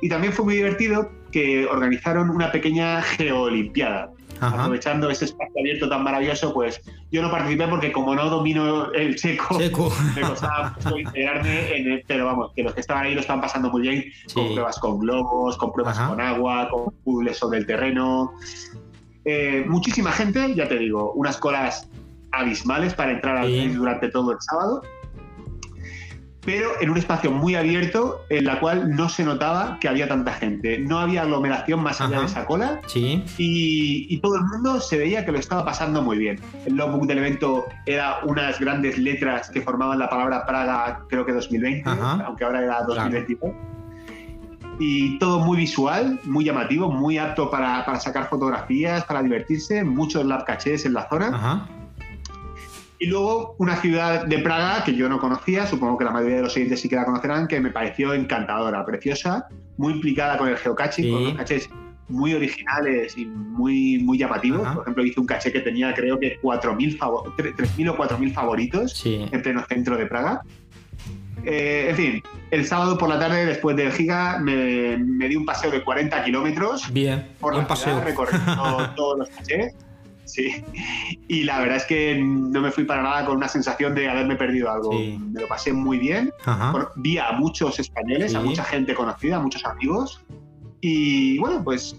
Y 0.03 0.09
también 0.11 0.33
fue 0.35 0.45
muy 0.45 0.57
divertido 0.57 1.11
que 1.31 1.65
organizaron 1.67 2.29
una 2.29 2.53
pequeña 2.53 3.01
geolimpiada. 3.03 4.11
Ajá. 4.41 4.63
Aprovechando 4.63 5.09
ese 5.09 5.27
espacio 5.27 5.53
abierto 5.61 5.89
tan 5.89 6.03
maravilloso, 6.03 6.53
pues 6.53 6.81
yo 7.13 7.23
no 7.23 7.31
participé 7.31 7.69
porque 7.69 7.93
como 7.93 8.13
no 8.17 8.29
domino 8.29 8.91
el 8.93 9.15
checo, 9.15 9.57
Checo. 9.57 9.93
me 10.17 10.23
costaba 10.23 10.75
mucho 10.85 10.99
integrarme 10.99 11.77
en 11.77 11.93
el, 11.93 12.05
pero 12.09 12.27
vamos, 12.27 12.51
que 12.57 12.65
los 12.65 12.75
que 12.75 12.81
estaban 12.81 13.07
ahí 13.07 13.15
lo 13.15 13.21
estaban 13.21 13.41
pasando 13.41 13.71
muy 13.71 13.83
bien, 13.83 14.05
con 14.35 14.47
pruebas 14.53 14.79
con 14.81 14.99
globos, 14.99 15.57
con 15.57 15.73
pruebas 15.73 15.97
Ajá. 15.97 16.09
con 16.09 16.21
agua, 16.21 16.69
con 16.71 16.93
puzzles 17.05 17.39
sobre 17.39 17.59
el 17.61 17.67
terreno. 17.67 18.33
Eh, 19.25 19.65
muchísima 19.69 20.11
gente, 20.11 20.53
ya 20.57 20.67
te 20.67 20.77
digo, 20.77 21.13
unas 21.13 21.37
colas 21.37 21.89
abismales 22.33 22.95
para 22.95 23.13
entrar 23.13 23.37
al 23.37 23.47
Sí. 23.47 23.59
país 23.61 23.77
durante 23.77 24.09
todo 24.09 24.33
el 24.33 24.39
sábado. 24.41 24.83
Pero 26.45 26.71
en 26.81 26.91
un 26.91 26.99
espacio 26.99 27.31
muy 27.31 27.55
abierto 27.55 28.25
en 28.29 28.45
la 28.47 28.59
cual 28.59 28.95
no 28.97 29.09
se 29.09 29.25
notaba 29.25 29.79
que 29.81 29.89
había 29.89 30.09
tanta 30.09 30.33
gente. 30.33 30.79
No 30.81 30.99
había 30.99 31.23
aglomeración 31.23 31.81
más 31.81 32.01
allá 32.01 32.17
Ajá. 32.17 32.21
de 32.21 32.27
esa 32.27 32.47
cola 32.47 32.81
Sí. 32.89 33.23
y, 33.39 34.07
y 34.13 34.19
todo 34.19 34.37
el 34.37 34.43
mundo 34.45 34.81
se 34.81 34.99
veía 34.99 35.25
que 35.25 35.31
lo 35.33 35.39
estaba 35.39 35.65
pasando 35.65 36.03
muy 36.03 36.19
bien. 36.19 36.41
El 36.67 36.75
logbook 36.75 37.07
del 37.07 37.19
evento 37.19 37.67
era 37.87 38.19
unas 38.25 38.59
grandes 38.59 38.99
letras 38.99 39.51
que 39.51 39.61
formaban 39.61 39.99
la 40.01 40.09
palabra 40.11 40.45
Praga, 40.45 41.03
creo 41.09 41.25
que 41.25 41.33
2020, 41.33 41.89
Ajá. 41.89 42.25
aunque 42.27 42.45
ahora 42.45 42.63
era 42.63 42.83
2022. 42.83 43.53
Y 44.81 45.19
todo 45.21 45.39
muy 45.39 45.59
visual, 45.59 46.19
muy 46.25 46.45
llamativo, 46.45 46.91
muy 46.91 47.19
apto 47.19 47.51
para, 47.51 47.85
para 47.85 48.01
sacar 48.01 48.29
fotografías, 48.29 49.05
para 49.05 49.23
divertirse, 49.23 49.85
muchos 49.85 50.25
lab 50.25 50.45
cachés 50.45 50.85
en 50.87 50.95
la 50.95 51.09
zona. 51.09 51.29
Ajá. 51.29 51.69
Y 53.03 53.07
luego 53.07 53.57
una 53.59 53.75
ciudad 53.81 54.27
de 54.27 54.39
Praga 54.39 54.85
que 54.85 54.95
yo 54.95 55.09
no 55.09 55.19
conocía, 55.19 55.67
supongo 55.67 55.99
que 55.99 56.05
la 56.05 56.13
mayoría 56.13 56.37
de 56.37 56.43
los 56.43 56.55
oyentes 56.55 56.81
sí 56.83 56.89
que 56.89 56.95
la 56.95 57.05
conocerán, 57.05 57.49
que 57.49 57.59
me 57.59 57.71
pareció 57.73 58.15
encantadora, 58.15 58.85
preciosa, 58.87 59.49
muy 59.77 59.95
implicada 59.95 60.39
con 60.39 60.47
el 60.49 60.57
geocaching, 60.57 61.07
Sí. 61.07 61.11
con 61.11 61.23
unos 61.23 61.35
cachés 61.35 61.69
muy 62.09 62.33
originales 62.33 63.19
y 63.19 63.25
muy, 63.27 63.99
muy 64.05 64.19
llamativos. 64.19 64.65
Ajá. 64.65 64.75
Por 64.75 64.83
ejemplo, 64.85 65.05
hice 65.05 65.19
un 65.19 65.27
caché 65.27 65.51
que 65.51 65.59
tenía 65.59 65.93
creo 65.95 66.17
que 66.21 66.39
4.000 66.41 66.97
favo- 66.97 67.25
tre- 67.37 67.53
3.000 67.57 67.89
o 67.89 67.97
4.000 67.97 68.33
favoritos 68.33 68.93
Sí. 68.93 69.27
en 69.33 69.43
pleno 69.43 69.65
centro 69.69 69.97
de 69.97 70.07
Praga. 70.07 70.43
Eh, 71.45 71.87
en 71.91 71.97
fin, 71.97 72.23
el 72.53 72.65
sábado 72.67 72.97
por 72.99 73.09
la 73.09 73.19
tarde, 73.19 73.45
después 73.47 73.75
del 73.75 73.91
Giga, 73.91 74.39
me, 74.39 74.97
me 74.97 75.27
di 75.29 75.35
un 75.35 75.45
paseo 75.45 75.73
de 75.73 75.83
40 75.83 76.23
kilómetros 76.23 76.93
Bien. 76.93 77.27
por 77.41 77.57
la 77.57 77.67
paseo. 77.67 78.01
recorriendo 78.01 78.53
todos 78.95 79.19
los 79.19 79.29
cachés. 79.31 79.75
Sí. 80.33 80.65
Y 81.29 81.45
la 81.45 81.61
verdad 81.61 81.77
es 81.77 81.85
que 81.85 82.15
no 82.23 82.61
me 82.61 82.71
fui 82.71 82.85
para 82.85 83.03
nada 83.03 83.25
con 83.27 83.37
una 83.37 83.49
sensación 83.49 83.95
de 83.95 84.09
haberme 84.09 84.37
perdido 84.37 84.71
algo. 84.71 84.93
Sí. 84.93 85.19
Me 85.33 85.41
lo 85.43 85.49
pasé 85.49 85.73
muy 85.73 85.99
bien. 85.99 86.33
Bueno, 86.47 86.89
vi 86.97 87.19
a 87.19 87.33
muchos 87.33 87.79
españoles, 87.79 88.35
a 88.35 88.41
Sí. 88.41 88.47
mucha 88.49 88.65
gente 88.65 88.95
conocida, 88.95 89.37
a 89.37 89.41
muchos 89.41 89.65
amigos. 89.65 90.21
Y 90.81 91.39
bueno, 91.39 91.63
pues 91.63 91.97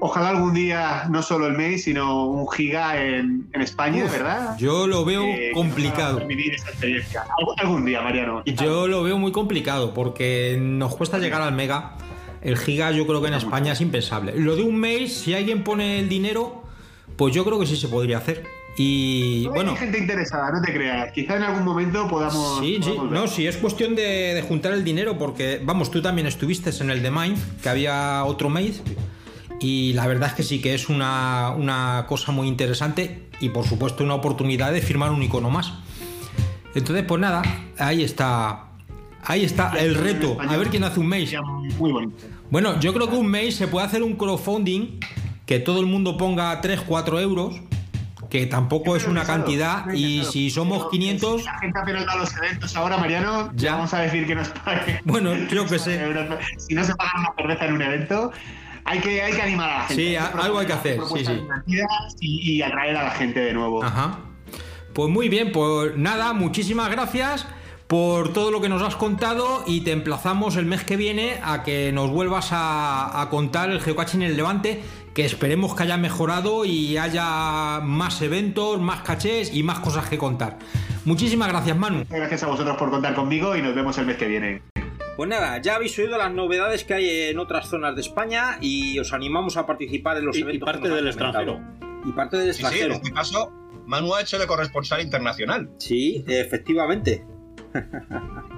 ojalá 0.00 0.30
algún 0.30 0.54
día 0.54 1.04
no 1.10 1.22
solo 1.22 1.46
el 1.46 1.52
mes, 1.56 1.84
sino 1.84 2.26
un 2.26 2.48
giga 2.50 3.00
en, 3.02 3.48
en 3.52 3.60
España, 3.60 4.04
Uf, 4.06 4.12
¿verdad? 4.12 4.56
Yo 4.58 4.86
lo 4.86 5.04
veo 5.04 5.22
Eh, 5.24 5.50
complicado. 5.52 6.26
vivir 6.26 6.52
experiencia. 6.54 7.24
Algún 7.58 7.84
día, 7.84 8.00
Mariano. 8.00 8.42
Yo 8.46 8.88
lo 8.88 9.02
veo 9.02 9.18
muy 9.18 9.30
complicado 9.32 9.92
porque 9.92 10.56
nos 10.60 10.96
cuesta 10.96 11.18
llegar 11.18 11.42
al 11.42 11.54
mega. 11.54 11.96
El 12.40 12.56
giga 12.56 12.90
yo 12.90 13.06
creo 13.06 13.20
que 13.20 13.28
en 13.28 13.34
España 13.34 13.72
es 13.72 13.82
impensable. 13.82 14.32
Lo 14.34 14.56
de 14.56 14.62
un 14.62 14.76
mes, 14.76 15.12
si 15.14 15.34
alguien 15.34 15.62
pone 15.62 15.98
el 16.00 16.08
dinero, 16.08 16.59
pues 17.20 17.34
yo 17.34 17.44
creo 17.44 17.60
que 17.60 17.66
sí 17.66 17.76
se 17.76 17.86
podría 17.88 18.16
hacer. 18.16 18.46
Y 18.78 19.46
bueno, 19.48 19.72
Hay 19.72 19.76
gente 19.76 19.98
interesada, 19.98 20.50
no 20.52 20.62
te 20.62 20.72
creas. 20.72 21.12
Quizá 21.12 21.36
en 21.36 21.42
algún 21.42 21.66
momento 21.66 22.08
podamos. 22.08 22.60
sí, 22.60 22.80
sí, 22.82 22.92
ver. 22.92 23.12
no, 23.12 23.26
sí, 23.26 23.46
es 23.46 23.58
cuestión 23.58 23.94
de, 23.94 24.32
de 24.32 24.40
juntar 24.40 24.72
el 24.72 24.84
dinero 24.84 25.18
porque, 25.18 25.60
vamos, 25.62 25.90
tú 25.90 26.00
también 26.00 26.26
estuviste 26.26 26.70
en 26.80 26.88
el 26.88 27.02
de 27.02 27.10
Mind, 27.10 27.36
que 27.60 27.68
había 27.68 28.24
otro 28.24 28.48
mes. 28.48 28.82
Y 29.60 29.92
la 29.92 30.06
verdad 30.06 30.30
es 30.30 30.34
que 30.34 30.42
sí 30.42 30.62
que 30.62 30.74
es 30.74 30.88
una, 30.88 31.50
una 31.50 32.06
cosa 32.08 32.32
muy 32.32 32.48
interesante 32.48 33.28
y 33.38 33.50
por 33.50 33.66
supuesto 33.66 34.02
una 34.02 34.14
oportunidad 34.14 34.72
de 34.72 34.80
firmar 34.80 35.10
un 35.10 35.22
icono 35.22 35.50
más. 35.50 35.74
Entonces, 36.74 37.04
pues 37.06 37.20
nada, 37.20 37.42
ahí 37.76 38.02
está. 38.02 38.70
Ahí 39.24 39.44
está 39.44 39.78
el 39.78 39.94
reto. 39.94 40.38
A 40.40 40.56
ver 40.56 40.68
quién 40.68 40.84
hace 40.84 40.98
un 40.98 41.08
mes. 41.08 41.34
Muy 41.78 41.92
bonito. 41.92 42.14
Bueno, 42.50 42.80
yo 42.80 42.94
creo 42.94 43.10
que 43.10 43.16
un 43.16 43.26
mes 43.26 43.56
se 43.56 43.68
puede 43.68 43.84
hacer 43.84 44.02
un 44.02 44.14
crowdfunding 44.14 44.98
que 45.50 45.58
todo 45.58 45.80
el 45.80 45.86
mundo 45.86 46.16
ponga 46.16 46.60
3, 46.60 46.82
4 46.82 47.18
euros, 47.18 47.60
que 48.30 48.46
tampoco 48.46 48.94
es 48.94 49.08
una 49.08 49.24
cantidad, 49.24 49.92
y 49.92 50.22
si 50.22 50.48
somos 50.48 50.88
500, 50.90 51.44
La 51.44 51.58
gente 51.58 51.76
apenas 51.76 52.06
va 52.06 52.12
a 52.12 52.16
los 52.18 52.36
eventos 52.36 52.76
ahora, 52.76 52.98
Mariano, 52.98 53.50
ya 53.56 53.72
vamos 53.72 53.92
a 53.92 53.98
decir 53.98 54.28
que 54.28 54.36
nos 54.36 54.48
pague. 54.50 55.00
Bueno, 55.04 55.34
yo 55.50 55.66
que 55.66 55.80
sé. 55.80 56.00
Si 56.56 56.72
no 56.72 56.84
se 56.84 56.94
paga 56.94 57.10
una 57.18 57.32
cerveza 57.36 57.66
en 57.66 57.72
un 57.72 57.82
evento, 57.82 58.30
hay 58.84 59.00
que, 59.00 59.22
hay 59.22 59.32
que 59.32 59.42
animar 59.42 59.70
a 59.70 59.78
la 59.78 59.84
gente. 59.86 60.02
Sí, 60.04 60.14
algo 60.14 60.60
hay 60.60 60.66
que 60.68 60.72
hacer, 60.72 61.00
sí, 61.12 61.24
sí. 61.24 61.40
y 62.20 62.62
atraer 62.62 62.96
a 62.96 63.02
la 63.02 63.10
gente 63.10 63.40
de 63.40 63.52
nuevo. 63.52 63.82
Ajá. 63.82 64.20
Pues 64.94 65.10
muy 65.10 65.28
bien, 65.28 65.50
pues 65.50 65.96
nada, 65.96 66.32
muchísimas 66.32 66.92
gracias 66.92 67.44
por 67.90 68.32
todo 68.32 68.52
lo 68.52 68.60
que 68.60 68.68
nos 68.68 68.82
has 68.82 68.94
contado 68.94 69.64
y 69.66 69.80
te 69.80 69.90
emplazamos 69.90 70.54
el 70.54 70.64
mes 70.64 70.84
que 70.84 70.96
viene 70.96 71.40
a 71.42 71.64
que 71.64 71.90
nos 71.90 72.08
vuelvas 72.08 72.52
a, 72.52 73.20
a 73.20 73.28
contar 73.30 73.68
el 73.68 73.80
geocaching 73.80 74.22
en 74.22 74.30
el 74.30 74.36
Levante, 74.36 74.80
que 75.14 75.24
esperemos 75.24 75.74
que 75.74 75.82
haya 75.82 75.96
mejorado 75.96 76.64
y 76.64 76.96
haya 76.96 77.80
más 77.82 78.22
eventos, 78.22 78.80
más 78.80 79.02
cachés 79.02 79.52
y 79.54 79.62
más 79.62 79.80
cosas 79.80 80.08
que 80.08 80.18
contar. 80.18 80.58
Muchísimas 81.04 81.48
gracias, 81.48 81.76
Manu. 81.76 82.04
Gracias 82.08 82.42
a 82.42 82.46
vosotros 82.46 82.76
por 82.76 82.90
contar 82.90 83.14
conmigo 83.14 83.56
y 83.56 83.62
nos 83.62 83.74
vemos 83.74 83.96
el 83.98 84.06
mes 84.06 84.16
que 84.16 84.28
viene. 84.28 84.62
Pues 85.16 85.28
nada, 85.28 85.60
ya 85.60 85.74
habéis 85.74 85.98
oído 85.98 86.16
las 86.16 86.32
novedades 86.32 86.84
que 86.84 86.94
hay 86.94 87.10
en 87.30 87.38
otras 87.38 87.68
zonas 87.68 87.94
de 87.94 88.00
España 88.00 88.58
y 88.60 88.98
os 88.98 89.12
animamos 89.12 89.56
a 89.56 89.66
participar 89.66 90.16
en 90.18 90.26
los 90.26 90.36
Y- 90.36 90.40
y 90.40 90.42
eventos. 90.42 90.66
parte 90.66 90.82
que 90.82 90.88
nos 90.88 90.96
del 91.04 91.14
comentado. 91.14 91.52
extranjero. 91.52 92.04
Y 92.06 92.12
parte 92.12 92.36
del 92.38 92.54
Sí, 92.54 92.60
sí, 92.60 92.60
en 92.62 92.66
extranjero. 92.72 92.94
este 92.94 93.12
caso, 93.12 93.52
Manu 93.86 94.14
ha 94.14 94.22
hecho 94.22 94.38
de 94.38 94.46
corresponsal 94.46 95.02
internacional. 95.02 95.70
Sí, 95.78 96.24
efectivamente. 96.28 97.24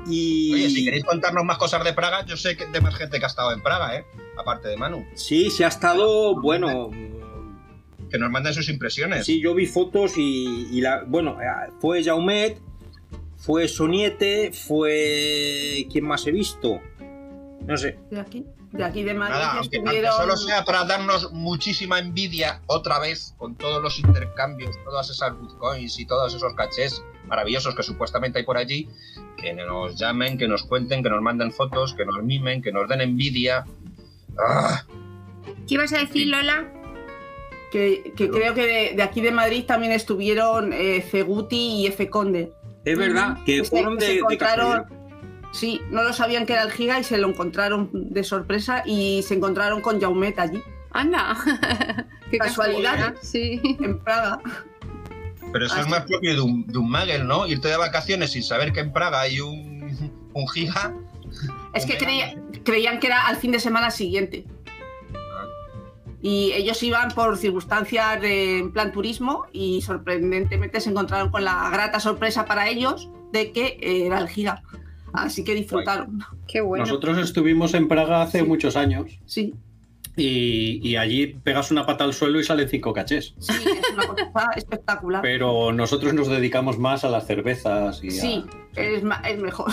Y... 0.06 0.54
Oye, 0.54 0.70
si 0.70 0.84
queréis 0.84 1.04
contarnos 1.04 1.44
más 1.44 1.58
cosas 1.58 1.84
de 1.84 1.92
Praga, 1.92 2.24
yo 2.24 2.36
sé 2.36 2.56
que 2.56 2.66
de 2.66 2.80
más 2.80 2.94
gente 2.94 3.18
que 3.18 3.24
ha 3.24 3.28
estado 3.28 3.52
en 3.52 3.62
Praga, 3.62 3.96
¿eh? 3.96 4.04
Aparte 4.38 4.68
de 4.68 4.76
Manu. 4.76 5.04
Sí, 5.14 5.50
se 5.50 5.64
ha 5.64 5.68
estado, 5.68 6.40
bueno, 6.40 6.90
Que 8.10 8.18
nos 8.18 8.30
manden 8.30 8.54
sus 8.54 8.68
impresiones. 8.68 9.26
Sí, 9.26 9.40
yo 9.40 9.54
vi 9.54 9.66
fotos 9.66 10.14
y, 10.16 10.68
y 10.70 10.80
la, 10.80 11.04
bueno, 11.06 11.38
eh, 11.40 11.70
fue 11.80 12.02
Jaumet, 12.02 12.60
fue 13.36 13.68
Soniete, 13.68 14.52
fue... 14.52 15.86
¿Quién 15.90 16.04
más 16.06 16.26
he 16.26 16.32
visto? 16.32 16.80
No 17.66 17.76
sé. 17.76 17.98
De 18.10 18.20
aquí, 18.20 18.46
de 18.72 18.84
aquí 18.84 19.02
de 19.02 19.14
Madrid 19.14 19.34
Nada, 19.34 19.52
aunque, 19.52 19.76
aunque 19.76 19.76
estuvieron... 19.76 20.12
solo 20.16 20.36
sea 20.36 20.64
para 20.64 20.84
darnos 20.84 21.32
muchísima 21.32 21.98
envidia 21.98 22.60
otra 22.66 22.98
vez 22.98 23.34
con 23.38 23.56
todos 23.56 23.82
los 23.82 23.98
intercambios, 23.98 24.76
todas 24.84 25.10
esas 25.10 25.40
bitcoins 25.40 25.98
y 25.98 26.06
todos 26.06 26.34
esos 26.34 26.54
cachés 26.54 27.02
maravillosos 27.32 27.74
que 27.74 27.82
supuestamente 27.82 28.38
hay 28.38 28.44
por 28.44 28.58
allí, 28.58 28.88
que 29.38 29.54
nos 29.54 29.96
llamen, 29.98 30.36
que 30.36 30.46
nos 30.46 30.64
cuenten, 30.64 31.02
que 31.02 31.08
nos 31.08 31.22
manden 31.22 31.50
fotos, 31.50 31.94
que 31.94 32.04
nos 32.04 32.22
mimen, 32.22 32.60
que 32.60 32.72
nos 32.72 32.86
den 32.90 33.00
envidia. 33.00 33.64
¡Ah! 34.38 34.84
¿Qué 35.66 35.74
ibas 35.74 35.92
a 35.94 35.98
decir, 36.00 36.26
Lola? 36.28 36.68
Que, 37.70 38.12
que 38.14 38.28
creo 38.28 38.52
que 38.52 38.66
de, 38.66 38.96
de 38.96 39.02
aquí 39.02 39.22
de 39.22 39.30
Madrid 39.32 39.64
también 39.64 39.92
estuvieron 39.92 40.74
eh, 40.74 41.00
Ceguti 41.10 41.56
y 41.80 41.86
F. 41.86 42.10
Conde. 42.10 42.52
Es 42.84 42.98
verdad 42.98 43.38
que 43.46 43.64
se- 43.64 43.70
fueron 43.70 43.98
se 43.98 44.06
de, 44.06 44.12
de 44.12 44.18
encontraron-. 44.18 44.84
Sí, 45.52 45.80
no 45.90 46.02
lo 46.02 46.12
sabían 46.12 46.44
que 46.44 46.52
era 46.52 46.62
el 46.64 46.70
Giga 46.72 46.98
y 47.00 47.04
se 47.04 47.16
lo 47.16 47.28
encontraron 47.28 47.88
de 47.92 48.24
sorpresa 48.24 48.82
y 48.84 49.22
se 49.22 49.34
encontraron 49.34 49.80
con 49.80 49.98
Jaumet 50.00 50.38
allí. 50.38 50.62
Anda. 50.90 51.34
Qué 52.30 52.36
Casualidad. 52.38 53.14
casualidad, 53.14 53.14
sí. 53.22 53.60
En 53.80 53.98
Praga. 54.00 54.38
Pero 55.52 55.66
eso 55.66 55.80
es 55.80 55.88
más 55.88 56.04
propio 56.04 56.34
de 56.34 56.40
un, 56.40 56.66
de 56.66 56.78
un 56.78 56.88
Magel, 56.90 57.26
¿no? 57.26 57.46
Irte 57.46 57.68
de 57.68 57.76
vacaciones 57.76 58.32
sin 58.32 58.42
saber 58.42 58.72
que 58.72 58.80
en 58.80 58.92
Praga 58.92 59.20
hay 59.20 59.40
un, 59.40 60.10
un 60.32 60.48
giga. 60.48 60.94
Es 61.74 61.86
que 61.86 61.96
creía- 61.98 62.34
creían 62.64 63.00
que 63.00 63.06
era 63.08 63.26
al 63.26 63.36
fin 63.36 63.52
de 63.52 63.60
semana 63.60 63.90
siguiente. 63.90 64.44
Y 66.24 66.52
ellos 66.52 66.80
iban 66.84 67.10
por 67.10 67.36
circunstancias 67.36 68.20
de 68.20 68.58
en 68.58 68.72
plan 68.72 68.92
turismo 68.92 69.46
y 69.52 69.82
sorprendentemente 69.82 70.80
se 70.80 70.90
encontraron 70.90 71.30
con 71.30 71.44
la 71.44 71.68
grata 71.70 71.98
sorpresa 71.98 72.44
para 72.44 72.68
ellos 72.68 73.08
de 73.32 73.50
que 73.50 73.78
era 73.80 74.18
el 74.20 74.28
Giga. 74.28 74.62
Así 75.12 75.42
que 75.42 75.54
disfrutaron. 75.54 76.20
Qué 76.46 76.60
bueno. 76.60 76.84
Nosotros 76.84 77.18
estuvimos 77.18 77.74
en 77.74 77.88
Praga 77.88 78.22
hace 78.22 78.42
muchos 78.44 78.76
años 78.76 79.06
Sí, 79.26 79.52
y, 80.16 80.80
y 80.86 80.96
allí 80.96 81.26
pegas 81.28 81.70
una 81.70 81.86
pata 81.86 82.04
al 82.04 82.12
suelo 82.12 82.38
y 82.40 82.44
salen 82.44 82.68
cinco 82.68 82.92
cachés. 82.92 83.34
sí, 83.38 83.52
es 83.64 83.90
una 83.94 84.06
cosa 84.08 84.50
espectacular. 84.56 85.22
Pero 85.22 85.72
nosotros 85.72 86.12
nos 86.14 86.28
dedicamos 86.28 86.78
más 86.78 87.04
a 87.04 87.08
las 87.08 87.26
cervezas 87.26 88.02
y 88.04 88.08
a- 88.08 88.20
Sí, 88.20 88.44
es, 88.76 89.02
ma- 89.02 89.22
es 89.28 89.38
mejor. 89.40 89.70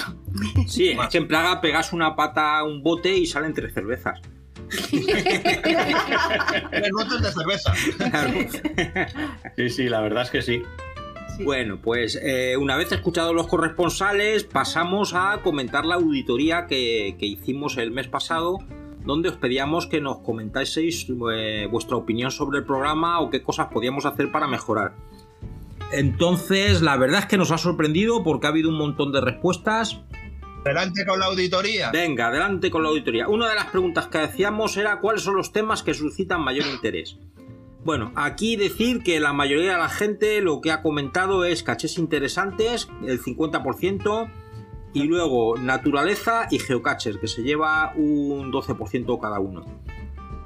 Sí, 0.68 0.90
es 0.92 1.08
que 1.10 1.18
en 1.18 1.28
Praga 1.28 1.60
pegas 1.62 1.92
una 1.94 2.16
pata 2.16 2.60
a 2.60 2.64
un 2.64 2.82
bote 2.84 3.16
y 3.16 3.26
salen 3.26 3.54
tres 3.54 3.74
cervezas. 3.74 4.20
Tres 6.72 6.90
botes 6.92 7.22
de 7.22 7.32
cerveza. 7.32 7.74
Sí, 9.56 9.70
sí, 9.70 9.90
la 9.90 10.02
verdad 10.02 10.24
es 10.24 10.30
que 10.30 10.42
sí. 10.42 10.62
Bueno, 11.44 11.80
pues 11.82 12.20
eh, 12.22 12.58
una 12.58 12.76
vez 12.76 12.92
escuchados 12.92 13.34
los 13.34 13.48
corresponsales, 13.48 14.44
pasamos 14.44 15.14
a 15.14 15.40
comentar 15.42 15.86
la 15.86 15.96
auditoría 15.96 16.66
que, 16.68 17.16
que 17.18 17.26
hicimos 17.26 17.78
el 17.78 17.92
mes 17.92 18.08
pasado, 18.10 18.58
donde 19.06 19.30
os 19.30 19.38
pedíamos 19.38 19.88
que 19.88 20.02
nos 20.02 20.20
comentaseis 20.20 21.08
eh, 21.34 21.68
vuestra 21.72 21.98
opinión 21.98 22.32
sobre 22.32 22.60
el 22.60 22.66
programa 22.66 23.20
o 23.20 23.30
qué 23.30 23.42
cosas 23.42 23.68
podíamos 23.68 24.06
hacer 24.06 24.32
para 24.32 24.48
mejorar. 24.48 24.94
Entonces, 25.92 26.82
la 26.82 26.98
verdad 26.98 27.20
es 27.22 27.26
que 27.26 27.38
nos 27.38 27.52
ha 27.52 27.58
sorprendido 27.58 28.24
porque 28.24 28.48
ha 28.48 28.50
habido 28.50 28.70
un 28.70 28.78
montón 28.78 29.12
de 29.12 29.22
respuestas. 29.22 30.00
Adelante 30.64 31.06
con 31.06 31.20
la 31.20 31.28
auditoría. 31.28 31.90
Venga, 31.92 32.28
adelante 32.28 32.70
con 32.70 32.84
la 32.84 32.90
auditoría. 32.90 33.28
Una 33.28 33.50
de 33.50 33.56
las 33.56 33.68
preguntas 33.68 34.08
que 34.08 34.20
hacíamos 34.20 34.78
era 34.78 35.00
cuáles 35.00 35.24
son 35.24 35.36
los 35.36 35.52
temas 35.52 35.82
que 35.82 35.94
suscitan 35.94 36.42
mayor 36.42 36.68
interés. 36.68 37.18
Bueno, 37.84 38.12
aquí 38.16 38.58
decir 38.58 39.04
que 39.04 39.20
la 39.22 39.32
mayoría 39.32 39.72
de 39.72 39.78
la 39.78 39.90
gente 39.90 40.42
lo 40.42 40.60
que 40.60 40.72
ha 40.72 40.82
comentado 40.82 41.46
es 41.46 41.64
cachés 41.64 41.98
interesantes, 41.98 42.90
el 43.06 43.22
50%, 43.22 44.30
Y 44.94 45.04
luego 45.04 45.58
naturaleza 45.58 46.48
y 46.50 46.60
geocacher, 46.60 47.20
que 47.20 47.28
se 47.28 47.44
lleva 47.44 47.94
un 47.96 48.52
12% 48.52 49.20
cada 49.20 49.40
uno. 49.40 49.64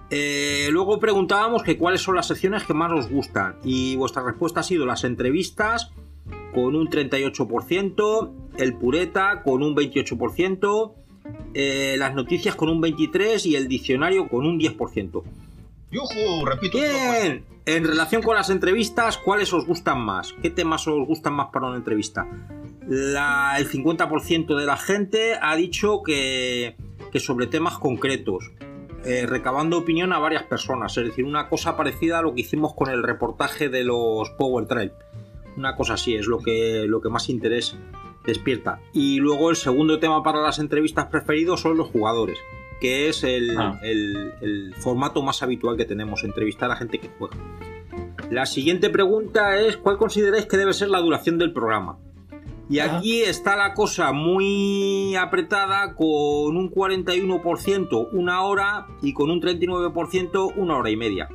Eh, 0.10 0.68
luego 0.72 1.00
preguntábamos 1.00 1.64
que 1.64 1.78
cuáles 1.78 2.02
son 2.02 2.16
las 2.16 2.28
secciones 2.28 2.64
que 2.64 2.74
más 2.74 2.92
os 2.92 3.10
gustan. 3.10 3.56
Y 3.64 3.96
vuestra 3.96 4.24
respuesta 4.24 4.60
ha 4.60 4.64
sido 4.64 4.86
las 4.86 5.04
entrevistas 5.04 5.92
con 6.54 6.76
un 6.76 6.88
38%, 6.88 8.32
el 8.58 8.76
pureta 8.76 9.42
con 9.44 9.64
un 9.64 9.76
28%, 9.76 10.94
eh, 11.54 11.96
las 11.98 12.14
noticias 12.14 12.56
con 12.56 12.70
un 12.70 12.82
23% 12.82 13.46
y 13.46 13.56
el 13.56 13.68
diccionario 13.68 14.28
con 14.28 14.46
un 14.46 14.60
10%. 14.60 15.24
¡Yujú! 15.92 16.46
Repito. 16.46 16.78
Bien, 16.78 17.46
en 17.66 17.84
relación 17.84 18.22
con 18.22 18.36
las 18.36 18.50
entrevistas, 18.50 19.18
¿cuáles 19.18 19.54
os 19.54 19.66
gustan 19.66 20.00
más? 20.02 20.34
¿Qué 20.42 20.50
temas 20.50 20.88
os 20.88 21.08
gustan 21.08 21.34
más 21.34 21.48
para 21.52 21.68
una 21.68 21.78
entrevista? 21.78 22.28
La- 22.88 23.56
el 23.58 23.68
50% 23.68 24.56
de 24.58 24.66
la 24.66 24.78
gente 24.78 25.34
ha 25.42 25.56
dicho 25.56 26.02
que, 26.04 26.76
que 27.12 27.20
sobre 27.20 27.48
temas 27.48 27.78
concretos, 27.78 28.52
eh, 29.06 29.26
recabando 29.26 29.78
opinión 29.78 30.14
a 30.14 30.20
varias 30.20 30.44
personas, 30.44 30.98
es 30.98 31.06
decir, 31.08 31.26
una 31.26 31.50
cosa 31.50 31.76
parecida 31.76 32.20
a 32.20 32.22
lo 32.22 32.34
que 32.34 32.42
hicimos 32.42 32.74
con 32.74 32.90
el 32.90 33.04
reportaje 33.04 33.70
de 33.70 33.84
los 33.84 34.30
Power 34.32 34.66
Trail. 34.66 34.92
Una 35.58 35.76
cosa 35.76 35.94
así 35.96 36.16
es 36.16 36.26
lo 36.26 36.40
que, 36.40 36.86
lo 36.88 37.02
que 37.02 37.10
más 37.10 37.30
interés 37.30 37.78
despierta. 38.26 38.80
Y 38.94 39.18
luego 39.20 39.50
el 39.50 39.56
segundo 39.58 40.00
tema 40.00 40.24
para 40.24 40.42
las 40.42 40.58
entrevistas 40.60 41.08
preferidos 41.08 41.62
son 41.62 41.78
los 41.78 41.90
jugadores, 41.90 42.38
que 42.80 43.10
es 43.10 43.24
el, 43.24 43.58
Ah. 43.58 43.80
el- 43.84 44.34
el 44.42 44.74
formato 44.76 45.22
más 45.22 45.44
habitual 45.44 45.76
que 45.78 45.86
tenemos, 45.86 46.24
entrevistar 46.24 46.72
a 46.72 46.76
gente 46.78 47.00
que 47.00 47.10
juega. 47.20 47.36
La 48.32 48.46
siguiente 48.46 48.90
pregunta 48.90 49.60
es, 49.60 49.78
¿cuál 49.78 49.98
consideráis 49.98 50.46
que 50.46 50.58
debe 50.58 50.74
ser 50.74 50.90
la 50.90 51.00
duración 51.02 51.38
del 51.38 51.52
programa? 51.54 51.98
Y 52.70 52.80
aquí 52.80 53.22
está 53.22 53.56
la 53.56 53.74
cosa 53.74 54.14
muy 54.14 55.16
apretada 55.16 55.96
con 55.96 56.56
un 56.58 56.72
41% 56.72 58.10
una 58.12 58.42
hora 58.44 58.88
y 59.02 59.14
con 59.14 59.30
un 59.30 59.42
39% 59.42 60.54
una 60.56 60.78
hora 60.78 60.90
y 60.90 60.96
media. 60.96 61.30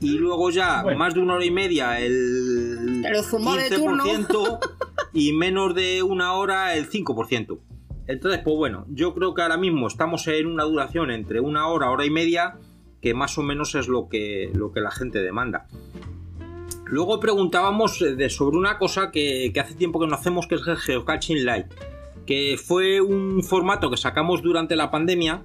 Y 0.00 0.18
luego 0.18 0.50
ya 0.50 0.82
Bueno. 0.82 0.98
más 0.98 1.14
de 1.14 1.20
una 1.20 1.34
hora 1.34 1.44
y 1.44 1.50
media 1.50 1.98
el 2.00 3.00
Te 3.02 3.10
lo 3.10 3.22
zumba 3.22 3.56
de 3.56 3.70
turno. 3.70 4.04
15% 4.04 4.58
y 5.12 5.32
menos 5.32 5.74
de 5.74 6.02
una 6.02 6.34
hora 6.34 6.74
el 6.74 6.88
5%. 6.88 7.58
Entonces, 8.06 8.40
pues 8.44 8.56
bueno, 8.56 8.84
yo 8.90 9.14
creo 9.14 9.34
que 9.34 9.42
ahora 9.42 9.56
mismo 9.56 9.86
estamos 9.86 10.26
en 10.28 10.46
una 10.46 10.64
duración 10.64 11.10
entre 11.10 11.40
una 11.40 11.68
hora, 11.68 11.90
hora 11.90 12.04
y 12.04 12.10
media, 12.10 12.58
que 13.00 13.14
más 13.14 13.38
o 13.38 13.42
menos 13.42 13.74
es 13.74 13.88
lo 13.88 14.08
que, 14.08 14.50
lo 14.54 14.72
que 14.72 14.80
la 14.80 14.90
gente 14.90 15.20
demanda. 15.20 15.66
Luego 16.86 17.20
preguntábamos 17.20 18.00
eh, 18.02 18.28
sobre 18.30 18.56
una 18.56 18.78
cosa 18.78 19.10
que, 19.10 19.52
hace 19.60 19.74
tiempo 19.74 20.00
que 20.00 20.06
no 20.06 20.14
hacemos, 20.14 20.46
que 20.46 20.56
es 20.56 20.66
el 20.66 20.76
Geocaching 20.76 21.44
Live, 21.44 21.66
que 22.26 22.58
fue 22.62 23.00
un 23.00 23.42
formato 23.42 23.90
que 23.90 23.96
sacamos 23.96 24.42
durante 24.42 24.76
la 24.76 24.90
pandemia 24.90 25.42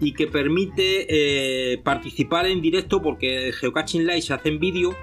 y 0.00 0.14
que 0.14 0.26
permite 0.26 1.06
eh, 1.08 1.78
participar 1.78 2.46
en 2.46 2.60
directo 2.60 3.00
porque 3.00 3.52
Geocaching 3.52 4.06
Live 4.06 4.22
se 4.22 4.34
hace 4.34 4.48
en 4.48 4.58
vídeo 4.58 4.96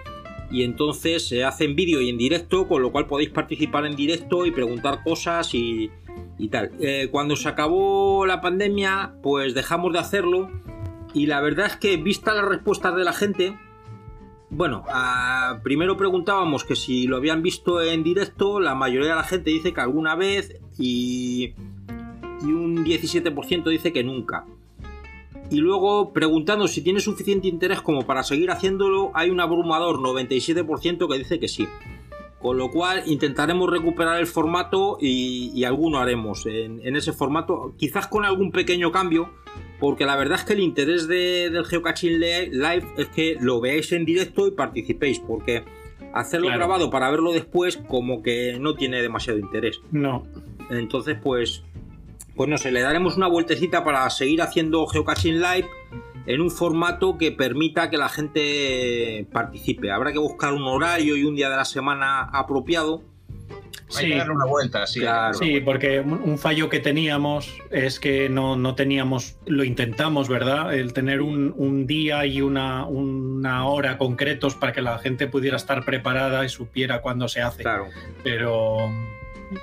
y 0.51 0.63
entonces 0.63 1.27
se 1.27 1.43
hace 1.43 1.65
en 1.65 1.75
vídeo 1.75 2.01
y 2.01 2.09
en 2.09 2.17
directo, 2.17 2.67
con 2.67 2.81
lo 2.81 2.91
cual 2.91 3.07
podéis 3.07 3.29
participar 3.29 3.85
en 3.85 3.95
directo 3.95 4.45
y 4.45 4.51
preguntar 4.51 5.03
cosas 5.03 5.53
y, 5.53 5.91
y 6.37 6.47
tal. 6.47 6.71
Eh, 6.79 7.09
cuando 7.11 7.35
se 7.35 7.47
acabó 7.47 8.25
la 8.25 8.41
pandemia, 8.41 9.13
pues 9.21 9.53
dejamos 9.53 9.93
de 9.93 9.99
hacerlo 9.99 10.49
y 11.13 11.27
la 11.27 11.41
verdad 11.41 11.67
es 11.67 11.75
que 11.75 11.97
vista 11.97 12.33
las 12.33 12.45
respuestas 12.45 12.95
de 12.95 13.03
la 13.03 13.13
gente, 13.13 13.57
bueno, 14.49 14.83
ah, 14.89 15.59
primero 15.63 15.95
preguntábamos 15.95 16.63
que 16.63 16.75
si 16.75 17.05
lo 17.07 17.17
habían 17.17 17.43
visto 17.43 17.81
en 17.81 18.03
directo, 18.03 18.59
la 18.59 18.75
mayoría 18.75 19.09
de 19.09 19.15
la 19.15 19.23
gente 19.23 19.51
dice 19.51 19.73
que 19.73 19.81
alguna 19.81 20.15
vez 20.15 20.59
y, 20.77 21.53
y 22.41 22.45
un 22.45 22.83
17% 22.83 23.69
dice 23.69 23.93
que 23.93 24.03
nunca. 24.03 24.45
Y 25.51 25.57
luego 25.57 26.13
preguntando 26.13 26.67
si 26.67 26.81
tiene 26.81 26.99
suficiente 26.99 27.47
interés 27.47 27.81
como 27.81 28.05
para 28.05 28.23
seguir 28.23 28.51
haciéndolo, 28.51 29.11
hay 29.13 29.29
un 29.29 29.39
abrumador 29.39 29.97
97% 29.97 31.09
que 31.09 31.17
dice 31.17 31.39
que 31.39 31.47
sí. 31.47 31.67
Con 32.41 32.57
lo 32.57 32.69
cual 32.71 33.03
intentaremos 33.05 33.69
recuperar 33.69 34.17
el 34.19 34.25
formato 34.27 34.97
y, 35.01 35.51
y 35.53 35.65
alguno 35.65 35.99
haremos 35.99 36.45
en, 36.45 36.79
en 36.87 36.95
ese 36.95 37.11
formato, 37.11 37.73
quizás 37.77 38.07
con 38.07 38.23
algún 38.23 38.51
pequeño 38.51 38.91
cambio, 38.93 39.29
porque 39.79 40.05
la 40.05 40.15
verdad 40.15 40.39
es 40.39 40.45
que 40.45 40.53
el 40.53 40.61
interés 40.61 41.07
de- 41.09 41.49
del 41.49 41.65
Geocaching 41.65 42.17
Live 42.19 42.85
es 42.97 43.07
que 43.09 43.37
lo 43.41 43.59
veáis 43.59 43.91
en 43.91 44.05
directo 44.05 44.47
y 44.47 44.51
participéis, 44.51 45.19
porque 45.19 45.63
hacerlo 46.13 46.47
Claro. 46.47 46.59
grabado 46.59 46.89
para 46.89 47.11
verlo 47.11 47.33
después 47.33 47.75
como 47.75 48.23
que 48.23 48.57
no 48.59 48.73
tiene 48.75 49.01
demasiado 49.01 49.37
interés. 49.37 49.81
No. 49.91 50.25
Entonces, 50.69 51.17
pues, 51.21 51.63
pues 52.37 52.49
no 52.49 52.57
sé, 52.57 52.71
le 52.71 52.79
daremos 52.81 53.17
una 53.17 53.27
vueltecita 53.27 53.83
para 53.83 54.09
seguir 54.09 54.41
haciendo 54.41 54.85
Geocaching 54.87 55.41
Live 55.41 55.67
en 56.29 56.41
un 56.41 56.51
formato 56.51 57.17
que 57.17 57.31
permita 57.31 57.89
que 57.89 57.97
la 57.97 58.07
gente 58.07 59.25
participe. 59.33 59.89
Habrá 59.89 60.13
que 60.13 60.19
buscar 60.19 60.53
un 60.53 60.61
horario 60.61 61.17
y 61.17 61.23
un 61.23 61.35
día 61.35 61.49
de 61.49 61.55
la 61.55 61.65
semana 61.65 62.21
apropiado. 62.21 63.01
Hay 63.97 64.09
que 64.09 64.17
darle 64.17 64.33
una 64.33 64.45
vuelta, 64.45 64.85
sí. 64.85 64.99
Claro. 64.99 65.33
Sí, 65.33 65.59
porque 65.59 66.01
un 66.01 66.21
un 66.21 66.37
fallo 66.37 66.69
que 66.69 66.79
teníamos 66.79 67.51
es 67.71 67.99
que 67.99 68.29
no, 68.29 68.55
no 68.55 68.75
teníamos, 68.75 69.39
lo 69.47 69.63
intentamos, 69.63 70.29
¿verdad? 70.29 70.71
El 70.71 70.93
tener 70.93 71.21
un, 71.21 71.51
un 71.57 71.87
día 71.87 72.23
y 72.27 72.41
una, 72.43 72.85
una 72.85 73.65
hora 73.65 73.97
concretos 73.97 74.53
para 74.53 74.71
que 74.71 74.83
la 74.83 74.99
gente 74.99 75.25
pudiera 75.25 75.57
estar 75.57 75.83
preparada 75.83 76.45
y 76.45 76.49
supiera 76.49 77.01
cuándo 77.01 77.27
se 77.27 77.41
hace. 77.41 77.63
Claro. 77.63 77.87
Pero 78.23 78.77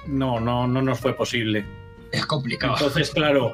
no, 0.09 0.41
no, 0.41 0.67
no 0.67 0.83
nos 0.83 0.99
fue 0.99 1.15
posible. 1.15 1.65
Es 2.13 2.25
complicado. 2.27 2.75
Entonces, 2.75 3.11
claro, 3.11 3.53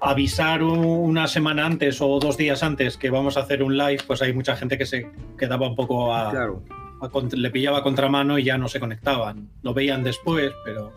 avisar 0.00 0.62
un- 0.62 0.84
una 0.84 1.26
semana 1.26 1.66
antes 1.66 2.00
o 2.00 2.18
dos 2.18 2.36
días 2.36 2.62
antes 2.62 2.96
que 2.96 3.10
vamos 3.10 3.36
a 3.36 3.40
hacer 3.40 3.62
un 3.62 3.76
live, 3.76 4.02
pues 4.06 4.22
hay 4.22 4.32
mucha 4.32 4.56
gente 4.56 4.78
que 4.78 4.86
se 4.86 5.10
quedaba 5.38 5.68
un 5.68 5.74
poco 5.76 6.14
a, 6.14 6.30
Claro. 6.30 6.62
a 7.00 7.08
le 7.36 7.50
pillaba 7.50 7.82
contramano 7.82 8.38
y 8.38 8.44
ya 8.44 8.56
no 8.58 8.68
se 8.68 8.80
conectaban. 8.80 9.48
Lo 9.62 9.74
veían 9.74 10.02
después, 10.04 10.52
pero 10.64 10.92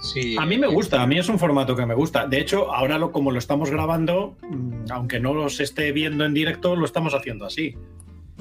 Sí. 0.00 0.36
a 0.38 0.44
mí 0.44 0.58
me 0.58 0.66
gusta, 0.66 1.02
a 1.02 1.06
mí 1.06 1.18
es 1.18 1.28
un 1.28 1.38
formato 1.38 1.74
que 1.76 1.86
me 1.86 1.94
gusta. 1.94 2.26
De 2.26 2.38
hecho, 2.40 2.74
ahora 2.74 2.98
lo, 2.98 3.10
como 3.12 3.30
lo 3.30 3.38
estamos 3.38 3.70
grabando, 3.70 4.36
mm, 4.50 4.90
aunque 4.90 5.20
no 5.20 5.32
los 5.32 5.60
esté 5.60 5.92
viendo 5.92 6.24
en 6.24 6.34
directo, 6.34 6.76
lo 6.76 6.84
estamos 6.84 7.14
haciendo 7.14 7.46
así. 7.46 7.74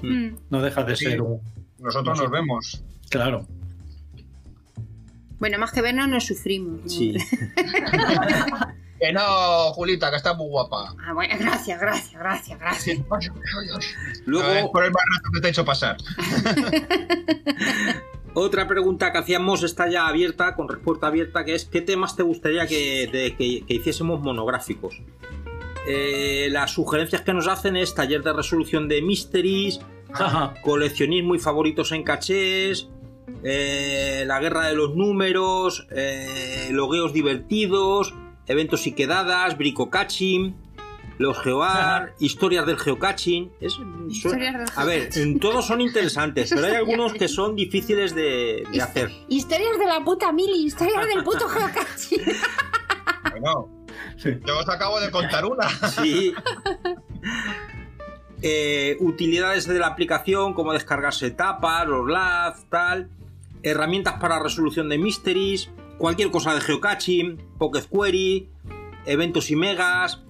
Mm. 0.02 0.30
No 0.50 0.62
deja 0.62 0.84
de 0.84 0.96
Sí. 0.96 1.06
ser 1.06 1.22
un... 1.22 1.40
Nosotros 1.80 2.20
nos 2.20 2.30
vemos. 2.32 2.84
Claro. 3.10 3.46
Bueno, 5.44 5.60
más 5.60 5.74
que 5.74 5.82
vernos, 5.82 6.08
nos 6.08 6.26
sufrimos. 6.26 6.84
¿no? 6.84 6.90
Sí. 6.90 7.18
Que 9.00 9.12
no, 9.12 9.74
Julita, 9.74 10.10
que 10.10 10.16
está 10.16 10.34
muy 10.34 10.48
guapa. 10.48 10.96
Ah, 11.06 11.12
bueno, 11.12 11.36
gracias, 11.38 11.78
gracias, 11.82 12.14
gracias, 12.18 12.58
gracias. 12.58 13.00
Luego, 14.26 14.48
ver, 14.48 14.66
por 14.72 14.86
el 14.86 14.92
mal 14.92 15.04
rato 15.14 15.30
que 15.34 15.42
te 15.42 15.48
he 15.48 15.50
hecho 15.50 15.66
pasar. 15.66 15.98
Otra 18.34 18.66
pregunta 18.68 19.12
que 19.12 19.18
hacíamos 19.18 19.62
está 19.64 19.90
ya 19.90 20.08
abierta, 20.08 20.56
con 20.56 20.70
respuesta 20.70 21.08
abierta, 21.08 21.44
que 21.44 21.54
es 21.54 21.66
¿qué 21.66 21.82
temas 21.82 22.16
te 22.16 22.24
gustaría 22.24 22.66
que, 22.66 23.10
de- 23.12 23.36
que- 23.36 23.66
que 23.66 23.74
hiciésemos 23.74 24.22
monográficos? 24.22 25.02
Eh, 25.86 26.48
las 26.52 26.72
sugerencias 26.72 27.22
que 27.24 27.34
nos 27.34 27.48
hacen 27.50 27.76
es 27.76 27.94
taller 27.94 28.24
de 28.24 28.32
resolución 28.32 28.88
de 28.88 29.02
mysteries, 29.02 29.82
coleccionismo 30.64 31.36
y 31.36 31.40
favoritos 31.40 31.92
en 31.92 32.04
cachés, 32.04 32.88
eh, 33.44 34.24
la 34.28 34.40
guerra 34.40 34.68
de 34.68 34.76
los 34.76 34.96
números, 34.96 35.88
eh, 35.92 36.70
logueos 36.72 37.14
divertidos, 37.14 38.14
eventos 38.48 38.86
y 38.88 38.92
quedadas, 38.94 39.58
bricocaching, 39.58 40.56
los 41.20 41.40
geoar, 41.40 42.16
historias 42.20 42.66
del 42.66 42.78
geocaching. 42.78 43.52
Es- 43.62 43.74
son- 43.74 44.40
a 44.76 44.84
ver, 44.86 45.10
en 45.16 45.40
todos 45.40 45.66
son 45.66 45.80
interesantes, 45.82 46.50
pero 46.54 46.66
hay 46.68 46.74
algunos 46.76 47.14
que 47.14 47.28
son 47.28 47.56
difíciles 47.56 48.16
de, 48.16 48.64
de 48.72 48.82
hacer. 48.82 49.12
Historias 49.30 49.78
de 49.78 49.86
la 49.86 50.04
puta 50.04 50.32
mili, 50.32 50.66
historias 50.66 51.06
del 51.08 51.24
puto 51.24 51.48
geocaching. 51.50 52.20
Bueno, 53.32 53.70
yo 54.46 54.60
os 54.60 54.70
acabo 54.70 55.00
de 55.00 55.12
contar 55.12 55.46
una. 55.46 55.70
Sí. 55.90 56.34
Eh, 58.46 58.98
utilidades 59.00 59.66
de 59.68 59.80
la 59.80 59.88
aplicación, 59.88 60.54
como 60.54 60.74
descargarse 60.74 61.32
tapas, 61.32 61.88
los 61.88 62.06
LAZ, 62.10 62.66
tal. 62.70 63.10
Herramientas 63.64 64.16
para 64.20 64.38
resolución 64.44 64.90
de 64.90 64.98
mysteries. 64.98 65.70
Cualquier 65.98 66.30
cosa 66.30 66.54
de 66.54 66.60
geocaching, 66.60 67.38
Pocket 67.58 67.86
Query, 67.90 68.50
eventos 69.06 69.50
y 69.50 69.56
megas. 69.56 70.24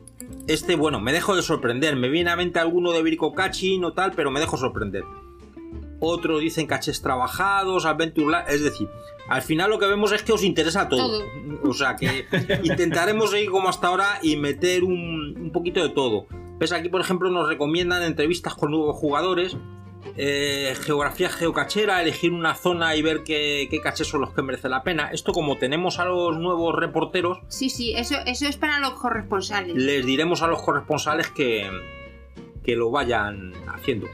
Este, 0.47 0.75
bueno, 0.75 0.99
me 0.99 1.11
dejo 1.11 1.35
de 1.35 1.41
sorprender. 1.41 1.95
Me 1.95 2.09
viene 2.09 2.29
a 2.29 2.35
mente 2.35 2.59
alguno 2.59 2.91
de 2.91 3.01
bricocaching 3.01 3.83
o 3.83 3.93
tal, 3.93 4.11
pero 4.11 4.29
me 4.29 4.39
dejo 4.39 4.57
sorprender. 4.57 5.03
Otros 5.99 6.41
dicen 6.41 6.67
caches 6.67 7.01
trabajados, 7.01 7.85
Adventure 7.85 8.29
Lab, 8.29 8.45
Es 8.47 8.61
decir, 8.61 8.89
al 9.27 9.41
final 9.41 9.71
lo 9.71 9.79
que 9.79 9.87
vemos 9.87 10.11
es 10.11 10.21
que 10.21 10.33
os 10.33 10.43
interesa 10.43 10.87
todo. 10.87 11.23
O 11.63 11.73
sea 11.73 11.95
que 11.95 12.27
intentaremos 12.63 13.31
seguir 13.31 13.49
como 13.49 13.69
hasta 13.69 13.87
ahora 13.87 14.19
y 14.21 14.35
meter 14.35 14.83
un, 14.83 15.35
un 15.35 15.51
poquito 15.51 15.81
de 15.81 15.89
todo. 15.89 16.27
Ves 16.63 16.71
aquí, 16.71 16.87
por 16.87 17.01
ejemplo, 17.01 17.29
nos 17.29 17.49
recomiendan 17.49 18.03
entrevistas 18.03 18.55
con 18.55 18.71
nuevos 18.71 18.95
jugadores. 18.95 19.57
eh, 20.15 20.73
geografía 20.81 21.29
geocachera, 21.29 22.01
elegir 22.01 22.31
una 22.31 22.55
zona 22.55 22.95
y 22.95 23.01
ver 23.01 23.23
qué, 23.25 23.67
qué 23.69 23.81
cachés 23.81 24.07
son 24.07 24.21
los 24.21 24.31
que 24.33 24.41
merece 24.43 24.69
la 24.69 24.81
pena. 24.81 25.09
Esto 25.11 25.33
como 25.33 25.57
tenemos 25.57 25.99
a 25.99 26.05
los 26.05 26.37
nuevos 26.37 26.73
reporteros, 26.73 27.39
Sí, 27.49 27.69
sí, 27.69 27.93
eso, 27.97 28.15
eso 28.25 28.47
es 28.47 28.55
para 28.55 28.79
los 28.79 28.91
corresponsales. 28.93 29.75
les 29.75 30.05
diremos 30.05 30.41
a 30.41 30.47
los 30.47 30.61
corresponsales 30.61 31.27
que, 31.31 31.69
que 32.63 32.77
lo 32.77 32.91
vayan 32.91 33.51
haciendo. 33.67 34.07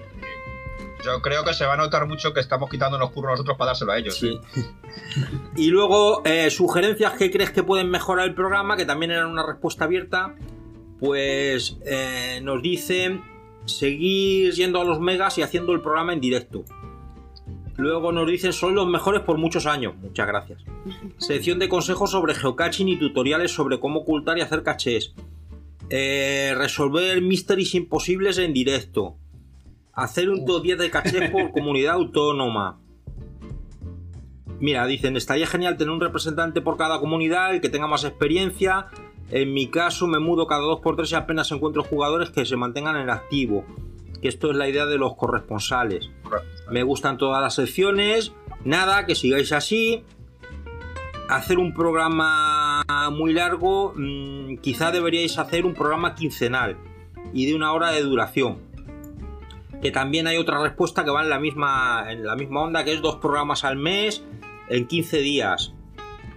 Yo 1.05 1.21
creo 1.21 1.43
que 1.43 1.53
se 1.53 1.65
va 1.67 1.73
a 1.75 1.77
notar 1.77 2.07
mucho 2.07 2.33
que 2.33 2.39
estamos 2.39 2.67
quitándonos 2.69 3.11
curro 3.11 3.29
nosotros 3.29 3.57
para 3.59 3.67
dárselo 3.69 3.91
a 3.91 3.99
ellos. 3.99 4.15
Sí. 4.17 4.39
Y 5.55 5.67
luego, 5.69 6.23
eh, 6.25 6.49
sugerencias 6.49 7.13
que 7.13 7.29
crees 7.29 7.51
que 7.51 7.61
pueden 7.61 7.89
mejorar 7.91 8.27
el 8.27 8.33
programa, 8.33 8.75
que 8.75 8.85
también 8.85 9.11
eran 9.11 9.27
una 9.27 9.45
respuesta 9.45 9.85
abierta, 9.85 10.35
pues 10.99 11.77
eh, 11.85 12.39
nos 12.43 12.61
dicen 12.61 13.21
seguir 13.65 14.53
yendo 14.53 14.81
a 14.81 14.83
los 14.83 14.99
megas 14.99 15.37
y 15.37 15.41
haciendo 15.41 15.73
el 15.73 15.81
programa 15.81 16.13
en 16.13 16.21
directo. 16.21 16.65
Luego 17.77 18.11
nos 18.11 18.27
dicen 18.27 18.51
son 18.51 18.75
los 18.75 18.87
mejores 18.87 19.21
por 19.21 19.37
muchos 19.37 19.65
años. 19.65 19.95
Muchas 20.01 20.27
gracias. 20.27 20.63
Sección 21.17 21.59
de 21.59 21.69
consejos 21.69 22.11
sobre 22.11 22.35
geocaching 22.35 22.89
y 22.89 22.97
tutoriales 22.97 23.51
sobre 23.51 23.79
cómo 23.79 24.01
ocultar 24.01 24.37
y 24.37 24.41
hacer 24.41 24.63
cachés. 24.63 25.13
Eh, 25.89 26.53
resolver 26.57 27.21
mysteries 27.21 27.75
imposibles 27.75 28.37
en 28.37 28.53
directo. 28.53 29.15
Hacer 29.93 30.29
un 30.29 30.45
top 30.45 30.61
10 30.61 30.77
de 30.77 30.91
cachés 30.91 31.31
por 31.31 31.51
comunidad 31.53 31.93
autónoma. 31.93 32.79
Mira, 34.59 34.85
dicen, 34.85 35.15
estaría 35.15 35.47
genial 35.47 35.77
tener 35.77 35.91
un 35.91 36.01
representante 36.01 36.59
por 36.59 36.75
cada 36.75 36.99
comunidad, 36.99 37.55
el 37.55 37.61
que 37.61 37.69
tenga 37.69 37.87
más 37.87 38.03
experiencia. 38.03 38.87
En 39.31 39.53
mi 39.53 39.67
caso 39.67 40.07
me 40.07 40.19
mudo 40.19 40.47
cada 40.47 40.63
2x3 40.63 41.11
y 41.11 41.15
apenas 41.15 41.51
encuentro 41.51 41.83
jugadores 41.83 42.31
que 42.31 42.45
se 42.45 42.55
mantengan 42.55 42.97
en 42.97 43.09
activo. 43.09 43.63
Que 44.21 44.27
esto 44.27 44.49
es 44.51 44.57
la 44.57 44.67
idea 44.67 44.85
de 44.85 44.97
los 44.97 45.15
corresponsales. 45.15 46.09
Me 46.69 46.83
gustan 46.83 47.17
todas 47.17 47.41
las 47.41 47.55
secciones. 47.55 48.33
Nada, 48.65 49.05
que 49.05 49.15
sigáis 49.15 49.51
así. 49.53 50.03
Hacer 51.29 51.59
un 51.59 51.73
programa 51.73 52.83
muy 53.11 53.33
largo. 53.33 53.93
mm, 53.95 54.57
quizá 54.57 54.91
deberíais 54.91 55.37
hacer 55.37 55.65
un 55.65 55.73
programa 55.73 56.15
quincenal 56.15 56.77
y 57.33 57.45
de 57.45 57.55
una 57.55 57.71
hora 57.71 57.91
de 57.91 58.01
duración. 58.01 58.57
Que 59.81 59.91
también 59.91 60.27
hay 60.27 60.37
otra 60.37 60.61
respuesta 60.61 61.05
que 61.05 61.11
va 61.11 61.23
en 61.23 61.29
la 61.29 61.39
misma, 61.39 62.05
en 62.09 62.25
la 62.25 62.35
misma 62.35 62.61
onda, 62.63 62.83
que 62.83 62.93
es 62.93 63.01
dos 63.01 63.17
programas 63.17 63.63
al 63.63 63.77
mes 63.77 64.23
en 64.69 64.87
15 64.87 65.17
días. 65.19 65.73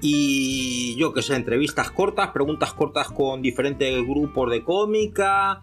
Y 0.04 0.96
yo 0.96 1.12
que 1.14 1.22
sé, 1.22 1.36
entrevistas 1.36 1.92
cortas, 1.92 2.30
preguntas 2.30 2.72
cortas 2.72 3.08
con 3.08 3.40
diferentes 3.40 4.04
grupos 4.04 4.50
de 4.50 4.64
cómica. 4.64 5.62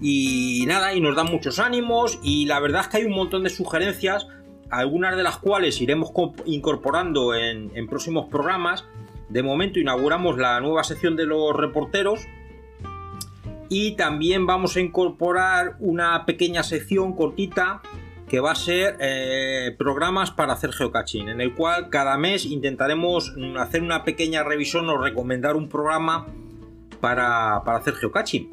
Y 0.00 0.64
nada, 0.66 0.94
y 0.94 1.00
nos 1.02 1.14
dan 1.14 1.26
muchos 1.26 1.58
ánimos. 1.58 2.18
Y 2.22 2.46
la 2.46 2.60
verdad 2.60 2.80
es 2.80 2.88
que 2.88 2.96
hay 2.96 3.04
un 3.04 3.14
montón 3.14 3.44
de 3.44 3.50
sugerencias, 3.50 4.26
algunas 4.70 5.16
de 5.18 5.22
las 5.22 5.36
cuales 5.36 5.80
iremos 5.82 6.10
co- 6.12 6.34
incorporando 6.46 7.34
en 7.34 7.86
próximos 7.88 8.26
programas. 8.30 8.86
De 9.28 9.42
momento 9.42 9.78
inauguramos 9.78 10.38
la 10.38 10.58
nueva 10.60 10.82
sección 10.82 11.14
de 11.14 11.26
los 11.26 11.54
reporteros. 11.54 12.20
Y 13.68 13.96
también 13.96 14.46
vamos 14.46 14.76
a 14.76 14.80
incorporar 14.80 15.76
una 15.78 16.24
pequeña 16.24 16.62
sección 16.62 17.14
cortita 17.14 17.82
que 18.28 18.40
va 18.40 18.52
a 18.52 18.54
ser 18.54 18.96
eh, 19.00 19.74
programas 19.78 20.30
para 20.30 20.52
hacer 20.52 20.72
geocaching, 20.72 21.28
en 21.28 21.40
el 21.40 21.54
cual 21.54 21.88
cada 21.90 22.16
mes 22.18 22.44
intentaremos 22.44 23.34
hacer 23.58 23.82
una 23.82 24.04
pequeña 24.04 24.44
revisión 24.44 24.88
o 24.88 24.98
recomendar 24.98 25.56
un 25.56 25.68
programa 25.68 26.26
para, 27.00 27.62
para 27.64 27.78
hacer 27.78 27.94
geocaching. 27.94 28.50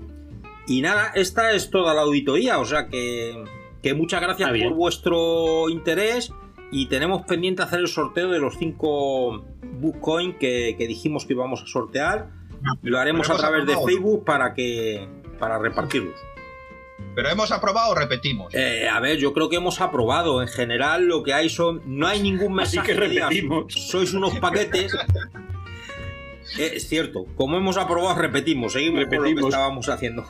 Y 0.68 0.82
nada, 0.82 1.12
esta 1.14 1.52
es 1.52 1.70
toda 1.70 1.94
la 1.94 2.02
auditoría, 2.02 2.60
o 2.60 2.66
sea 2.66 2.88
que, 2.88 3.44
que 3.84 3.94
muchas 3.94 4.22
gracias 4.22 4.50
por 4.50 4.74
vuestro 4.74 5.70
interés 5.70 6.32
y 6.72 6.88
tenemos 6.88 7.24
pendiente 7.24 7.62
hacer 7.62 7.80
el 7.80 7.88
sorteo 7.88 8.32
de 8.32 8.40
los 8.40 8.58
5 8.58 9.46
Bookcoin 9.80 10.38
que, 10.38 10.76
que 10.78 10.88
dijimos 10.88 11.26
que 11.26 11.34
íbamos 11.34 11.62
a 11.62 11.68
sortear. 11.68 12.30
Lo 12.82 12.98
haremos 12.98 13.30
a 13.30 13.38
través 13.38 13.66
de. 13.68 13.76
Facebook 13.86 14.26
para 14.26 14.54
que 14.54 15.08
para 15.38 15.60
repartirlos. 15.60 16.16
Pero 17.16 17.30
hemos 17.30 17.51
aprobado 17.51 17.91
o 17.91 17.95
repetimos. 17.95 18.53
Eh, 18.53 18.88
a 18.89 18.99
ver, 18.99 19.18
yo 19.18 19.34
creo 19.34 19.49
que 19.49 19.55
hemos 19.55 19.80
aprobado. 19.82 20.41
En 20.41 20.47
general, 20.49 21.05
lo 21.05 21.24
que 21.24 21.34
hay 21.34 21.49
son. 21.49 21.82
No 21.86 22.07
hay 22.07 22.22
ningún 22.22 22.59
Así 22.59 22.78
mensaje 22.78 22.99
que 22.99 23.07
digas, 23.09 23.30
repetimos. 23.30 23.74
sois 23.74 24.13
unos 24.13 24.38
paquetes. 24.39 24.95
Eh, 26.59 26.74
es 26.76 26.88
cierto, 26.88 27.26
como 27.36 27.57
hemos 27.57 27.76
aprobado, 27.76 28.22
repetimos. 28.22 28.74
Seguimos 28.74 29.05
con 29.05 29.18
lo 29.18 29.24
que 29.24 29.32
estábamos 29.41 29.89
haciendo. 29.89 30.26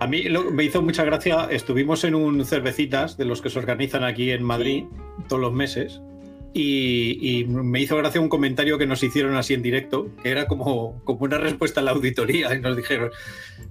A 0.00 0.06
mí 0.06 0.22
lo- 0.24 0.50
me 0.50 0.64
hizo 0.64 0.80
mucha 0.82 1.04
gracia, 1.04 1.46
estuvimos 1.50 2.02
en 2.04 2.14
un 2.14 2.44
cervecitas 2.44 3.18
de 3.18 3.26
los 3.26 3.42
que 3.42 3.50
se 3.50 3.58
organizan 3.58 4.04
aquí 4.04 4.30
en 4.30 4.42
Madrid 4.42 4.84
todos 5.28 5.40
los 5.40 5.52
meses 5.52 6.00
y, 6.54 7.40
y 7.40 7.44
me 7.46 7.80
hizo 7.80 7.96
gracia 7.96 8.20
un 8.20 8.28
comentario 8.28 8.76
que 8.78 8.86
nos 8.86 9.02
hicieron 9.02 9.36
así 9.36 9.54
en 9.54 9.62
directo, 9.62 10.08
que 10.22 10.30
era 10.30 10.46
como, 10.46 11.02
como 11.04 11.20
una 11.20 11.38
respuesta 11.38 11.80
a 11.80 11.82
la 11.82 11.92
auditoría 11.92 12.54
y 12.54 12.60
nos 12.60 12.76
dijeron, 12.76 13.10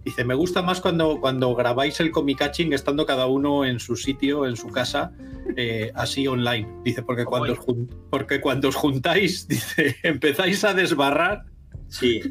dice, 0.03 0.23
me 0.23 0.33
gusta 0.33 0.61
más 0.61 0.81
cuando, 0.81 1.19
cuando 1.19 1.53
grabáis 1.53 1.99
el 1.99 2.11
comicaching 2.11 2.73
estando 2.73 3.05
cada 3.05 3.27
uno 3.27 3.65
en 3.65 3.79
su 3.79 3.95
sitio, 3.95 4.47
en 4.47 4.55
su 4.55 4.69
casa, 4.69 5.13
eh, 5.55 5.91
así 5.93 6.27
online. 6.27 6.67
Dice, 6.83 7.03
porque 7.03 7.25
cuando, 7.25 7.53
os 7.53 7.59
porque 8.09 8.41
cuando 8.41 8.69
os 8.69 8.75
juntáis, 8.75 9.47
dice, 9.47 9.95
empezáis 10.03 10.63
a 10.63 10.73
desbarrar. 10.73 11.45
Sí. 11.87 12.21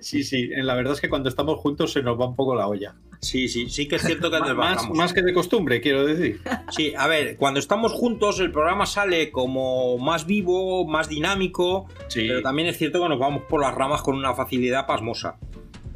Sí, 0.00 0.22
sí, 0.22 0.48
la 0.48 0.74
verdad 0.74 0.94
es 0.94 1.00
que 1.00 1.08
cuando 1.08 1.28
estamos 1.28 1.58
juntos 1.58 1.92
se 1.92 2.02
nos 2.02 2.18
va 2.18 2.28
un 2.28 2.36
poco 2.36 2.54
la 2.54 2.68
olla. 2.68 2.94
Sí, 3.20 3.48
sí, 3.48 3.68
sí 3.68 3.86
que 3.86 3.96
es 3.96 4.02
cierto 4.02 4.30
que 4.30 4.38
Más, 4.40 4.48
desbarramos. 4.48 4.96
más 4.96 5.12
que 5.12 5.22
de 5.22 5.34
costumbre, 5.34 5.80
quiero 5.80 6.06
decir. 6.06 6.40
Sí, 6.70 6.94
a 6.96 7.06
ver, 7.06 7.36
cuando 7.36 7.60
estamos 7.60 7.92
juntos 7.92 8.40
el 8.40 8.50
programa 8.50 8.86
sale 8.86 9.30
como 9.30 9.98
más 9.98 10.26
vivo, 10.26 10.86
más 10.86 11.08
dinámico, 11.08 11.86
pero 12.14 12.40
también 12.42 12.68
es 12.68 12.78
cierto 12.78 13.02
que 13.02 13.08
nos 13.08 13.18
vamos 13.18 13.42
por 13.48 13.60
las 13.60 13.74
ramas 13.74 14.02
con 14.02 14.16
una 14.16 14.34
facilidad 14.34 14.86
pasmosa. 14.86 15.36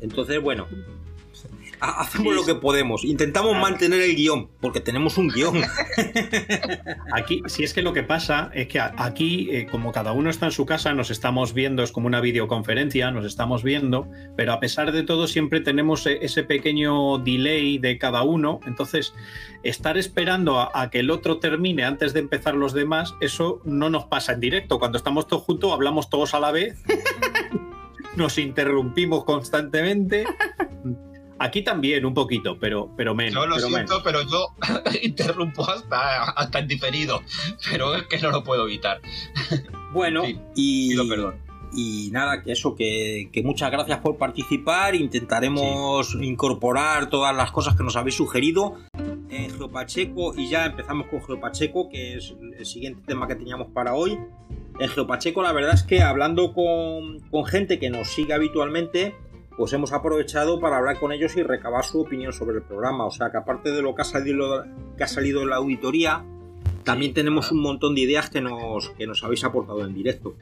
Entonces, 0.01 0.43
bueno, 0.43 0.66
hacemos 1.85 2.35
lo 2.35 2.45
que 2.45 2.55
podemos. 2.55 3.05
Intentamos 3.05 3.57
mantener 3.57 4.01
el 4.01 4.16
guion, 4.16 4.49
porque 4.61 4.80
tenemos 4.80 5.18
un 5.18 5.28
guion. 5.28 5.62
Aquí, 7.12 7.43
si 7.47 7.64
es 7.64 7.74
que 7.74 7.82
lo 7.82 7.93
que 7.93 8.03
pasa 8.03 8.51
es 8.55 8.68
que 8.68 8.80
aquí, 8.80 9.49
eh, 9.51 9.66
como 9.70 9.93
cada 9.93 10.12
uno 10.12 10.30
está 10.30 10.47
en 10.47 10.53
su 10.53 10.66
casa, 10.66 10.95
nos 10.95 11.11
estamos 11.11 11.55
viendo, 11.55 11.82
es 11.82 11.93
como 11.93 12.07
una 12.07 12.20
videoconferencia, 12.20 13.11
nos 13.11 13.24
estamos 13.24 13.62
viendo, 13.62 14.09
pero 14.37 14.53
a 14.53 14.61
pesar 14.61 14.93
de 14.93 15.03
todo 15.03 15.26
siempre 15.26 15.61
tenemos 15.61 16.07
eh, 16.07 16.18
ese 16.22 16.43
pequeño 16.43 17.18
delay 17.18 17.78
de 17.78 17.99
cada 17.99 18.22
uno, 18.22 18.61
entonces 18.66 19.14
estar 19.62 19.97
esperando 19.99 20.59
a, 20.59 20.70
a 20.74 20.91
que 20.91 21.01
el 21.01 21.11
otro 21.11 21.39
termine 21.39 21.85
antes 21.85 22.12
de 22.12 22.20
empezar 22.20 22.55
los 22.55 22.72
demás, 22.72 23.14
eso 23.20 23.61
no 23.64 23.91
nos 23.91 24.05
pasa 24.05 24.32
en 24.32 24.41
directo. 24.41 24.78
Cuando 24.78 24.99
estamos 24.99 25.26
todos 25.26 25.43
juntos, 25.43 25.72
hablamos 25.72 26.11
todos 26.11 26.35
a 26.35 26.41
la 26.41 26.51
vez, 26.51 26.82
nos 28.16 28.39
interrumpimos 28.39 29.24
constantemente. 29.24 30.24
Aquí 31.45 31.61
también 31.61 32.07
un 32.07 32.14
poquito, 32.14 32.59
pero, 32.59 32.90
pero 32.97 33.14
menos. 33.14 33.34
Yo 33.34 33.47
lo 33.47 33.57
pero 33.57 33.68
siento, 33.68 34.01
menos. 34.01 34.03
pero 34.03 34.22
yo 34.22 34.49
interrumpo 35.03 35.68
hasta, 35.68 36.30
hasta 36.30 36.59
en 36.59 36.68
diferido. 36.68 37.20
Pero 37.70 37.95
es 37.95 38.05
que 38.05 38.18
no 38.18 38.30
lo 38.30 38.42
puedo 38.42 38.66
evitar. 38.66 39.03
Bueno, 39.92 40.22
y, 40.55 40.95
y 41.76 42.09
nada, 42.12 42.42
que 42.42 42.53
eso, 42.53 42.74
que, 42.74 43.28
que 43.30 43.42
muchas 43.42 43.70
gracias 43.70 43.99
por 43.99 44.16
participar. 44.16 44.95
Intentaremos 44.95 46.16
incorporar 46.18 47.11
todas 47.11 47.36
las 47.36 47.51
cosas 47.51 47.76
que 47.76 47.82
nos 47.82 47.97
habéis 47.97 48.14
sugerido 48.14 48.78
en 49.28 49.51
Geopacheco 49.51 50.34
y 50.34 50.49
ya 50.49 50.64
empezamos 50.64 51.09
con 51.09 51.22
Geopacheco, 51.22 51.90
que 51.90 52.14
es 52.16 52.34
el 52.59 52.64
siguiente 52.64 53.03
tema 53.07 53.28
que 53.28 53.34
teníamos 53.34 53.68
para 53.68 53.95
hoy. 53.95 54.18
En 54.80 54.88
Geopacheco, 54.88 55.42
la 55.42 55.53
verdad 55.53 55.74
es 55.74 55.82
que 55.82 56.01
hablando 56.01 56.55
con, 56.55 57.20
con 57.30 57.45
gente 57.45 57.78
que 57.78 57.90
nos 57.90 58.09
sigue 58.09 58.32
habitualmente, 58.32 59.14
pues 59.57 59.73
hemos 59.73 59.93
aprovechado 59.93 60.59
para 60.61 60.79
hablar 60.79 60.99
con 60.99 61.13
ellos 61.13 61.37
y 61.37 61.43
recabar 61.43 61.85
su 61.85 62.01
opinión 62.01 62.33
sobre 62.33 62.57
el 62.57 62.63
programa. 62.63 63.05
O 63.07 63.11
sea 63.11 63.31
que 63.31 63.37
aparte 63.39 63.71
de 63.71 63.83
lo 63.83 63.95
que 63.95 64.03
ha 64.03 64.05
salido, 64.05 64.65
que 64.97 65.05
ha 65.05 65.09
salido 65.09 65.43
en 65.43 65.51
la 65.51 65.57
auditoría, 65.57 66.25
también 66.85 67.15
tenemos 67.15 67.51
un 67.53 67.61
montón 67.61 67.95
de 67.95 68.03
ideas 68.03 68.31
que 68.31 68.41
nos, 68.41 68.91
que 68.91 69.07
nos 69.07 69.23
habéis 69.25 69.45
aportado 69.45 69.85
en 69.85 69.95
directo. 69.95 70.35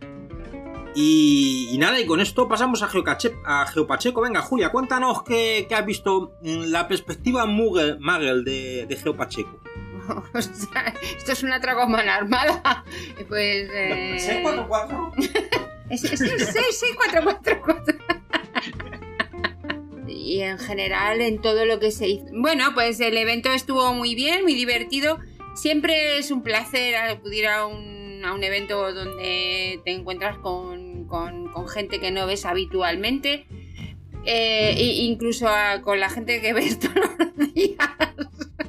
Y, 0.94 1.68
y 1.72 1.78
nada, 1.78 1.98
y 2.00 2.06
con 2.06 2.20
esto 2.20 2.48
pasamos 2.48 2.82
a, 2.82 2.88
Geocache- 2.88 3.34
a 3.46 3.66
Geopacheco. 3.66 4.20
Venga, 4.20 4.42
Julia, 4.42 4.70
cuéntanos 4.70 5.22
qué, 5.22 5.64
qué 5.68 5.74
has 5.74 5.86
visto 5.86 6.34
en 6.42 6.70
la 6.70 6.86
perspectiva 6.86 7.46
Mugel, 7.46 7.98
Magel 7.98 8.44
de, 8.44 8.86
de 8.86 8.96
Geopacheco. 8.96 9.58
O 10.34 10.42
sea, 10.42 10.92
esto 11.16 11.30
es 11.32 11.42
una 11.44 11.60
tragomana 11.60 12.16
armada. 12.16 12.84
Pues. 13.28 13.70
Eh... 13.72 14.16
644. 14.18 15.12
Es, 15.90 16.04
es, 16.04 16.20
es 16.22 16.46
66444. 16.48 18.21
Y 20.22 20.40
en 20.42 20.58
general, 20.58 21.20
en 21.20 21.40
todo 21.40 21.64
lo 21.64 21.78
que 21.80 21.90
se 21.90 22.08
hizo. 22.08 22.26
Bueno, 22.32 22.70
pues 22.74 23.00
el 23.00 23.16
evento 23.16 23.52
estuvo 23.52 23.92
muy 23.94 24.14
bien, 24.14 24.42
muy 24.42 24.54
divertido. 24.54 25.18
Siempre 25.54 26.18
es 26.18 26.30
un 26.30 26.42
placer 26.42 26.94
acudir 26.96 27.46
a 27.46 27.66
un, 27.66 28.22
a 28.24 28.32
un 28.32 28.42
evento 28.44 28.92
donde 28.94 29.80
te 29.84 29.92
encuentras 29.92 30.38
con, 30.38 31.04
con- 31.06 31.50
con 31.52 31.68
gente 31.68 31.98
que 32.00 32.10
no 32.10 32.26
ves 32.26 32.46
habitualmente. 32.46 33.46
Eh, 34.24 34.74
e 34.76 34.84
incluso 35.04 35.48
a- 35.48 35.82
con 35.82 35.98
la 35.98 36.08
gente 36.08 36.40
que 36.40 36.52
ves 36.52 36.78
todos 36.78 37.10
los 37.18 37.54
días. 37.54 37.76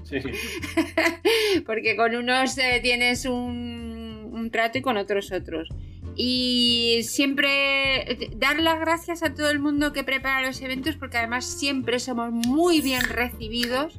Sí. 0.03 0.17
porque 1.65 1.95
con 1.95 2.15
unos 2.15 2.57
eh, 2.57 2.79
tienes 2.81 3.25
un, 3.25 4.29
un 4.31 4.51
trato 4.51 4.77
y 4.77 4.81
con 4.81 4.97
otros 4.97 5.31
otros. 5.31 5.69
Y 6.15 7.01
siempre 7.03 8.29
dar 8.35 8.59
las 8.59 8.79
gracias 8.79 9.23
a 9.23 9.33
todo 9.33 9.49
el 9.49 9.59
mundo 9.59 9.93
que 9.93 10.03
prepara 10.03 10.45
los 10.45 10.61
eventos 10.61 10.95
porque 10.95 11.17
además 11.17 11.45
siempre 11.45 11.99
somos 11.99 12.31
muy 12.31 12.81
bien 12.81 13.03
recibidos, 13.03 13.97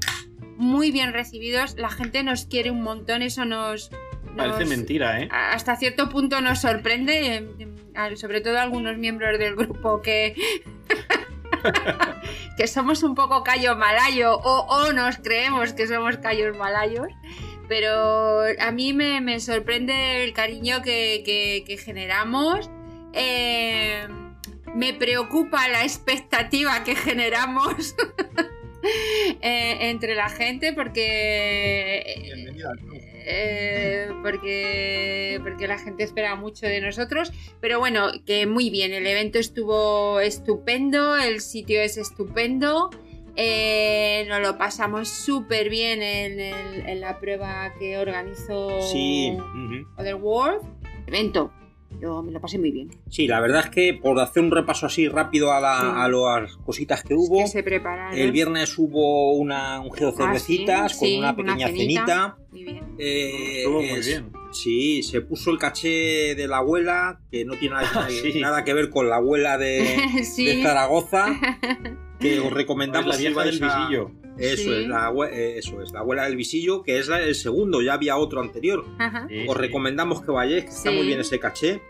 muy 0.57 0.91
bien 0.91 1.13
recibidos. 1.13 1.77
La 1.77 1.91
gente 1.91 2.23
nos 2.23 2.47
quiere 2.47 2.71
un 2.71 2.83
montón, 2.83 3.23
eso 3.23 3.45
nos... 3.45 3.91
Parece 4.37 4.65
mentira, 4.65 5.21
¿eh? 5.21 5.29
hasta 5.31 5.77
cierto 5.77 6.09
punto 6.09 6.41
nos 6.41 6.61
sorprende, 6.61 7.49
sobre 8.17 8.41
todo 8.41 8.59
algunos 8.59 8.99
miembros 8.99 9.39
del 9.39 9.55
grupo 9.55 10.03
que, 10.03 10.35
que 12.57 12.67
somos 12.67 13.05
un 13.05 13.15
poco 13.15 13.45
callo 13.45 13.77
malayo 13.77 14.37
o, 14.37 14.67
o 14.67 14.93
nos 14.93 15.19
creemos 15.19 15.73
que 15.73 15.87
somos 15.87 16.17
callos 16.17 16.57
malayos. 16.57 17.07
Pero 17.69 18.43
a 18.59 18.71
mí 18.73 18.93
me, 18.93 19.21
me 19.21 19.41
sorprende 19.41 20.25
el 20.25 20.33
cariño 20.33 20.83
que, 20.83 21.23
que- 21.25 21.65
que 21.67 21.77
generamos. 21.79 22.71
Eh, 23.13 24.07
me 24.75 24.93
preocupa 24.93 25.69
la 25.69 25.83
expectativa 25.85 26.83
que 26.85 26.97
generamos 26.97 27.95
eh, 29.41 29.77
entre 29.91 30.15
la 30.17 30.29
gente 30.29 30.73
porque 30.73 32.03
eh, 33.27 34.09
porque, 34.23 35.41
porque 35.43 35.67
la 35.69 35.79
gente 35.79 36.05
espera 36.05 36.35
mucho 36.35 36.67
de 36.67 36.81
nosotros. 36.81 37.33
Pero 37.61 37.79
bueno, 37.79 38.09
que 38.27 38.47
muy 38.47 38.69
bien, 38.71 38.93
el 38.93 39.07
evento 39.07 39.39
estuvo 39.39 40.21
estupendo, 40.21 41.17
el 41.17 41.41
sitio 41.41 41.81
es 41.81 41.97
estupendo. 41.97 42.91
Eh, 43.37 44.27
nos 44.29 44.41
lo 44.41 44.57
pasamos 44.59 45.09
súper 45.09 45.69
bien 45.71 46.03
en, 46.03 46.41
el- 46.41 46.89
en 46.89 47.01
la 47.01 47.19
prueba 47.21 47.73
que 47.79 47.99
organizó 47.99 48.81
Sí, 48.93 49.33
ujú. 49.37 49.87
Other 49.99 50.15
World. 50.17 50.63
Evento, 51.07 51.53
yo 52.01 52.23
me 52.23 52.33
lo 52.33 52.41
pasé 52.41 52.59
muy 52.59 52.71
bien. 52.71 52.89
Sí, 53.11 53.27
la 53.29 53.41
verdad 53.41 53.65
es 53.65 53.71
que 53.71 53.95
por 53.95 54.19
hacer 54.19 54.43
un 54.43 54.51
repaso 54.51 54.87
así 54.87 55.07
rápido 55.09 55.53
a, 55.53 55.61
la- 55.61 55.81
Sí. 55.81 55.87
a 55.95 56.09
las 56.41 56.57
cositas 56.57 57.03
que 57.05 57.15
hubo, 57.15 57.39
Que 57.39 57.47
se 57.47 57.63
prepararon. 57.63 58.19
el 58.19 58.33
viernes 58.33 58.77
hubo 58.79 59.33
una, 59.35 59.81
un 59.81 59.93
geocervecitas 59.93 60.81
Ah, 60.81 60.89
sí, 60.89 60.99
con 60.99 61.09
sí, 61.09 61.19
una 61.19 61.27
una 61.33 61.37
pequeña 61.37 61.67
cenita. 61.69 61.85
cenita. 62.07 62.37
Muy 62.53 62.65
bien. 62.65 62.85
Eh, 62.99 63.59
Estuvo 63.59 63.81
muy 63.83 63.91
es- 63.99 64.07
bien. 64.07 64.33
Sí, 64.53 65.03
se 65.03 65.21
puso 65.21 65.51
el 65.51 65.59
caché 65.59 66.37
de 66.37 66.47
la 66.47 66.59
abuela, 66.59 67.21
que 67.31 67.45
no 67.45 67.55
tiene 67.59 67.75
nada, 67.75 67.89
Ah, 68.07 68.09
sí. 68.09 68.41
nada 68.41 68.63
que 68.65 68.73
ver 68.73 68.89
con 68.89 69.09
la 69.11 69.17
abuela 69.17 69.59
de, 69.59 69.85
Sí. 70.25 70.47
de 70.47 70.63
Zaragoza, 70.63 71.27
que 72.25 72.41
os 72.41 72.53
recomendamos 72.53 73.09
la 73.09 73.17
vieja 73.17 73.45
del 73.45 73.63
a- 73.63 73.79
visillo. 73.79 74.11
Eso, 74.37 74.63
Sí. 74.65 74.73
es, 74.73 74.89
la, 74.89 75.13
eso 75.31 75.81
es, 75.83 75.93
la 75.93 76.01
abuela 76.01 76.25
del 76.25 76.37
visillo, 76.37 76.83
que 76.83 76.99
es 76.99 77.07
la- 77.09 77.23
el 77.23 77.35
segundo, 77.37 77.81
ya 77.83 77.95
había 77.95 78.17
otro 78.17 78.41
anterior. 78.41 78.85
Ajá. 78.99 79.27
Sí, 79.29 79.47
Os 79.49 79.57
recomendamos 79.57 80.23
que 80.23 80.33
vayáis, 80.33 80.65
que 80.65 80.71
está 80.71 80.91
muy 80.91 81.07
bien 81.07 81.21
ese 81.21 81.39
caché. 81.39 81.81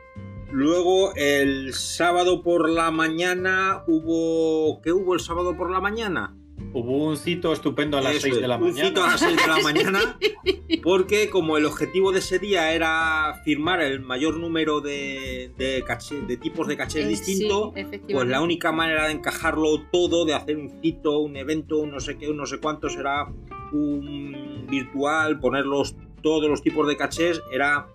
Luego, 0.52 1.14
el 1.16 1.72
sábado 1.74 2.42
por 2.42 2.68
la 2.68 2.90
mañana 2.90 3.82
hubo... 3.88 4.80
¿Qué 4.82 4.92
hubo 4.92 5.14
el 5.14 5.20
sábado 5.20 5.56
por 5.56 5.70
la 5.70 5.80
mañana? 5.80 6.36
Hubo 6.76 7.04
un 7.06 7.16
cito 7.16 7.52
estupendo 7.52 7.96
a 7.96 8.00
las 8.00 8.14
Eso 8.16 8.22
6 8.22 8.34
es, 8.34 8.40
de 8.42 8.48
la 8.48 8.56
un 8.56 8.74
cito 8.74 9.00
a 9.02 9.06
mañana. 9.06 9.10
las 9.12 9.20
6 9.20 9.36
de 9.36 9.46
la 9.46 9.58
mañana, 9.60 10.18
porque 10.82 11.30
como 11.30 11.56
el 11.56 11.66
objetivo 11.66 12.10
de 12.10 12.18
ese 12.18 12.38
día 12.40 12.72
era 12.72 13.40
firmar 13.44 13.80
el 13.80 14.00
mayor 14.00 14.36
número 14.38 14.80
de, 14.80 15.52
de, 15.56 15.84
caché- 15.84 16.26
de 16.26 16.36
tipos 16.36 16.66
de 16.66 16.76
cachés 16.76 17.04
Eh, 17.04 17.08
distintos, 17.08 17.72
sí, 17.76 18.00
pues 18.12 18.26
la 18.26 18.40
única 18.40 18.72
manera 18.72 19.06
de 19.06 19.12
encajarlo 19.12 19.82
todo, 19.92 20.24
de 20.24 20.34
hacer 20.34 20.56
un 20.56 20.80
cito, 20.82 21.20
un 21.20 21.36
evento, 21.36 21.78
un 21.78 21.92
no 21.92 22.00
sé 22.00 22.18
qué, 22.18 22.28
un 22.28 22.36
no 22.38 22.46
sé 22.46 22.58
cuánto, 22.58 22.88
será 22.90 23.28
un 23.72 24.66
virtual, 24.68 25.38
ponerlos 25.38 25.94
todos 26.22 26.48
los 26.50 26.60
tipos 26.62 26.88
de 26.88 26.96
cachés, 26.96 27.40
era 27.52 27.86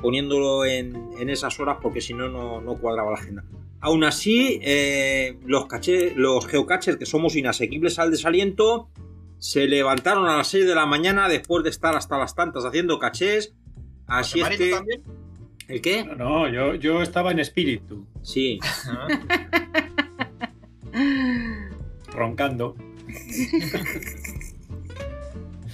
poniéndolo 0.00 0.64
en, 0.64 0.96
en 1.18 1.28
esas 1.30 1.60
horas 1.60 1.76
porque 1.82 2.00
si 2.00 2.14
no 2.14 2.28
no 2.28 2.74
cuadraba 2.80 3.10
la 3.12 3.18
agenda. 3.18 3.44
Aún 3.82 4.04
así, 4.04 4.60
eh, 4.62 5.36
los, 5.44 5.66
caché, 5.66 6.12
los 6.14 6.46
geocaches 6.46 6.96
que 6.96 7.04
somos 7.04 7.34
inasequibles 7.34 7.98
al 7.98 8.12
desaliento 8.12 8.88
se 9.38 9.66
levantaron 9.66 10.28
a 10.28 10.36
las 10.36 10.46
6 10.48 10.66
de 10.66 10.74
la 10.76 10.86
mañana 10.86 11.28
después 11.28 11.64
de 11.64 11.70
estar 11.70 11.96
hasta 11.96 12.16
las 12.16 12.36
tantas 12.36 12.64
haciendo 12.64 13.00
cachés. 13.00 13.54
Así 14.06 14.38
es 14.38 14.44
Marito 14.44 14.64
que... 14.64 14.70
también? 14.70 15.02
¿El 15.66 15.80
qué? 15.80 16.04
No, 16.04 16.14
no, 16.14 16.48
yo, 16.48 16.76
yo 16.76 17.02
estaba 17.02 17.32
en 17.32 17.40
espíritu, 17.40 18.06
Sí. 18.22 18.60
roncando. 22.12 22.76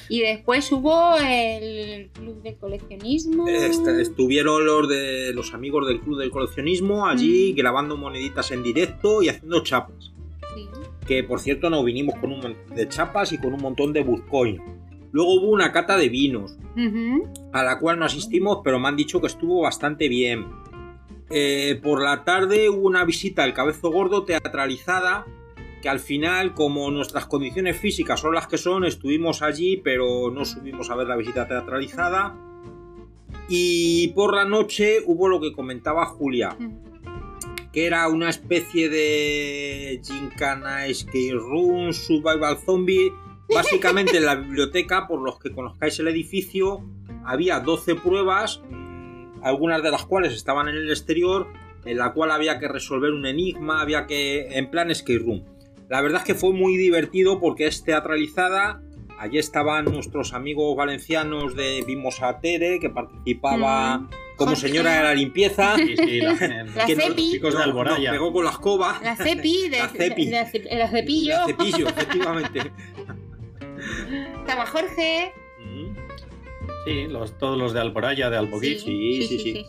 Y 0.09 0.21
después 0.21 0.71
hubo 0.73 1.17
el 1.19 2.11
club 2.11 2.43
de 2.43 2.57
coleccionismo. 2.57 3.49
Est- 3.49 3.87
estuvieron 3.87 4.65
los 4.65 4.89
de 4.89 5.33
los 5.35 5.53
amigos 5.55 5.87
del 5.87 6.01
club 6.01 6.19
del 6.19 6.31
coleccionismo 6.31 7.07
allí 7.07 7.53
grabando 7.53 7.97
moneditas 7.97 8.51
en 8.51 8.63
directo 8.63 9.23
y 9.23 9.29
haciendo 9.29 9.63
chapas. 9.63 10.13
Sí. 10.55 10.67
Que 11.07 11.25
por 11.25 11.41
cierto 11.41 11.69
nos 11.71 11.85
vinimos 11.85 12.15
con 12.21 12.33
un 12.33 12.41
montón 12.41 12.75
de 12.75 12.89
chapas 12.89 13.33
y 13.33 13.39
con 13.39 13.53
un 13.55 13.61
montón 13.61 13.93
de 13.93 14.03
Bitcoin. 14.03 14.61
Luego 15.13 15.35
hubo 15.35 15.49
una 15.51 15.73
cata 15.73 15.97
de 15.97 16.09
vinos, 16.09 16.59
Ujú. 16.77 17.31
a 17.53 17.63
la 17.63 17.79
cual 17.79 17.99
no 17.99 18.05
asistimos, 18.05 18.59
pero 18.63 18.79
me 18.79 18.89
han 18.89 18.97
dicho 18.97 19.21
que 19.21 19.27
estuvo 19.27 19.63
bastante 19.63 20.07
bien. 20.09 20.47
Eh, 21.31 21.79
por 21.83 22.03
la 22.03 22.25
tarde 22.25 22.69
hubo 22.71 22.87
una 22.87 23.05
visita 23.05 23.45
al 23.45 23.53
Cabezo 23.55 23.91
Gordo 23.91 24.25
teatralizada, 24.25 25.27
que 25.81 25.89
al 25.89 26.01
final, 26.01 26.55
como 26.55 26.91
nuestras 26.91 27.27
condiciones 27.27 27.77
físicas 27.77 28.21
son 28.21 28.35
las 28.35 28.47
que 28.47 28.59
son, 28.59 28.85
estuvimos 28.85 29.43
allí, 29.43 29.77
pero 29.77 30.31
no 30.31 30.45
subimos 30.45 30.91
a 30.91 30.97
ver 30.97 31.07
la 31.07 31.17
visita 31.17 31.47
teatralizada. 31.47 32.37
Y 33.49 34.09
por 34.09 34.35
la 34.35 34.45
noche 34.45 34.99
hubo 35.07 35.29
lo 35.29 35.41
que 35.41 35.53
comentaba 35.53 36.05
Julia, 36.07 36.57
que 37.73 37.87
era 37.87 38.09
una 38.09 38.29
especie 38.29 38.89
de 38.89 40.01
Gincana 40.05 40.87
Escape 40.87 41.33
Room, 41.33 41.93
Survival 41.93 42.59
Zombie. 42.59 43.13
Básicamente 43.55 44.19
en 44.19 44.27
la 44.27 44.35
biblioteca, 44.35 45.07
por 45.07 45.23
los 45.23 45.39
que 45.39 45.53
conozcáis 45.53 45.99
el 45.99 46.09
edificio, 46.09 46.85
había 47.25 47.61
12 47.61 47.95
pruebas, 47.95 48.61
mm, 48.69 49.43
algunas 49.43 49.83
de 49.83 49.91
las 49.91 50.05
cuales 50.05 50.35
estaban 50.35 50.69
en 50.69 50.77
el 50.77 50.91
exterior, 50.91 51.47
en 51.87 51.97
la 51.97 52.13
cual 52.13 52.31
había 52.31 52.59
que 52.59 52.69
resolver 52.69 53.13
un 53.13 53.25
enigma, 53.25 53.81
había 53.81 54.07
que. 54.07 54.59
en 54.59 54.71
plan 54.71 54.91
escape 54.91 55.21
room. 55.21 55.45
La 55.89 56.01
verdad 56.03 56.21
es 56.21 56.27
que 56.27 56.35
fue 56.35 56.53
muy 56.53 56.77
divertido 56.77 57.41
porque 57.41 57.67
es 57.67 57.83
teatralizada. 57.85 58.83
Allí 59.19 59.39
estaban 59.39 59.87
nuestros 59.87 60.33
amigos 60.33 60.77
valencianos 60.77 61.57
de 61.57 61.83
Vimos 61.87 62.23
a 62.23 62.39
Tere, 62.41 62.79
que 62.79 62.89
participaba 62.91 63.99
Mm. 63.99 64.11
como 64.37 64.51
Jorge. 64.53 64.69
señora 64.69 64.93
de 64.99 65.03
la 65.03 65.15
limpieza. 65.15 65.75
Sí, 65.77 65.97
sí, 65.97 66.21
la, 66.21 66.33
La 66.77 66.87
que 66.87 66.95
nos- 66.95 67.05
Cepi. 67.05 67.31
chicos 67.33 67.57
de 67.57 67.63
Alboraya. 67.65 68.11
nos 68.13 68.19
pegó 68.19 68.33
con 68.33 68.45
la 68.45 68.51
escoba. 68.53 69.01
La 69.03 69.17
cepi, 69.17 69.69
de, 69.71 69.79
La 69.79 69.89
cepi. 69.89 70.27
la 70.27 70.47
ce- 70.47 70.69
la 70.77 70.89
cepillo. 70.89 71.35
La 71.35 71.47
cepillo, 71.47 71.89
efectivamente. 71.89 72.61
Estaba 74.41 74.67
Jorge. 74.67 75.33
Mm. 75.65 75.95
Sí, 76.85 77.07
los, 77.09 77.37
todos 77.39 77.59
los 77.59 77.73
de 77.73 77.81
Alboraya, 77.81 78.31
de 78.31 78.37
Alboguí. 78.37 78.79
Sí, 78.79 79.23
sí, 79.27 79.39
sí. 79.39 79.67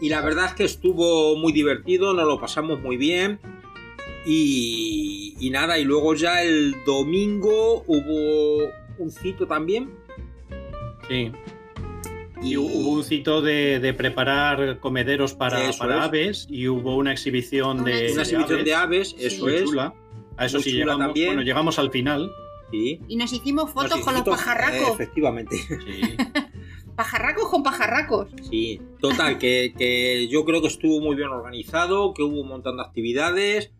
Y 0.00 0.08
la 0.08 0.20
verdad 0.20 0.46
es 0.46 0.52
que 0.54 0.64
estuvo 0.64 1.36
muy 1.36 1.52
divertido, 1.52 2.12
nos 2.14 2.26
lo 2.26 2.40
pasamos 2.40 2.80
muy 2.80 2.96
bien. 2.96 3.38
Y, 4.24 5.34
y 5.40 5.50
nada, 5.50 5.78
y 5.78 5.84
luego 5.84 6.14
ya 6.14 6.42
el 6.42 6.76
domingo 6.84 7.82
hubo 7.86 8.70
un 8.98 9.10
cito 9.10 9.46
también. 9.46 9.90
Sí. 11.08 11.32
Y 12.42 12.56
hubo 12.56 12.90
un 12.90 13.04
cito 13.04 13.40
de, 13.42 13.78
de 13.78 13.94
preparar 13.94 14.80
comederos 14.80 15.34
para, 15.34 15.58
para 15.78 15.98
es. 15.98 16.02
aves 16.04 16.46
y 16.50 16.66
hubo 16.68 16.96
una 16.96 17.12
exhibición 17.12 17.84
de, 17.84 18.12
Una 18.12 18.22
exhibición 18.22 18.64
de 18.64 18.74
aves, 18.74 19.14
eso 19.18 19.48
es. 19.48 19.64
chula. 19.64 19.94
A 20.36 20.46
eso 20.46 20.56
Muy 20.58 20.64
sí 20.64 20.70
chula 20.72 20.84
llegamos. 20.84 21.06
también. 21.06 21.26
Bueno, 21.28 21.42
llegamos 21.42 21.78
al 21.78 21.90
final. 21.90 22.30
Sí. 22.70 23.00
Y 23.06 23.16
nos 23.16 23.32
hicimos 23.32 23.70
fotos 23.70 23.96
Nos 23.96 24.04
con 24.04 24.14
los 24.14 24.22
pajarracos. 24.24 24.94
Efectivamente. 24.94 25.56
Pajarracos 26.96 27.48
con 27.48 27.62
pajarracos. 27.62 28.28
Sí, 28.50 28.80
total, 29.00 29.38
que, 29.38 29.72
que 29.76 30.28
yo 30.28 30.44
creo 30.44 30.60
que 30.60 30.68
estuvo 30.68 31.00
muy 31.00 31.16
bien 31.16 31.28
organizado, 31.28 32.12
que 32.12 32.22
hubo 32.22 32.40
un 32.42 32.48
montón 32.48 32.76
de 32.76 32.82
actividades, 32.82 33.72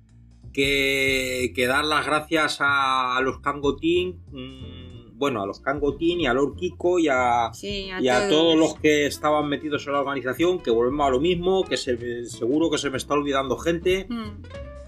que, 0.53 1.53
que 1.55 1.67
dar 1.67 1.85
las 1.85 2.07
gracias 2.07 2.59
a, 2.61 3.21
los 3.23 3.39
Cangotín, 3.41 4.21
mm, 4.31 5.19
bueno, 5.19 5.41
a 5.43 5.47
los 5.47 5.61
Cangotín 5.61 6.21
y 6.21 6.27
a 6.27 6.35
Lord 6.35 6.57
Kiko 6.57 6.99
y 6.99 7.09
a, 7.09 7.51
Sí, 7.55 7.91
a 7.91 8.01
y 8.01 8.09
a 8.09 8.29
todos. 8.29 8.31
todos 8.31 8.57
los 8.57 8.75
que 8.81 9.07
estaban 9.07 9.49
metidos 9.49 9.87
en 9.87 9.93
la 9.93 10.01
organización, 10.01 10.61
que 10.61 10.71
volvemos 10.71 11.07
a 11.07 11.11
lo 11.11 11.21
mismo, 11.21 11.65
que 11.65 11.77
se- 11.77 12.25
seguro 12.27 12.71
que 12.71 12.79
se 12.79 12.91
me 12.91 12.97
está 12.97 13.15
olvidando 13.15 13.57
gente, 13.57 14.07
Mm. 14.09 14.43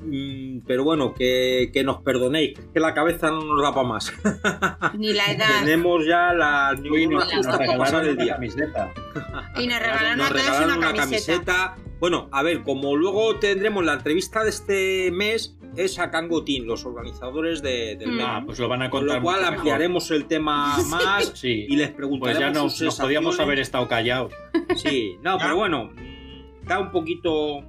Mm, 0.05 0.61
pero 0.67 0.85
bueno, 0.85 1.15
que, 1.15 1.71
que 1.73 1.83
nos 1.85 2.03
perdonéis, 2.03 2.59
que 2.73 2.81
la 2.81 2.95
cabeza 2.95 3.31
no 3.31 3.43
nos 3.45 3.63
da 3.63 3.75
para 3.75 3.89
más. 3.89 4.13
Ni 4.99 5.13
la 5.13 5.27
edad. 5.33 5.61
Tenemos 5.61 6.07
ya 6.07 6.33
las 6.33 6.79
Uy, 6.81 7.07
nos, 7.07 7.27
neuronas 7.27 7.35
nos 7.37 7.47
pasar 7.47 7.59
regalaron 8.05 8.17
día. 8.19 8.35
camiseta. 8.35 8.93
Y 9.57 9.67
nos 9.67 9.79
regalaron 9.81 10.19
Nos 10.19 10.31
una 10.31 10.77
una 10.77 10.93
camiseta. 10.93 10.97
camiseta. 11.03 11.77
Bueno, 12.01 12.29
a 12.33 12.43
ver, 12.43 12.63
como 12.63 12.97
luego 12.97 13.37
tendremos 13.37 13.85
la 13.85 13.95
entrevista 13.95 14.43
de 14.43 14.51
este 14.51 15.11
mes, 15.11 15.57
es 15.77 15.99
a 15.99 16.11
Cangotín, 16.11 16.67
los 16.67 16.85
organizadores 16.85 17.63
de- 17.63 17.97
del 17.97 18.13
Mm. 18.13 18.17
mes. 18.17 18.27
Ah, 18.29 18.43
pues 18.47 18.59
lo 18.61 18.69
van 18.69 18.83
a 18.83 18.91
Con 18.91 19.01
contar. 19.01 19.17
lo 19.19 19.23
cual 19.23 19.41
mejor. 19.41 19.55
ampliaremos 19.57 20.11
el 20.11 20.27
tema 20.27 20.77
más 20.91 21.33
Sí. 21.35 21.67
y 21.69 21.77
les 21.77 21.89
Pues 21.89 21.97
preguntaremos 21.97 22.41
ya 22.41 22.51
nos, 22.51 22.73
sus 22.77 22.87
nos 22.87 23.01
podíamos 23.01 23.41
haber 23.41 23.59
estado 23.59 23.89
callados. 23.89 24.33
Sí, 24.77 25.17
no, 25.23 25.37
pero 25.39 25.57
bueno, 25.57 25.91
mm, 25.95 26.67
da 26.67 26.79
un 26.79 26.91
poquito 26.93 27.61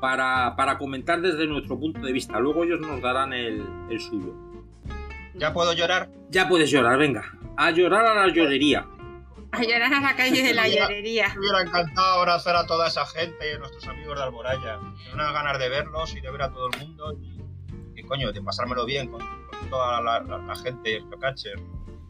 para, 0.00 0.54
para 0.56 0.78
comentar 0.78 1.20
desde 1.20 1.46
nuestro 1.46 1.78
punto 1.78 2.00
de 2.00 2.12
vista. 2.12 2.38
Luego 2.40 2.64
ellos 2.64 2.80
nos 2.80 3.00
darán 3.02 3.32
el, 3.32 3.64
el 3.90 4.00
suyo. 4.00 4.34
¿Ya 5.34 5.52
puedo 5.52 5.72
llorar? 5.72 6.10
Ya 6.30 6.48
puedes 6.48 6.70
llorar, 6.70 6.98
venga. 6.98 7.24
A 7.56 7.70
llorar 7.70 8.06
a 8.06 8.14
la 8.26 8.32
llorería. 8.32 8.86
A 9.52 9.62
llorar 9.62 9.92
a 9.92 10.00
la 10.00 10.14
calle 10.16 10.42
de 10.42 10.54
la 10.54 10.68
llorería. 10.68 11.28
Me 11.34 11.40
hubiera 11.40 11.62
encantado 11.62 12.20
abrazar 12.20 12.56
a 12.56 12.66
toda 12.66 12.88
esa 12.88 13.04
gente 13.06 13.50
y 13.50 13.54
a 13.54 13.58
nuestros 13.58 13.86
amigos 13.88 14.16
de 14.16 14.22
Alboraya. 14.24 14.78
Tengo 14.78 15.14
unas 15.14 15.32
ganas 15.32 15.58
de 15.58 15.68
verlos 15.68 16.14
y 16.16 16.20
de 16.20 16.30
ver 16.30 16.42
a 16.42 16.52
todo 16.52 16.68
el 16.72 16.78
mundo 16.86 17.12
y, 17.94 18.00
y, 18.00 18.02
coño, 18.04 18.32
de 18.32 18.40
pasármelo 18.42 18.84
bien 18.86 19.08
con, 19.08 19.20
con 19.20 19.70
toda 19.70 20.00
la, 20.02 20.20
la- 20.20 20.38
la 20.38 20.56
gente 20.56 20.90
de 20.90 21.04
Catcher, 21.20 21.58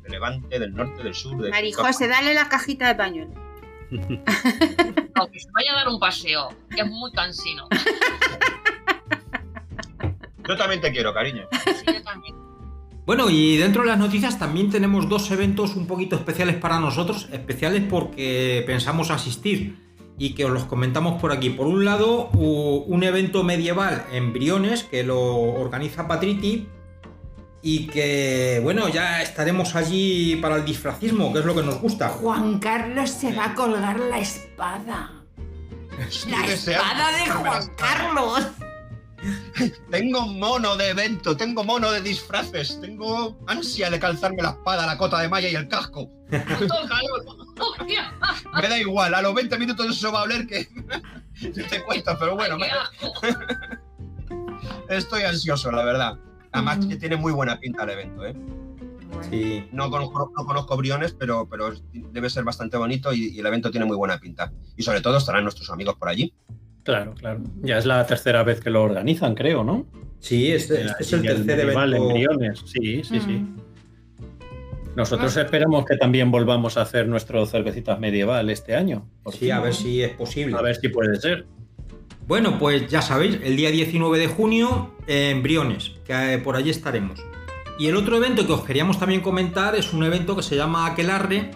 del 0.03 0.13
Levante, 0.13 0.59
del 0.59 0.75
norte, 0.75 1.03
del 1.03 1.15
sur. 1.15 1.41
De 1.41 1.51
Marijose, 1.51 2.09
dale 2.09 2.35
la 2.35 2.49
cajita 2.49 2.89
de 2.89 2.95
pañuelo. 2.95 3.33
Aunque 5.15 5.41
se 5.41 5.51
vaya 5.53 5.73
a 5.73 5.75
dar 5.77 5.89
un 5.89 5.99
paseo, 5.99 6.49
que 6.75 6.83
es 6.83 6.87
muy 6.87 7.11
cansino. 7.13 7.69
Yo 10.49 10.57
también 10.57 10.81
te 10.81 10.93
quiero, 10.93 11.13
cariño. 11.13 11.47
Sí, 11.65 11.85
yo 11.87 12.03
también. 12.03 12.35
Bueno, 13.07 13.31
y 13.31 13.57
dentro 13.57 13.83
de 13.83 13.89
las 13.89 13.99
noticias 13.99 14.39
también 14.39 14.71
tenemos 14.71 15.09
dos 15.09 15.31
eventos 15.31 15.75
un 15.75 15.87
poquito 15.87 16.17
especiales 16.17 16.57
para 16.57 16.79
nosotros, 16.79 17.29
especiales 17.33 17.83
porque 17.89 18.63
pensamos 18.67 19.11
asistir 19.11 19.77
y 20.19 20.35
que 20.35 20.45
os 20.45 20.51
los 20.53 20.65
comentamos 20.65 21.21
por 21.21 21.33
aquí. 21.33 21.51
Por 21.51 21.67
un 21.67 21.85
lado, 21.85 22.29
un 22.29 23.03
evento 23.03 23.43
medieval 23.43 24.07
en 24.13 24.33
Briones 24.33 24.85
que 24.85 25.03
lo 25.03 25.19
organiza 25.19 26.07
Patriti 26.07 26.69
y 27.63 27.87
que, 27.89 28.61
bueno, 28.63 28.89
ya 28.89 29.23
estaremos 29.23 29.75
allí 29.75 30.37
para 30.37 30.57
el 30.57 30.65
disfrazismo, 30.65 31.33
que 31.33 31.41
es 31.41 31.45
lo 31.45 31.55
que 31.55 31.63
nos 31.63 31.81
gusta. 31.81 32.09
Juan 32.09 32.59
Carlos 32.59 33.11
se 33.11 33.33
va 33.35 33.47
a 33.47 33.55
colgar 33.55 33.99
la 33.99 34.19
espada. 34.19 35.13
Estoy 35.99 36.33
La 36.33 36.47
espada 36.47 37.13
de 37.13 37.31
Juan. 37.31 37.71
Carlos. 37.77 38.47
Tengo 39.91 40.27
mono 40.27 40.77
de 40.77 40.89
evento, 40.89 41.37
tengo 41.37 41.63
mono 41.63 41.91
de 41.91 42.01
disfraces, 42.01 42.81
tengo 42.81 43.39
ansia 43.47 43.91
de 43.91 44.01
calzarme 44.01 44.43
la 44.43 44.51
espada, 44.51 44.87
la 44.87 44.97
cota 44.97 45.21
de 45.21 45.29
malla 45.29 45.51
y 45.51 45.55
el 45.55 45.69
casco. 45.69 46.11
Me 46.31 46.41
da 48.69 48.79
igual, 48.79 49.15
a 49.15 49.21
los 49.21 49.35
20 49.35 49.59
minutos 49.59 49.91
eso 49.91 50.11
va 50.11 50.21
a 50.21 50.23
oler 50.23 50.47
que 50.47 50.67
no 50.75 51.65
te 51.69 51.83
cuento, 51.83 52.17
pero 52.19 52.35
bueno, 52.35 52.57
estoy 54.89 55.25
ansioso, 55.25 55.71
la 55.71 55.85
verdad. 55.85 56.19
Además 56.53 56.87
que 56.87 56.97
tiene 56.97 57.17
muy 57.17 57.33
buena 57.33 57.59
pinta 57.59 57.85
el 57.85 57.91
evento, 57.91 58.27
¿eh? 58.27 58.35
Sí. 59.29 59.65
No 59.73 59.91
conozco, 59.91 60.33
no 60.37 60.47
conozco 60.47 60.77
Briones, 60.77 61.13
pero, 61.13 61.49
pero 61.49 61.73
debe 61.93 62.31
ser 62.31 62.45
bastante 62.45 62.77
bonito 62.77 63.13
y, 63.13 63.29
y 63.29 63.41
el 63.41 63.47
evento 63.47 63.71
tiene 63.71 63.87
muy 63.87 63.97
buena 63.97 64.19
pinta. 64.19 64.53
Y 64.77 64.83
sobre 64.83 65.01
todo 65.01 65.17
estarán 65.17 65.43
nuestros 65.43 65.71
amigos 65.71 65.97
por 65.97 66.09
allí. 66.09 66.33
Claro, 66.85 67.15
claro. 67.15 67.41
Ya 67.63 67.79
es 67.79 67.87
la 67.87 68.07
tercera 68.07 68.43
vez 68.43 68.61
que 68.61 68.71
lo 68.71 68.83
organizan, 68.83 69.35
creo, 69.35 69.65
¿no? 69.65 69.87
Sí, 70.19 70.53
este, 70.53 70.83
este 70.85 71.03
es 71.03 71.13
el 71.13 71.23
tercer 71.23 71.47
medieval 71.47 71.93
evento. 71.95 72.09
en 72.09 72.15
Briones. 72.15 72.63
Sí, 72.67 73.03
sí, 73.05 73.21
sí. 73.21 73.33
Mm. 73.33 73.57
Nosotros 74.97 75.37
esperamos 75.37 75.85
que 75.85 75.97
también 75.97 76.31
volvamos 76.31 76.77
a 76.77 76.83
hacer 76.83 77.07
nuestro 77.07 77.47
cervecitas 77.47 77.99
medieval 78.01 78.51
este 78.51 78.75
año. 78.75 79.09
Sí, 79.31 79.39
fin. 79.39 79.53
a 79.53 79.61
ver 79.61 79.75
si 79.75 80.03
es 80.03 80.11
posible. 80.15 80.57
A 80.57 80.63
ver 80.63 80.77
si 80.77 80.89
puede 80.89 81.17
ser. 81.17 81.47
Bueno, 82.31 82.61
pues 82.61 82.87
ya 82.87 83.03
sabéis, 83.03 83.41
el 83.43 83.57
día 83.57 83.73
19 83.73 84.17
de 84.17 84.29
junio 84.29 84.93
en 85.09 85.43
Briones, 85.43 85.95
que 86.05 86.35
eh, 86.35 86.39
por 86.39 86.55
allí 86.55 86.71
estaremos. 86.71 87.19
Y 87.77 87.89
el 87.89 87.97
otro 87.97 88.19
evento 88.19 88.47
que 88.47 88.53
os 88.53 88.63
queríamos 88.63 89.01
también 89.01 89.21
comentar 89.21 89.75
es 89.75 89.93
un 89.93 90.05
evento 90.05 90.37
que 90.37 90.45
se 90.45 90.55
llama 90.55 90.87
Aquelarre, 90.87 91.51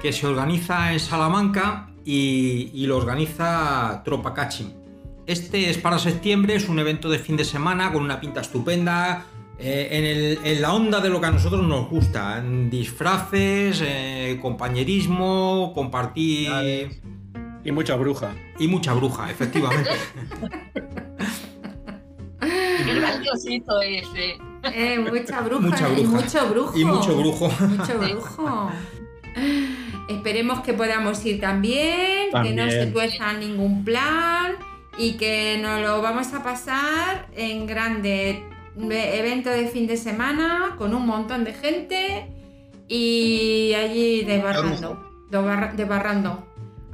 que 0.00 0.14
se 0.14 0.26
organiza 0.26 0.94
en 0.94 1.00
Salamanca 1.00 1.90
y, 2.02 2.86
lo 2.86 2.96
organiza 2.96 4.00
Tropa 4.06 4.32
Cachín. 4.32 4.72
Este 5.26 5.68
es 5.68 5.76
para 5.76 5.98
septiembre, 5.98 6.54
es 6.54 6.70
un 6.70 6.78
evento 6.78 7.10
de 7.10 7.18
fin 7.18 7.36
de 7.36 7.44
semana 7.44 7.92
con 7.92 8.02
una 8.02 8.18
pinta 8.18 8.40
estupenda, 8.40 9.26
eh, 9.58 10.38
en, 10.42 10.62
la 10.62 10.72
onda 10.72 11.02
de 11.02 11.10
lo 11.10 11.20
que 11.20 11.26
a 11.26 11.30
nosotros 11.30 11.62
nos 11.62 11.90
gusta, 11.90 12.42
disfraces, 12.70 13.82
eh, 13.84 14.38
compañerismo, 14.40 15.72
compartir 15.74 17.02
Y 17.66 17.72
mucha 17.72 17.96
bruja. 17.96 18.32
y 18.58 18.68
mucha 18.68 18.94
bruja, 18.94 19.30
efectivamente. 19.30 19.90
Qué 22.40 22.94
graciosito 22.94 23.80
ese. 23.82 24.36
Eh, 24.74 24.98
mucha 24.98 25.40
bruja, 25.40 25.60
Mucha 25.62 25.88
y 25.88 25.92
bruja. 26.04 26.10
mucho 26.22 26.48
brujo. 26.50 26.78
y 26.78 26.84
mucho 26.84 27.16
brujo. 27.16 27.48
Mucho 27.66 27.98
brujo. 27.98 28.70
Esperemos 30.08 30.60
que 30.60 30.72
podamos 30.74 31.24
ir 31.26 31.40
también, 31.40 32.30
que 32.42 32.52
no 32.52 32.70
se 32.70 32.86
tuerza 32.86 33.32
ningún 33.32 33.84
plan 33.84 34.52
y 34.98 35.12
que 35.14 35.58
nos 35.60 35.80
lo 35.82 36.00
vamos 36.02 36.32
a 36.34 36.42
pasar 36.42 37.28
en 37.34 37.66
grande 37.66 38.44
ve- 38.76 39.18
evento 39.18 39.50
de 39.50 39.66
fin 39.68 39.86
de 39.86 39.96
semana 39.96 40.74
con 40.78 40.94
un 40.94 41.06
montón 41.06 41.44
de 41.44 41.52
gente 41.52 42.30
y 42.88 43.72
allí 43.74 44.22
desbarrando. 44.22 45.00
desbarra- 45.30 45.72
Desbarrando. 45.74 46.46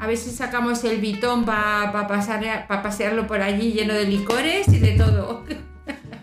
A 0.03 0.09
ver 0.09 0.17
si 0.17 0.31
sacamos 0.31 0.83
el 0.83 1.01
bitón 1.01 1.45
para 1.45 2.09
pasar, 2.09 2.67
pa 2.67 2.83
pasearlo 2.83 3.29
por 3.29 3.41
allí 3.41 3.73
lleno 3.73 3.95
de 3.95 4.05
licores 4.05 4.67
y 4.67 4.81
de 4.81 4.99
todo. 4.99 5.45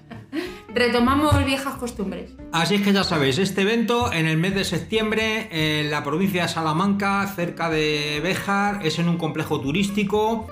Retomamos 0.75 1.45
viejas 1.45 1.75
costumbres. 1.75 2.31
Así 2.51 2.75
es 2.75 2.81
que 2.81 2.91
ya 2.91 3.05
sabéis, 3.05 3.37
este 3.37 3.61
evento 3.61 4.11
en 4.11 4.27
el 4.27 4.35
mes 4.35 4.53
de 4.53 4.65
septiembre 4.65 5.47
en 5.51 5.91
la 5.91 6.03
provincia 6.03 6.41
de 6.41 6.49
Salamanca, 6.49 7.25
cerca 7.33 7.69
de 7.69 8.19
Béjar, 8.21 8.85
es 8.85 8.99
en 8.99 9.07
un 9.07 9.17
complejo 9.17 9.61
turístico. 9.61 10.47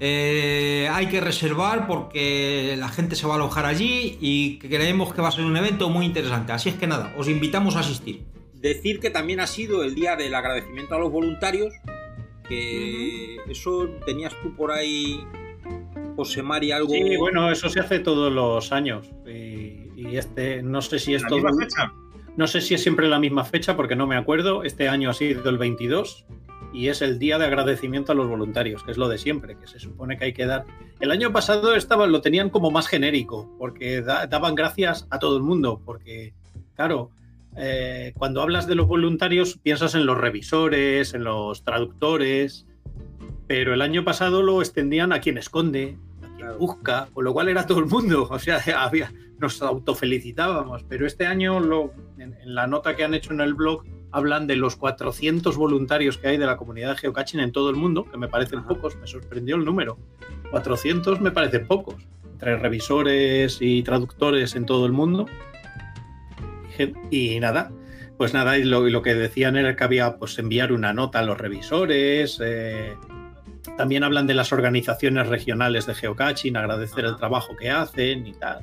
Eh, 0.00 0.88
hay 0.90 1.08
que 1.08 1.20
reservar 1.20 1.86
porque 1.86 2.74
la 2.78 2.88
gente 2.88 3.16
se 3.16 3.26
va 3.26 3.34
a 3.34 3.36
alojar 3.36 3.66
allí 3.66 4.16
y 4.18 4.58
creemos 4.60 5.12
que 5.12 5.20
va 5.20 5.28
a 5.28 5.32
ser 5.32 5.44
un 5.44 5.58
evento 5.58 5.90
muy 5.90 6.06
interesante. 6.06 6.52
Así 6.52 6.70
es 6.70 6.76
que 6.76 6.86
nada, 6.86 7.12
os 7.18 7.28
invitamos 7.28 7.76
a 7.76 7.80
asistir. 7.80 8.24
Decir 8.54 8.98
que 8.98 9.10
también 9.10 9.40
ha 9.40 9.46
sido 9.46 9.84
el 9.84 9.94
día 9.94 10.16
del 10.16 10.34
agradecimiento 10.34 10.94
a 10.94 10.98
los 10.98 11.12
voluntarios, 11.12 11.74
que 12.48 13.36
eso 13.48 13.88
tenías 14.06 14.34
tú 14.42 14.54
por 14.54 14.70
ahí, 14.72 15.20
José 16.16 16.42
Mari, 16.42 16.72
algo... 16.72 16.90
Sí, 16.90 17.16
bueno, 17.16 17.50
eso 17.50 17.68
se 17.68 17.80
hace 17.80 17.98
todos 18.00 18.32
los 18.32 18.72
años. 18.72 19.10
Y, 19.26 19.90
y 19.96 20.16
este, 20.16 20.62
no 20.62 20.82
sé 20.82 20.98
si 20.98 21.14
es 21.14 21.22
¿La 21.22 21.28
todo. 21.28 21.38
misma 21.38 21.64
fecha? 21.64 21.92
No 22.36 22.46
sé 22.46 22.60
si 22.60 22.74
es 22.74 22.82
siempre 22.82 23.08
la 23.08 23.18
misma 23.18 23.44
fecha 23.44 23.76
porque 23.76 23.96
no 23.96 24.06
me 24.06 24.16
acuerdo. 24.16 24.62
Este 24.64 24.88
año 24.88 25.10
ha 25.10 25.14
sido 25.14 25.48
el 25.48 25.58
22 25.58 26.24
y 26.72 26.88
es 26.88 27.02
el 27.02 27.18
día 27.18 27.38
de 27.38 27.44
agradecimiento 27.44 28.12
a 28.12 28.14
los 28.14 28.28
voluntarios, 28.28 28.82
que 28.82 28.90
es 28.92 28.96
lo 28.96 29.08
de 29.08 29.18
siempre, 29.18 29.56
que 29.58 29.66
se 29.66 29.78
supone 29.78 30.16
que 30.16 30.24
hay 30.26 30.32
que 30.32 30.46
dar. 30.46 30.64
El 31.00 31.10
año 31.10 31.30
pasado 31.32 31.74
estaba, 31.74 32.06
lo 32.06 32.22
tenían 32.22 32.48
como 32.48 32.70
más 32.70 32.86
genérico, 32.88 33.54
porque 33.58 34.00
da- 34.00 34.26
daban 34.26 34.54
gracias 34.54 35.06
a 35.10 35.18
todo 35.18 35.36
el 35.36 35.42
mundo, 35.42 35.82
porque, 35.84 36.32
claro, 36.74 37.10
eh, 37.56 38.12
cuando 38.16 38.40
hablas 38.42 38.66
de 38.66 38.74
los 38.74 38.86
voluntarios 38.86 39.58
piensas 39.62 39.94
en 39.94 40.06
los 40.06 40.18
revisores, 40.18 41.14
en 41.14 41.24
los 41.24 41.64
traductores, 41.64 42.66
pero 43.46 43.74
el 43.74 43.82
año 43.82 44.04
pasado 44.04 44.42
lo 44.42 44.60
extendían 44.60 45.12
a 45.12 45.20
quien 45.20 45.38
esconde, 45.38 45.98
a 46.22 46.26
quien 46.26 46.36
Claro. 46.38 46.58
busca, 46.58 47.08
con 47.12 47.24
lo 47.24 47.32
cual 47.32 47.48
era 47.48 47.66
todo 47.66 47.78
el 47.80 47.86
mundo, 47.86 48.26
o 48.30 48.38
sea, 48.38 48.60
había, 48.78 49.12
nos 49.38 49.60
autofelicitábamos, 49.62 50.84
pero 50.88 51.06
este 51.06 51.26
año 51.26 51.60
lo, 51.60 51.92
en, 52.18 52.34
en 52.42 52.54
la 52.54 52.66
nota 52.66 52.96
que 52.96 53.04
han 53.04 53.14
hecho 53.14 53.32
en 53.32 53.40
el 53.40 53.54
blog 53.54 53.84
hablan 54.14 54.46
de 54.46 54.56
los 54.56 54.76
400 54.76 55.56
voluntarios 55.56 56.18
que 56.18 56.28
hay 56.28 56.36
de 56.36 56.44
la 56.46 56.56
comunidad 56.58 56.90
de 56.90 56.96
geocaching 56.98 57.40
en 57.40 57.50
todo 57.52 57.70
el 57.70 57.76
mundo, 57.76 58.04
que 58.10 58.18
me 58.18 58.28
parecen 58.28 58.58
Ajá. 58.60 58.68
pocos, 58.68 58.96
me 58.96 59.06
sorprendió 59.06 59.56
el 59.56 59.64
número. 59.64 59.98
400 60.50 61.20
me 61.22 61.30
parecen 61.30 61.66
pocos, 61.66 61.96
entre 62.32 62.56
revisores 62.58 63.58
y 63.60 63.82
traductores 63.82 64.54
en 64.54 64.66
todo 64.66 64.84
el 64.84 64.92
mundo. 64.92 65.26
Y 67.10 67.38
nada, 67.40 67.70
pues 68.16 68.32
nada, 68.34 68.58
y 68.58 68.64
lo, 68.64 68.86
y 68.86 68.90
lo 68.90 69.02
que 69.02 69.14
decían 69.14 69.56
era 69.56 69.74
que 69.76 69.84
había 69.84 70.16
pues 70.16 70.38
enviar 70.38 70.72
una 70.72 70.92
nota 70.92 71.18
a 71.20 71.22
los 71.22 71.38
revisores. 71.38 72.40
eh, 72.42 72.94
también 73.76 74.02
hablan 74.04 74.26
de 74.26 74.34
las 74.34 74.52
organizaciones 74.52 75.28
regionales 75.28 75.86
de 75.86 75.94
geocaching, 75.94 76.56
agradecer 76.56 77.04
el 77.04 77.16
trabajo 77.16 77.54
que 77.56 77.70
hacen 77.70 78.26
y 78.26 78.32
tal. 78.32 78.60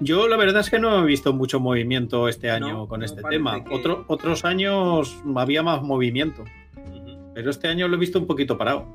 Yo 0.00 0.26
la 0.28 0.36
verdad 0.36 0.60
es 0.60 0.70
que 0.70 0.78
no 0.78 1.02
he 1.02 1.06
visto 1.06 1.32
mucho 1.32 1.60
movimiento 1.60 2.28
este 2.28 2.50
año 2.50 2.68
No, 2.72 2.88
con 2.88 3.02
este 3.02 3.22
tema. 3.28 3.62
que- 3.64 3.74
Otro- 3.74 4.04
otros 4.08 4.44
años 4.44 5.16
había 5.36 5.62
más 5.62 5.82
movimiento, 5.82 6.44
pero 7.34 7.50
este 7.50 7.68
año 7.68 7.86
lo 7.88 7.96
he 7.96 7.98
visto 7.98 8.18
un 8.18 8.26
poquito 8.26 8.58
parado. 8.58 8.86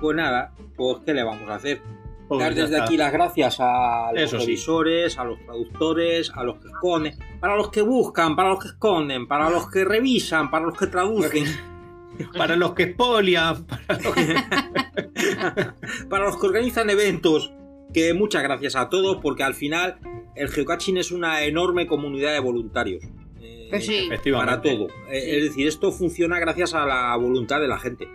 Pues 0.00 0.16
nada, 0.16 0.52
pues 0.76 0.98
¿qué 1.06 1.14
le 1.14 1.22
vamos 1.22 1.48
a 1.48 1.54
hacer? 1.56 1.80
Pues 2.28 2.40
Dar 2.40 2.54
desde 2.54 2.80
aquí 2.80 2.96
las 2.96 3.12
gracias 3.12 3.56
a 3.60 4.10
los 4.12 4.22
Eso 4.22 4.38
sí. 4.40 4.46
revisores, 4.46 5.18
a 5.18 5.24
los 5.24 5.38
traductores, 5.44 6.30
a 6.34 6.42
los 6.42 6.56
que 6.58 6.68
esconden, 6.68 7.18
para 7.38 7.54
los 7.56 7.70
que 7.70 7.82
buscan, 7.82 8.34
para 8.34 8.48
los 8.50 8.60
que 8.62 8.68
esconden, 8.68 9.28
para 9.28 9.50
los 9.50 9.70
que 9.70 9.84
revisan, 9.84 10.50
para 10.50 10.64
los 10.66 10.76
que 10.78 10.86
traducen, 10.86 11.44
Para 12.38 12.54
los 12.56 12.74
que 12.74 12.84
expolian, 12.84 13.66
para 13.86 13.98
los 14.00 14.14
que- 14.14 14.34
para 16.08 16.24
los 16.26 16.36
que 16.38 16.46
organizan 16.46 16.88
eventos. 16.90 17.52
que 17.92 18.14
muchas 18.14 18.42
gracias 18.42 18.74
a 18.76 18.88
todos 18.88 19.18
porque 19.22 19.42
al 19.42 19.54
final 19.54 19.98
el 20.34 20.48
geocaching 20.48 20.96
es 20.96 21.12
una 21.12 21.44
enorme 21.44 21.86
comunidad 21.86 22.32
de 22.32 22.40
voluntarios. 22.40 23.04
eh, 23.40 23.66
Pues 23.70 23.86
sí. 23.86 24.08
para 24.32 24.60
todo. 24.62 24.86
Eh, 25.10 25.36
Es 25.36 25.42
decir, 25.44 25.66
esto 25.68 25.92
funciona 25.92 26.38
gracias 26.40 26.74
a 26.74 26.86
la 26.86 27.14
voluntad 27.16 27.60
de 27.60 27.68
la 27.68 27.78
gente. 27.78 28.08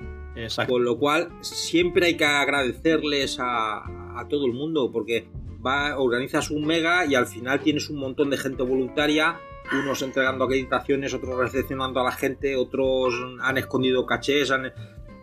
Exacto. 0.43 0.73
Con 0.73 0.83
lo 0.83 0.97
cual, 0.97 1.29
siempre 1.41 2.07
hay 2.07 2.17
que 2.17 2.25
agradecerles 2.25 3.37
a, 3.39 3.77
a 4.19 4.27
todo 4.29 4.45
el 4.45 4.53
mundo, 4.53 4.91
porque 4.91 5.27
va, 5.65 5.97
organizas 5.97 6.49
un 6.51 6.65
mega 6.65 7.05
y 7.05 7.15
al 7.15 7.27
final 7.27 7.59
tienes 7.61 7.89
un 7.89 7.97
montón 7.99 8.29
de 8.29 8.37
gente 8.37 8.63
voluntaria, 8.63 9.39
unos 9.73 10.01
entregando 10.01 10.45
acreditaciones, 10.45 11.13
otros 11.13 11.37
recepcionando 11.37 11.99
a 11.99 12.03
la 12.03 12.11
gente, 12.11 12.55
otros 12.55 13.13
han 13.41 13.57
escondido 13.57 14.05
cachés. 14.05 14.49
han- 14.51 14.67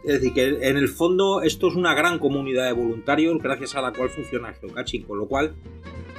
Es 0.05 0.21
decir, 0.21 0.33
que 0.35 0.69
en 0.69 0.77
el 0.77 0.89
fondo 0.89 1.43
esto 1.43 1.67
es 1.69 1.75
una 1.75 1.95
gran 1.95 2.19
comunidad 2.21 2.67
de 2.67 2.73
voluntarios 2.73 3.39
gracias 3.43 3.75
a 3.75 3.81
la 3.83 3.93
cual 3.93 4.09
funciona 4.11 4.51
el 4.51 4.55
geocaching, 4.55 5.03
con 5.03 5.19
lo 5.19 5.27
cual, 5.27 5.55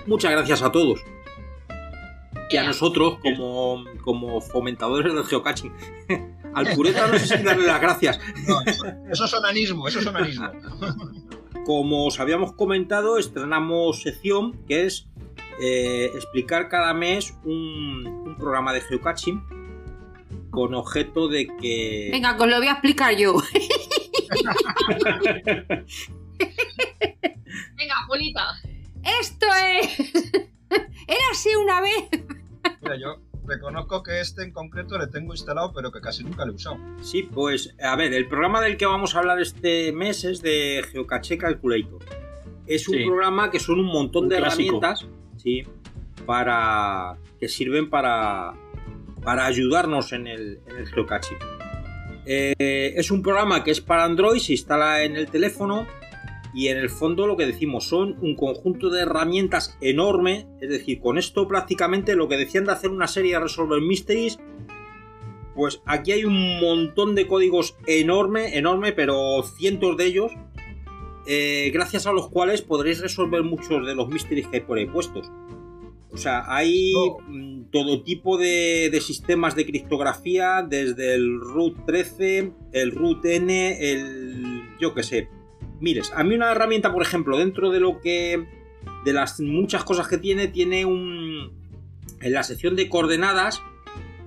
muchas 0.07 0.31
gracias 0.31 0.61
a 0.61 0.71
todos. 0.71 0.99
Y 2.49 2.55
a 2.57 2.63
nosotros, 2.63 3.17
como, 3.21 3.83
como 4.03 4.39
fomentadores 4.41 5.13
del 5.13 5.23
geocaching. 5.25 5.71
Al 6.57 6.73
pureta 6.75 7.07
no 7.07 7.19
sé 7.19 7.37
si 7.37 7.43
darle 7.43 7.67
las 7.67 7.79
gracias. 7.79 8.19
No, 8.47 8.59
eso, 8.65 8.85
eso 9.11 9.25
es 9.25 9.33
onanismo, 9.35 9.87
eso 9.87 9.99
es 9.99 10.07
onanismo. 10.07 10.49
Como 11.65 12.07
os 12.07 12.19
habíamos 12.19 12.53
comentado, 12.53 13.19
estrenamos 13.19 14.01
sección 14.01 14.65
que 14.65 14.85
es 14.85 15.07
eh, 15.61 16.09
explicar 16.15 16.67
cada 16.67 16.95
mes 16.95 17.35
un, 17.43 18.07
un 18.07 18.35
programa 18.37 18.73
de 18.73 18.81
geocaching 18.81 19.39
con 20.49 20.73
objeto 20.73 21.27
de 21.27 21.47
que... 21.61 22.09
Venga, 22.11 22.35
os 22.39 22.47
lo 22.47 22.57
voy 22.57 22.67
a 22.67 22.71
explicar 22.71 23.15
yo. 23.15 23.35
Venga, 27.75 27.95
Julita. 28.07 28.59
Esto 29.21 29.45
es. 29.73 29.99
Era 30.69 31.29
así 31.31 31.55
una 31.55 31.81
vez. 31.81 32.09
Mira, 32.81 32.97
yo 32.97 33.26
reconozco 33.47 34.03
que 34.03 34.19
este 34.19 34.43
en 34.43 34.51
concreto 34.51 34.97
le 34.97 35.07
tengo 35.07 35.33
instalado, 35.33 35.71
pero 35.73 35.91
que 35.91 36.01
casi 36.01 36.23
nunca 36.23 36.45
lo 36.45 36.51
he 36.51 36.55
usado. 36.55 36.77
Sí, 37.01 37.23
pues 37.23 37.73
a 37.81 37.95
ver, 37.95 38.13
el 38.13 38.27
programa 38.27 38.61
del 38.61 38.77
que 38.77 38.85
vamos 38.85 39.15
a 39.15 39.19
hablar 39.19 39.39
este 39.39 39.91
mes 39.93 40.23
es 40.25 40.41
de 40.41 40.83
Geocache 40.91 41.37
Calculator. 41.37 41.99
Es 42.65 42.87
un 42.89 42.97
Sí. 42.97 43.05
programa 43.05 43.49
que 43.49 43.59
son 43.59 43.79
un 43.79 43.85
montón 43.87 44.23
Un 44.23 44.29
de 44.29 44.37
clásico. 44.37 44.77
herramientas, 44.77 45.07
sí, 45.37 45.63
para 46.25 47.17
que 47.39 47.47
sirven 47.47 47.89
para, 47.89 48.53
para 49.23 49.45
ayudarnos 49.45 50.11
en 50.11 50.27
el, 50.27 50.59
en 50.67 50.77
el 50.77 50.87
geocaching. 50.87 51.37
Eh, 52.25 52.93
es 52.97 53.09
un 53.09 53.21
programa 53.21 53.63
que 53.63 53.71
es 53.71 53.79
para 53.79 54.03
Android, 54.03 54.39
se 54.39 54.51
instala 54.51 55.03
en 55.03 55.15
el 55.15 55.27
teléfono 55.27 55.87
y 56.57 56.69
en 56.69 56.77
el 56.77 56.89
fondo 56.89 57.27
lo 57.27 57.37
que 57.37 57.45
decimos 57.45 57.87
son 57.87 58.17
un 58.19 58.35
conjunto 58.35 58.89
de 58.89 59.01
herramientas 59.01 59.77
enorme, 59.79 60.47
es 60.59 60.69
decir, 60.71 60.99
con 60.99 61.19
esto 61.19 61.47
prácticamente 61.47 62.15
lo 62.15 62.27
que 62.27 62.35
decían 62.35 62.65
de 62.65 62.71
hacer 62.71 62.89
una 62.89 63.07
serie 63.07 63.33
de 63.33 63.41
Resolver 63.41 63.79
Mysteries, 63.79 64.39
pues 65.53 65.83
aquí 65.85 66.13
hay 66.13 66.25
un 66.25 66.59
montón 66.59 67.13
de 67.13 67.27
códigos 67.27 67.77
enorme, 67.85 68.57
enorme, 68.57 68.91
pero 68.91 69.43
cientos 69.43 69.97
de 69.97 70.05
ellos, 70.05 70.31
eh, 71.27 71.69
gracias 71.75 72.07
a 72.07 72.11
los 72.11 72.27
cuales 72.27 72.63
podréis 72.63 73.01
resolver 73.01 73.43
muchos 73.43 73.85
de 73.85 73.93
los 73.93 74.09
mysteries 74.09 74.47
que 74.47 74.57
hay 74.57 74.63
por 74.63 74.79
ahí 74.79 74.87
puestos. 74.87 75.29
O 76.09 76.17
sea, 76.17 76.43
hay 76.47 76.91
mm, 77.27 77.65
todo 77.65 78.01
tipo 78.01 78.39
de, 78.39 78.89
de 78.91 78.99
sistemas 78.99 79.55
de 79.55 79.67
criptografía, 79.67 80.65
desde 80.67 81.13
el 81.13 81.39
root 81.39 81.85
13, 81.85 82.51
el 82.71 82.91
root 82.93 83.23
N, 83.25 83.91
el... 83.91 84.63
yo 84.79 84.95
qué 84.95 85.03
sé. 85.03 85.36
Mires, 85.79 86.11
a 86.15 86.23
mí 86.23 86.35
una 86.35 86.51
herramienta, 86.51 86.91
por 86.91 87.01
ejemplo, 87.01 87.37
dentro 87.37 87.69
de 87.71 87.79
lo 87.79 87.99
que... 88.01 88.45
de 89.05 89.13
las 89.13 89.39
muchas 89.39 89.83
cosas 89.83 90.07
que 90.07 90.17
tiene, 90.17 90.47
tiene 90.47 90.85
un... 90.85 91.51
en 92.21 92.33
la 92.33 92.43
sección 92.43 92.75
de 92.75 92.89
coordenadas, 92.89 93.61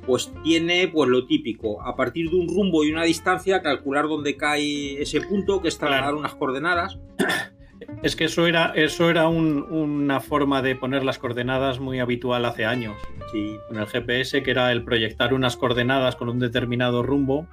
pues 0.07 0.33
tiene 0.43 0.89
pues 0.89 1.09
lo 1.11 1.27
típico, 1.27 1.83
a 1.83 1.95
partir 1.97 2.31
de 2.31 2.37
un 2.37 2.49
rumbo 2.49 2.85
y 2.85 2.91
una 2.93 3.05
distancia, 3.05 3.63
calcular 3.63 4.09
dónde 4.09 4.37
cae 4.37 5.01
ese 5.03 5.21
punto, 5.21 5.61
que 5.61 5.69
es 5.69 5.79
trasladar 5.79 6.15
unas 6.15 6.35
coordenadas. 6.35 6.99
Es 8.03 8.15
que 8.15 8.25
eso 8.25 8.47
era, 8.47 8.73
eso 8.77 9.09
era 9.11 9.27
un- 9.29 9.63
una 9.71 10.21
forma 10.21 10.61
de 10.63 10.77
poner 10.77 11.03
las 11.03 11.19
coordenadas 11.19 11.81
muy 11.81 11.99
habitual 11.99 12.45
hace 12.45 12.65
años. 12.67 12.97
Sí. 13.33 13.57
Con 13.69 13.79
el 13.79 13.87
GPS, 13.87 14.43
que 14.43 14.51
era 14.51 14.71
el 14.71 14.85
proyectar 14.85 15.33
unas 15.35 15.57
coordenadas 15.57 16.15
con 16.15 16.29
un 16.29 16.39
determinado 16.39 17.03
rumbo. 17.03 17.47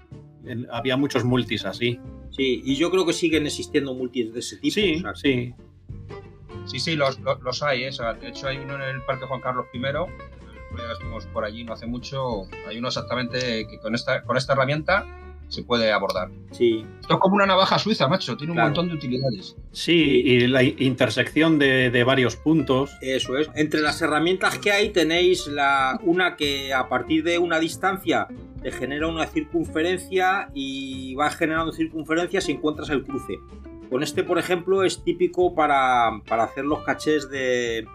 En- 0.49 0.67
había 0.71 0.97
muchos 0.97 1.23
multis 1.23 1.65
así. 1.65 1.99
Sí, 2.31 2.61
y 2.63 2.75
yo 2.75 2.89
creo 2.91 3.05
que 3.05 3.13
siguen 3.13 3.45
existiendo 3.45 3.93
multis 3.93 4.33
de 4.33 4.39
ese 4.39 4.57
tipo. 4.57 4.73
Sí, 4.73 4.95
o 4.97 4.99
sea, 5.01 5.15
sí. 5.15 5.53
Sí, 6.65 6.79
sí, 6.79 6.95
los, 6.95 7.19
los, 7.21 7.41
los 7.41 7.63
hay. 7.63 7.83
¿eh? 7.83 7.89
O 7.89 7.93
sea, 7.93 8.13
de 8.13 8.27
hecho, 8.29 8.47
hay 8.47 8.57
uno 8.57 8.75
en 8.75 8.81
el 8.81 9.01
Parque 9.03 9.25
Juan 9.25 9.41
Carlos 9.41 9.65
I. 9.73 9.79
Estuvimos 10.91 11.25
por 11.27 11.45
allí 11.45 11.63
no 11.63 11.73
hace 11.73 11.87
mucho. 11.87 12.43
Hay 12.67 12.77
uno 12.77 12.89
exactamente 12.89 13.67
que 13.67 13.79
con 13.79 13.95
esta, 13.95 14.21
con 14.23 14.37
esta 14.37 14.53
herramienta 14.53 15.05
se 15.47 15.63
puede 15.63 15.93
abordar. 15.93 16.29
Sí. 16.51 16.85
Esto 16.99 17.13
es 17.13 17.19
como 17.21 17.35
una 17.35 17.45
navaja 17.45 17.79
suiza, 17.79 18.07
macho. 18.09 18.35
Tiene 18.35 18.51
un 18.51 18.59
montón 18.59 18.89
de 18.89 18.95
utilidades. 18.95 19.55
Sí, 19.71 19.93
y 20.25 20.45
la 20.47 20.61
intersección 20.61 21.57
de, 21.57 21.89
de 21.89 22.03
varios 22.03 22.35
puntos. 22.35 22.91
Eso 23.01 23.37
es. 23.37 23.49
Entre 23.55 23.79
las 23.79 24.01
herramientas 24.01 24.59
que 24.59 24.71
hay 24.73 24.89
tenéis 24.89 25.47
la 25.47 25.97
una 26.03 26.35
que 26.35 26.73
a 26.73 26.89
partir 26.89 27.23
de 27.23 27.39
una 27.39 27.59
distancia 27.59 28.27
genera 28.71 29.07
una 29.07 29.25
circunferencia 29.27 30.49
y 30.53 31.15
va 31.15 31.29
generando 31.29 31.71
circunferencias 31.71 32.45
si 32.45 32.53
encuentras 32.53 32.89
el 32.89 33.03
cruce. 33.03 33.39
Con 33.89 34.03
este, 34.03 34.23
por 34.23 34.37
ejemplo, 34.37 34.83
es 34.83 35.03
típico 35.03 35.55
para, 35.55 36.21
para 36.27 36.43
hacer 36.43 36.65
los 36.65 36.83
cachés 36.83 37.29
de, 37.29 37.87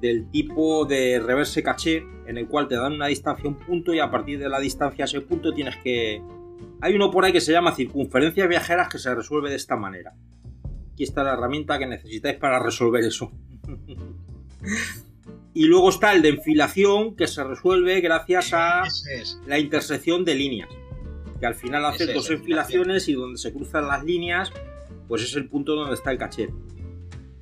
del 0.00 0.28
tipo 0.30 0.84
de 0.84 1.20
reverse 1.20 1.62
caché, 1.62 2.04
en 2.26 2.38
el 2.38 2.48
cual 2.48 2.68
te 2.68 2.76
dan 2.76 2.92
una 2.92 3.06
distancia 3.06 3.48
un 3.48 3.56
punto 3.56 3.94
y 3.94 4.00
a 4.00 4.10
partir 4.10 4.38
de 4.38 4.48
la 4.48 4.58
distancia 4.58 5.04
a 5.04 5.06
ese 5.06 5.20
punto 5.20 5.52
tienes 5.52 5.76
que... 5.78 6.22
Hay 6.80 6.94
uno 6.94 7.10
por 7.10 7.24
ahí 7.24 7.32
que 7.32 7.40
se 7.40 7.52
llama 7.52 7.74
circunferencias 7.74 8.48
viajeras 8.48 8.88
que 8.88 8.98
se 8.98 9.14
resuelve 9.14 9.50
de 9.50 9.56
esta 9.56 9.76
manera. 9.76 10.12
Aquí 10.92 11.04
está 11.04 11.22
la 11.22 11.34
herramienta 11.34 11.78
que 11.78 11.86
necesitáis 11.86 12.36
para 12.36 12.58
resolver 12.58 13.04
eso. 13.04 13.30
y 15.54 15.66
luego 15.66 15.90
está 15.90 16.12
el 16.12 16.22
de 16.22 16.30
enfilación 16.30 17.14
que 17.14 17.26
se 17.26 17.44
resuelve 17.44 18.00
gracias 18.00 18.52
a 18.52 18.84
es. 18.84 19.38
la 19.46 19.58
intersección 19.58 20.24
de 20.24 20.34
líneas. 20.34 20.68
Que 21.40 21.46
al 21.46 21.54
final 21.54 21.84
es, 21.98 22.14
dos 22.14 22.30
enfilaciones 22.30 23.08
y 23.08 23.14
donde 23.14 23.38
se 23.38 23.52
cruzan 23.52 23.88
las 23.88 24.04
líneas, 24.04 24.52
pues 25.08 25.22
es 25.22 25.34
el 25.34 25.48
punto 25.48 25.74
donde 25.74 25.94
está 25.94 26.10
el 26.10 26.18
caché. 26.18 26.48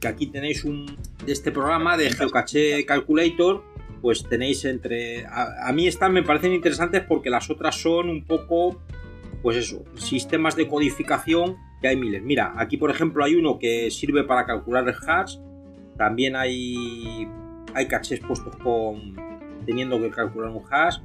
Que 0.00 0.08
aquí 0.08 0.26
tenéis 0.26 0.64
un 0.64 0.86
de 1.24 1.32
este 1.32 1.52
programa 1.52 1.96
de 1.96 2.10
Geocache 2.10 2.84
Calculator, 2.86 3.62
pues 4.00 4.24
tenéis 4.24 4.64
entre. 4.64 5.26
A, 5.26 5.68
a 5.68 5.72
mí 5.72 5.86
estas 5.86 6.10
me 6.10 6.22
parecen 6.22 6.52
interesantes 6.52 7.02
porque 7.06 7.28
las 7.28 7.50
otras 7.50 7.76
son 7.76 8.08
un 8.08 8.24
poco, 8.24 8.80
pues 9.42 9.58
eso, 9.58 9.84
sistemas 9.96 10.56
de 10.56 10.66
codificación 10.66 11.56
que 11.80 11.88
hay 11.88 11.96
miles. 11.96 12.22
Mira, 12.22 12.54
aquí 12.56 12.76
por 12.76 12.90
ejemplo 12.90 13.24
hay 13.24 13.34
uno 13.34 13.58
que 13.58 13.90
sirve 13.90 14.24
para 14.24 14.46
calcular 14.46 14.88
el 14.88 14.94
hash. 15.06 15.36
También 15.96 16.34
hay, 16.34 17.28
hay 17.74 17.86
cachés 17.88 18.20
puestos 18.20 18.54
con 18.56 19.14
teniendo 19.66 19.98
que 20.00 20.10
calcular 20.10 20.50
un 20.50 20.62
hash. 20.70 20.98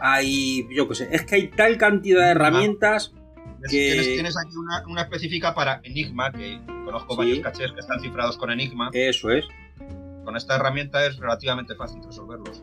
Hay, 0.00 0.66
yo 0.74 0.86
qué 0.88 0.94
sé, 0.94 1.08
es 1.10 1.24
que 1.24 1.34
hay 1.34 1.48
tal 1.48 1.76
cantidad 1.76 2.22
de 2.24 2.30
herramientas 2.30 3.12
que... 3.68 3.68
Tienes, 3.68 4.06
tienes 4.06 4.36
aquí 4.38 4.56
una, 4.56 4.82
una 4.86 5.02
específica 5.02 5.54
para 5.54 5.80
Enigma, 5.82 6.30
que 6.30 6.60
conozco 6.84 7.14
Sí. 7.14 7.18
varios 7.18 7.38
cachés 7.40 7.72
que 7.72 7.80
están 7.80 8.00
cifrados 8.00 8.36
con 8.38 8.50
Enigma. 8.52 8.90
Eso 8.92 9.30
es. 9.30 9.44
Con 10.24 10.36
esta 10.36 10.56
herramienta 10.56 11.04
es 11.06 11.16
relativamente 11.18 11.74
fácil 11.74 12.02
resolverlos. 12.04 12.62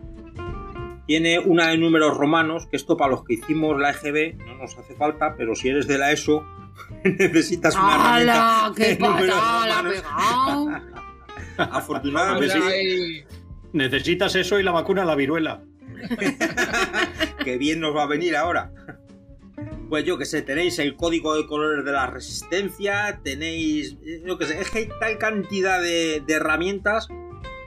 Tiene 1.07 1.39
una 1.39 1.67
de 1.67 1.77
números 1.77 2.15
romanos, 2.17 2.67
que 2.67 2.77
esto 2.77 2.95
para 2.97 3.11
los 3.11 3.23
que 3.25 3.33
hicimos 3.35 3.77
la 3.79 3.91
EGB 3.91 4.37
no 4.37 4.55
nos 4.55 4.77
hace 4.77 4.95
falta, 4.95 5.35
pero 5.37 5.53
si 5.55 5.69
eres 5.69 5.87
de 5.87 5.97
la 5.97 6.11
ESO 6.11 6.43
necesitas 7.03 7.75
una 7.75 8.15
¡Hala! 8.15 8.33
herramienta 8.33 8.73
¡Qué 8.75 8.95
de 8.95 8.99
números 8.99 9.35
patada 9.35 9.83
la! 9.83 10.83
Afortunadamente, 11.57 13.25
Necesitas 13.73 14.35
eso 14.35 14.59
y 14.59 14.63
la 14.63 14.71
vacuna 14.71 15.01
a 15.01 15.05
la 15.05 15.15
viruela. 15.15 15.63
que 17.43 17.57
bien 17.57 17.79
nos 17.79 17.95
va 17.95 18.03
a 18.03 18.07
venir 18.07 18.35
ahora. 18.35 18.71
Pues 19.89 20.03
yo 20.05 20.17
que 20.17 20.25
sé, 20.25 20.41
tenéis 20.41 20.79
el 20.79 20.95
código 20.95 21.35
de 21.35 21.45
colores 21.45 21.85
de 21.85 21.91
la 21.91 22.07
resistencia, 22.07 23.19
tenéis, 23.23 23.97
yo 24.25 24.37
que 24.37 24.45
sé, 24.45 24.59
es 24.59 24.69
que 24.71 24.79
hay 24.79 24.89
tal 24.99 25.17
cantidad 25.17 25.81
de, 25.81 26.23
de 26.25 26.33
herramientas 26.33 27.07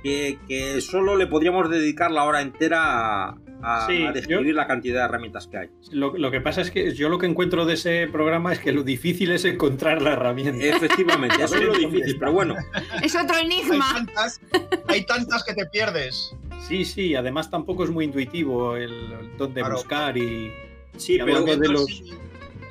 que, 0.03 0.39
que 0.49 0.81
solo 0.81 1.17
le 1.17 1.27
podríamos 1.27 1.71
dedicar 1.71 2.11
la 2.11 2.25
hora 2.25 2.41
entera 2.41 3.29
a, 3.29 3.39
a- 3.63 3.87
Sí, 3.87 4.05
a 4.05 4.13
describir 4.13 4.55
la 4.55 4.67
cantidad 4.67 5.01
de 5.01 5.05
herramientas 5.07 5.47
que 5.47 5.59
hay. 5.59 5.69
Lo, 5.91 6.17
lo 6.17 6.31
que 6.31 6.41
pasa 6.41 6.61
es 6.61 6.71
que 6.71 6.95
yo 6.95 7.09
lo 7.09 7.19
que 7.19 7.27
encuentro 7.27 7.65
de 7.67 7.75
ese 7.75 8.07
programa 8.11 8.53
es 8.53 8.59
que 8.61 8.73
lo 8.73 8.83
difícil 8.83 9.31
es 9.33 9.45
encontrar 9.45 10.01
la 10.03 10.13
herramienta. 10.13 10.65
Efectivamente, 10.65 11.43
eso 11.43 11.57
es 11.57 11.63
lo 11.63 11.75
difícil, 11.75 12.17
pero 12.19 12.33
bueno. 12.33 12.55
Es 13.03 13.15
otro 13.17 13.37
Hay 13.37 13.47
enigma. 13.47 13.93
tantas, 13.95 14.41
hay 14.89 15.05
tantas 15.05 15.45
que 15.45 15.55
te 15.55 15.67
pierdes. 15.67 16.35
Sí, 16.67 16.85
sí, 16.85 17.15
además 17.15 17.51
tampoco 17.51 17.85
es 17.85 17.91
muy 17.91 18.05
intuitivo 18.05 18.77
el, 18.77 18.93
el 18.93 19.37
dónde 19.37 19.61
Claro. 19.61 19.77
buscar 19.77 20.17
y, 20.17 20.53
Sí, 20.97 21.15
y 21.15 21.19
pero 21.19 21.39
hablando 21.39 21.57
de 21.57 21.69
los 21.69 22.03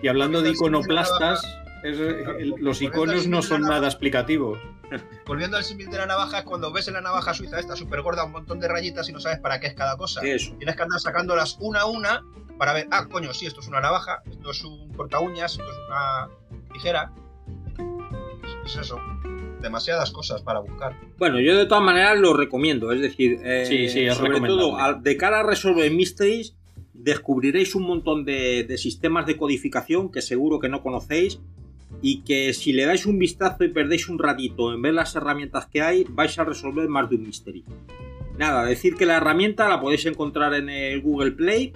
y 0.01 0.07
hablando 0.07 0.41
de 0.41 0.51
iconoplastas, 0.51 1.41
Es- 1.83 1.97
el- 1.99 2.53
los 2.59 2.81
iconos 2.81 3.27
no 3.27 3.41
son 3.41 3.61
nada 3.61 3.87
explicativos. 3.87 4.59
Volviendo 5.25 5.57
al 5.57 5.63
símil 5.63 5.89
de 5.89 5.97
la 5.97 6.05
navaja, 6.05 6.39
es 6.39 6.43
cuando 6.45 6.71
ves 6.71 6.87
en 6.87 6.95
la 6.95 7.01
navaja 7.01 7.33
suiza 7.33 7.59
esta 7.59 7.75
súper 7.75 8.01
gorda 8.01 8.23
un 8.23 8.31
montón 8.31 8.59
de 8.59 8.67
rayitas 8.67 9.09
y 9.09 9.13
no 9.13 9.19
sabes 9.19 9.39
para 9.39 9.59
qué 9.59 9.67
es 9.67 9.73
cada 9.73 9.97
cosa. 9.97 10.21
Eso. 10.21 10.53
Tienes 10.57 10.75
que 10.75 10.83
andar 10.83 10.99
sacándolas 10.99 11.57
una 11.59 11.81
a 11.81 11.85
una 11.85 12.23
para 12.57 12.73
ver, 12.73 12.87
ah, 12.91 13.07
coño, 13.09 13.33
sí, 13.33 13.45
esto 13.45 13.59
es 13.59 13.67
una 13.67 13.81
navaja, 13.81 14.23
esto 14.29 14.51
es 14.51 14.63
un 14.63 14.91
corta 14.93 15.19
uñas, 15.19 15.51
esto 15.51 15.69
es 15.69 15.77
una 15.87 16.29
tijera. 16.73 17.11
Es, 18.65 18.73
es 18.73 18.81
eso. 18.81 18.99
Demasiadas 19.61 20.11
cosas 20.11 20.41
para 20.41 20.59
buscar. 20.59 20.95
Bueno, 21.17 21.39
yo 21.39 21.57
de 21.57 21.65
todas 21.65 21.83
maneras 21.83 22.17
lo 22.19 22.33
recomiendo, 22.33 22.91
es 22.91 23.01
decir, 23.01 23.39
eh, 23.43 23.65
Sí, 23.65 23.89
sí, 23.89 24.05
es 24.05 24.15
sobre 24.15 24.39
todo 24.39 24.77
de 24.99 25.17
cara 25.17 25.39
a 25.39 25.43
Resolver 25.43 25.91
Mysteries, 25.91 26.55
descubriréis 26.93 27.75
un 27.75 27.83
montón 27.83 28.25
de, 28.25 28.63
de 28.63 28.77
sistemas 28.77 29.25
de 29.25 29.37
codificación 29.37 30.11
que 30.11 30.21
seguro 30.21 30.59
que 30.59 30.69
no 30.69 30.81
conocéis 30.81 31.39
y 32.01 32.21
que 32.21 32.53
si 32.53 32.73
le 32.73 32.85
dais 32.85 33.05
un 33.05 33.17
vistazo 33.17 33.63
y 33.63 33.69
perdéis 33.69 34.09
un 34.09 34.19
ratito 34.19 34.73
en 34.73 34.81
ver 34.81 34.93
las 34.93 35.15
herramientas 35.15 35.67
que 35.67 35.81
hay, 35.81 36.05
vais 36.09 36.37
a 36.37 36.43
resolver 36.43 36.87
más 36.87 37.09
de 37.09 37.15
un 37.15 37.23
mystery. 37.23 37.63
Nada, 38.37 38.65
decir 38.65 38.95
que 38.95 39.05
la 39.05 39.17
herramienta 39.17 39.67
la 39.67 39.81
podéis 39.81 40.05
encontrar 40.05 40.53
en 40.53 40.69
el 40.69 41.01
Google 41.01 41.31
Play, 41.31 41.73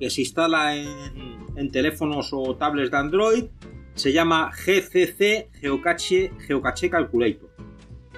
que 0.00 0.08
se 0.08 0.22
instala 0.22 0.76
en, 0.76 0.88
en 1.56 1.70
teléfonos 1.70 2.30
o 2.32 2.56
tablets 2.56 2.90
de 2.90 2.96
Android, 2.96 3.44
se 3.94 4.12
llama 4.12 4.50
GCC 4.52 5.50
Geocache, 5.60 6.32
Geocache 6.46 6.88
Calculator. 6.88 7.50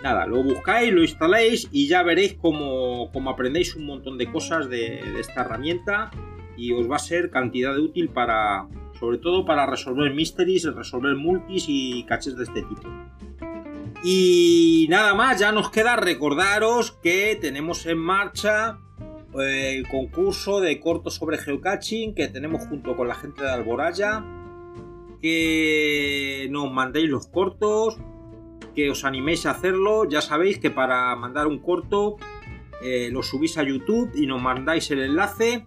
Nada, 0.03 0.27
lo 0.27 0.43
buscáis, 0.43 0.93
lo 0.93 1.03
instaláis 1.03 1.69
y 1.73 1.89
ya 1.89 2.03
veréis 2.03 2.35
cómo, 2.35 3.11
cómo 3.13 3.31
aprendéis 3.31 3.75
un 3.75 3.87
montón 3.87 4.19
de 4.19 4.31
cosas 4.31 4.69
de, 4.71 5.03
de 5.03 5.21
esta 5.21 5.43
herramienta 5.43 6.11
y 6.57 6.73
os 6.73 6.91
va 6.91 6.97
a 6.97 7.01
ser 7.01 7.31
cantidad 7.31 7.75
de 7.75 7.81
útil 7.81 8.09
para, 8.09 8.67
sobre 9.01 9.19
todo 9.19 9.45
para 9.47 9.67
resolver 9.67 10.15
mysteries, 10.15 10.65
resolver 10.75 11.17
multis 11.17 11.65
y 11.67 12.05
caches 12.05 12.37
de 12.37 12.45
este 12.45 12.63
tipo. 12.63 12.83
Y 14.05 14.87
nada 14.89 15.15
más, 15.15 15.41
ya 15.41 15.53
nos 15.53 15.71
queda 15.71 15.97
recordaros 15.97 16.93
que 17.03 17.37
tenemos 17.41 17.87
en 17.87 17.99
marcha 17.99 18.79
eh, 19.39 19.77
el 19.77 19.89
concurso 19.89 20.61
de 20.61 20.81
cortos 20.81 21.15
sobre 21.15 21.39
geocaching 21.39 22.15
que 22.15 22.29
tenemos 22.29 22.67
junto 22.67 22.97
con 22.97 23.09
la 23.09 23.15
gente 23.15 23.43
de 23.43 23.51
Alboraya. 23.51 24.25
Que 25.21 26.49
nos 26.51 26.73
mandéis 26.73 27.11
los 27.11 27.27
cortos, 27.27 27.99
que 28.75 28.91
os 28.91 29.05
animéis 29.05 29.45
a 29.45 29.51
hacerlo. 29.51 30.09
Ya 30.09 30.23
sabéis 30.23 30.59
que 30.59 30.71
para 30.71 31.15
mandar 31.17 31.47
un 31.47 31.59
corto 31.59 32.17
eh, 32.83 33.11
lo 33.13 33.23
subís 33.23 33.59
a 33.59 33.63
YouTube 33.63 34.11
y 34.15 34.27
nos 34.27 34.41
mandáis 34.41 34.91
el 34.91 35.01
enlace. 35.01 35.67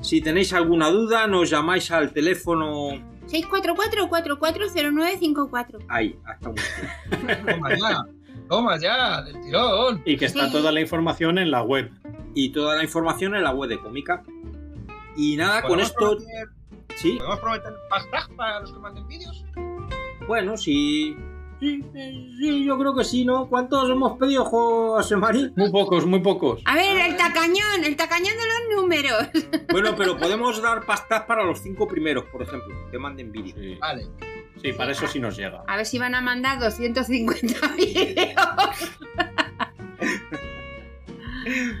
Si 0.00 0.20
tenéis 0.20 0.52
alguna 0.52 0.90
duda, 0.90 1.26
nos 1.26 1.50
llamáis 1.50 1.90
al 1.90 2.12
teléfono. 2.12 2.90
644-440954. 3.26 5.84
Ahí, 5.88 6.16
hasta 6.24 6.48
un 6.50 6.56
Toma 7.46 7.76
ya, 7.76 8.04
toma 8.48 8.78
ya, 8.78 9.22
del 9.22 9.40
tirón. 9.40 10.02
Y 10.04 10.16
que 10.16 10.26
está 10.26 10.46
Sí. 10.46 10.52
toda 10.52 10.70
la 10.72 10.80
información 10.80 11.38
en 11.38 11.50
la 11.50 11.62
web. 11.62 11.90
Y 12.34 12.50
toda 12.50 12.76
la 12.76 12.84
información 12.84 13.34
en 13.34 13.42
la 13.42 13.52
web 13.52 13.68
de 13.70 13.78
Cómica. 13.78 14.22
Y 15.16 15.36
nada, 15.36 15.62
con 15.62 15.70
¿Podemos 15.70 15.90
esto. 15.90 16.16
prometer- 16.16 16.48
Sí, 16.96 17.16
¿Podemos 17.18 17.40
prometer 17.40 17.72
hashtag 17.90 18.36
para 18.36 18.60
los 18.60 18.72
que 18.72 18.78
manden 18.78 19.06
vídeos? 19.08 19.44
bueno, 20.26 20.56
sí. 20.56 21.16
Sí, 21.60 21.84
sí, 21.92 22.64
yo 22.64 22.78
creo 22.78 22.94
que 22.94 23.04
sí, 23.04 23.24
¿no? 23.24 23.48
¿Cuántos 23.48 23.90
hemos 23.90 24.16
pedido, 24.16 24.44
José 24.44 25.16
María? 25.16 25.50
Muy 25.56 25.70
pocos, 25.70 26.06
muy 26.06 26.20
pocos. 26.20 26.62
A 26.64 26.76
ver, 26.76 27.10
el 27.10 27.16
tacañón, 27.16 27.84
el 27.84 27.96
tacañón 27.96 28.34
de 28.36 28.44
los 28.44 28.82
números. 28.82 29.28
Bueno, 29.70 29.94
pero 29.96 30.16
podemos 30.16 30.60
dar 30.62 30.84
pastas 30.86 31.22
para 31.24 31.44
los 31.44 31.60
cinco 31.60 31.86
primeros, 31.86 32.24
por 32.26 32.42
ejemplo, 32.42 32.74
que 32.90 32.98
manden 32.98 33.30
vídeo. 33.30 33.54
Sí, 33.54 33.74
Vale. 33.80 34.06
Sí, 34.62 34.72
para 34.72 34.92
eso 34.92 35.06
sí 35.06 35.20
nos 35.20 35.36
llega. 35.36 35.62
A 35.68 35.76
ver 35.76 35.86
si 35.86 35.98
van 35.98 36.14
a 36.14 36.20
mandar 36.20 36.58
250 36.58 37.68
vídeos. 37.76 38.36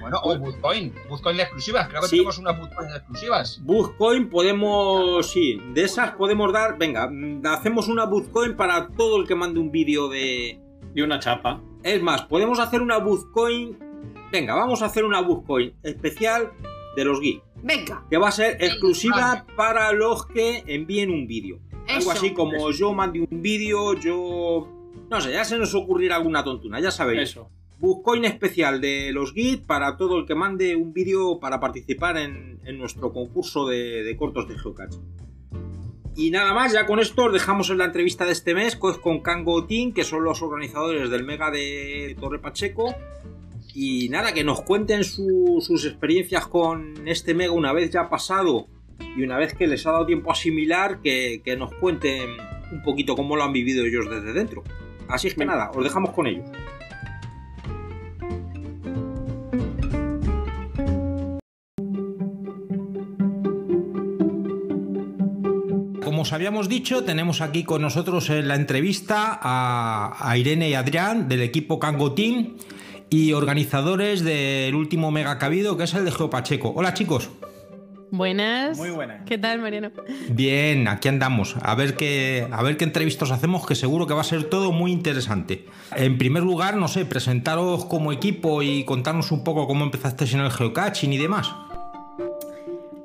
Bueno, 0.00 0.18
o 0.22 0.38
Bootcoin. 0.38 0.92
Bootcoin 1.08 1.36
de 1.36 1.42
exclusivas. 1.42 1.88
Creo 1.88 2.00
que 2.02 2.08
Sí. 2.08 2.16
tenemos 2.16 2.38
unas 2.38 2.58
Bootcoin 2.58 2.88
de 2.90 2.96
exclusivas. 2.96 3.60
Bootcoin 3.64 4.28
podemos, 4.28 5.30
sí, 5.30 5.60
de 5.74 5.84
esas 5.84 6.12
podemos 6.12 6.52
dar, 6.52 6.78
venga, 6.78 7.08
mm, 7.10 7.42
hacemos 7.46 7.88
una 7.88 8.04
Bootcoin 8.06 8.56
para 8.56 8.88
todo 8.88 9.20
el 9.20 9.26
que 9.26 9.34
mande 9.34 9.60
un 9.60 9.70
vídeo 9.70 10.08
de... 10.08 10.60
Y 10.94 11.02
una 11.02 11.18
chapa. 11.18 11.60
Es 11.82 12.02
más, 12.02 12.22
podemos 12.22 12.58
hacer 12.58 12.80
una 12.82 12.98
Bootcoin, 12.98 13.78
venga, 14.32 14.54
vamos 14.54 14.82
a 14.82 14.86
hacer 14.86 15.04
una 15.04 15.20
Bootcoin 15.20 15.74
especial 15.82 16.50
de 16.96 17.04
los 17.04 17.20
geeks, 17.20 17.42
Venga, 17.62 18.04
que 18.10 18.16
va 18.18 18.28
a 18.28 18.32
ser 18.32 18.56
exclusiva 18.60 19.16
vale. 19.16 19.44
para 19.56 19.92
los 19.92 20.26
que 20.26 20.64
envíen 20.66 21.10
un 21.10 21.26
vídeo. 21.26 21.60
Algo 21.88 22.10
así 22.10 22.32
como 22.32 22.70
yo 22.70 22.92
mande 22.92 23.20
un 23.20 23.42
vídeo, 23.42 23.94
yo... 23.94 24.68
No 25.10 25.20
sé, 25.20 25.32
ya 25.32 25.44
se 25.44 25.56
nos 25.56 25.74
ocurrirá 25.74 26.16
alguna 26.16 26.44
tontuna, 26.44 26.80
ya 26.80 26.90
sabéis. 26.90 27.30
Eso. 27.30 27.50
Bookcoin 27.78 28.24
especial 28.24 28.80
de 28.80 29.12
los 29.12 29.32
Git 29.32 29.64
para 29.64 29.96
todo 29.96 30.18
el 30.18 30.26
que 30.26 30.34
mande 30.34 30.74
un 30.76 30.92
vídeo 30.92 31.38
para 31.38 31.60
participar 31.60 32.16
en, 32.16 32.58
en 32.64 32.78
nuestro 32.78 33.12
concurso 33.12 33.66
de, 33.66 34.02
de 34.02 34.16
cortos 34.16 34.48
de 34.48 34.58
Geocache. 34.58 34.98
Y 36.16 36.30
nada 36.32 36.52
más, 36.52 36.72
ya 36.72 36.84
con 36.86 36.98
esto 36.98 37.26
os 37.26 37.32
dejamos 37.32 37.70
en 37.70 37.78
la 37.78 37.84
entrevista 37.84 38.24
de 38.24 38.32
este 38.32 38.52
mes 38.52 38.74
pues, 38.74 38.98
con 38.98 39.20
Kango 39.20 39.66
Team, 39.66 39.92
que 39.92 40.02
son 40.02 40.24
los 40.24 40.42
organizadores 40.42 41.10
del 41.10 41.22
Mega 41.22 41.52
de 41.52 42.16
Torre 42.18 42.40
Pacheco. 42.40 42.92
Y 43.72 44.08
nada, 44.08 44.32
que 44.34 44.42
nos 44.42 44.62
cuenten 44.62 45.04
su- 45.04 45.58
sus 45.60 45.84
experiencias 45.86 46.48
con 46.48 47.06
este 47.06 47.34
Mega 47.34 47.52
una 47.52 47.72
vez 47.72 47.92
ya 47.92 48.08
pasado 48.10 48.66
y 49.16 49.22
una 49.22 49.38
vez 49.38 49.54
que 49.54 49.68
les 49.68 49.86
ha 49.86 49.92
dado 49.92 50.06
tiempo 50.06 50.30
a 50.30 50.32
asimilar, 50.32 51.00
que, 51.00 51.40
que 51.44 51.56
nos 51.56 51.72
cuenten 51.74 52.30
un 52.72 52.82
poquito 52.82 53.14
cómo 53.14 53.36
lo 53.36 53.44
han 53.44 53.52
vivido 53.52 53.84
ellos 53.84 54.10
desde 54.10 54.32
dentro. 54.32 54.64
Así 55.06 55.28
es 55.28 55.34
que 55.36 55.44
nada, 55.44 55.70
os 55.70 55.84
dejamos 55.84 56.10
con 56.10 56.26
ellos. 56.26 56.50
Os 66.28 66.34
habíamos 66.34 66.68
dicho, 66.68 67.04
tenemos 67.04 67.40
aquí 67.40 67.64
con 67.64 67.80
nosotros 67.80 68.28
en 68.28 68.48
la 68.48 68.54
entrevista 68.54 69.38
a, 69.40 70.14
a 70.20 70.36
Irene 70.36 70.68
y 70.68 70.74
Adrián 70.74 71.26
del 71.26 71.40
equipo 71.40 71.80
Team 72.14 72.58
y 73.08 73.32
organizadores 73.32 74.22
del 74.22 74.74
último 74.74 75.10
mega 75.10 75.38
cabido 75.38 75.78
que 75.78 75.84
es 75.84 75.94
el 75.94 76.04
de 76.04 76.12
Geopacheco. 76.12 76.74
Hola 76.76 76.92
chicos. 76.92 77.30
Buenas. 78.10 78.76
Muy 78.76 78.90
buenas. 78.90 79.24
¿Qué 79.24 79.38
tal, 79.38 79.62
Mariano? 79.62 79.90
Bien, 80.28 80.86
aquí 80.88 81.08
andamos. 81.08 81.56
A 81.62 81.74
ver 81.74 81.96
qué, 81.96 82.46
a 82.50 82.62
ver 82.62 82.76
qué 82.76 82.84
entrevistas 82.84 83.30
hacemos, 83.30 83.66
que 83.66 83.74
seguro 83.74 84.06
que 84.06 84.12
va 84.12 84.20
a 84.20 84.24
ser 84.24 84.44
todo 84.44 84.70
muy 84.70 84.92
interesante. 84.92 85.64
En 85.96 86.18
primer 86.18 86.42
lugar, 86.42 86.76
no 86.76 86.88
sé, 86.88 87.06
presentaros 87.06 87.86
como 87.86 88.12
equipo 88.12 88.62
y 88.62 88.84
contarnos 88.84 89.32
un 89.32 89.44
poco 89.44 89.66
cómo 89.66 89.82
empezasteis 89.82 90.34
en 90.34 90.40
el 90.40 90.50
geocaching 90.50 91.10
y 91.10 91.16
demás. 91.16 91.54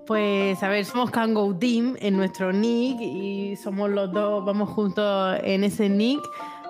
Pues 0.05 0.61
a 0.61 0.67
ver, 0.67 0.84
somos 0.84 1.11
Kango 1.11 1.55
Team 1.55 1.95
en 1.99 2.17
nuestro 2.17 2.51
nick 2.51 2.99
y 2.99 3.55
somos 3.55 3.89
los 3.89 4.11
dos, 4.11 4.43
vamos 4.43 4.69
juntos 4.69 5.39
en 5.43 5.63
ese 5.63 5.88
nick. 5.88 6.21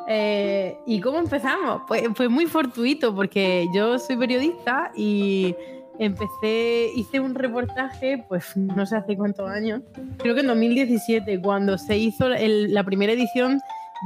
Eh, 0.07 0.77
¿Y 0.85 0.99
cómo 0.99 1.17
empezamos? 1.19 1.81
Pues, 1.87 2.03
pues 2.15 2.29
muy 2.29 2.45
fortuito, 2.45 3.15
porque 3.15 3.67
yo 3.73 3.97
soy 3.97 4.17
periodista 4.17 4.91
y 4.95 5.55
empecé, 5.97 6.91
hice 6.95 7.19
un 7.19 7.33
reportaje, 7.33 8.23
pues 8.27 8.55
no 8.55 8.85
sé 8.85 8.97
hace 8.97 9.15
cuántos 9.15 9.49
años, 9.49 9.81
creo 10.17 10.35
que 10.35 10.41
en 10.41 10.47
2017, 10.47 11.41
cuando 11.41 11.77
se 11.77 11.97
hizo 11.97 12.29
la 12.29 12.83
primera 12.83 13.13
edición 13.13 13.61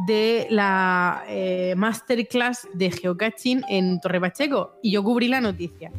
de 0.05 0.47
la 0.49 1.23
eh, 1.27 1.73
masterclass 1.75 2.67
de 2.73 2.91
geocaching 2.91 3.63
en 3.67 3.99
Torre 3.99 4.21
Pacheco 4.21 4.77
y 4.83 4.91
yo 4.91 5.03
cubrí 5.03 5.27
la 5.27 5.41
noticia. 5.41 5.91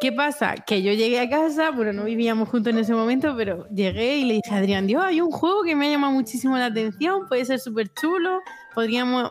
¿Qué 0.00 0.12
pasa? 0.12 0.54
Que 0.54 0.82
yo 0.82 0.92
llegué 0.94 1.20
a 1.20 1.28
casa, 1.28 1.70
bueno, 1.70 1.92
no 1.92 2.04
vivíamos 2.04 2.48
juntos 2.48 2.72
en 2.72 2.78
ese 2.78 2.94
momento, 2.94 3.34
pero 3.36 3.68
llegué 3.68 4.16
y 4.16 4.24
le 4.24 4.34
dije 4.34 4.54
a 4.54 4.56
Adrián, 4.56 4.86
Dios, 4.86 5.02
hay 5.04 5.20
un 5.20 5.30
juego 5.30 5.62
que 5.62 5.76
me 5.76 5.86
ha 5.86 5.90
llamado 5.90 6.14
muchísimo 6.14 6.56
la 6.56 6.66
atención, 6.66 7.26
puede 7.28 7.44
ser 7.44 7.60
súper 7.60 7.92
chulo, 7.92 8.40
podríamos 8.74 9.30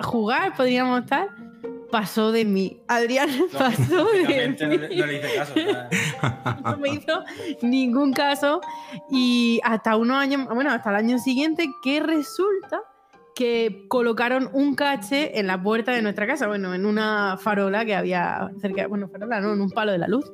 jugar, 0.00 0.56
podríamos 0.56 1.02
estar. 1.02 1.28
Pasó 1.90 2.32
de 2.32 2.46
mí. 2.46 2.80
Adrián 2.88 3.28
pasó 3.52 4.06
de 4.06 4.22
no, 4.22 4.68
mí. 4.68 4.96
no 4.96 5.06
le 5.06 5.18
hice 5.18 5.34
caso. 5.34 5.54
No 6.64 6.76
me 6.78 6.88
hizo 6.88 7.22
ningún 7.60 8.14
caso. 8.14 8.62
Y 9.10 9.60
hasta 9.62 9.96
unos 9.96 10.16
años, 10.16 10.46
bueno, 10.54 10.70
hasta 10.70 10.88
el 10.88 10.96
año 10.96 11.18
siguiente, 11.18 11.66
que 11.84 12.00
resulta 12.00 12.80
que 13.34 13.84
colocaron 13.88 14.50
un 14.52 14.74
cache 14.74 15.38
en 15.38 15.46
la 15.46 15.62
puerta 15.62 15.92
de 15.92 16.02
nuestra 16.02 16.26
casa, 16.26 16.46
bueno, 16.46 16.74
en 16.74 16.84
una 16.84 17.38
farola 17.38 17.84
que 17.84 17.94
había 17.94 18.50
cerca, 18.60 18.86
bueno, 18.86 19.08
farola, 19.08 19.40
no, 19.40 19.54
en 19.54 19.60
un 19.60 19.70
palo 19.70 19.92
de 19.92 19.98
la 19.98 20.08
luz. 20.08 20.30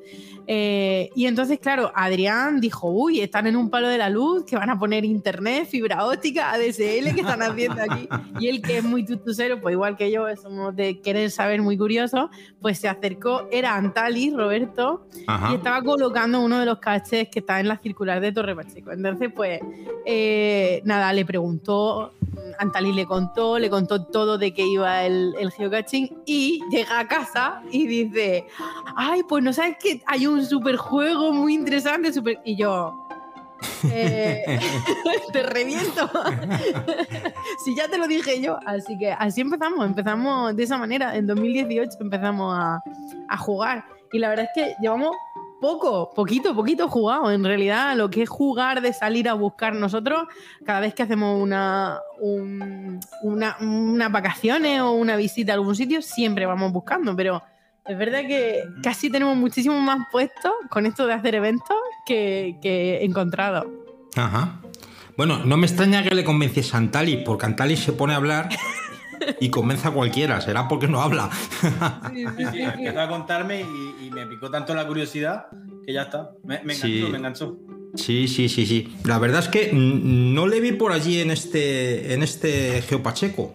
Eh, 0.50 1.10
y 1.14 1.26
entonces, 1.26 1.58
claro, 1.60 1.92
Adrián 1.94 2.58
dijo, 2.58 2.88
uy, 2.90 3.20
están 3.20 3.46
en 3.46 3.54
un 3.54 3.68
palo 3.68 3.88
de 3.88 3.98
la 3.98 4.08
luz, 4.08 4.44
que 4.44 4.56
van 4.56 4.70
a 4.70 4.78
poner 4.78 5.04
internet, 5.04 5.68
fibra 5.68 6.06
óptica, 6.06 6.52
ADSL, 6.52 7.14
que 7.14 7.20
están 7.20 7.42
haciendo 7.42 7.82
aquí. 7.82 8.08
Y 8.40 8.48
él, 8.48 8.62
que 8.62 8.78
es 8.78 8.84
muy 8.84 9.04
tutusero, 9.04 9.60
pues 9.60 9.74
igual 9.74 9.96
que 9.96 10.10
yo, 10.10 10.24
somos 10.36 10.74
de 10.74 11.00
querer 11.00 11.30
saber 11.30 11.60
muy 11.60 11.76
curioso, 11.76 12.30
pues 12.62 12.78
se 12.78 12.88
acercó, 12.88 13.46
era 13.52 13.76
Antali, 13.76 14.30
Roberto, 14.30 15.06
Ajá. 15.26 15.52
y 15.52 15.56
estaba 15.56 15.82
colocando 15.82 16.40
uno 16.40 16.58
de 16.58 16.66
los 16.66 16.78
caches 16.78 17.28
que 17.28 17.40
está 17.40 17.60
en 17.60 17.68
la 17.68 17.76
circular 17.76 18.20
de 18.20 18.32
Torre 18.32 18.56
Pacheco. 18.56 18.90
Entonces, 18.90 19.30
pues, 19.34 19.60
eh, 20.06 20.80
nada, 20.84 21.12
le 21.12 21.26
preguntó 21.26 22.14
Antalí 22.88 22.92
le 22.92 23.06
contó, 23.06 23.58
le 23.58 23.70
contó 23.70 24.04
todo 24.04 24.38
de 24.38 24.52
que 24.52 24.66
iba 24.66 25.04
el, 25.04 25.34
el 25.38 25.50
geocaching 25.50 26.22
y 26.24 26.60
llega 26.70 27.00
a 27.00 27.06
casa 27.06 27.62
y 27.70 27.86
dice, 27.86 28.46
ay, 28.96 29.22
pues 29.28 29.42
no 29.44 29.52
sabes 29.52 29.76
que 29.78 30.02
hay 30.06 30.26
un 30.26 30.44
superjuego 30.44 31.32
muy 31.32 31.54
interesante, 31.54 32.12
super... 32.12 32.40
y 32.44 32.56
yo... 32.56 33.04
eh, 33.90 34.60
te 35.32 35.42
reviento. 35.42 36.08
si 37.64 37.74
ya 37.74 37.88
te 37.88 37.98
lo 37.98 38.06
dije 38.06 38.40
yo. 38.40 38.56
Así 38.64 38.96
que 38.96 39.10
así 39.10 39.40
empezamos, 39.40 39.84
empezamos 39.84 40.54
de 40.54 40.62
esa 40.62 40.78
manera. 40.78 41.16
En 41.16 41.26
2018 41.26 41.98
empezamos 42.00 42.56
a, 42.56 42.80
a 43.28 43.36
jugar. 43.36 43.84
Y 44.12 44.20
la 44.20 44.28
verdad 44.28 44.46
es 44.54 44.62
que 44.62 44.74
llevamos 44.80 45.16
poco, 45.60 46.12
poquito, 46.14 46.54
poquito 46.54 46.88
jugado. 46.88 47.30
En 47.30 47.44
realidad, 47.44 47.96
lo 47.96 48.10
que 48.10 48.22
es 48.22 48.28
jugar 48.28 48.80
de 48.80 48.92
salir 48.92 49.28
a 49.28 49.34
buscar 49.34 49.74
nosotros, 49.74 50.26
cada 50.64 50.80
vez 50.80 50.94
que 50.94 51.02
hacemos 51.02 51.40
una, 51.42 51.98
un- 52.20 53.00
una, 53.22 53.56
unas 53.60 54.12
vacaciones 54.12 54.80
o 54.80 54.92
una 54.92 55.16
visita 55.16 55.52
a 55.52 55.54
algún 55.56 55.74
sitio, 55.74 56.02
siempre 56.02 56.46
vamos 56.46 56.72
buscando. 56.72 57.14
Pero 57.16 57.42
es 57.86 57.96
verdad 57.98 58.20
que 58.26 58.62
casi 58.82 59.10
tenemos 59.10 59.36
muchísimo 59.36 59.78
más 59.80 60.06
puestos 60.12 60.52
con 60.70 60.86
esto 60.86 61.06
de 61.06 61.14
hacer 61.14 61.34
eventos 61.34 61.76
que, 62.06 62.58
que 62.62 63.04
encontrados. 63.04 63.66
Ajá. 64.16 64.60
Bueno, 65.16 65.38
no 65.44 65.56
me 65.56 65.66
extraña 65.66 66.02
que 66.04 66.14
le 66.14 66.22
convenciese 66.22 66.76
a 66.76 66.78
Antali, 66.78 67.16
porque 67.24 67.46
Antali 67.46 67.76
se 67.76 67.92
pone 67.92 68.12
a 68.12 68.16
hablar 68.16 68.48
y 69.40 69.48
convence 69.50 69.86
a 69.88 69.90
cualquiera. 69.90 70.40
Será 70.40 70.68
porque 70.68 70.88
no 70.88 71.00
habla. 71.00 71.30
Sí, 72.12 72.24
sí, 72.52 72.60
empezó 72.60 73.00
a 73.00 73.08
contarme 73.08 73.60
y, 73.62 74.06
y 74.06 74.10
me 74.10 74.26
picó 74.26 74.50
tanto 74.50 74.74
la 74.74 74.86
curiosidad 74.86 75.46
que 75.86 75.92
ya 75.92 76.02
está. 76.02 76.30
Me, 76.44 76.60
me 76.64 76.74
enganchó, 76.74 76.86
Sí. 76.86 77.06
me 77.10 77.18
enganchó. 77.18 77.56
Sí, 77.94 78.28
sí, 78.28 78.48
sí, 78.48 78.66
sí. 78.66 78.96
La 79.04 79.18
verdad 79.18 79.40
es 79.40 79.48
que 79.48 79.70
no 79.72 80.46
le 80.46 80.60
vi 80.60 80.72
por 80.72 80.92
allí 80.92 81.20
en 81.20 81.30
este, 81.30 82.12
en 82.12 82.22
este 82.22 82.82
Geopacheco. 82.82 83.54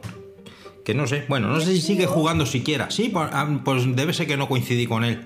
Que 0.83 0.93
no 0.93 1.07
sé. 1.07 1.23
Bueno, 1.29 1.47
no 1.49 1.61
sé 1.61 1.71
si 1.73 1.81
sigue 1.81 2.07
jugando 2.07 2.45
siquiera. 2.45 2.91
Sí, 2.91 3.11
ah, 3.15 3.61
pues 3.63 3.95
debe 3.95 4.11
ser 4.13 4.27
que 4.27 4.35
no 4.35 4.47
coincidí 4.49 4.85
con 4.87 5.03
él. 5.05 5.21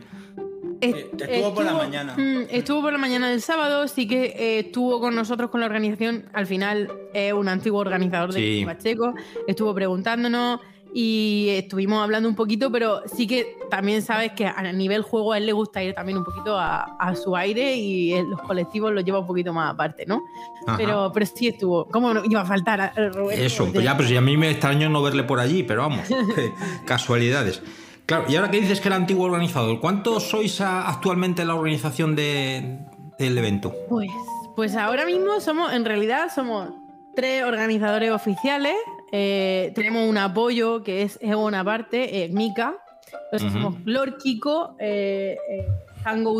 Estuvo 0.81 1.53
por 1.53 1.65
la 1.65 1.73
mañana. 1.73 2.13
Mm, 2.17 2.43
estuvo 2.49 2.81
por 2.81 2.91
la 2.93 2.99
mañana 2.99 3.29
del 3.29 3.41
sábado, 3.41 3.87
sí 3.87 4.07
que 4.07 4.25
eh, 4.25 4.59
estuvo 4.59 4.99
con 4.99 5.15
nosotros 5.15 5.49
con 5.49 5.59
la 5.59 5.65
organización. 5.65 6.25
Al 6.33 6.45
final 6.45 6.91
es 7.13 7.33
un 7.33 7.47
antiguo 7.47 7.79
organizador 7.79 8.33
de 8.33 8.39
Sí. 8.39 8.65
Pacheco. 8.65 9.13
Estuvo 9.47 9.73
preguntándonos 9.73 10.59
y 10.93 11.47
estuvimos 11.49 12.01
hablando 12.01 12.29
un 12.29 12.35
poquito, 12.35 12.71
pero 12.71 13.01
sí 13.13 13.27
que 13.27 13.57
también 13.69 14.01
sabes 14.01 14.31
que 14.31 14.45
a 14.47 14.71
nivel 14.71 15.01
juego 15.01 15.33
a 15.33 15.37
él 15.37 15.45
le 15.45 15.51
gusta 15.51 15.83
ir 15.83 15.93
también 15.93 16.17
un 16.17 16.23
poquito 16.23 16.57
a, 16.57 16.95
a 16.97 17.13
su 17.15 17.35
aire 17.35 17.75
y 17.75 18.13
en 18.13 18.29
los 18.29 18.41
colectivos 18.41 18.93
lo 18.93 19.01
lleva 19.01 19.19
un 19.19 19.27
poquito 19.27 19.51
más 19.53 19.73
aparte, 19.73 20.05
¿no? 20.05 20.23
Ajá. 20.65 20.77
Pero, 20.77 21.11
pero 21.13 21.25
sí 21.25 21.47
estuvo. 21.49 21.85
¿Cómo 21.85 22.13
no 22.13 22.23
iba 22.23 22.41
a 22.41 22.45
faltar 22.45 22.81
a? 22.81 22.93
Eso, 23.33 23.69
pues 23.71 23.83
ya, 23.83 23.97
pues 23.97 24.09
ya 24.09 24.19
a 24.19 24.21
mí 24.21 24.37
me 24.37 24.49
extrañó 24.51 24.89
no 24.89 25.01
verle 25.03 25.23
por 25.23 25.39
allí, 25.39 25.63
pero 25.63 25.81
vamos, 25.81 26.07
casualidades. 26.85 27.61
Claro, 28.07 28.23
y 28.29 28.35
ahora 28.37 28.49
que 28.49 28.59
dices 28.61 28.79
que 28.81 28.87
era 28.87 28.95
antiguo 28.95 29.25
organizador, 29.25 29.79
¿cuántos 29.81 30.23
sois 30.23 30.59
a- 30.61 30.87
actualmente 30.89 31.41
en 31.43 31.49
la 31.49 31.55
organización 31.55 32.15
de- 32.15 32.79
del 33.19 33.37
evento? 33.37 33.75
Pues, 33.89 34.09
pues 34.55 34.75
ahora 34.75 35.05
mismo 35.05 35.39
somos, 35.41 35.73
en 35.73 35.83
realidad 35.85 36.29
somos 36.33 36.69
tres 37.15 37.43
organizadores 37.43 38.11
oficiales. 38.11 38.73
eh, 39.13 39.71
tenemos 39.73 40.03
un 40.09 40.17
apoyo 40.17 40.83
que 40.83 41.01
es 41.03 41.17
Ego 41.21 41.39
Bonaparte, 41.41 42.23
eh, 42.25 42.29
Mika. 42.29 42.75
Entonces 43.31 43.53
somos 43.53 43.75
Lord 43.85 44.17
Kiko, 44.17 44.75
eh, 44.79 45.37
eh, 45.49 45.65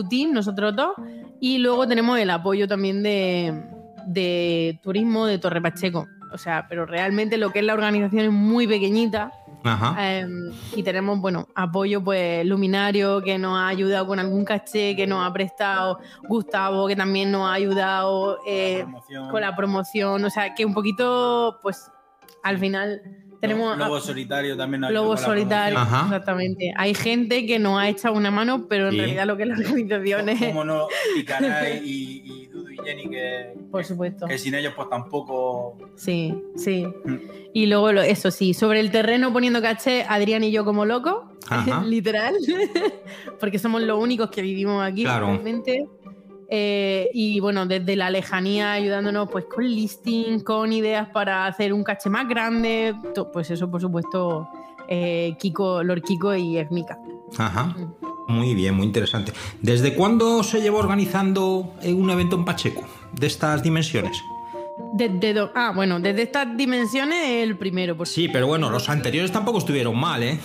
Team, 0.10 0.34
nosotros 0.34 0.76
dos. 0.76 0.92
Y 1.40 1.60
luego 1.60 1.88
tenemos 1.88 2.20
el 2.20 2.30
apoyo 2.30 2.68
también 2.68 3.04
de, 3.04 3.64
de 4.06 4.80
turismo 4.84 5.26
de 5.26 5.38
Torre 5.38 5.62
Pacheco. 5.62 6.08
O 6.34 6.38
sea, 6.38 6.66
pero 6.68 6.86
realmente 6.86 7.38
lo 7.38 7.52
que 7.52 7.60
es 7.60 7.66
la 7.66 7.74
organización 7.74 8.26
es 8.26 8.32
muy 8.34 8.68
pequeñita. 8.68 9.32
Ajá. 9.68 9.96
Eh, 10.00 10.28
y 10.76 10.84
tenemos, 10.84 11.20
bueno, 11.20 11.48
apoyo, 11.56 12.04
pues, 12.04 12.46
Luminario, 12.46 13.22
que 13.22 13.38
nos 13.38 13.58
ha 13.58 13.68
ayudado 13.68 14.08
con 14.08 14.20
algún 14.20 14.46
caché, 14.46 14.96
que 14.96 15.06
nos 15.08 15.26
ha 15.28 15.32
prestado 15.34 16.00
Gustavo, 16.28 16.88
que 16.88 16.96
también 16.96 17.32
nos 17.32 17.48
ha 17.50 17.54
ayudado 17.54 18.40
eh, 18.48 18.86
con 19.32 19.42
la 19.42 19.56
promoción. 19.56 20.24
O 20.26 20.30
sea, 20.30 20.54
que 20.56 20.66
un 20.66 20.74
poquito, 20.74 21.60
pues, 21.62 21.92
al 22.44 22.58
final 22.58 23.02
tenemos... 23.42 23.78
Lobo 23.78 24.00
solitario 24.00 24.58
también. 24.58 24.82
nos 24.82 24.92
Lobo 24.92 25.14
la 25.14 25.18
solitario, 25.22 25.80
exactamente. 25.80 26.74
Hay 26.76 26.94
gente 26.96 27.46
que 27.46 27.60
nos 27.60 27.80
ha 27.80 27.88
echado 27.90 28.16
una 28.16 28.32
mano, 28.32 28.68
pero 28.68 28.86
en 28.88 28.94
Sí. 28.94 28.98
realidad 29.00 29.26
lo 29.28 29.38
que 29.38 29.44
es 29.44 29.50
la 29.50 29.56
organización 29.70 30.30
es... 30.30 30.44
Como 30.48 30.64
no, 30.64 30.88
y 31.16 31.24
Caray 31.24 31.82
y, 31.86 32.24
y 32.26 32.50
Y 33.00 33.10
que, 33.10 33.54
Por 33.72 33.84
supuesto. 33.84 34.26
que 34.28 34.38
sin 34.38 34.56
ellos 34.56 34.74
pues 34.76 34.90
tampoco... 34.90 35.78
Sí, 35.96 36.34
sí. 36.56 36.86
Y 37.54 37.66
luego, 37.66 37.92
lo- 37.92 38.02
eso 38.02 38.32
sí, 38.32 38.54
sobre 38.54 38.80
el 38.80 38.92
terreno 38.92 39.34
poniendo 39.34 39.62
caché, 39.62 40.04
Adrián 40.08 40.44
y 40.44 40.52
yo 40.52 40.64
como 40.64 40.86
locos, 40.86 41.24
literal, 41.86 42.36
porque 43.40 43.60
somos 43.60 43.82
los 43.82 44.02
únicos 44.02 44.30
que 44.30 44.42
vivimos 44.42 44.84
aquí 44.84 45.04
Claro. 45.04 45.28
realmente. 45.28 45.88
Eh, 46.50 47.10
y 47.14 47.42
bueno, 47.42 47.66
desde 47.66 47.98
la 47.98 48.10
lejanía 48.10 48.72
ayudándonos 48.72 49.30
pues 49.30 49.44
con 49.54 49.66
listing, 49.66 50.40
con 50.40 50.72
ideas 50.72 51.10
para 51.10 51.46
hacer 51.46 51.74
un 51.74 51.84
caché 51.84 52.10
más 52.10 52.26
grande, 52.30 52.96
pues 53.34 53.52
eso 53.52 53.70
por 53.70 53.82
supuesto 53.82 54.48
eh, 54.88 55.36
Kiko, 55.40 55.84
Lord 55.84 56.04
Kiko 56.04 56.34
y 56.36 56.58
Esmica. 56.58 56.98
Ajá. 57.38 57.76
Muy 58.28 58.54
bien, 58.56 58.76
muy 58.76 58.86
interesante. 58.86 59.32
¿Desde 59.62 59.94
cuándo 59.94 60.44
se 60.44 60.62
lleva 60.62 60.80
organizando 60.80 61.74
eh, 61.82 61.94
un 61.94 62.10
evento 62.10 62.36
en 62.36 62.46
Pacheco 62.46 62.84
de 63.14 63.28
estas 63.28 63.64
dimensiones? 63.64 64.18
Desde 64.94 65.34
do- 65.34 65.52
ah, 65.56 65.72
bueno, 65.76 66.00
desde 66.00 66.24
estas 66.24 66.56
dimensiones 66.58 67.44
el 67.44 67.58
primero. 67.58 67.96
Por 67.98 68.08
Sí, 68.08 68.28
pero 68.30 68.48
bueno, 68.48 68.70
los 68.70 68.90
anteriores 68.90 69.32
tampoco 69.32 69.58
estuvieron 69.60 69.98
mal, 69.98 70.24
¿eh? 70.24 70.40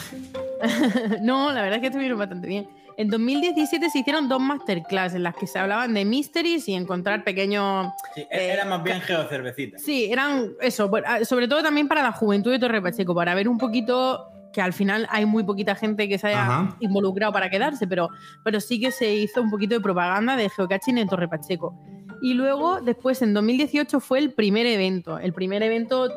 no, 1.22 1.52
la 1.52 1.62
verdad 1.62 1.76
es 1.76 1.80
que 1.80 1.86
estuvieron 1.88 2.18
bastante 2.18 2.46
bien. 2.46 2.68
En 2.98 3.08
2017 3.08 3.88
se 3.90 3.98
hicieron 4.00 4.28
dos 4.28 4.40
masterclass 4.40 5.14
en 5.14 5.22
las 5.22 5.34
que 5.34 5.46
se 5.46 5.58
hablaban 5.58 5.94
de 5.94 6.04
mysteries 6.04 6.68
y 6.68 6.74
encontrar 6.74 7.24
pequeños. 7.24 7.88
Sí, 8.14 8.26
era 8.30 8.64
más 8.66 8.82
bien 8.84 9.00
geocervecita. 9.00 9.78
Sí, 9.78 10.08
eran 10.12 10.52
eso, 10.60 10.90
ah, 11.06 11.24
sobre 11.24 11.48
todo 11.48 11.62
también 11.62 11.88
para 11.88 12.02
la 12.02 12.12
juventud 12.12 12.50
de 12.50 12.58
Torre 12.58 12.82
Pacheco, 12.82 13.14
para 13.14 13.34
ver 13.34 13.48
un 13.48 13.56
poquito 13.58 14.28
que 14.52 14.60
al 14.60 14.72
final 14.72 15.06
hay 15.10 15.26
muy 15.26 15.44
poquita 15.44 15.74
gente 15.74 16.08
que 16.08 16.18
se 16.18 16.28
haya 16.28 16.42
Ajá. 16.42 16.76
involucrado 16.80 17.32
para 17.32 17.48
quedarse, 17.50 17.86
pero, 17.86 18.08
pero 18.44 18.60
sí 18.60 18.80
que 18.80 18.90
se 18.90 19.14
hizo 19.14 19.40
un 19.40 19.50
poquito 19.50 19.74
de 19.74 19.80
propaganda 19.80 20.36
de 20.36 20.48
geocaching 20.48 20.98
en 20.98 21.08
Torre 21.08 21.28
Pacheco. 21.28 21.74
Y 22.20 22.34
luego, 22.34 22.80
después, 22.80 23.20
en 23.22 23.34
2018 23.34 23.98
fue 23.98 24.18
el 24.18 24.32
primer 24.32 24.66
evento, 24.66 25.18
el 25.18 25.32
primer 25.32 25.62
evento 25.62 26.08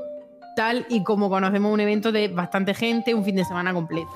tal 0.55 0.85
y 0.89 1.03
como 1.03 1.29
conocemos 1.29 1.73
un 1.73 1.79
evento 1.79 2.11
de 2.11 2.27
bastante 2.27 2.73
gente, 2.73 3.13
un 3.13 3.23
fin 3.23 3.35
de 3.35 3.45
semana 3.45 3.73
completo. 3.73 4.11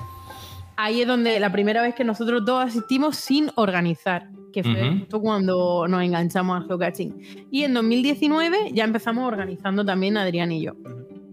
Ahí 0.76 1.02
es 1.02 1.06
donde 1.06 1.38
la 1.40 1.52
primera 1.52 1.82
vez 1.82 1.94
que 1.94 2.04
nosotros 2.04 2.44
dos 2.44 2.64
asistimos 2.64 3.16
sin 3.16 3.50
organizar, 3.56 4.28
que 4.52 4.62
fue 4.62 4.98
justo 4.98 5.20
cuando 5.20 5.86
nos 5.86 6.02
enganchamos 6.02 6.62
al 6.62 6.66
geocaching. 6.68 7.48
Y 7.50 7.64
en 7.64 7.74
2019 7.74 8.72
ya 8.72 8.84
empezamos 8.84 9.26
organizando 9.26 9.84
también 9.84 10.16
Adrián 10.16 10.50
y 10.52 10.62
yo. 10.62 10.72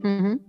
Ujú. 0.03 0.41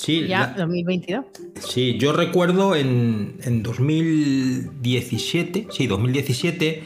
Sí, 0.00 0.26
Ya, 0.26 0.54
la- 0.56 0.64
2022. 0.64 1.26
Sí, 1.60 1.98
yo 1.98 2.12
recuerdo 2.12 2.74
en, 2.74 3.34
en 3.42 3.62
2017, 3.62 5.66
sí, 5.70 5.86
2017, 5.86 6.84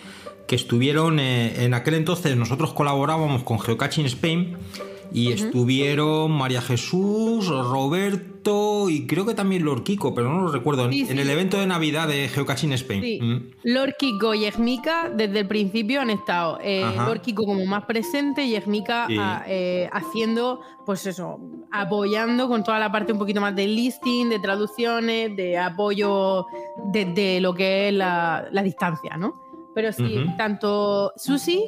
que 0.49 0.57
estuvieron, 0.57 1.21
eh, 1.21 1.65
en 1.65 1.75
aquel 1.75 1.95
entonces 1.95 2.37
nosotros 2.37 2.73
colaborábamos 2.75 3.45
con 3.45 3.61
Geocaching 3.61 4.07
Spain 4.07 4.57
y 5.15 5.33
estuvieron 5.33 6.33
María 6.33 6.61
Jesús, 6.61 7.47
Roberto 7.49 8.91
y 8.91 9.07
creo 9.07 9.25
que 9.25 9.35
también 9.35 9.65
Lord 9.65 9.85
Kiko, 9.85 10.15
pero 10.15 10.29
no 10.31 10.43
lo 10.43 10.49
recuerdo, 10.53 10.85
en- 10.87 10.93
Sí, 10.93 11.01
en 11.03 11.07
sí. 11.07 11.19
el 11.19 11.31
evento 11.31 11.59
de 11.59 11.67
Navidad 11.67 12.09
de 12.09 12.29
Geocaching 12.29 12.73
Spain. 12.73 13.03
Sí. 13.03 13.19
Mm. 13.23 13.51
Lord 13.63 13.95
Kiko 13.99 14.35
y 14.35 14.45
Esmica 14.45 15.09
desde 15.09 15.41
el 15.41 15.47
principio 15.49 16.01
han 16.01 16.11
estado. 16.11 16.59
eh, 16.63 16.85
Kiko 17.23 17.45
como 17.47 17.65
más 17.65 17.85
presente 17.85 18.45
y 18.45 18.55
Esmica 18.57 19.07
Sí. 19.07 19.17
a- 19.19 19.45
eh, 19.47 19.89
haciendo, 19.93 20.61
pues 20.85 21.07
eso, 21.07 21.39
apoyando 21.73 22.49
con 22.49 22.63
toda 22.65 22.79
la 22.79 22.91
parte 22.93 23.13
un 23.13 23.19
poquito 23.19 23.41
más 23.41 23.55
de 23.57 23.67
listing, 23.67 24.29
de 24.29 24.39
traducciones, 24.41 25.35
de 25.37 25.57
apoyo 25.59 26.47
desde 26.93 27.41
lo 27.41 27.55
que 27.55 27.89
es 27.89 27.95
la, 27.95 28.47
la 28.51 28.63
distancia, 28.63 29.17
¿no? 29.17 29.41
Pero 29.75 29.93
sí, 29.93 30.25
tanto 30.37 31.13
Susi 31.17 31.65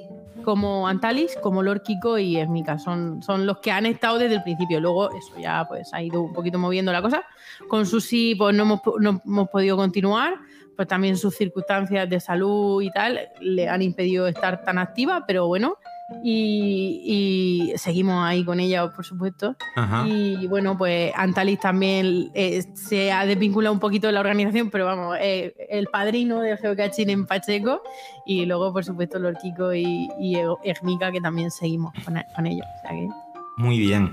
como 0.46 0.86
Antalis, 0.86 1.36
como 1.42 1.60
Lord 1.60 1.82
Kiko 1.82 2.18
y 2.18 2.36
Esmica 2.36 2.78
son, 2.78 3.20
son 3.20 3.46
los 3.46 3.58
que 3.58 3.72
han 3.72 3.84
estado 3.84 4.16
desde 4.16 4.36
el 4.36 4.44
principio. 4.44 4.80
Luego 4.80 5.10
eso 5.10 5.34
ya 5.38 5.66
pues 5.68 5.92
ha 5.92 6.00
ido 6.00 6.22
un 6.22 6.32
poquito 6.32 6.56
moviendo 6.56 6.92
la 6.92 7.02
cosa. 7.02 7.24
Con 7.68 7.84
Susi 7.84 8.36
pues 8.36 8.54
no 8.54 8.62
hemos, 8.62 8.80
no 9.00 9.20
hemos 9.26 9.48
podido 9.48 9.76
continuar, 9.76 10.36
pues 10.76 10.86
también 10.86 11.16
sus 11.16 11.34
circunstancias 11.34 12.08
de 12.08 12.20
salud 12.20 12.80
y 12.80 12.92
tal 12.92 13.28
le 13.40 13.68
han 13.68 13.82
impedido 13.82 14.28
estar 14.28 14.62
tan 14.62 14.78
activa, 14.78 15.24
pero 15.26 15.48
bueno, 15.48 15.78
y, 16.22 17.70
y 17.74 17.78
seguimos 17.78 18.24
ahí 18.24 18.44
con 18.44 18.60
ella, 18.60 18.90
por 18.92 19.04
supuesto. 19.04 19.56
Ajá. 19.74 20.06
Y 20.06 20.46
bueno, 20.46 20.76
pues 20.78 21.12
Antalis 21.16 21.60
también 21.60 22.30
eh, 22.34 22.62
se 22.74 23.10
ha 23.12 23.26
desvinculado 23.26 23.72
un 23.72 23.80
poquito 23.80 24.06
de 24.06 24.12
la 24.12 24.20
organización, 24.20 24.70
pero 24.70 24.84
vamos, 24.86 25.16
eh, 25.20 25.54
el 25.70 25.86
padrino 25.88 26.40
de 26.40 26.56
Geocaching 26.56 27.10
en 27.10 27.26
Pacheco. 27.26 27.82
Y 28.24 28.46
luego, 28.46 28.72
por 28.72 28.84
supuesto, 28.84 29.18
Lord 29.18 29.38
Kiko 29.42 29.74
y, 29.74 30.08
y 30.20 30.36
Ermica, 30.64 31.10
que 31.10 31.20
también 31.20 31.50
seguimos 31.50 31.92
con, 32.04 32.16
con 32.34 32.46
ellos. 32.46 32.66
O 32.78 32.80
sea 32.82 32.90
que- 32.90 33.08
Muy 33.56 33.78
bien. 33.78 34.12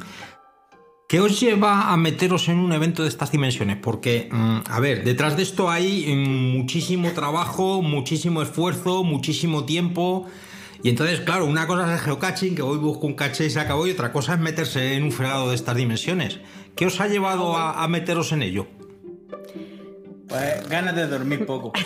¿Qué 1.07 1.19
os 1.19 1.39
lleva 1.39 1.91
a 1.93 1.97
meteros 1.97 2.49
en 2.49 2.57
un 2.57 2.71
evento 2.73 3.03
de 3.03 3.09
estas 3.09 3.31
dimensiones? 3.31 3.77
Porque, 3.77 4.29
mm, 4.31 4.61
a 4.67 4.79
ver, 4.79 5.03
detrás 5.03 5.37
de 5.37 5.43
esto 5.43 5.69
hay 5.69 6.07
mm, 6.15 6.57
muchísimo 6.57 7.11
trabajo, 7.11 7.83
muchísimo 7.83 8.41
esfuerzo, 8.41 9.03
muchísimo 9.03 9.63
tiempo. 9.65 10.25
Y 10.83 10.89
entonces, 10.89 11.21
claro, 11.21 11.45
una 11.45 11.65
cosa 11.65 11.85
es 11.85 12.01
el 12.01 12.05
geocaching, 12.05 12.55
que 12.55 12.61
hoy 12.61 12.77
busco 12.77 13.07
un 13.07 13.13
caché 13.13 13.45
y 13.45 13.49
se 13.49 13.59
acabó, 13.59 13.87
y 13.87 13.91
otra 13.91 14.11
cosa 14.11 14.33
es 14.33 14.39
meterse 14.39 14.95
en 14.95 15.03
un 15.03 15.11
fregado 15.13 15.49
de 15.49 15.55
estas 15.55 15.77
dimensiones. 15.77 16.41
¿Qué 16.75 16.85
os 16.85 16.99
ha 16.99 17.07
llevado 17.07 17.55
a, 17.55 17.81
a 17.81 17.87
meteros 17.87 18.33
en 18.33 18.43
ello? 18.43 18.67
Pues 20.27 20.67
ganas 20.67 20.95
de 20.95 21.07
dormir 21.07 21.45
poco. 21.45 21.71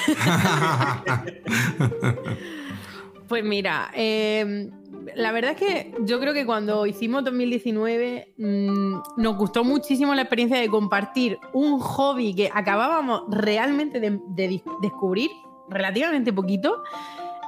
Pues 3.28 3.44
mira, 3.44 3.92
eh, 3.94 4.70
la 5.16 5.34
verdad 5.34 5.52
es 5.52 5.58
que 5.58 5.94
yo 6.06 6.20
creo 6.20 6.34
que 6.34 6.46
cuando 6.46 6.86
hicimos 6.86 7.26
2019 7.26 8.34
mm, 8.38 8.96
nos 9.18 9.38
gustó 9.38 9.66
muchísimo 9.66 10.16
la 10.16 10.22
experiencia 10.22 10.58
de 10.60 10.70
compartir 10.70 11.38
un 11.52 11.80
hobby 11.80 12.34
que 12.34 12.50
acabábamos 12.54 13.24
realmente 13.28 14.00
de, 14.00 14.20
de 14.30 14.64
descubrir 14.82 15.30
relativamente 15.70 16.32
poquito 16.32 16.84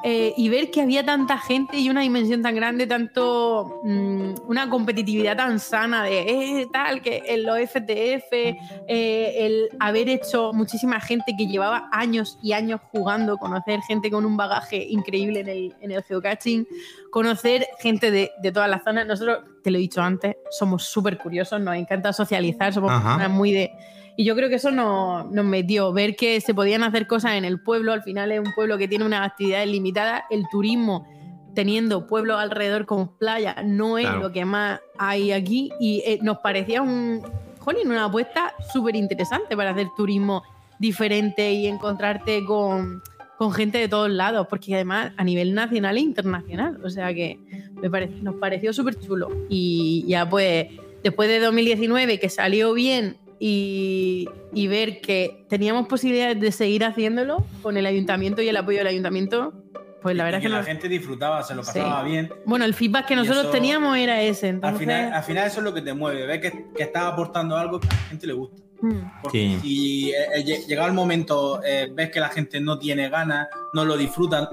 eh, 0.03 0.33
y 0.37 0.47
ver 0.47 0.71
que 0.71 0.81
había 0.81 1.05
tanta 1.05 1.37
gente 1.37 1.77
y 1.77 1.89
una 1.89 2.01
dimensión 2.01 2.41
tan 2.41 2.55
grande, 2.55 2.87
tanto 2.87 3.81
mm, 3.83 4.33
una 4.47 4.69
competitividad 4.69 5.35
tan 5.35 5.59
sana 5.59 6.03
de 6.03 6.61
eh, 6.61 6.67
tal, 6.71 7.01
que 7.01 7.21
en 7.27 7.43
los 7.45 7.59
FTF, 7.59 8.31
eh, 8.31 8.55
el 8.87 9.69
haber 9.79 10.07
hecho 10.07 10.53
muchísima 10.53 11.01
gente 11.01 11.35
que 11.37 11.47
llevaba 11.47 11.89
años 11.91 12.39
y 12.41 12.53
años 12.53 12.79
jugando, 12.91 13.37
conocer 13.37 13.81
gente 13.81 14.09
con 14.09 14.25
un 14.25 14.37
bagaje 14.37 14.77
increíble 14.89 15.41
en 15.41 15.49
el, 15.49 15.75
en 15.81 15.91
el 15.91 16.03
geocaching, 16.03 16.65
conocer 17.11 17.67
gente 17.79 18.09
de, 18.09 18.31
de 18.41 18.51
todas 18.53 18.69
las 18.69 18.83
zonas. 18.83 19.05
Nosotros, 19.05 19.39
te 19.63 19.71
lo 19.71 19.77
he 19.77 19.81
dicho 19.81 20.01
antes, 20.01 20.37
somos 20.49 20.83
súper 20.83 21.17
curiosos, 21.17 21.59
nos 21.59 21.75
encanta 21.75 22.13
socializar, 22.13 22.73
somos 22.73 22.91
Ajá. 22.91 23.01
personas 23.01 23.31
muy 23.31 23.51
de... 23.51 23.71
Y 24.19 24.25
yo 24.25 24.35
creo 24.35 24.49
que 24.49 24.55
eso 24.55 24.69
nos, 24.69 25.31
nos 25.31 25.45
metió, 25.45 25.93
ver 25.93 26.17
que 26.17 26.41
se 26.41 26.53
podían 26.53 26.83
hacer 26.83 27.07
cosas 27.07 27.35
en 27.35 27.45
el 27.45 27.61
pueblo, 27.61 27.93
al 27.93 28.03
final 28.03 28.33
es 28.33 28.39
un 28.39 28.53
pueblo 28.53 28.77
que 28.77 28.85
tiene 28.89 29.05
unas 29.05 29.25
actividades 29.25 29.69
limitadas, 29.69 30.23
el 30.29 30.43
turismo 30.51 31.07
teniendo 31.55 32.05
pueblos 32.05 32.37
alrededor 32.37 32.85
con 32.85 33.15
playa 33.17 33.55
no 33.63 33.97
es 33.97 34.05
Claro. 34.05 34.19
lo 34.23 34.31
que 34.33 34.43
más 34.43 34.81
hay 34.97 35.31
aquí 35.31 35.71
y 35.79 36.03
eh, 36.05 36.19
nos 36.21 36.39
parecía 36.39 36.81
un, 36.81 37.21
jolín, 37.59 37.89
una 37.89 38.03
apuesta 38.03 38.53
súper 38.73 38.97
interesante 38.97 39.55
para 39.55 39.69
hacer 39.69 39.87
turismo 39.95 40.43
diferente 40.79 41.53
y 41.53 41.67
encontrarte 41.67 42.43
con, 42.43 43.01
con 43.37 43.53
gente 43.53 43.77
de 43.77 43.87
todos 43.87 44.09
lados, 44.09 44.47
porque 44.49 44.75
además 44.75 45.13
a 45.15 45.23
nivel 45.23 45.53
nacional 45.53 45.95
e 45.95 46.01
internacional, 46.01 46.77
o 46.83 46.89
sea 46.89 47.13
que 47.13 47.39
me 47.81 47.89
pare- 47.89 48.09
nos 48.21 48.35
pareció 48.35 48.73
súper 48.73 48.99
chulo. 48.99 49.29
Y 49.47 50.03
ya 50.09 50.29
pues, 50.29 50.67
después 51.03 51.29
de 51.29 51.39
2019 51.39 52.19
que 52.19 52.27
salió 52.27 52.73
bien 52.73 53.15
y, 53.39 54.27
y 54.53 54.67
ver 54.67 55.01
que 55.01 55.45
teníamos 55.49 55.87
posibilidades 55.87 56.39
de 56.39 56.51
seguir 56.51 56.83
haciéndolo 56.83 57.45
con 57.61 57.77
el 57.77 57.85
ayuntamiento 57.85 58.41
y 58.41 58.49
el 58.49 58.57
apoyo 58.57 58.79
del 58.79 58.87
ayuntamiento, 58.87 59.53
pues 60.01 60.15
la 60.15 60.23
verdad 60.25 60.39
Y 60.39 60.41
es 60.41 60.45
que 60.45 60.49
la 60.49 60.57
nos- 60.59 60.67
gente 60.67 60.89
disfrutaba, 60.89 61.43
se 61.43 61.55
lo 61.55 61.63
Sí. 61.63 61.71
pasaba 61.73 62.03
bien. 62.03 62.29
Bueno, 62.45 62.65
el 62.65 62.73
feedback 62.73 63.05
que 63.07 63.13
Y 63.13 63.17
nosotros 63.17 63.43
eso- 63.43 63.51
teníamos 63.51 63.97
era 63.97 64.21
ese, 64.21 64.47
Al 64.49 64.55
entonces... 64.55 64.79
final, 64.79 65.13
al 65.13 65.23
final 65.23 65.47
eso 65.47 65.59
es 65.59 65.63
lo 65.63 65.73
que 65.73 65.81
te 65.81 65.93
mueve, 65.93 66.25
ves 66.25 66.39
que, 66.41 66.65
que 66.75 66.83
estás 66.83 67.03
aportando 67.03 67.57
algo 67.57 67.79
que 67.79 67.87
a 67.87 67.91
la 67.91 67.97
gente 68.09 68.27
le 68.27 68.33
gusta. 68.33 68.61
Mm. 68.81 69.21
Porque 69.23 69.57
si 69.61 70.11
eh, 70.11 70.15
eh, 70.35 70.43
llegado 70.67 70.87
el 70.87 70.93
momento 70.93 71.61
eh, 71.65 71.89
ves 71.93 72.11
que 72.11 72.19
la 72.21 72.29
gente 72.29 72.61
no 72.61 72.79
tiene 72.79 73.09
ganas, 73.09 73.47
no 73.73 73.83
lo 73.83 73.97
disfrutan, 73.97 74.47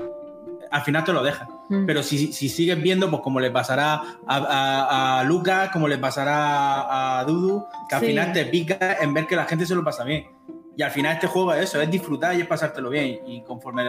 al 0.71 0.83
final 0.83 1.05
te 1.05 1.13
lo 1.13 1.23
dejas. 1.23 1.49
Mm. 1.69 1.85
Pero 1.87 2.03
si, 2.03 2.33
si 2.33 2.49
sigues 2.49 2.81
viendo, 2.81 3.11
pues 3.11 3.23
como 3.23 3.41
le 3.41 3.51
pasará 3.51 3.95
a, 4.27 4.37
a- 4.37 5.21
a 5.21 5.25
Lucas, 5.25 5.71
como 5.73 5.89
le 5.89 5.99
pasará 5.99 7.19
a 7.19 7.25
Dudu, 7.25 7.65
que 7.89 7.95
al 7.97 8.01
Sí. 8.03 8.07
final 8.09 8.33
te 8.33 8.45
pica 8.47 8.99
en 9.01 9.13
ver 9.15 9.27
que 9.27 9.37
la 9.37 9.45
gente 9.47 9.67
se 9.67 9.75
lo 9.75 9.83
pasa 9.83 10.05
bien. 10.05 10.27
Y 10.77 10.83
al 10.83 10.91
final 10.91 11.15
este 11.15 11.27
juego 11.27 11.55
es 11.55 11.65
eso, 11.65 11.81
es 11.81 11.91
disfrutar 11.91 12.37
y 12.37 12.43
es 12.43 12.47
pasártelo 12.47 12.91
bien. 12.91 13.21
Y 13.27 13.43
conforme 13.43 13.83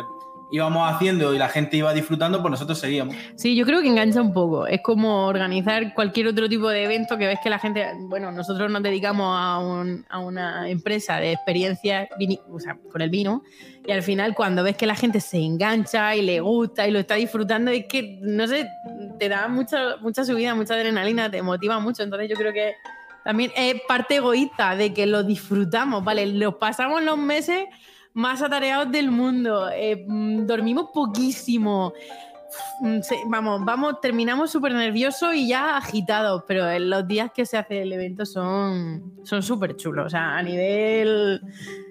íbamos 0.52 0.90
haciendo 0.90 1.34
y 1.34 1.38
la 1.38 1.50
gente 1.50 1.76
iba 1.78 1.94
disfrutando, 1.94 2.42
pues 2.42 2.52
nosotros 2.52 2.80
seguíamos. 2.80 3.16
Sí, 3.36 3.56
yo 3.56 3.66
creo 3.66 3.82
que 3.82 3.88
engancha 3.88 4.22
un 4.22 4.32
poco. 4.34 4.66
Es 4.68 4.82
como 4.82 5.26
organizar 5.26 5.94
cualquier 5.94 6.28
otro 6.28 6.48
tipo 6.48 6.70
de 6.70 6.86
evento 6.86 7.18
que 7.18 7.28
ves 7.28 7.40
que 7.44 7.50
la 7.50 7.60
gente, 7.60 7.86
bueno, 8.10 8.32
nosotros 8.32 8.72
nos 8.72 8.82
dedicamos 8.82 9.28
a, 9.38 9.60
un- 9.60 10.06
a 10.10 10.20
una 10.20 10.70
empresa 10.70 11.18
de 11.18 11.34
experiencias 11.34 12.08
o 12.50 12.60
sea, 12.60 12.78
con 12.92 13.02
el 13.02 13.10
vino 13.10 13.44
y 13.86 13.92
al 13.92 14.04
final 14.04 14.34
cuando 14.36 14.64
ves 14.64 14.78
que 14.78 14.86
la 14.86 14.96
gente 14.96 15.20
se 15.20 15.38
engancha 15.38 16.16
y 16.16 16.22
le 16.22 16.40
gusta 16.40 16.88
y 16.88 16.92
lo 16.92 17.00
está 17.00 17.16
disfrutando, 17.16 17.72
es 17.72 17.86
que, 17.86 18.18
no 18.22 18.48
sé, 18.48 18.68
te 19.20 19.30
da 19.30 19.48
mucha, 19.48 19.98
mucha 20.02 20.24
subida, 20.26 20.56
mucha 20.56 20.74
adrenalina, 20.76 21.30
te 21.30 21.42
motiva 21.42 21.80
mucho. 21.80 22.04
Entonces 22.04 22.30
yo 22.30 22.36
creo 22.36 22.54
que 22.54 22.74
también 23.24 23.52
es 23.56 23.76
parte 23.88 24.16
egoísta 24.18 24.76
de 24.78 24.94
que 24.94 25.06
lo 25.06 25.24
disfrutamos, 25.24 26.04
¿vale? 26.04 26.26
Los 26.26 26.56
pasamos 26.56 27.04
los 27.04 27.18
meses 27.18 27.66
más 28.18 28.42
atareados 28.42 28.92
del 28.92 29.12
mundo, 29.12 29.70
eh, 29.70 30.04
mm, 30.08 30.48
dormimos 30.48 30.90
poquísimo. 30.92 31.94
Mm, 32.82 33.00
Vamos, 33.28 33.64
vamos, 33.64 34.02
terminamos 34.02 34.50
súper 34.50 34.74
nerviosos 34.74 35.36
y 35.36 35.50
ya 35.50 35.78
agitados, 35.78 36.44
pero 36.48 36.80
los 36.80 37.08
días 37.08 37.30
que 37.32 37.46
se 37.46 37.58
hace 37.58 37.84
el 37.84 37.94
evento 37.94 38.26
son 38.26 39.14
son 39.24 39.44
súper 39.44 39.76
chulos. 39.76 40.08
O 40.08 40.10
sea, 40.10 40.36
a 40.36 40.42
nivel, 40.42 41.42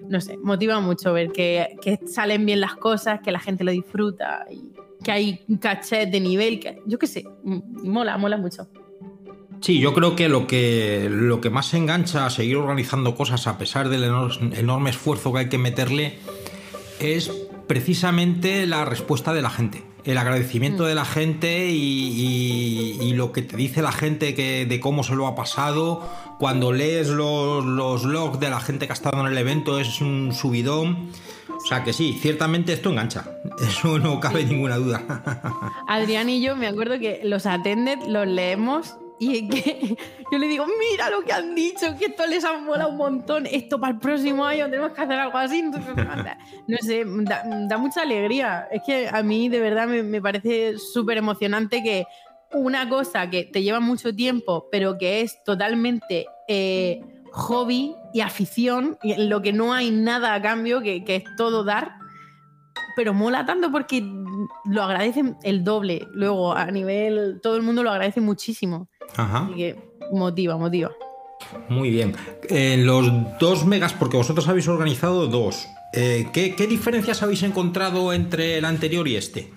no 0.08 0.20
sé, 0.20 0.36
motiva 0.38 0.80
mucho 0.80 1.12
ver 1.12 1.30
que, 1.30 1.76
salen 2.06 2.44
bien 2.44 2.60
las 2.60 2.74
cosas, 2.74 3.20
que 3.20 3.30
la 3.30 3.38
gente 3.38 3.62
lo 3.62 3.70
disfruta 3.70 4.46
y 4.50 4.72
que 5.04 5.12
hay 5.12 5.44
caché 5.60 6.06
de 6.06 6.18
nivel, 6.18 6.58
que 6.58 6.82
yo 6.86 6.98
qué 6.98 7.06
sé, 7.06 7.24
mola, 7.44 8.18
mola 8.18 8.36
mucho. 8.36 8.66
Sí, 9.60 9.78
yo 9.80 9.94
creo 9.94 10.14
que 10.16 10.28
lo 10.28 10.46
que 10.46 11.08
lo 11.10 11.40
que 11.40 11.50
más 11.50 11.72
engancha 11.74 12.26
a 12.26 12.30
seguir 12.30 12.56
organizando 12.56 13.14
cosas 13.14 13.46
a 13.46 13.58
pesar 13.58 13.88
del 13.88 14.04
enor- 14.04 14.56
enorme 14.56 14.90
esfuerzo 14.90 15.32
que 15.32 15.38
hay 15.40 15.48
que 15.48 15.58
meterle 15.58 16.18
es 17.00 17.30
precisamente 17.66 18.66
la 18.66 18.84
respuesta 18.84 19.32
de 19.34 19.42
la 19.42 19.50
gente. 19.50 19.82
El 20.04 20.18
agradecimiento 20.18 20.84
de 20.84 20.94
la 20.94 21.04
gente 21.04 21.68
y, 21.70 21.76
y- 21.76 22.98
y 23.02 23.12
lo 23.14 23.32
que 23.32 23.42
te 23.42 23.56
dice 23.56 23.82
la 23.82 23.90
gente 23.90 24.34
que, 24.34 24.64
de 24.64 24.78
cómo 24.80 25.02
se 25.02 25.16
lo 25.16 25.26
ha 25.26 25.34
pasado. 25.34 26.08
Cuando 26.38 26.72
lees 26.72 27.08
los, 27.08 27.64
los 27.64 28.04
logs 28.04 28.38
de 28.38 28.50
la 28.50 28.60
gente 28.60 28.86
que 28.86 28.92
ha 28.92 28.94
estado 28.94 29.20
en 29.20 29.26
el 29.26 29.36
evento 29.38 29.80
es 29.80 30.00
un 30.00 30.32
subidón. 30.32 31.08
O 31.56 31.66
sea 31.68 31.82
que 31.82 31.92
sí, 31.92 32.16
ciertamente 32.22 32.72
esto 32.72 32.90
engancha. 32.90 33.24
Eso 33.68 33.98
no 33.98 34.20
cabe 34.20 34.44
ninguna 34.44 34.76
duda. 34.76 35.62
Adrián 35.88 36.28
y 36.28 36.40
yo 36.40 36.54
me 36.54 36.68
acuerdo 36.68 37.00
que 37.00 37.20
los 37.24 37.44
attended 37.46 37.98
los 38.06 38.28
leemos 38.28 38.94
y 39.18 39.48
yo 40.32 40.38
le 40.38 40.46
digo, 40.46 40.66
mira 40.66 41.10
lo 41.10 41.22
que 41.22 41.32
han 41.32 41.54
dicho, 41.54 41.96
que 41.98 42.06
esto 42.06 42.26
les 42.26 42.44
ha 42.44 42.58
molado 42.58 42.90
un 42.90 42.96
montón, 42.96 43.46
esto 43.46 43.80
para 43.80 43.94
el 43.94 43.98
próximo 43.98 44.44
año 44.44 44.66
tenemos 44.66 44.92
que 44.92 45.00
hacer 45.00 45.18
algo 45.18 45.38
así. 45.38 45.62
No 46.68 46.76
sé, 46.78 47.04
da, 47.06 47.44
da 47.68 47.78
mucha 47.78 48.02
alegría. 48.02 48.68
Es 48.70 48.82
que 48.84 49.08
a 49.08 49.22
mí 49.22 49.48
de 49.48 49.60
verdad 49.60 49.86
me, 49.86 50.02
me 50.02 50.20
parece 50.20 50.78
súper 50.78 51.18
emocionante 51.18 51.82
que 51.82 52.06
una 52.52 52.88
cosa 52.88 53.28
que 53.30 53.44
te 53.44 53.62
lleva 53.62 53.80
mucho 53.80 54.14
tiempo, 54.14 54.68
pero 54.70 54.98
que 54.98 55.20
es 55.20 55.42
totalmente 55.44 56.26
eh, 56.48 57.00
hobby 57.32 57.94
y 58.12 58.20
afición, 58.20 58.98
y 59.02 59.12
en 59.12 59.28
lo 59.28 59.42
que 59.42 59.52
no 59.52 59.74
hay 59.74 59.90
nada 59.90 60.34
a 60.34 60.42
cambio, 60.42 60.80
que, 60.80 61.04
que 61.04 61.16
es 61.16 61.24
todo 61.36 61.64
dar, 61.64 61.92
pero 62.94 63.14
mola 63.14 63.44
tanto 63.44 63.70
porque 63.70 64.02
lo 64.64 64.82
agradecen 64.82 65.36
el 65.42 65.64
doble. 65.64 66.06
Luego, 66.12 66.54
a 66.54 66.66
nivel, 66.70 67.40
todo 67.42 67.56
el 67.56 67.62
mundo 67.62 67.82
lo 67.82 67.90
agradece 67.90 68.20
muchísimo. 68.20 68.88
Ajá. 69.16 69.44
Así 69.46 69.54
que 69.54 69.76
motiva, 70.12 70.56
motiva. 70.56 70.90
Muy 71.68 71.90
bien. 71.90 72.14
En 72.48 72.86
los 72.86 73.10
dos 73.38 73.64
megas, 73.66 73.92
porque 73.92 74.16
vosotros 74.16 74.48
habéis 74.48 74.66
organizado 74.68 75.26
dos, 75.28 75.66
eh, 75.92 76.26
¿qué, 76.32 76.54
qué 76.56 76.66
diferencias 76.66 77.22
habéis 77.22 77.42
encontrado 77.42 78.12
entre 78.12 78.58
el 78.58 78.64
anterior 78.64 79.06
y 79.06 79.16
este? 79.16 79.52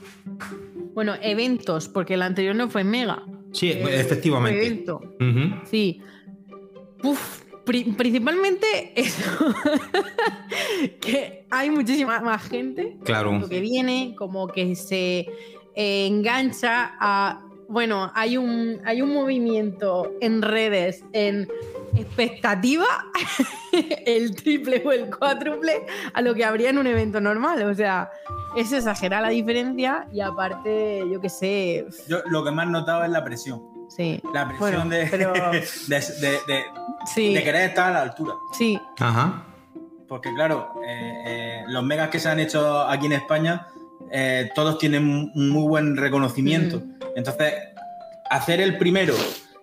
Bueno, 0.94 1.14
eventos, 1.22 1.88
porque 1.88 2.16
el 2.16 2.22
anterior 2.22 2.56
no 2.56 2.70
fue 2.70 2.84
mega. 2.84 3.24
Sí, 3.54 3.70
Eh, 3.72 3.84
efectivamente. 4.00 4.66
evento. 4.68 5.02
Sí. 5.70 6.02
Uf, 7.04 7.42
pri- 7.66 7.86
principalmente 7.98 8.68
eso. 8.96 9.22
que 11.02 11.46
hay 11.50 11.70
muchísima 11.70 12.20
más 12.20 12.44
gente. 12.44 12.98
Claro. 13.04 13.42
Que 13.50 13.60
viene, 13.62 14.14
como 14.18 14.48
que 14.48 14.76
se 14.76 15.20
eh, 15.76 16.08
engancha 16.08 16.96
a. 17.00 17.46
Bueno, 17.70 18.12
hay 18.16 18.36
un, 18.36 18.82
hay 18.84 19.02
un 19.04 19.14
movimiento 19.14 20.12
en 20.22 20.42
redes, 20.42 21.04
en 21.14 21.48
expectativa, 21.96 22.86
el 24.06 24.36
triple 24.36 24.82
o 24.86 24.92
el 24.92 25.16
cuádruple 25.16 25.86
a 26.14 26.22
lo 26.22 26.34
que 26.34 26.44
habría 26.46 26.72
en 26.72 26.80
un 26.80 26.88
evento 26.88 27.22
normal. 27.22 27.62
O 27.70 27.74
sea, 27.76 28.10
es 28.58 28.72
exagerar 28.72 29.22
la 29.22 29.30
diferencia 29.30 30.08
y 30.12 30.20
aparte, 30.22 31.04
yo 31.12 31.22
qué 31.22 31.30
sé. 31.30 31.86
Yo 32.08 32.18
lo 32.30 32.44
que 32.44 32.52
más 32.52 32.68
notaba 32.68 33.06
es 33.06 33.12
la 33.12 33.24
presión. 33.24 33.62
Sí. 33.90 34.20
La 34.34 34.48
presión 34.48 34.88
Bueno, 34.88 34.90
de, 34.90 35.08
pero- 35.10 35.34
de, 35.52 35.60
de- 35.90 36.40
de- 36.48 36.64
Sí. 37.14 37.34
de 37.34 37.44
querer 37.44 37.70
estar 37.70 37.90
a 37.90 37.94
la 37.94 38.02
altura. 38.02 38.34
Sí. 38.58 38.80
Ajá. 39.00 39.44
Porque 40.08 40.34
claro, 40.34 40.74
eh, 40.88 41.24
eh, 41.28 41.64
los 41.68 41.84
megas 41.84 42.10
que 42.10 42.20
se 42.20 42.30
han 42.30 42.40
hecho 42.40 42.82
aquí 42.82 43.06
en 43.06 43.14
España, 43.14 43.68
eh, 44.12 44.50
todos 44.56 44.78
tienen 44.80 45.32
un 45.36 45.50
muy 45.50 45.68
buen 45.68 45.96
reconocimiento. 45.96 46.82
Entonces, 47.16 47.54
hacer 48.30 48.62
el 48.62 48.78
primero 48.78 49.14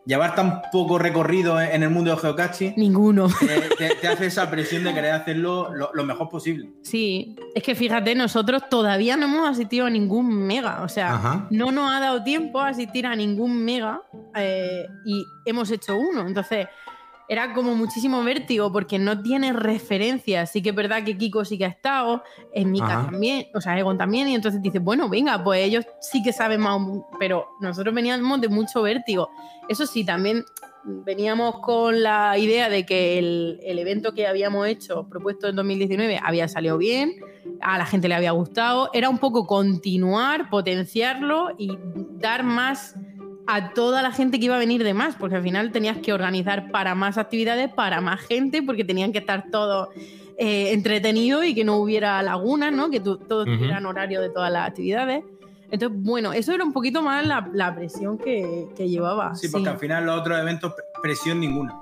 llevar 0.05 0.37
tan 0.37 0.63
poco 0.71 0.99
recorrido 1.01 1.61
en 1.61 1.83
el 1.83 1.91
mundo 1.91 2.13
del 2.13 2.21
geocaching, 2.21 2.75
Ninguno. 2.77 3.27
te, 3.41 3.61
te- 3.77 3.95
te 3.97 4.07
hace 4.07 4.27
esa 4.27 4.49
presión 4.49 4.85
de 4.85 4.95
querer 4.95 5.11
hacerlo 5.13 5.75
lo, 5.75 5.91
lo 5.95 6.05
mejor 6.05 6.29
posible. 6.29 6.71
Sí, 6.83 7.35
es 7.57 7.63
que 7.65 7.75
fíjate, 7.75 8.15
nosotros 8.15 8.69
todavía 8.71 9.17
no 9.17 9.25
hemos 9.25 9.49
asistido 9.49 9.87
a 9.87 9.91
ningún 9.91 10.29
mega. 10.47 10.83
O 10.83 10.89
sea, 10.89 11.15
Ajá. 11.15 11.49
no 11.51 11.73
nos 11.73 11.91
ha 11.91 11.99
dado 11.99 12.23
tiempo 12.23 12.61
a 12.61 12.69
asistir 12.69 13.05
a 13.05 13.17
ningún 13.17 13.65
mega 13.65 14.01
eh, 14.37 14.87
y 15.05 15.25
hemos 15.45 15.69
hecho 15.73 15.97
uno. 15.99 16.25
Entonces, 16.25 16.69
era 17.29 17.53
como 17.55 17.75
muchísimo 17.75 18.23
vértigo 18.23 18.73
porque 18.73 18.99
no 18.99 19.21
tiene 19.23 19.53
referencia. 19.53 20.47
Sí 20.47 20.63
que 20.63 20.71
es 20.71 20.75
verdad 20.75 21.05
que 21.05 21.17
Kiko 21.17 21.45
sí 21.45 21.59
que 21.59 21.65
ha 21.65 21.69
estado, 21.69 22.23
en 22.53 22.71
Mika 22.71 23.01
Ajá. 23.01 23.11
también, 23.11 23.47
o 23.55 23.61
sea, 23.61 23.79
Egon 23.79 23.99
también. 23.99 24.29
Y 24.29 24.35
entonces 24.35 24.63
dices, 24.63 24.83
bueno, 24.83 25.09
venga, 25.09 25.43
pues 25.43 25.65
ellos 25.65 25.85
sí 26.01 26.23
que 26.23 26.33
saben 26.33 26.61
más, 26.61 26.81
pero 27.19 27.49
nosotros 27.61 27.95
veníamos 27.95 28.41
de 28.41 28.49
mucho 28.49 28.83
vértigo. 28.83 29.31
Eso 29.69 29.87
sí, 29.87 30.05
también 30.05 30.45
veníamos 30.87 31.59
con 31.61 32.01
la 32.01 32.39
idea 32.39 32.69
de 32.69 32.87
que 32.87 33.19
el, 33.19 33.59
el 33.65 33.79
evento 33.81 34.15
que 34.15 34.27
habíamos 34.27 34.69
hecho, 34.69 35.09
propuesto 35.09 35.49
en 35.49 35.57
2019, 35.57 36.21
había 36.23 36.47
salido 36.47 36.79
bien, 36.79 37.17
a 37.61 37.77
la 37.77 37.87
gente 37.87 38.09
le 38.09 38.15
había 38.15 38.31
gustado. 38.31 38.91
Era 38.93 39.09
un 39.09 39.19
poco 39.19 39.47
continuar, 39.47 40.49
potenciarlo 40.49 41.49
y 41.59 41.77
dar 42.21 42.45
más 42.45 42.95
a 43.47 43.73
toda 43.75 44.03
la 44.03 44.11
gente 44.13 44.39
que 44.39 44.47
iba 44.47 44.57
a 44.57 44.59
venir 44.59 44.83
de 44.85 44.93
más, 44.95 45.15
porque 45.17 45.37
al 45.37 45.43
final 45.43 45.71
tenías 45.73 45.99
que 45.99 46.13
organizar 46.13 46.71
para 46.71 46.95
más 46.95 47.17
actividades, 47.19 47.73
para 47.73 48.01
más 48.01 48.21
gente, 48.21 48.63
porque 48.63 48.85
tenían 48.85 49.13
que 49.13 49.19
estar 49.19 49.45
todos 49.51 49.89
eh, 50.39 50.73
entretenidos 50.73 51.45
y 51.45 51.55
que 51.55 51.65
no 51.65 51.77
hubiera 51.77 52.21
lagunas, 52.23 52.73
¿no? 52.73 52.91
Que 52.91 53.01
tu- 53.01 53.19
todos 53.19 53.45
tuvieran 53.47 53.87
horario 53.87 54.21
de 54.21 54.31
todas 54.31 54.51
las 54.53 54.69
actividades. 54.69 55.23
Entonces, 55.71 55.99
bueno, 56.03 56.33
eso 56.33 56.53
era 56.53 56.63
un 56.65 56.73
poquito 56.73 57.03
más 57.03 57.27
la, 57.27 57.49
la 57.53 57.75
presión 57.75 58.19
que, 58.19 58.67
que 58.77 58.89
llevaba. 58.89 59.35
Sí, 59.35 59.49
porque 59.49 59.69
al 59.69 59.79
final 59.79 60.07
los 60.07 60.21
otros 60.21 60.39
eventos, 60.39 60.73
pre- 60.75 60.85
presión 61.03 61.41
ninguna. 61.41 61.75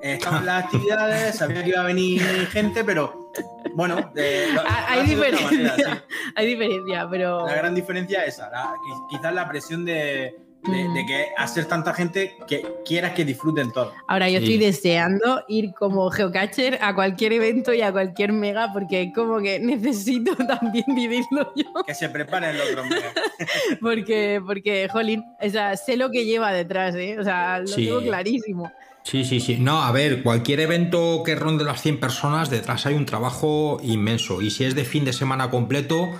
Estaban 0.00 0.44
las 0.46 0.64
actividades, 0.64 1.36
sabía 1.36 1.62
que 1.64 1.70
iba 1.70 1.80
a 1.80 1.84
venir 1.84 2.20
gente, 2.52 2.84
pero 2.84 3.32
bueno, 3.74 4.10
de- 4.14 4.52
lo- 4.54 4.62
Ah, 4.66 4.94
lo 4.94 5.00
hay 5.02 5.06
diferencia, 5.08 5.46
manera, 5.50 5.74
sí. 5.76 5.82
hay 6.36 6.46
diferencia, 6.46 7.08
pero... 7.10 7.46
La 7.46 7.54
gran 7.56 7.74
diferencia 7.74 8.24
es 8.24 8.34
esa, 8.34 8.48
la- 8.50 8.74
quizás 9.10 9.34
la 9.34 9.48
presión 9.48 9.84
de, 9.84 10.34
de- 10.66 10.88
de 10.88 11.06
que 11.06 11.26
a 11.36 11.46
ser 11.48 11.66
tanta 11.66 11.94
gente 11.94 12.36
que 12.46 12.64
quieras 12.84 13.12
que 13.12 13.24
disfruten 13.24 13.70
todo. 13.72 13.92
Ahora 14.08 14.28
yo 14.28 14.38
Sí. 14.38 14.44
estoy 14.44 14.58
deseando 14.58 15.42
ir 15.48 15.72
como 15.74 16.10
geocacher 16.10 16.78
a 16.82 16.94
cualquier 16.94 17.32
evento 17.34 17.72
y 17.74 17.82
a 17.82 17.92
cualquier 17.92 18.32
mega 18.32 18.72
porque 18.72 19.02
es 19.02 19.14
como 19.14 19.40
que 19.40 19.58
necesito 19.60 20.34
también 20.36 20.84
vivirlo 20.94 21.52
yo. 21.56 21.64
Que 21.86 21.94
se 21.94 22.08
preparen 22.08 22.56
los 22.56 22.84
megas. 22.86 23.12
Porque, 23.80 24.40
porque, 24.44 24.88
jolín, 24.88 25.24
o 25.40 25.50
sea, 25.50 25.76
sé 25.76 25.96
lo 25.96 26.10
que 26.10 26.24
lleva 26.24 26.52
detrás, 26.52 26.94
¿eh? 26.94 27.16
O 27.18 27.24
sea, 27.24 27.58
lo 27.60 27.66
Sí. 27.66 27.86
tengo 27.86 28.00
clarísimo. 28.00 28.72
Sí, 29.02 29.24
sí, 29.24 29.38
sí. 29.40 29.58
No, 29.60 29.82
a 29.82 29.92
ver, 29.92 30.22
cualquier 30.22 30.60
evento 30.60 31.22
que 31.24 31.34
ronde 31.36 31.64
las 31.64 31.80
100 31.80 32.00
personas, 32.00 32.50
detrás 32.50 32.86
hay 32.86 32.94
un 32.94 33.06
trabajo 33.06 33.78
inmenso. 33.82 34.42
Y 34.42 34.50
si 34.50 34.64
es 34.64 34.74
de 34.74 34.84
fin 34.84 35.04
de 35.04 35.12
semana 35.12 35.48
completo, 35.50 36.10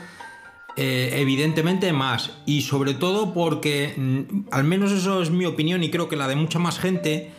eh, 0.77 1.11
evidentemente 1.15 1.93
más. 1.95 2.33
Y 2.45 2.61
sobre 2.63 2.93
todo 2.93 3.33
porque, 3.33 3.95
mm, 3.97 4.49
al 4.51 4.65
menos 4.65 4.93
eso 4.93 5.23
es 5.23 5.31
mi 5.31 5.47
opinión 5.47 5.83
y 5.83 5.91
creo 5.91 6.09
que 6.09 6.17
la 6.17 6.29
de 6.29 6.37
mucha 6.37 6.59
más 6.59 6.79
gente, 6.79 7.31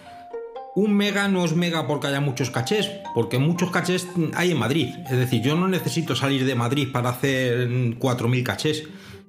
un 0.76 0.96
mega 0.96 1.28
no 1.28 1.46
es 1.46 1.56
mega 1.56 1.86
porque 1.86 2.08
haya 2.08 2.20
muchos 2.20 2.50
cachés, 2.50 2.90
porque 3.14 3.38
muchos 3.38 3.70
cachés 3.70 4.08
hay 4.34 4.52
en 4.52 4.58
Madrid. 4.58 4.88
Es 5.06 5.18
decir, 5.18 5.44
yo 5.44 5.56
no 5.56 5.68
necesito 5.68 6.16
salir 6.16 6.46
de 6.46 6.56
Madrid 6.56 6.88
para 6.92 7.10
hacer 7.10 7.70
mm, 7.70 8.00
4.000 8.00 8.44
cachés. 8.44 8.84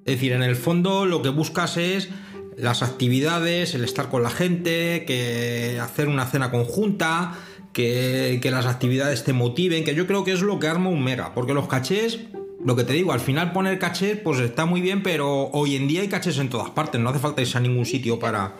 Es 0.04 0.14
decir, 0.14 0.32
en 0.32 0.42
el 0.42 0.56
fondo 0.56 1.04
lo 1.04 1.20
que 1.20 1.28
buscas 1.28 1.76
es 1.76 2.08
las 2.56 2.82
actividades, 2.82 3.74
el 3.74 3.84
estar 3.84 4.08
con 4.08 4.22
la 4.22 4.30
gente, 4.30 5.04
que 5.06 5.78
hacer 5.82 6.08
una 6.08 6.24
cena 6.24 6.50
conjunta, 6.50 7.34
que, 7.74 8.40
que 8.42 8.50
las 8.50 8.64
actividades 8.64 9.22
te 9.24 9.34
motiven, 9.34 9.84
que 9.84 9.94
yo 9.94 10.06
creo 10.06 10.24
que 10.24 10.32
es 10.32 10.40
lo 10.40 10.58
que 10.58 10.66
arma 10.66 10.88
un 10.88 11.04
mega, 11.04 11.34
porque 11.34 11.52
los 11.52 11.68
cachés, 11.68 12.20
lo 12.64 12.74
que 12.74 12.84
te 12.84 12.92
digo, 12.92 13.12
al 13.12 13.20
final 13.20 13.52
poner 13.52 13.78
cachés 13.78 14.18
pues 14.18 14.40
está 14.40 14.66
muy 14.66 14.80
bien, 14.80 15.02
pero 15.02 15.48
hoy 15.52 15.76
en 15.76 15.86
día 15.86 16.00
hay 16.00 16.08
cachés 16.08 16.38
en 16.38 16.48
todas 16.48 16.70
partes, 16.70 17.00
no 17.00 17.10
hace 17.10 17.18
falta 17.18 17.40
irse 17.40 17.58
a 17.58 17.60
ningún 17.60 17.86
sitio 17.86 18.18
para... 18.18 18.54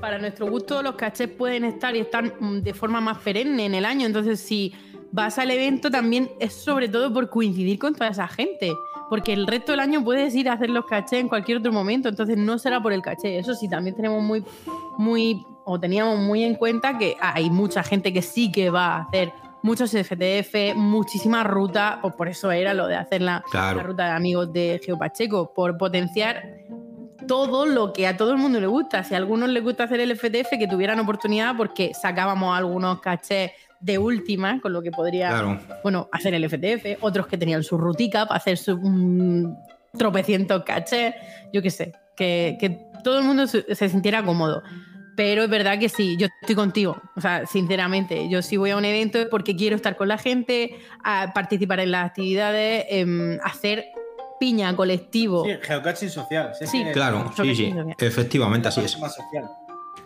Para 0.00 0.18
nuestro 0.18 0.48
gusto, 0.48 0.82
los 0.82 0.94
cachés 0.94 1.28
pueden 1.28 1.64
estar 1.64 1.96
y 1.96 2.00
están 2.00 2.32
mm, 2.38 2.58
de 2.58 2.74
forma 2.74 3.00
más 3.00 3.18
perenne 3.18 3.66
en 3.66 3.74
el 3.74 3.84
año. 3.84 4.06
Entonces, 4.06 4.38
si 4.38 4.72
vas 5.10 5.38
al 5.38 5.50
evento, 5.50 5.90
también 5.90 6.30
es 6.38 6.52
sobre 6.52 6.88
todo 6.88 7.12
por 7.12 7.30
coincidir 7.30 7.78
con 7.78 7.94
toda 7.94 8.10
esa 8.10 8.28
gente. 8.28 8.72
Porque 9.08 9.32
el 9.32 9.46
resto 9.46 9.72
del 9.72 9.80
año 9.80 10.04
puedes 10.04 10.34
ir 10.34 10.50
a 10.50 10.52
hacer 10.52 10.68
los 10.68 10.84
cachés 10.84 11.20
en 11.20 11.28
cualquier 11.28 11.58
otro 11.58 11.72
momento. 11.72 12.10
Entonces, 12.10 12.36
no 12.36 12.58
será 12.58 12.82
por 12.82 12.92
el 12.92 13.00
caché. 13.00 13.38
Eso 13.38 13.54
sí, 13.54 13.68
también 13.68 13.96
tenemos 13.96 14.22
muy, 14.22 14.44
muy, 14.98 15.42
o 15.64 15.80
teníamos 15.80 16.18
muy 16.18 16.44
en 16.44 16.54
cuenta 16.54 16.98
que 16.98 17.16
hay 17.18 17.48
mucha 17.48 17.82
gente 17.82 18.12
que 18.12 18.20
sí 18.20 18.52
que 18.52 18.68
va 18.68 18.96
a 18.96 19.00
hacer 19.04 19.32
muchos 19.62 19.90
FTF, 19.92 20.74
muchísimas 20.76 21.46
rutas. 21.46 21.98
Pues 22.02 22.14
por 22.14 22.28
eso 22.28 22.50
era 22.50 22.74
lo 22.74 22.86
de 22.86 22.96
hacer 22.96 23.22
la, 23.22 23.42
Claro. 23.50 23.78
la 23.78 23.82
ruta 23.82 24.04
de 24.06 24.10
amigos 24.12 24.52
de 24.52 24.80
Geopacheco, 24.84 25.52
por 25.54 25.76
potenciar 25.76 26.42
todo 27.26 27.66
lo 27.66 27.92
que 27.92 28.06
a 28.06 28.16
todo 28.16 28.30
el 28.32 28.38
mundo 28.38 28.58
le 28.60 28.66
gusta. 28.66 29.04
Si 29.04 29.14
a 29.14 29.18
algunos 29.18 29.48
les 29.50 29.62
gusta 29.62 29.84
hacer 29.84 30.00
el 30.00 30.12
FTF, 30.16 30.58
que 30.58 30.66
tuvieran 30.68 30.98
oportunidad 31.00 31.56
porque 31.56 31.92
sacábamos 31.94 32.56
algunos 32.56 33.00
cachés 33.00 33.50
de 33.80 33.98
última, 33.98 34.60
con 34.60 34.72
lo 34.72 34.82
que 34.82 34.90
podría 34.90 35.28
Claro. 35.28 35.60
bueno, 35.82 36.08
hacer 36.10 36.34
el 36.34 36.44
FTF, 36.48 36.98
otros 37.02 37.26
que 37.26 37.36
tenían 37.38 37.62
su 37.62 37.76
rutica 37.78 38.26
para 38.26 38.38
hacer 38.38 38.56
su 38.56 38.76
mm, 38.76 39.56
tropecientos 39.96 40.64
cachés, 40.64 41.14
yo 41.52 41.62
qué 41.62 41.70
sé, 41.70 41.92
que, 42.16 42.56
que 42.58 42.80
todo 43.04 43.18
el 43.20 43.24
mundo 43.24 43.46
se, 43.46 43.74
se 43.74 43.88
sintiera 43.88 44.24
cómodo. 44.24 44.62
Pero 45.18 45.42
es 45.42 45.50
verdad 45.50 45.80
que 45.80 45.88
sí, 45.88 46.16
yo 46.16 46.28
estoy 46.40 46.54
contigo. 46.54 47.02
O 47.16 47.20
sea, 47.20 47.44
sinceramente, 47.44 48.28
yo 48.28 48.40
si 48.40 48.56
voy 48.56 48.70
a 48.70 48.76
un 48.76 48.84
evento 48.84 49.18
porque 49.28 49.56
quiero 49.56 49.74
estar 49.74 49.96
con 49.96 50.06
la 50.06 50.16
gente, 50.16 50.78
a 51.02 51.32
participar 51.34 51.80
en 51.80 51.90
las 51.90 52.06
actividades, 52.06 52.84
em, 52.88 53.36
hacer 53.42 53.86
piña 54.38 54.76
colectivo. 54.76 55.44
Sí, 55.44 55.50
geocaching 55.60 56.08
social. 56.10 56.52
sí, 56.56 56.66
Sí, 56.68 56.84
sí, 56.84 56.92
Claro, 56.92 57.32
sí, 57.36 57.52
sí, 57.56 57.66
social. 57.66 57.96
efectivamente 57.98 58.68
así 58.68 58.80
es. 58.82 58.96
Más 59.00 59.16
social. 59.16 59.50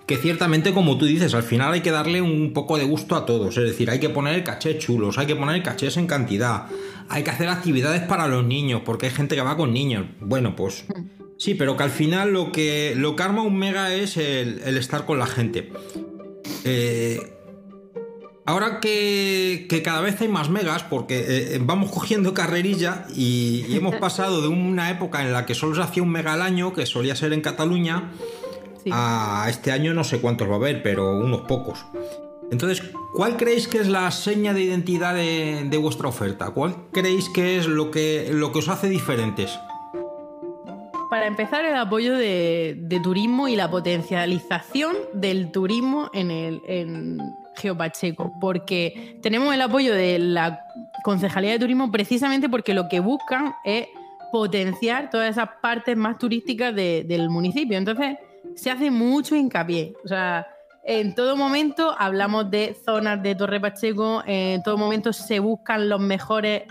Que 0.07 0.17
ciertamente, 0.17 0.73
como 0.73 0.97
tú 0.97 1.05
dices, 1.05 1.35
al 1.35 1.43
final 1.43 1.75
hay 1.75 1.83
que 1.83 1.91
darle 1.91 2.23
un 2.23 2.55
poco 2.55 2.79
de 2.79 2.85
gusto 2.85 3.15
a 3.15 3.27
todos. 3.27 3.55
Es 3.59 3.65
decir, 3.65 3.91
hay 3.91 4.01
que 4.01 4.09
poner 4.09 4.43
cachés 4.43 4.79
chulos, 4.79 5.19
hay 5.19 5.27
que 5.27 5.37
poner 5.37 5.63
cachés 5.63 5.99
en 5.99 6.07
cantidad, 6.07 6.69
hay 7.11 7.23
que 7.23 7.29
hacer 7.29 7.51
actividades 7.51 8.01
para 8.01 8.29
los 8.29 8.47
niños, 8.47 8.81
porque 8.83 9.09
hay 9.09 9.13
gente 9.13 9.35
que 9.35 9.43
va 9.43 9.59
con 9.59 9.75
niños. 9.75 10.07
Bueno, 10.21 10.57
pues 10.57 10.87
sí, 11.43 11.57
pero 11.57 11.77
que 11.77 11.83
al 11.83 11.91
final 11.91 12.33
lo 12.33 12.53
que, 12.53 12.95
lo 12.97 13.17
que 13.17 13.23
arma 13.25 13.43
un 13.43 13.59
mega 13.59 13.93
es 13.93 14.17
el, 14.17 14.63
el 14.65 14.77
estar 14.77 15.07
con 15.07 15.19
la 15.19 15.27
gente. 15.27 15.73
Eh, 16.65 17.21
ahora 18.47 18.79
que, 18.79 19.67
que 19.69 19.83
cada 19.83 20.01
vez 20.03 20.21
hay 20.21 20.29
más 20.29 20.51
megas, 20.51 20.85
porque 20.85 21.25
eh, 21.27 21.59
vamos 21.61 21.91
cogiendo 21.91 22.33
carrerilla 22.33 23.07
y, 23.13 23.65
y 23.69 23.77
hemos 23.77 23.97
pasado 24.01 24.41
de 24.41 24.47
una 24.47 24.89
época 24.91 25.21
en 25.23 25.33
la 25.33 25.45
que 25.45 25.57
solo 25.57 25.75
se 25.75 25.83
hacía 25.83 26.05
un 26.05 26.11
mega 26.11 26.35
al 26.35 26.43
año, 26.43 26.73
que 26.75 26.87
solía 26.87 27.17
ser 27.17 27.33
en 27.33 27.41
Cataluña, 27.41 28.13
a 28.93 29.47
este 29.49 29.73
año 29.73 29.95
no 29.95 30.05
sé 30.05 30.21
cuántos 30.21 30.49
va 30.49 30.53
a 30.53 30.57
haber, 30.57 30.85
pero 30.85 31.11
unos 31.17 31.41
pocos. 31.43 31.85
Entonces, 32.53 32.85
¿cuál 33.15 33.37
creéis 33.37 33.67
que 33.67 33.79
es 33.79 33.89
la 33.89 34.09
seña 34.13 34.55
de 34.55 34.63
identidad 34.63 35.15
de, 35.17 35.67
de 35.69 35.77
vuestra 35.77 36.07
oferta? 36.07 36.51
¿Cuál 36.51 36.77
creéis 36.93 37.29
que 37.31 37.59
es 37.59 37.67
lo 37.67 37.91
que, 37.91 38.29
lo 38.31 38.53
que 38.53 38.61
os 38.61 38.69
hace 38.69 38.89
diferentes? 38.89 39.59
Para 41.13 41.27
empezar, 41.27 41.63
el 41.67 41.77
apoyo 41.77 42.15
de, 42.17 43.01
turismo 43.03 43.47
y 43.47 43.55
la 43.55 43.71
potencialización 43.71 44.97
del 45.13 45.53
turismo 45.53 46.09
en, 46.15 46.31
el, 46.31 46.63
en 46.67 47.19
Geopacheco, 47.57 48.33
porque 48.41 49.19
tenemos 49.21 49.53
el 49.53 49.61
apoyo 49.61 49.95
de 49.95 50.19
la 50.19 50.65
Concejalía 51.05 51.51
de 51.51 51.59
Turismo 51.59 51.91
precisamente 51.91 52.49
porque 52.49 52.73
lo 52.73 52.89
que 52.89 53.01
buscan 53.01 53.53
es 53.63 53.89
potenciar 54.33 55.11
todas 55.11 55.33
esas 55.33 55.51
partes 55.61 55.99
más 55.99 56.17
turísticas 56.17 56.75
de- 56.75 57.05
del 57.07 57.29
municipio. 57.29 57.77
Entonces, 57.77 58.17
se 58.55 58.71
hace 58.71 58.91
mucho 58.91 59.37
hincapié. 59.37 59.93
O 60.07 60.09
sea, 60.09 60.47
en 60.83 61.15
todo 61.15 61.37
momento 61.37 61.95
hablamos 61.99 62.51
de 62.51 62.75
zonas 62.87 63.23
de 63.23 63.35
Torre 63.35 63.61
Pacheco, 63.61 64.23
en 64.27 64.63
todo 64.63 64.79
momento 64.79 65.13
se 65.13 65.41
buscan 65.41 65.91
los 65.91 66.01
mejores 66.01 66.63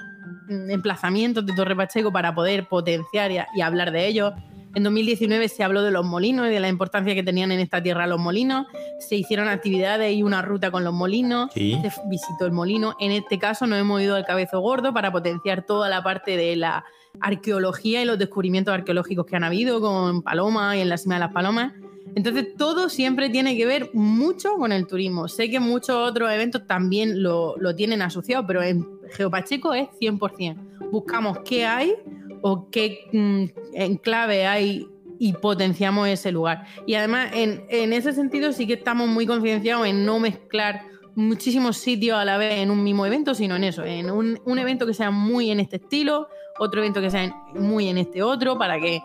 emplazamientos 0.69 1.45
de 1.45 1.53
Torre 1.53 1.75
Pacheco 1.75 2.11
para 2.11 2.33
poder 2.33 2.67
potenciar 2.67 3.31
y, 3.31 3.39
y 3.55 3.61
hablar 3.61 3.91
de 3.91 4.07
ellos. 4.07 4.33
En 4.73 4.83
2019 4.83 5.49
se 5.49 5.63
habló 5.63 5.83
de 5.83 5.91
los 5.91 6.05
molinos 6.05 6.47
y 6.47 6.51
de 6.51 6.59
la 6.61 6.69
importancia 6.69 7.13
que 7.13 7.23
tenían 7.23 7.51
en 7.51 7.59
esta 7.59 7.83
tierra 7.83 8.07
los 8.07 8.19
molinos. 8.19 8.67
Se 8.99 9.15
hicieron 9.15 9.49
actividades 9.49 10.13
y 10.13 10.23
una 10.23 10.41
ruta 10.41 10.71
con 10.71 10.85
los 10.85 10.93
molinos. 10.93 11.51
Sí. 11.53 11.77
Se 11.81 11.91
visitó 12.09 12.45
el 12.45 12.53
molino. 12.53 12.95
En 12.99 13.11
este 13.11 13.37
caso 13.37 13.67
nos 13.67 13.79
hemos 13.79 14.01
ido 14.01 14.15
al 14.15 14.25
Cabezo 14.25 14.61
Gordo 14.61 14.93
para 14.93 15.11
potenciar 15.11 15.65
toda 15.65 15.89
la 15.89 16.01
parte 16.03 16.37
de 16.37 16.55
la 16.55 16.85
arqueología 17.19 18.01
y 18.01 18.05
los 18.05 18.17
descubrimientos 18.17 18.73
arqueológicos 18.73 19.25
que 19.25 19.35
han 19.35 19.43
habido 19.43 19.81
con 19.81 20.21
Paloma 20.21 20.77
y 20.77 20.81
en 20.81 20.87
la 20.87 20.97
cima 20.97 21.15
de 21.15 21.19
las 21.19 21.33
Palomas. 21.33 21.73
Entonces 22.15 22.55
todo 22.57 22.89
siempre 22.89 23.29
tiene 23.29 23.57
que 23.57 23.65
ver 23.65 23.89
mucho 23.93 24.55
con 24.55 24.71
el 24.71 24.87
turismo. 24.87 25.27
Sé 25.27 25.49
que 25.49 25.59
muchos 25.59 25.95
otros 25.95 26.31
eventos 26.31 26.65
también 26.65 27.23
lo, 27.23 27.57
lo 27.57 27.75
tienen 27.75 28.01
asociado, 28.01 28.45
pero 28.47 28.61
en 28.63 28.85
Geopacheco 29.11 29.73
es 29.73 29.89
100%. 29.99 30.89
Buscamos 30.91 31.39
qué 31.39 31.65
hay 31.65 31.93
o 32.41 32.69
qué 32.69 33.07
mm, 33.11 33.45
enclave 33.73 34.45
hay 34.47 34.87
y 35.19 35.33
potenciamos 35.33 36.07
ese 36.07 36.31
lugar. 36.31 36.65
Y 36.87 36.95
además, 36.95 37.31
en, 37.33 37.63
en 37.69 37.93
ese 37.93 38.13
sentido, 38.13 38.51
sí 38.51 38.65
que 38.65 38.73
estamos 38.73 39.07
muy 39.07 39.27
concienciados 39.27 39.85
en 39.85 40.05
no 40.05 40.19
mezclar 40.19 40.81
muchísimos 41.15 41.77
sitios 41.77 42.17
a 42.17 42.25
la 42.25 42.37
vez 42.37 42.59
en 42.59 42.71
un 42.71 42.83
mismo 42.83 43.05
evento, 43.05 43.35
sino 43.35 43.55
en 43.55 43.65
eso, 43.65 43.83
en 43.83 44.09
un, 44.09 44.39
un 44.45 44.59
evento 44.59 44.85
que 44.85 44.93
sea 44.93 45.11
muy 45.11 45.51
en 45.51 45.59
este 45.59 45.75
estilo, 45.75 46.27
otro 46.57 46.81
evento 46.81 47.01
que 47.01 47.11
sea 47.11 47.35
muy 47.53 47.89
en 47.89 47.97
este 47.97 48.23
otro, 48.23 48.57
para 48.57 48.79
que 48.79 49.01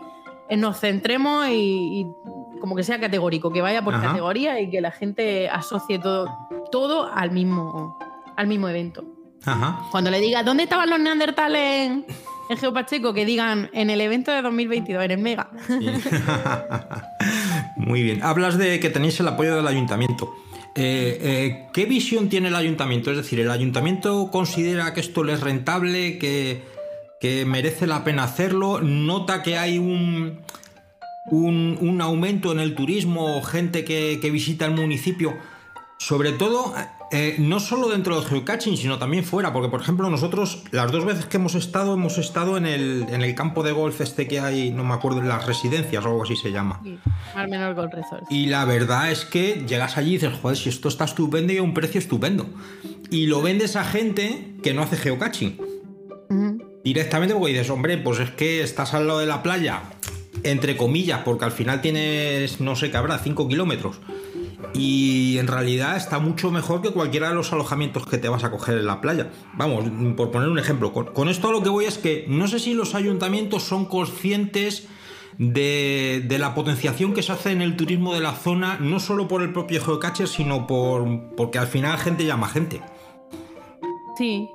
eh, 0.49 0.57
nos 0.57 0.79
centremos 0.79 1.47
y, 1.49 2.01
y 2.01 2.07
como 2.59 2.75
que 2.75 2.83
sea 2.83 2.99
categórico, 2.99 3.51
que 3.51 3.61
vaya 3.61 3.83
por 3.83 3.93
Ajá. 3.93 4.07
categoría 4.07 4.59
y 4.59 4.69
que 4.69 4.81
la 4.81 4.91
gente 4.91 5.49
asocie 5.49 5.99
todo, 5.99 6.27
todo 6.71 7.09
al 7.13 7.31
mismo, 7.31 7.97
al 8.35 8.47
mismo 8.47 8.67
evento. 8.69 9.03
Ajá. 9.45 9.87
Cuando 9.91 10.11
le 10.11 10.19
diga 10.19 10.43
¿dónde 10.43 10.63
estaban 10.63 10.89
los 10.89 10.99
neandertales 10.99 11.61
en, 11.61 12.05
en 12.49 12.57
Geopacheco? 12.57 13.13
Que 13.13 13.25
digan 13.25 13.69
en 13.73 13.89
el 13.89 14.01
evento 14.01 14.31
de 14.31 14.41
2022, 14.41 15.05
en 15.05 15.11
el 15.11 15.19
Mega. 15.19 15.49
Muy 17.77 18.03
bien. 18.03 18.23
Hablas 18.23 18.57
de 18.57 18.79
que 18.79 18.89
tenéis 18.89 19.19
el 19.19 19.27
apoyo 19.27 19.55
del 19.55 19.67
ayuntamiento. 19.67 20.33
Eh, 20.79 21.17
eh, 21.21 21.67
¿Qué 21.73 21.85
visión 21.85 22.29
tiene 22.29 22.49
el 22.49 22.55
ayuntamiento? 22.55 23.09
Es 23.09 23.17
decir, 23.17 23.39
¿el 23.39 23.49
ayuntamiento 23.49 24.29
considera 24.31 24.93
que 24.93 24.99
esto 24.99 25.23
le 25.23 25.33
es 25.33 25.41
rentable, 25.41 26.19
que, 26.19 26.61
que 27.19 27.45
merece 27.45 27.87
la 27.87 28.03
pena 28.03 28.23
hacerlo? 28.23 28.79
¿Nota 28.81 29.41
que 29.41 29.57
hay 29.57 29.79
un, 29.79 30.39
un, 31.31 31.77
un 31.81 32.01
aumento 32.01 32.51
en 32.51 32.59
el 32.59 32.75
turismo, 32.75 33.41
gente 33.41 33.83
que, 33.85 34.19
que 34.21 34.29
visita 34.29 34.65
el 34.65 34.73
municipio? 34.73 35.35
Sobre 35.97 36.31
todo, 36.31 36.75
eh, 37.11 37.35
no 37.39 37.59
solo 37.59 37.87
dentro 37.87 38.19
del 38.19 38.27
geocaching, 38.27 38.75
sino 38.75 38.97
también 38.97 39.23
fuera, 39.23 39.53
porque 39.53 39.69
por 39.69 39.81
ejemplo 39.81 40.09
nosotros 40.09 40.63
las 40.71 40.91
dos 40.91 41.05
veces 41.05 41.25
que 41.25 41.37
hemos 41.37 41.55
estado, 41.55 41.93
hemos 41.93 42.17
estado 42.17 42.57
en 42.57 42.65
el, 42.65 43.05
en 43.09 43.21
el 43.21 43.33
campo 43.33 43.63
de 43.63 43.71
golf 43.71 44.01
este 44.01 44.27
que 44.27 44.39
hay, 44.39 44.71
no 44.71 44.83
me 44.83 44.93
acuerdo, 44.93 45.21
en 45.21 45.29
las 45.29 45.45
residencias 45.45 46.03
o 46.03 46.09
algo 46.09 46.23
así 46.23 46.35
se 46.35 46.51
llama. 46.51 46.81
Al 47.33 47.47
menor 47.49 47.75
Gold 47.75 47.93
Resort. 47.93 48.23
Y 48.29 48.47
la 48.47 48.65
verdad 48.65 49.09
es 49.11 49.23
que 49.23 49.63
llegas 49.67 49.97
allí 49.97 50.11
y 50.11 50.13
dices, 50.13 50.33
joder, 50.41 50.57
si 50.57 50.69
esto 50.69 50.89
está 50.89 51.05
estupendo 51.05 51.53
y 51.53 51.57
a 51.57 51.63
un 51.63 51.73
precio 51.73 51.99
estupendo. 51.99 52.45
Y 53.09 53.27
lo 53.27 53.41
vendes 53.41 53.77
a 53.77 53.85
gente 53.85 54.55
que 54.61 54.73
no 54.73 54.81
hace 54.81 54.97
geocaching. 54.97 55.61
Directamente 56.83 57.33
porque 57.33 57.53
dices, 57.53 57.69
hombre, 57.69 57.97
pues 57.97 58.19
es 58.19 58.31
que 58.31 58.61
estás 58.61 58.93
al 58.93 59.07
lado 59.07 59.19
de 59.19 59.25
la 59.25 59.43
playa, 59.43 59.83
entre 60.43 60.75
comillas, 60.75 61.21
porque 61.23 61.45
al 61.45 61.51
final 61.51 61.81
tienes, 61.81 62.59
no 62.59 62.75
sé 62.75 62.91
qué 62.91 62.97
habrá, 62.97 63.17
5 63.17 63.47
kilómetros. 63.47 63.99
Y 64.73 65.37
en 65.37 65.47
realidad 65.47 65.95
está 65.95 66.19
mucho 66.19 66.51
mejor 66.51 66.81
que 66.81 66.89
cualquiera 66.89 67.29
de 67.29 67.35
los 67.35 67.53
alojamientos 67.53 68.07
que 68.07 68.17
te 68.17 68.27
vas 68.27 68.43
a 68.43 68.51
coger 68.51 68.77
en 68.77 68.87
la 68.87 69.01
playa. 69.01 69.29
Vamos, 69.53 69.85
por 70.15 70.31
poner 70.31 70.49
un 70.49 70.57
ejemplo. 70.57 70.93
Con, 70.93 71.29
esto 71.29 71.51
lo 71.51 71.61
que 71.61 71.69
voy 71.69 71.85
es 71.85 71.97
que 71.97 72.25
no 72.27 72.47
sé 72.47 72.59
si 72.59 72.73
los 72.73 72.95
ayuntamientos 72.95 73.63
son 73.63 73.85
conscientes 73.85 74.87
de, 75.37 76.25
la 76.39 76.55
potenciación 76.55 77.13
que 77.13 77.21
se 77.21 77.31
hace 77.31 77.51
en 77.51 77.61
el 77.61 77.75
turismo 77.75 78.13
de 78.13 78.21
la 78.21 78.33
zona, 78.33 78.77
no 78.79 78.99
solo 78.99 79.27
por 79.27 79.43
el 79.43 79.53
propio 79.53 79.83
geocacher, 79.83 80.27
sino 80.27 80.65
por 80.65 81.35
porque 81.35 81.59
al 81.59 81.67
final 81.67 81.97
gente 81.99 82.25
llama 82.25 82.47
gente. 82.47 82.81
Sí, 84.17 84.49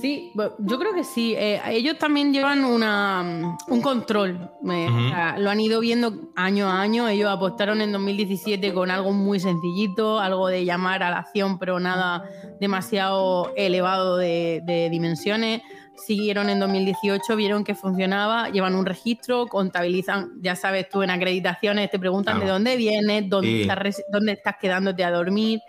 sí, 0.00 0.32
yo 0.58 0.78
creo 0.78 0.94
que 0.94 1.04
sí. 1.04 1.34
Eh, 1.36 1.60
ellos 1.68 1.98
también 1.98 2.32
llevan 2.32 2.64
una, 2.64 3.22
mm, 3.22 3.72
un 3.72 3.80
control. 3.82 4.50
eh, 4.70 4.86
Ujú. 4.88 4.98
o 5.06 5.08
sea, 5.08 5.36
lo 5.38 5.50
han 5.50 5.60
ido 5.60 5.80
viendo 5.80 6.12
año 6.36 6.68
a 6.68 6.80
año. 6.80 7.08
Ellos 7.08 7.30
apostaron 7.30 7.80
en 7.80 7.92
2017 7.92 8.72
con 8.72 8.90
algo 8.90 9.12
muy 9.12 9.40
sencillito, 9.40 10.18
algo 10.20 10.48
de 10.48 10.64
llamar 10.64 11.02
a 11.02 11.10
la 11.10 11.18
acción, 11.18 11.58
pero 11.58 11.78
nada 11.80 12.24
demasiado 12.60 13.52
elevado 13.56 14.16
de, 14.16 14.62
de 14.64 14.88
dimensiones. 14.90 15.62
Siguieron 15.94 16.48
en 16.48 16.58
2018, 16.58 17.36
vieron 17.36 17.64
que 17.64 17.74
funcionaba, 17.74 18.48
llevan 18.48 18.74
un 18.74 18.86
registro, 18.86 19.46
contabilizan, 19.46 20.30
ya 20.40 20.56
sabes 20.56 20.88
tú 20.88 21.02
en 21.02 21.10
acreditaciones, 21.10 21.90
te 21.90 21.98
preguntan 21.98 22.36
Claro. 22.36 22.46
de 22.46 22.52
dónde 22.52 22.76
vienes, 22.76 23.28
dónde, 23.28 23.48
Sí. 23.48 23.60
estás, 23.62 24.02
dónde 24.10 24.32
estás 24.32 24.56
quedándote 24.60 25.04
a 25.04 25.10
dormir, 25.10 25.60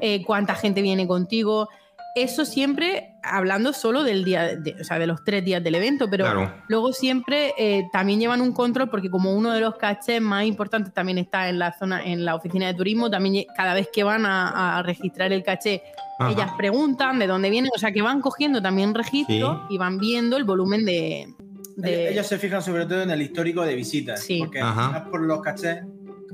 eh, 0.00 0.22
cuánta 0.24 0.54
gente 0.54 0.82
viene 0.82 1.06
contigo. 1.06 1.68
Eso 2.14 2.44
siempre 2.44 3.14
hablando 3.22 3.72
solo 3.72 4.02
del 4.04 4.22
día, 4.24 4.56
de, 4.56 4.76
o 4.80 4.84
sea, 4.84 4.98
de 4.98 5.06
los 5.06 5.24
tres 5.24 5.42
días 5.44 5.62
del 5.64 5.74
evento, 5.76 6.10
pero 6.10 6.24
Claro. 6.24 6.52
luego 6.68 6.92
siempre 6.92 7.54
eh, 7.56 7.84
también 7.92 8.20
llevan 8.20 8.40
un 8.42 8.52
control 8.52 8.90
porque 8.90 9.08
como 9.08 9.32
uno 9.34 9.50
de 9.52 9.60
los 9.60 9.76
cachés 9.76 10.20
más 10.20 10.44
importantes 10.44 10.92
también 10.92 11.16
está 11.18 11.48
en 11.48 11.58
la 11.58 11.72
zona, 11.78 12.04
en 12.04 12.24
la 12.24 12.34
oficina 12.34 12.66
de 12.66 12.74
turismo, 12.74 13.10
también 13.10 13.46
cada 13.56 13.72
vez 13.72 13.88
que 13.90 14.02
van 14.04 14.26
a, 14.26 14.78
a 14.78 14.82
registrar 14.82 15.32
el 15.32 15.42
caché, 15.42 15.82
Ajá. 16.18 16.30
ellas 16.32 16.50
preguntan 16.58 17.18
de 17.18 17.26
dónde 17.26 17.48
vienen, 17.48 17.70
o 17.74 17.78
sea 17.78 17.92
que 17.92 18.02
van 18.02 18.20
cogiendo 18.20 18.60
también 18.60 18.92
registro 18.94 19.66
y 19.70 19.78
van 19.78 19.98
viendo 19.98 20.36
el 20.36 20.44
volumen 20.44 20.84
de... 20.84 21.28
de- 21.76 22.10
Ellos, 22.10 22.26
se 22.26 22.38
fijan 22.38 22.60
sobre 22.62 22.84
todo 22.84 23.02
en 23.02 23.10
el 23.10 23.22
histórico 23.22 23.62
de 23.62 23.74
visitas. 23.74 24.20
Sí. 24.20 24.40
Porque 24.40 24.60
Ajá. 24.60 25.06
por 25.10 25.22
los 25.22 25.40
cachés, 25.40 25.78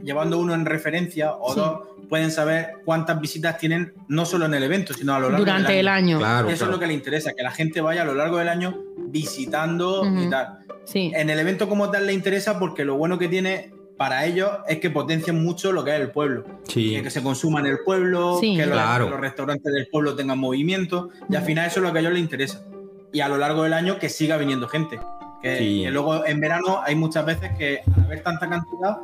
llevando 0.03 0.39
uno 0.39 0.55
en 0.55 0.65
referencia 0.67 1.35
o 1.35 1.55
Sí. 1.55 1.61
dos, 1.61 1.81
pueden 2.09 2.31
saber 2.31 2.75
cuántas 2.85 3.21
visitas 3.21 3.59
tienen 3.59 3.93
no 4.09 4.25
solo 4.25 4.47
en 4.47 4.55
el 4.55 4.63
evento, 4.63 4.95
sino 4.95 5.15
a 5.15 5.19
lo 5.19 5.29
largo 5.31 5.45
Durante 5.45 5.73
del 5.73 5.81
el 5.81 5.89
año. 5.89 6.19
Claro, 6.19 6.49
Eso 6.49 6.59
claro. 6.59 6.71
es 6.73 6.77
lo 6.77 6.81
que 6.81 6.87
le 6.87 6.95
interesa, 6.95 7.33
que 7.37 7.43
la 7.43 7.51
gente 7.51 7.81
vaya 7.81 8.03
a 8.03 8.05
lo 8.05 8.15
largo 8.15 8.39
del 8.39 8.49
año 8.49 8.77
visitando 8.97 10.05
y 10.05 10.09
Ujú. 10.23 10.31
tal. 10.31 10.59
Sí. 10.85 11.13
En 11.15 11.29
el 11.31 11.39
evento 11.39 11.69
como 11.69 11.91
tal 11.91 12.07
le 12.07 12.13
interesa 12.15 12.59
porque 12.59 12.85
lo 12.85 12.97
bueno 12.97 13.19
que 13.19 13.29
tiene 13.29 13.73
para 13.99 14.25
ellos 14.25 14.51
es 14.69 14.79
que 14.79 14.91
potencian 14.91 15.43
mucho 15.43 15.73
lo 15.73 15.85
que 15.85 15.95
es 15.95 16.01
el 16.01 16.11
pueblo. 16.11 16.45
Sí. 16.69 16.93
Que, 16.97 17.03
que 17.03 17.11
se 17.11 17.23
consuma 17.23 17.61
en 17.61 17.67
el 17.67 17.79
pueblo, 17.85 18.39
Sí. 18.41 18.57
que 18.57 18.65
los, 18.65 18.75
Claro. 18.75 19.05
que 19.07 19.11
los 19.11 19.21
restaurantes 19.21 19.73
del 19.73 19.89
pueblo 19.89 20.15
tengan 20.15 20.39
movimiento 20.39 21.11
y 21.29 21.35
al 21.37 21.43
final 21.43 21.67
eso 21.67 21.81
es 21.81 21.87
lo 21.87 21.93
que 21.93 21.99
a 21.99 22.01
ellos 22.03 22.13
les 22.13 22.23
interesa. 22.23 22.65
Y 23.13 23.21
a 23.21 23.29
lo 23.29 23.39
largo 23.39 23.65
del 23.65 23.73
año 23.73 23.99
que 23.99 24.09
siga 24.09 24.37
viniendo 24.37 24.69
gente. 24.69 24.99
Que, 25.43 25.57
Sí. 25.59 25.83
que 25.85 25.91
luego 25.91 26.27
en 26.27 26.41
verano 26.41 26.81
hay 26.85 26.95
muchas 26.97 27.25
veces 27.25 27.51
que 27.57 27.81
al 27.97 28.05
haber 28.05 28.23
tanta 28.23 28.49
cantidad 28.49 28.97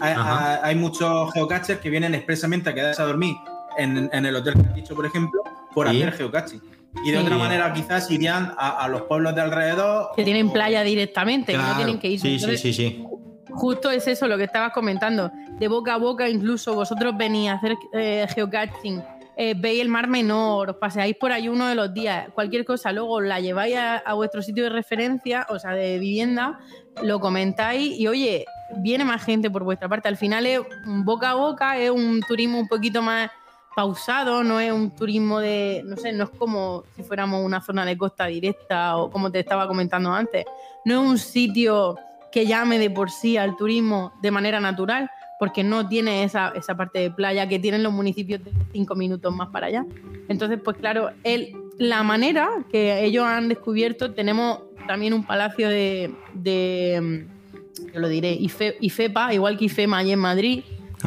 hay, 0.00 0.74
muchos 0.74 1.32
geocachers 1.32 1.80
que 1.80 1.88
vienen 1.90 2.14
expresamente 2.14 2.70
a 2.70 2.74
quedarse 2.74 3.00
a 3.02 3.06
dormir 3.06 3.34
en, 3.78 4.10
en 4.12 4.26
el 4.26 4.36
hotel 4.36 4.54
que 4.54 4.60
has 4.68 4.74
dicho, 4.74 4.94
por 4.94 5.06
ejemplo, 5.06 5.42
por 5.72 5.88
Sí. 5.88 5.96
hacer 6.02 6.12
geocaching. 6.14 6.60
Y 7.04 7.10
de 7.10 7.18
Sí. 7.18 7.24
otra 7.24 7.36
manera 7.38 7.72
quizás 7.72 8.10
irían 8.10 8.52
a, 8.58 8.84
a 8.84 8.88
los 8.88 9.02
pueblos 9.02 9.34
de 9.34 9.40
alrededor. 9.40 10.08
que 10.16 10.24
tienen 10.24 10.48
o- 10.48 10.52
playa 10.52 10.82
directamente, 10.82 11.52
que 11.52 11.58
no 11.58 11.76
tienen 11.76 11.98
que 11.98 12.08
ir. 12.08 12.20
Sí, 12.20 12.28
sí, 12.28 12.34
Entonces, 12.34 12.60
sí, 12.60 12.72
sí. 12.72 13.04
Justo 13.50 13.90
es 13.90 14.06
eso 14.06 14.26
lo 14.28 14.36
que 14.36 14.44
estabas 14.44 14.72
comentando. 14.72 15.30
De 15.58 15.68
boca 15.68 15.94
a 15.94 15.96
boca, 15.98 16.28
incluso 16.28 16.74
vosotros 16.74 17.16
venís 17.16 17.50
a 17.50 17.54
hacer 17.54 17.76
eh, 17.92 18.26
geocaching, 18.34 19.02
eh, 19.40 19.54
veis 19.56 19.80
el 19.80 19.88
mar 19.88 20.08
menor, 20.08 20.70
os 20.70 20.76
paseáis 20.76 21.14
por 21.16 21.30
ahí 21.30 21.48
uno 21.48 21.68
de 21.68 21.76
los 21.76 21.94
días, 21.94 22.28
cualquier 22.34 22.64
cosa, 22.64 22.90
luego 22.90 23.20
la 23.20 23.38
lleváis 23.38 23.76
a, 23.76 23.98
a 23.98 24.14
vuestro 24.14 24.42
sitio 24.42 24.64
de 24.64 24.70
referencia, 24.70 25.46
o 25.48 25.60
sea, 25.60 25.70
de 25.74 26.00
vivienda, 26.00 26.58
lo 27.04 27.20
comentáis 27.20 27.96
y 28.00 28.08
oye, 28.08 28.44
viene 28.78 29.04
más 29.04 29.24
gente 29.24 29.48
por 29.48 29.62
vuestra 29.62 29.88
parte. 29.88 30.08
Al 30.08 30.16
final 30.16 30.44
es 30.44 30.60
boca 30.84 31.30
a 31.30 31.34
boca, 31.34 31.78
es 31.78 31.88
un 31.88 32.20
turismo 32.26 32.58
un 32.58 32.66
poquito 32.66 33.00
más 33.00 33.30
pausado, 33.76 34.42
no 34.42 34.58
es 34.58 34.72
un 34.72 34.90
turismo 34.90 35.38
de, 35.38 35.82
no 35.84 35.96
sé, 35.96 36.12
no 36.12 36.24
es 36.24 36.30
como 36.30 36.82
si 36.96 37.04
fuéramos 37.04 37.44
una 37.44 37.60
zona 37.60 37.84
de 37.84 37.96
costa 37.96 38.26
directa 38.26 38.96
o 38.96 39.08
como 39.08 39.30
te 39.30 39.38
estaba 39.38 39.68
comentando 39.68 40.12
antes. 40.12 40.44
No 40.84 41.00
es 41.00 41.08
un 41.10 41.16
sitio 41.16 41.96
que 42.32 42.44
llame 42.44 42.80
de 42.80 42.90
por 42.90 43.08
sí 43.12 43.36
al 43.36 43.56
turismo 43.56 44.12
de 44.20 44.32
manera 44.32 44.58
natural, 44.58 45.08
porque 45.38 45.62
no 45.64 45.88
tiene 45.88 46.24
esa, 46.24 46.48
esa 46.54 46.76
parte 46.76 46.98
de 46.98 47.10
playa 47.10 47.48
que 47.48 47.58
tienen 47.58 47.82
los 47.82 47.92
municipios 47.92 48.42
de 48.44 48.50
cinco 48.72 48.94
minutos 48.94 49.34
más 49.34 49.48
para 49.48 49.66
allá. 49.68 49.84
Entonces, 50.28 50.58
pues 50.62 50.76
claro, 50.76 51.10
el, 51.24 51.56
la 51.78 52.02
manera 52.02 52.48
que 52.70 53.04
ellos 53.04 53.24
han 53.24 53.48
descubierto, 53.48 54.12
tenemos 54.12 54.60
también 54.86 55.12
un 55.14 55.24
palacio 55.24 55.68
de, 55.68 56.12
de 56.34 57.00
mm, 57.00 57.92
yo 57.94 58.00
lo 58.00 58.08
diré, 58.08 58.34
IFE- 58.38 58.76
IFEPA, 58.80 59.32
igual 59.34 59.56
que 59.56 59.66
IFEMA 59.66 59.98
allí 59.98 60.12
en 60.12 60.18
Madrid. 60.18 60.64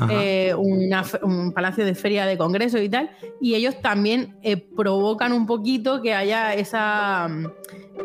Eh, 0.09 0.53
un 0.55 1.51
palacio 1.53 1.85
de 1.85 1.95
feria 1.95 2.26
de 2.26 2.38
congresos 2.38 2.81
y 2.81 2.89
tal, 2.89 3.09
y 3.39 3.55
ellos 3.55 3.81
también 3.81 4.38
eh, 4.41 4.57
provocan 4.57 5.34
un 5.34 5.45
poquito 5.45 6.01
que 6.01 6.13
haya 6.13 6.53
esa, 6.53 7.27
mm, 7.27 7.45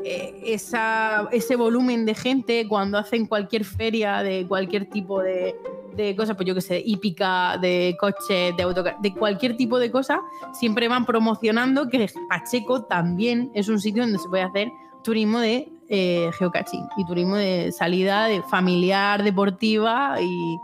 eh, 0.05 0.35
esa, 0.47 1.29
ese 1.33 1.57
volumen 1.57 2.05
de 2.05 2.15
gente 2.15 2.67
cuando 2.69 2.99
hacen 2.99 3.27
cualquier 3.27 3.65
feria 3.65 4.23
de 4.23 4.47
cualquier 4.47 4.87
tipo 4.87 5.23
de, 5.23 5.55
de 5.97 6.17
cosas, 6.17 6.37
pues 6.37 6.47
yo 6.47 6.55
que 6.55 6.61
sé, 6.61 6.83
hípica, 6.85 7.57
de 7.59 7.97
coches, 7.99 8.57
de 8.57 8.63
autocar, 8.63 8.97
de 9.01 9.15
cualquier 9.15 9.57
tipo 9.57 9.79
de 9.79 9.91
cosa, 9.91 10.21
siempre 10.53 10.89
van 10.89 11.07
promocionando 11.07 11.89
que 11.89 12.11
Pacheco 12.29 12.85
también 12.85 13.51
es 13.55 13.69
un 13.69 13.81
sitio 13.81 14.03
donde 14.03 14.19
se 14.19 14.29
puede 14.29 14.43
hacer 14.43 14.69
turismo 15.03 15.39
de 15.39 15.69
eh, 15.89 16.31
geocaching 16.39 16.87
y 16.97 17.05
turismo 17.07 17.37
de 17.37 17.71
salida 17.73 18.27
de 18.27 18.43
familiar, 18.43 19.23
deportiva 19.23 20.17
y 20.21 20.59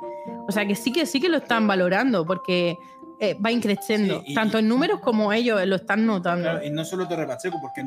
o 0.48 0.52
sea 0.52 0.66
que 0.66 0.74
sí 0.74 0.92
que 0.92 1.06
sí 1.06 1.20
que 1.20 1.28
lo 1.28 1.36
están 1.38 1.66
valorando 1.66 2.24
porque 2.26 2.76
eh, 3.20 3.34
va 3.34 3.52
increciendo 3.52 4.22
Sí, 4.26 4.34
tanto 4.34 4.58
en 4.58 4.66
números 4.68 4.98
como 5.00 5.32
ellos 5.32 5.64
lo 5.66 5.76
están 5.76 6.04
notando. 6.06 6.42
Claro, 6.50 6.64
y 6.66 6.70
no 6.70 6.84
solo 6.84 7.06
Torre 7.06 7.24
Pacheco, 7.26 7.58
porque 7.60 7.84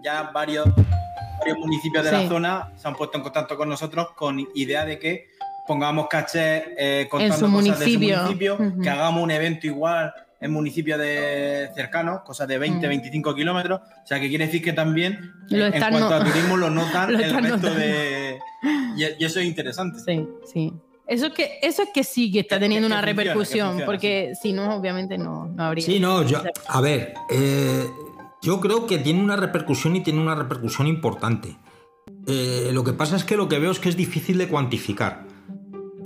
ya 0.00 0.30
varios, 0.32 0.64
varios 1.40 1.58
municipios 1.58 2.04
de 2.04 2.10
Sí. 2.10 2.16
la 2.22 2.28
zona 2.28 2.72
se 2.76 2.86
han 2.86 2.94
puesto 2.94 3.16
en 3.18 3.24
contacto 3.24 3.56
con 3.56 3.68
nosotros 3.68 4.08
con 4.14 4.38
idea 4.54 4.84
de 4.84 4.98
que 5.00 5.26
pongamos 5.66 6.06
caché 6.06 6.74
eh, 6.78 7.08
contando 7.08 7.34
su 7.34 7.40
cosas 7.40 7.50
municipio. 7.50 8.08
de 8.08 8.14
su 8.14 8.22
municipio, 8.22 8.82
que 8.82 8.88
hagamos 8.88 9.22
un 9.24 9.30
evento 9.32 9.66
igual 9.66 10.14
en 10.46 10.52
municipios 10.52 10.98
de 10.98 11.68
cercanos, 11.74 12.22
cosas 12.24 12.48
de 12.48 12.58
20, 12.58 12.86
Mm. 12.86 12.88
25 12.88 13.34
kilómetros. 13.34 13.80
O 13.80 14.06
sea, 14.06 14.18
que 14.18 14.28
quiere 14.28 14.46
decir 14.46 14.62
que 14.62 14.72
también, 14.72 15.32
Lo 15.50 15.66
en 15.66 15.74
están 15.74 15.90
cuanto 15.92 16.08
no- 16.10 16.14
a 16.16 16.24
turismo, 16.24 16.56
lo 16.56 16.70
notan 16.70 17.12
lo 17.12 17.18
el 17.18 17.30
resto 17.32 17.56
notando. 17.56 17.74
de, 17.78 18.38
Y, 18.96 19.22
y 19.22 19.24
eso 19.24 19.40
es 19.40 19.46
interesante. 19.46 19.98
Sí, 20.00 20.26
sí. 20.52 20.72
Eso 21.06 21.26
es 21.26 21.34
que, 21.34 21.58
eso 21.62 21.82
es 21.84 21.90
que 21.94 22.02
sí 22.02 22.32
que 22.32 22.40
está 22.40 22.58
teniendo 22.58 22.88
que 22.88 22.92
una 22.94 23.00
funciona, 23.02 23.22
repercusión, 23.22 23.66
funciona, 23.68 23.86
porque 23.86 24.32
si 24.42 24.52
no, 24.52 24.74
obviamente 24.74 25.16
no, 25.18 25.46
no 25.46 25.62
habría. 25.62 25.84
Sí, 25.86 26.00
no, 26.00 26.22
yo, 26.24 26.42
a 26.66 26.80
ver, 26.80 27.14
eh, 27.30 27.86
yo 28.42 28.58
creo 28.60 28.86
que 28.88 28.98
tiene 28.98 29.22
una 29.22 29.36
repercusión 29.36 29.94
y 29.94 30.00
tiene 30.02 30.20
una 30.20 30.34
repercusión 30.34 30.88
importante. 30.88 31.56
Eh, 32.26 32.70
lo 32.72 32.82
que 32.82 32.92
pasa 32.92 33.14
es 33.14 33.22
que 33.22 33.36
lo 33.36 33.48
que 33.48 33.60
veo 33.60 33.70
es 33.70 33.78
que 33.78 33.88
es 33.88 33.96
difícil 33.96 34.36
de 34.38 34.48
cuantificar. 34.48 35.25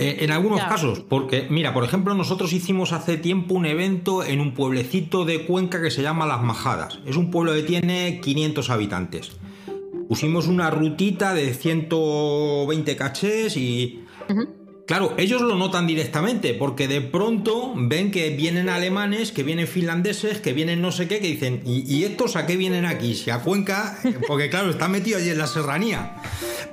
Eh, 0.00 0.24
en 0.24 0.30
algunos 0.32 0.58
Ya. 0.60 0.68
casos, 0.68 1.00
porque, 1.00 1.46
mira, 1.50 1.74
por 1.74 1.84
ejemplo, 1.84 2.14
nosotros 2.14 2.52
hicimos 2.54 2.92
hace 2.92 3.18
tiempo 3.18 3.54
un 3.54 3.66
evento 3.66 4.24
en 4.24 4.40
un 4.40 4.54
pueblecito 4.54 5.26
de 5.26 5.44
Cuenca 5.44 5.82
que 5.82 5.90
se 5.90 6.00
llama 6.02 6.24
Las 6.26 6.42
Majadas. 6.42 6.98
Es 7.06 7.16
un 7.16 7.30
pueblo 7.30 7.52
que 7.52 7.62
tiene 7.62 8.20
500 8.22 8.70
habitantes. 8.70 9.32
Pusimos 10.08 10.48
una 10.48 10.70
rutita 10.70 11.34
de 11.34 11.52
120 11.54 12.96
cachés 12.96 13.56
y... 13.56 14.00
Claro, 14.90 15.14
ellos 15.18 15.40
lo 15.40 15.54
notan 15.54 15.86
directamente 15.86 16.52
porque 16.52 16.88
de 16.88 17.00
pronto 17.00 17.72
ven 17.76 18.10
que 18.10 18.30
vienen 18.30 18.68
alemanes, 18.68 19.30
que 19.30 19.44
vienen 19.44 19.68
finlandeses, 19.68 20.40
que 20.40 20.52
vienen 20.52 20.82
no 20.82 20.90
sé 20.90 21.06
qué, 21.06 21.20
que 21.20 21.28
dicen, 21.28 21.62
¿y, 21.64 22.02
estos 22.02 22.34
a 22.34 22.44
qué 22.44 22.56
vienen 22.56 22.84
aquí? 22.84 23.14
Si 23.14 23.30
a 23.30 23.38
Cuenca, 23.38 23.96
porque 24.26 24.50
claro, 24.50 24.68
está 24.68 24.88
metido 24.88 25.18
allí 25.18 25.28
en 25.30 25.38
la 25.38 25.46
serranía. 25.46 26.16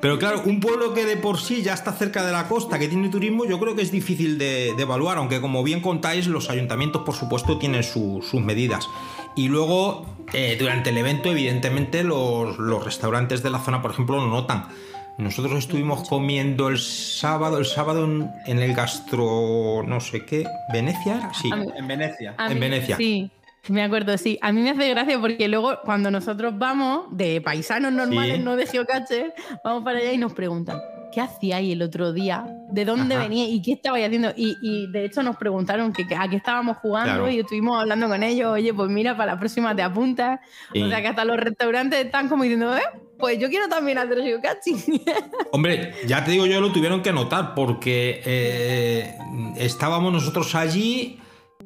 Pero 0.02 0.18
claro, 0.18 0.41
un 0.48 0.60
pueblo 0.60 0.95
que 0.95 1.06
de 1.06 1.15
por 1.15 1.39
sí 1.39 1.61
ya 1.61 1.76
está 1.76 1.94
cerca 1.94 2.26
de 2.26 2.31
la 2.31 2.48
costa, 2.48 2.80
que 2.80 2.88
tiene 2.88 3.10
turismo, 3.10 3.45
yo 3.45 3.60
creo 3.60 3.76
que 3.76 3.84
es 3.84 3.91
difícil 3.91 4.39
de, 4.39 4.69
evaluar, 4.69 5.19
aunque 5.19 5.39
como 5.39 5.61
bien 5.61 5.81
contáis, 5.81 6.26
los 6.26 6.49
ayuntamientos 6.49 7.03
por 7.03 7.14
supuesto 7.14 7.60
tienen 7.60 7.84
su- 7.84 8.26
sus 8.27 8.41
medidas. 8.41 8.89
Y 9.35 9.48
luego, 9.49 10.07
eh, 10.34 10.56
durante 10.60 10.89
el 10.89 10.98
evento, 10.98 11.30
evidentemente, 11.30 12.03
los, 12.03 12.57
los 12.57 12.84
restaurantes 12.84 13.44
de 13.44 13.52
la 13.52 13.60
zona, 13.60 13.84
por 13.84 13.91
ejemplo, 13.91 14.15
lo 14.15 14.26
notan. 14.26 14.69
Nosotros 15.18 15.57
estuvimos 15.57 16.07
comiendo 16.07 16.68
el 16.69 16.77
sábado, 16.77 17.57
el 17.57 17.65
sábado 17.65 18.06
en, 18.06 18.30
en 18.45 18.60
el 18.60 18.73
gastro, 18.76 19.84
no 19.85 19.99
sé 19.99 20.23
qué, 20.26 20.45
¿Venecia? 20.72 21.31
Sí. 21.34 21.52
Mí- 21.52 21.68
En 21.76 21.88
Venecia. 21.88 22.35
En 22.38 22.60
Venecia. 22.60 22.98
Sí, 22.98 23.31
me 23.69 23.84
acuerdo, 23.84 24.15
sí. 24.19 24.38
A 24.44 24.52
mí 24.52 24.61
me 24.61 24.69
hace 24.69 24.88
gracia 24.89 25.19
porque 25.19 25.48
luego 25.48 25.80
cuando 25.84 26.11
nosotros 26.11 26.53
vamos 26.57 27.07
de 27.11 27.41
paisanos 27.41 27.91
normales, 27.94 28.38
Sí. 28.38 28.44
no 28.44 28.56
de 28.56 28.68
geocaches, 28.68 29.34
vamos 29.64 29.84
para 29.84 29.98
allá 29.99 30.11
y 30.14 30.18
nos 30.19 30.34
preguntan, 30.34 30.80
¿qué 31.18 31.22
hacíais 31.22 31.73
el 31.73 31.81
otro 31.81 32.14
día? 32.14 32.45
¿De 32.69 32.85
dónde 32.85 33.15
Ajá. 33.15 33.23
veníais 33.23 33.49
y 33.52 33.60
qué 33.64 33.72
estabais 33.72 34.06
haciendo? 34.06 34.31
Y, 34.38 34.56
y, 34.61 34.85
de 34.91 35.06
hecho 35.06 35.23
nos 35.23 35.35
preguntaron 35.35 35.91
que, 35.91 36.06
a 36.15 36.27
qué 36.30 36.35
estábamos 36.35 36.77
jugando 36.77 37.11
Claro. 37.11 37.31
y 37.31 37.39
estuvimos 37.39 37.81
hablando 37.81 38.07
con 38.07 38.22
ellos, 38.22 38.52
oye, 38.52 38.72
pues 38.72 38.88
mira, 38.91 39.18
para 39.18 39.34
la 39.34 39.39
próxima 39.39 39.76
te 39.76 39.81
apuntas. 39.81 40.39
Sí. 40.72 40.84
O 40.84 40.88
sea 40.88 41.02
que 41.02 41.07
hasta 41.07 41.26
los 41.26 41.38
restaurantes 41.38 42.06
están 42.06 42.30
como 42.30 42.44
diciendo, 42.44 42.77
eh, 42.77 42.84
pues 43.18 43.39
yo 43.39 43.49
quiero 43.49 43.68
también 43.68 43.98
hacer 43.98 44.22
geocaching. 44.22 45.02
Hombre, 45.52 45.95
ya 46.06 46.23
te 46.23 46.30
digo 46.30 46.45
yo, 46.45 46.61
lo 46.61 46.72
tuvieron 46.72 47.02
que 47.02 47.11
notar 47.11 47.56
porque 47.56 48.22
eh, 48.23 49.18
estábamos 49.57 50.14
nosotros 50.14 50.53
allí, 50.53 51.19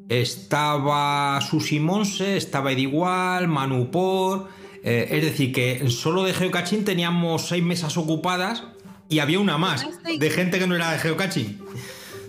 estaba 0.08 1.42
Susi 1.42 1.82
Monse, 1.82 2.38
estaba 2.38 2.72
Edigual, 2.72 3.50
Manu 3.50 3.92
Por, 3.92 4.48
eh, 4.82 5.10
es 5.12 5.24
decir, 5.26 5.52
que 5.52 5.90
solo 5.90 6.24
de 6.24 6.34
geocaching 6.34 6.86
teníamos 6.86 7.50
seis 7.50 7.62
mesas 7.62 7.98
ocupadas 7.98 8.64
y 9.12 9.20
había 9.20 9.40
una 9.40 9.58
más 9.58 9.86
de 10.04 10.30
gente 10.32 10.58
que 10.58 10.66
no 10.66 10.76
era 10.76 10.92
de 10.94 10.98
geocaching. 11.00 11.60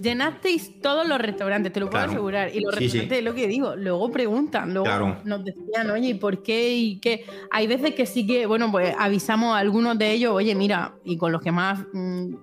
Llenasteis 0.03 0.81
todos 0.81 1.07
los 1.07 1.17
restaurantes, 1.19 1.73
te 1.73 1.79
lo 1.79 1.87
puedo 1.87 2.01
Claro. 2.03 2.13
asegurar. 2.13 2.51
Y 2.53 2.61
los 2.61 2.75
Sí, 2.75 2.81
sí. 2.89 2.99
restaurantes, 2.99 3.19
es 3.19 3.25
lo 3.25 3.35
que 3.35 3.47
digo, 3.47 3.77
luego 3.77 4.11
preguntan, 4.11 4.71
luego 4.75 4.87
Claro. 4.87 5.19
nos 5.25 5.45
decían, 5.45 5.91
oye, 5.91 6.09
¿y 6.09 6.15
por 6.15 6.43
qué? 6.43 6.75
Y 6.75 6.99
que 6.99 7.25
hay 7.53 7.69
veces 7.69 7.95
que 7.95 8.05
sí 8.05 8.27
que, 8.27 8.47
bueno, 8.47 8.71
pues 8.73 8.95
avisamos 8.99 9.55
a 9.55 9.59
algunos 9.59 9.97
de 9.97 10.11
ellos, 10.11 10.33
oye, 10.33 10.57
mira, 10.57 10.95
y 11.05 11.17
con 11.17 11.31
los 11.31 11.41
que 11.41 11.53
más, 11.53 11.79
mm, 11.93 12.35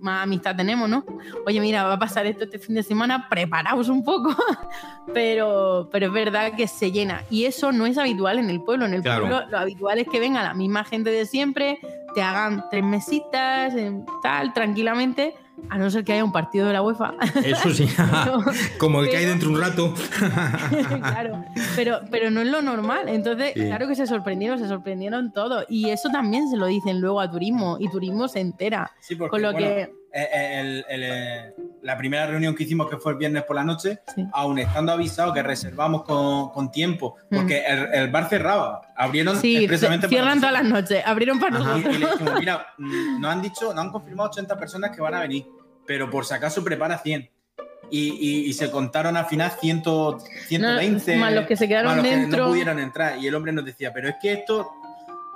más 0.00 0.22
amistad 0.22 0.56
tenemos, 0.56 0.88
¿no? 0.88 1.04
Oye, 1.46 1.60
mira, 1.60 1.84
va 1.84 1.94
a 1.94 1.98
pasar 1.98 2.24
esto 2.26 2.44
este 2.44 2.58
fin 2.58 2.74
de 2.74 2.82
semana, 2.82 3.28
preparaos 3.28 3.88
un 3.90 4.02
poco. 4.02 4.34
pero, 5.14 5.88
pero 5.92 6.06
es 6.06 6.12
verdad 6.12 6.52
que 6.56 6.66
se 6.66 6.90
llena. 6.90 7.22
Y 7.30 7.44
eso 7.44 7.70
no 7.72 7.84
es 7.86 7.98
habitual 7.98 8.38
en 8.38 8.48
el 8.50 8.62
pueblo. 8.62 8.86
En 8.86 8.94
el 8.94 9.02
Claro. 9.02 9.28
pueblo 9.28 9.46
lo 9.50 9.58
habitual 9.58 9.98
es 9.98 10.08
que 10.08 10.20
venga 10.20 10.42
la 10.42 10.54
misma 10.54 10.84
gente 10.84 11.10
de 11.10 11.26
siempre, 11.26 11.78
te 12.14 12.22
hagan 12.22 12.64
tres 12.70 12.84
mesitas, 12.84 13.74
en 13.74 14.04
tal, 14.22 14.52
tranquilamente, 14.52 15.34
a 15.70 15.78
no 15.78 15.88
ser 15.90 16.04
que 16.04 16.12
haya 16.12 16.24
un 16.24 16.32
partido 16.32 16.66
de 16.66 16.72
la 16.72 16.82
UEFA. 16.82 17.14
Eso 17.44 17.70
sí, 17.70 17.88
como 18.78 19.00
el 19.00 19.08
que 19.10 19.16
hay 19.16 19.26
dentro 19.26 19.48
de 19.50 19.54
un 19.54 19.60
rato. 19.60 19.94
claro, 21.00 21.44
pero, 21.76 22.00
pero 22.10 22.30
no 22.30 22.40
es 22.40 22.48
lo 22.48 22.62
normal. 22.62 23.08
Entonces, 23.08 23.52
Sí. 23.54 23.60
claro 23.66 23.86
que 23.88 23.94
se 23.94 24.06
sorprendieron, 24.06 24.58
se 24.58 24.66
sorprendieron 24.68 25.32
todos. 25.32 25.64
Y 25.68 25.90
eso 25.90 26.08
también 26.10 26.48
se 26.48 26.56
lo 26.56 26.66
dicen 26.66 27.00
luego 27.00 27.20
a 27.20 27.30
turismo, 27.30 27.76
y 27.78 27.88
turismo 27.88 28.28
se 28.28 28.40
entera. 28.40 28.90
Sí, 29.00 29.14
porque, 29.16 29.30
con 29.30 29.42
lo 29.42 29.52
bueno, 29.52 29.66
que. 29.66 29.92
Eh, 30.14 30.28
eh, 30.32 30.60
el- 30.60 30.84
el, 30.88 31.02
eh, 31.02 31.54
la 31.82 31.98
primera 31.98 32.26
reunión 32.26 32.54
que 32.54 32.62
hicimos, 32.62 32.88
que 32.88 32.96
fue 32.98 33.12
el 33.12 33.18
viernes 33.18 33.42
por 33.42 33.56
la 33.56 33.64
noche, 33.64 33.98
aún 34.32 34.58
estando 34.58 34.92
avisado 34.92 35.32
que 35.34 35.42
reservamos 35.42 36.04
con, 36.04 36.50
con 36.50 36.70
tiempo, 36.70 37.16
porque 37.30 37.64
el, 37.66 37.92
el 37.92 38.10
bar 38.10 38.28
cerraba, 38.28 38.80
abrieron. 38.96 39.36
Sí, 39.38 39.56
expresamente 39.56 40.08
cierran 40.08 40.38
todas 40.38 40.52
las 40.54 40.64
noches, 40.64 41.02
abrieron 41.04 41.40
para 41.40 41.56
Ajá. 41.58 41.64
Nosotros. 41.78 41.96
y 41.96 41.98
le 41.98 42.06
dijimos, 42.10 42.34
mira, 42.38 42.66
nos 43.18 43.30
han 43.32 43.42
dicho, 43.42 43.74
nos 43.74 43.84
han 43.84 43.90
confirmado 43.90 44.30
80 44.30 44.56
personas 44.58 44.90
que 44.94 45.02
van 45.02 45.14
a 45.14 45.20
venir, 45.20 45.44
pero 45.86 46.08
por 46.08 46.24
si 46.24 46.32
acaso 46.34 46.62
prepara 46.62 46.96
100. 46.98 47.28
Y, 47.90 47.98
y- 48.08 48.46
y 48.48 48.52
se 48.54 48.70
contaron 48.70 49.16
al 49.16 49.26
final 49.26 49.50
100, 49.60 49.82
120 50.48 51.16
más 51.16 51.32
los 51.34 51.46
que 51.46 51.56
se 51.56 51.68
quedaron 51.68 51.88
más 51.88 51.96
los 51.98 52.06
que 52.06 52.16
dentro. 52.16 52.44
no 52.44 52.48
pudieron 52.50 52.78
entrar. 52.78 53.18
Y 53.18 53.26
el 53.26 53.34
hombre 53.34 53.52
nos 53.52 53.64
decía, 53.64 53.92
pero 53.92 54.08
es 54.08 54.14
que 54.22 54.32
esto, 54.32 54.70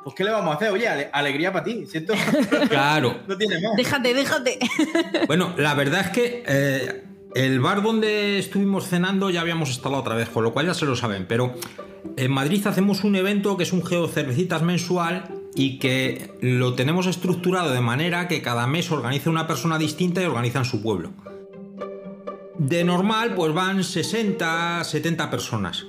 pues 0.09 0.17
¿qué 0.17 0.25
le 0.25 0.31
vamos 0.31 0.53
a 0.53 0.57
hacer? 0.57 0.71
Oye, 0.71 0.89
ale- 0.89 1.11
alegría 1.13 1.53
para 1.53 1.65
ti, 1.65 1.85
¿cierto? 1.87 2.15
Claro. 2.69 3.19
no 3.29 3.37
tiene 3.37 3.61
más. 3.61 3.77
Déjate, 3.77 4.15
déjate. 4.15 4.59
Bueno, 5.27 5.55
la 5.57 5.75
verdad 5.75 6.01
es 6.01 6.11
que 6.11 6.43
eh, 6.47 7.05
el 7.35 7.61
bar 7.61 7.83
donde 7.83 8.39
estuvimos 8.39 8.87
cenando 8.89 9.31
ya 9.31 9.41
habíamos 9.41 9.71
estado 9.71 9.97
otra 9.97 10.15
vez, 10.15 10.29
con 10.29 10.45
lo 10.45 10.53
cual 10.53 10.67
ya 10.67 10.75
se 10.75 10.87
lo 10.87 10.97
saben, 10.97 11.27
pero 11.27 11.55
en 12.17 12.31
Madrid 12.31 12.67
hacemos 12.67 13.05
un 13.05 13.17
evento 13.17 13.57
que 13.57 13.65
es 13.65 13.73
un 13.73 13.85
Geo 13.85 14.09
Cervecitas 14.09 14.63
mensual 14.63 15.25
y 15.55 15.79
que 15.79 16.31
lo 16.41 16.75
tenemos 16.75 17.07
estructurado 17.07 17.71
de 17.73 17.81
manera 17.81 18.29
que 18.29 18.43
cada 18.43 18.67
mes 18.67 18.91
organiza 18.91 19.31
una 19.31 19.47
persona 19.47 19.79
distinta 19.79 20.23
y 20.23 20.25
organiza 20.27 20.61
en 20.61 20.65
su 20.65 20.83
pueblo. 20.83 21.11
De 22.59 22.83
normal, 22.85 23.35
pues 23.35 23.53
van 23.53 23.85
60, 23.85 24.83
70 24.85 25.31
personas. 25.31 25.87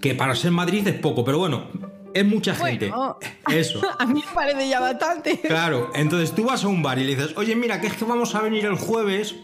Que 0.00 0.14
para 0.14 0.34
ser 0.36 0.50
Madrid 0.50 0.86
es 0.86 0.94
poco, 0.94 1.24
pero 1.24 1.38
bueno, 1.38 1.68
es 2.14 2.24
mucha 2.24 2.54
gente. 2.54 2.88
Bueno, 2.88 3.18
Eso. 3.50 3.80
a 3.98 4.06
mí 4.06 4.22
me 4.26 4.34
parece 4.34 4.68
ya 4.68 4.80
bastante. 4.80 5.40
Claro, 5.40 5.90
entonces 5.94 6.32
tú 6.34 6.44
vas 6.44 6.64
a 6.64 6.68
un 6.68 6.82
bar 6.82 6.98
y 6.98 7.04
le 7.04 7.16
dices, 7.16 7.36
oye, 7.36 7.54
mira, 7.56 7.80
que 7.80 7.88
es 7.88 7.94
que 7.94 8.04
vamos 8.04 8.34
a 8.34 8.40
venir 8.40 8.64
el 8.64 8.76
jueves 8.76 9.34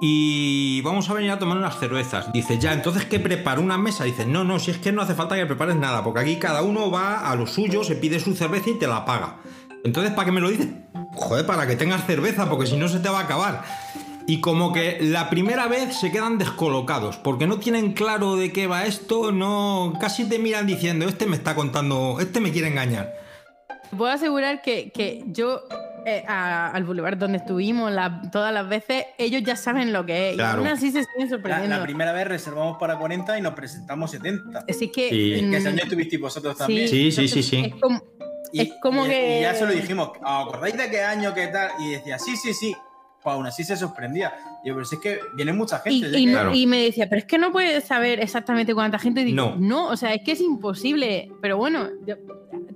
y 0.00 0.82
vamos 0.82 1.08
a 1.08 1.14
venir 1.14 1.30
a 1.30 1.38
tomar 1.38 1.56
unas 1.56 1.78
cervezas. 1.78 2.30
Dice, 2.32 2.58
ya, 2.58 2.74
entonces 2.74 3.06
que 3.06 3.18
preparo 3.18 3.62
una 3.62 3.78
mesa. 3.78 4.04
Dice, 4.04 4.26
no, 4.26 4.44
no, 4.44 4.58
si 4.58 4.70
es 4.70 4.78
que 4.78 4.92
no 4.92 5.00
hace 5.00 5.14
falta 5.14 5.34
que 5.34 5.46
prepares 5.46 5.76
nada, 5.76 6.04
porque 6.04 6.20
aquí 6.20 6.36
cada 6.36 6.62
uno 6.62 6.90
va 6.90 7.30
a 7.30 7.34
lo 7.34 7.46
suyo, 7.46 7.82
se 7.82 7.96
pide 7.96 8.20
su 8.20 8.34
cerveza 8.34 8.70
y 8.70 8.74
te 8.78 8.86
la 8.86 9.04
paga. 9.04 9.36
Entonces, 9.82 10.12
¿para 10.12 10.26
qué 10.26 10.32
me 10.32 10.40
lo 10.40 10.50
dices? 10.50 10.68
Joder, 11.14 11.46
para 11.46 11.66
que 11.66 11.76
tengas 11.76 12.04
cerveza, 12.06 12.50
porque 12.50 12.66
si 12.66 12.76
no 12.76 12.88
se 12.88 13.00
te 13.00 13.08
va 13.08 13.20
a 13.20 13.22
acabar. 13.22 13.64
Y 14.26 14.40
como 14.40 14.72
que 14.72 14.98
la 15.02 15.28
primera 15.28 15.66
vez 15.68 15.96
se 15.96 16.10
quedan 16.10 16.38
descolocados, 16.38 17.18
porque 17.18 17.46
no 17.46 17.58
tienen 17.58 17.92
claro 17.92 18.36
de 18.36 18.52
qué 18.52 18.66
va 18.66 18.84
esto, 18.86 19.32
no, 19.32 19.92
casi 20.00 20.26
te 20.28 20.38
miran 20.38 20.66
diciendo, 20.66 21.06
este 21.06 21.26
me 21.26 21.36
está 21.36 21.54
contando, 21.54 22.16
este 22.20 22.40
me 22.40 22.50
quiere 22.50 22.68
engañar. 22.68 23.12
Puedo 23.96 24.10
asegurar 24.10 24.62
que, 24.62 24.90
que 24.90 25.22
yo, 25.26 25.60
eh, 26.06 26.24
a- 26.26 26.68
al 26.70 26.84
boulevard 26.84 27.18
donde 27.18 27.36
estuvimos 27.38 27.92
la- 27.92 28.22
todas 28.32 28.52
las 28.52 28.66
veces, 28.66 29.04
ellos 29.18 29.42
ya 29.44 29.56
saben 29.56 29.92
lo 29.92 30.06
que 30.06 30.30
es. 30.30 30.34
Claro. 30.36 30.62
Y 30.62 30.64
aún 30.66 30.72
así 30.74 30.86
se 30.90 31.04
siguen 31.04 31.24
La, 31.24 31.28
sorprendiendo. 31.28 31.76
la 31.76 31.82
primera 31.82 32.12
vez 32.12 32.26
reservamos 32.26 32.78
para 32.78 32.96
40 32.98 33.38
y 33.38 33.42
nos 33.42 33.52
presentamos 33.54 34.10
70. 34.10 34.64
Así 34.68 34.88
que. 34.90 35.10
Sí. 35.10 35.48
Que 35.50 35.56
ese 35.58 35.68
año 35.68 35.82
estuvisteis 35.82 36.20
vosotros 36.20 36.54
sí, 36.54 36.58
también. 36.58 36.88
Sí, 36.88 37.12
sí, 37.12 37.28
sí, 37.28 37.36
entonces 37.38 37.46
sí. 37.46 37.56
Es 37.66 37.74
como, 37.80 38.02
Y, 38.52 38.60
es 38.62 38.72
como 38.82 39.04
y- 39.04 39.08
que. 39.10 39.38
y 39.38 39.42
ya 39.42 39.54
se 39.54 39.66
lo 39.66 39.72
dijimos, 39.72 40.08
¿os 40.08 40.16
acordáis 40.46 40.76
de 40.78 40.90
qué 40.90 41.02
año, 41.04 41.32
qué 41.34 41.46
tal? 41.48 41.70
Y 41.78 41.90
decía, 41.90 42.18
sí, 42.18 42.36
sí, 42.36 42.52
sí. 42.54 42.74
Pues 43.24 43.34
aún 43.34 43.46
así 43.46 43.64
se 43.64 43.74
sorprendía. 43.76 44.34
Y 44.62 44.68
yo, 44.68 44.74
pero 44.74 44.84
si 44.84 44.96
es 44.96 45.00
que 45.00 45.18
viene 45.34 45.52
mucha 45.54 45.80
Y, 45.86 46.00
gente. 46.02 46.18
y 46.18 46.26
no- 46.26 46.52
que- 46.52 46.58
y 46.58 46.66
me 46.66 46.82
decía, 46.84 47.08
pero 47.08 47.20
es 47.20 47.24
que 47.24 47.38
no 47.38 47.50
puedes 47.52 47.82
saber 47.84 48.20
exactamente 48.20 48.74
cuánta 48.74 48.98
gente. 48.98 49.22
Y 49.22 49.24
digo, 49.24 49.36
No. 49.36 49.56
no, 49.58 49.88
o 49.88 49.96
sea, 49.96 50.12
es 50.12 50.20
que 50.22 50.32
es 50.32 50.40
imposible. 50.42 51.30
Pero 51.40 51.56
bueno, 51.56 51.88
yo- 52.06 52.16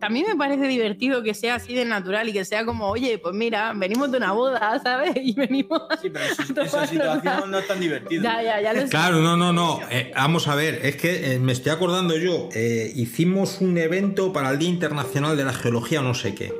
también 0.00 0.26
me 0.26 0.36
parece 0.36 0.66
divertido 0.68 1.22
que 1.22 1.34
sea 1.34 1.56
así 1.56 1.74
de 1.74 1.84
natural 1.84 2.28
y 2.28 2.32
que 2.32 2.44
sea 2.46 2.64
como, 2.64 2.86
oye, 2.88 3.18
pues 3.18 3.34
mira, 3.34 3.72
venimos 3.76 4.10
de 4.10 4.16
una 4.16 4.32
boda, 4.32 4.80
¿sabes? 4.82 5.12
Y 5.16 5.34
venimos. 5.34 5.82
Sí, 6.00 6.08
pero 6.08 6.24
en 6.24 6.34
su, 6.34 6.42
a 6.42 6.46
tomarnos 6.46 6.88
situación 6.88 7.22
una- 7.22 7.46
no 7.46 7.58
es 7.58 7.66
tan 7.66 7.80
divertido. 7.80 8.22
Ya, 8.22 8.42
ya, 8.42 8.60
ya 8.62 8.72
sé. 8.80 8.88
Claro, 8.88 9.20
no, 9.20 9.36
no, 9.36 9.52
no. 9.52 9.80
Eh, 9.90 10.12
vamos 10.14 10.48
a 10.48 10.54
ver, 10.54 10.80
es 10.82 10.96
que 10.96 11.34
eh, 11.34 11.38
me 11.38 11.52
estoy 11.52 11.72
acordando 11.72 12.16
yo. 12.16 12.48
eh, 12.54 12.90
hicimos 12.94 13.60
un 13.60 13.76
evento 13.76 14.32
para 14.32 14.48
el 14.50 14.58
Día 14.58 14.70
Internacional 14.70 15.36
de 15.36 15.44
la 15.44 15.52
Geología, 15.52 16.00
o 16.00 16.04
no 16.04 16.14
sé 16.14 16.34
qué. 16.34 16.54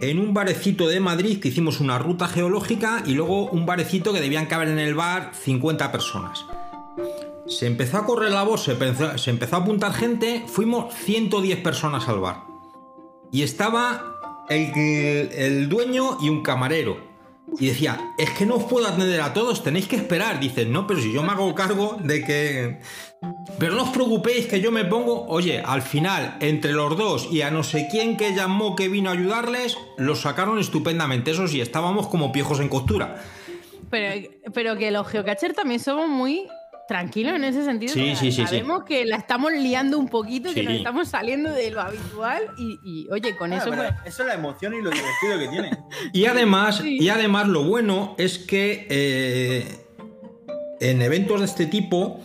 En 0.00 0.18
un 0.18 0.32
barecito 0.32 0.88
de 0.88 0.98
Madrid 0.98 1.40
que 1.40 1.48
hicimos 1.48 1.78
una 1.78 1.98
ruta 1.98 2.26
geológica 2.26 3.02
y 3.04 3.12
luego 3.12 3.50
un 3.50 3.66
barecito 3.66 4.14
que 4.14 4.20
debían 4.20 4.46
caber 4.46 4.68
en 4.68 4.78
el 4.78 4.94
bar 4.94 5.32
50 5.34 5.92
personas. 5.92 6.46
Se 7.46 7.66
empezó 7.66 7.98
a 7.98 8.06
correr 8.06 8.32
la 8.32 8.42
voz, 8.42 8.64
se 8.64 8.72
empezó, 8.72 9.56
a 9.56 9.58
apuntar 9.58 9.92
gente, 9.92 10.44
fuimos 10.46 10.94
110 10.94 11.58
personas 11.60 12.08
al 12.08 12.20
bar. 12.20 12.44
Y 13.30 13.42
estaba 13.42 14.46
el 14.48 15.68
dueño 15.68 16.16
y 16.22 16.30
un 16.30 16.42
camarero. 16.42 17.09
Y 17.58 17.66
decía, 17.66 18.12
es 18.18 18.30
que 18.30 18.46
no 18.46 18.56
os 18.56 18.64
puedo 18.64 18.86
atender 18.86 19.20
a 19.20 19.32
todos, 19.32 19.62
tenéis 19.62 19.88
que 19.88 19.96
esperar. 19.96 20.40
Dices, 20.40 20.66
no, 20.66 20.86
pero 20.86 21.00
si 21.00 21.12
yo 21.12 21.22
me 21.22 21.32
hago 21.32 21.54
cargo 21.54 21.96
de 22.02 22.24
que... 22.24 22.80
Pero 23.58 23.74
no 23.74 23.82
os 23.82 23.90
preocupéis 23.90 24.46
que 24.46 24.60
yo 24.60 24.70
me 24.70 24.84
pongo, 24.84 25.26
oye, 25.26 25.60
al 25.60 25.82
final, 25.82 26.36
entre 26.40 26.72
los 26.72 26.96
dos 26.96 27.28
y 27.30 27.42
a 27.42 27.50
no 27.50 27.62
sé 27.62 27.88
quién 27.90 28.16
que 28.16 28.34
llamó 28.34 28.76
que 28.76 28.88
vino 28.88 29.10
a 29.10 29.12
ayudarles, 29.12 29.76
los 29.98 30.20
sacaron 30.22 30.58
estupendamente. 30.58 31.32
Eso 31.32 31.46
sí, 31.46 31.60
estábamos 31.60 32.08
como 32.08 32.32
piejos 32.32 32.60
en 32.60 32.68
costura. 32.68 33.22
Pero, 33.90 34.28
pero 34.54 34.76
que 34.76 34.90
los 34.90 35.06
geocachers 35.08 35.54
también 35.54 35.80
somos 35.80 36.08
muy 36.08 36.46
tranquilos 36.90 37.36
en 37.36 37.44
ese 37.44 37.64
sentido. 37.64 37.94
Sí, 37.94 38.00
porque 38.00 38.16
sí, 38.16 38.32
sí, 38.32 38.32
sí. 38.32 38.46
Sabemos 38.46 38.82
que 38.82 39.04
la 39.04 39.14
estamos 39.14 39.52
liando 39.52 39.96
un 39.96 40.08
poquito, 40.08 40.52
que 40.52 40.64
nos 40.64 40.74
estamos 40.74 41.06
saliendo 41.08 41.48
de 41.52 41.70
lo 41.70 41.80
habitual 41.80 42.42
y, 42.58 42.80
y, 42.82 43.08
oye, 43.12 43.36
con 43.36 43.52
Ah, 43.52 43.58
eso... 43.58 43.68
pues, 43.68 43.92
eso 44.04 44.22
es 44.24 44.28
la 44.28 44.34
emoción 44.34 44.74
y 44.74 44.82
lo 44.82 44.90
divertido 44.90 45.38
que 45.38 45.48
tiene. 45.48 45.70
Y 46.12 46.26
además, 46.26 46.82
y 46.84 47.08
además 47.08 47.46
lo 47.46 47.62
bueno 47.62 48.16
es 48.18 48.38
que 48.40 48.88
eh, 48.90 49.64
en 50.80 51.00
eventos 51.00 51.38
de 51.38 51.46
este 51.46 51.66
tipo, 51.66 52.20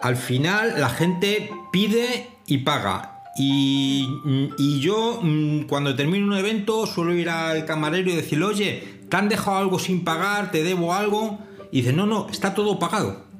al 0.00 0.16
final 0.16 0.80
la 0.80 0.88
gente 0.88 1.50
pide 1.70 2.28
y 2.46 2.58
paga. 2.58 3.20
Y, 3.36 4.08
y 4.56 4.80
yo 4.80 5.20
mm, 5.22 5.64
cuando 5.64 5.94
termino 5.94 6.26
un 6.26 6.34
evento 6.38 6.86
suelo 6.86 7.12
ir 7.14 7.28
al 7.28 7.66
camarero 7.66 8.10
y 8.10 8.16
decirle, 8.16 8.46
oye, 8.46 9.00
¿te 9.10 9.16
han 9.18 9.28
dejado 9.28 9.58
algo 9.58 9.78
sin 9.78 10.02
pagar? 10.02 10.50
¿Te 10.50 10.62
debo 10.62 10.94
algo? 10.94 11.38
Y 11.70 11.82
dice, 11.82 11.92
no, 11.92 12.06
no, 12.06 12.28
está 12.30 12.54
todo 12.54 12.78
pagado. 12.78 13.30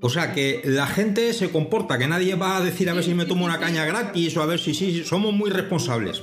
O 0.00 0.08
sea 0.08 0.32
que 0.32 0.62
la 0.64 0.86
gente 0.86 1.32
se 1.32 1.50
comporta, 1.50 1.98
que 1.98 2.06
nadie 2.06 2.34
va 2.36 2.56
a 2.56 2.60
decir 2.60 2.88
a 2.88 2.92
ver 2.94 3.02
si 3.02 3.14
me 3.14 3.24
tomo 3.24 3.44
una 3.44 3.58
caña 3.58 3.84
gratis 3.84 4.36
o 4.36 4.42
a 4.42 4.46
ver 4.46 4.60
si 4.60 4.72
sí, 4.72 5.02
somos 5.04 5.32
muy 5.32 5.50
responsables. 5.50 6.22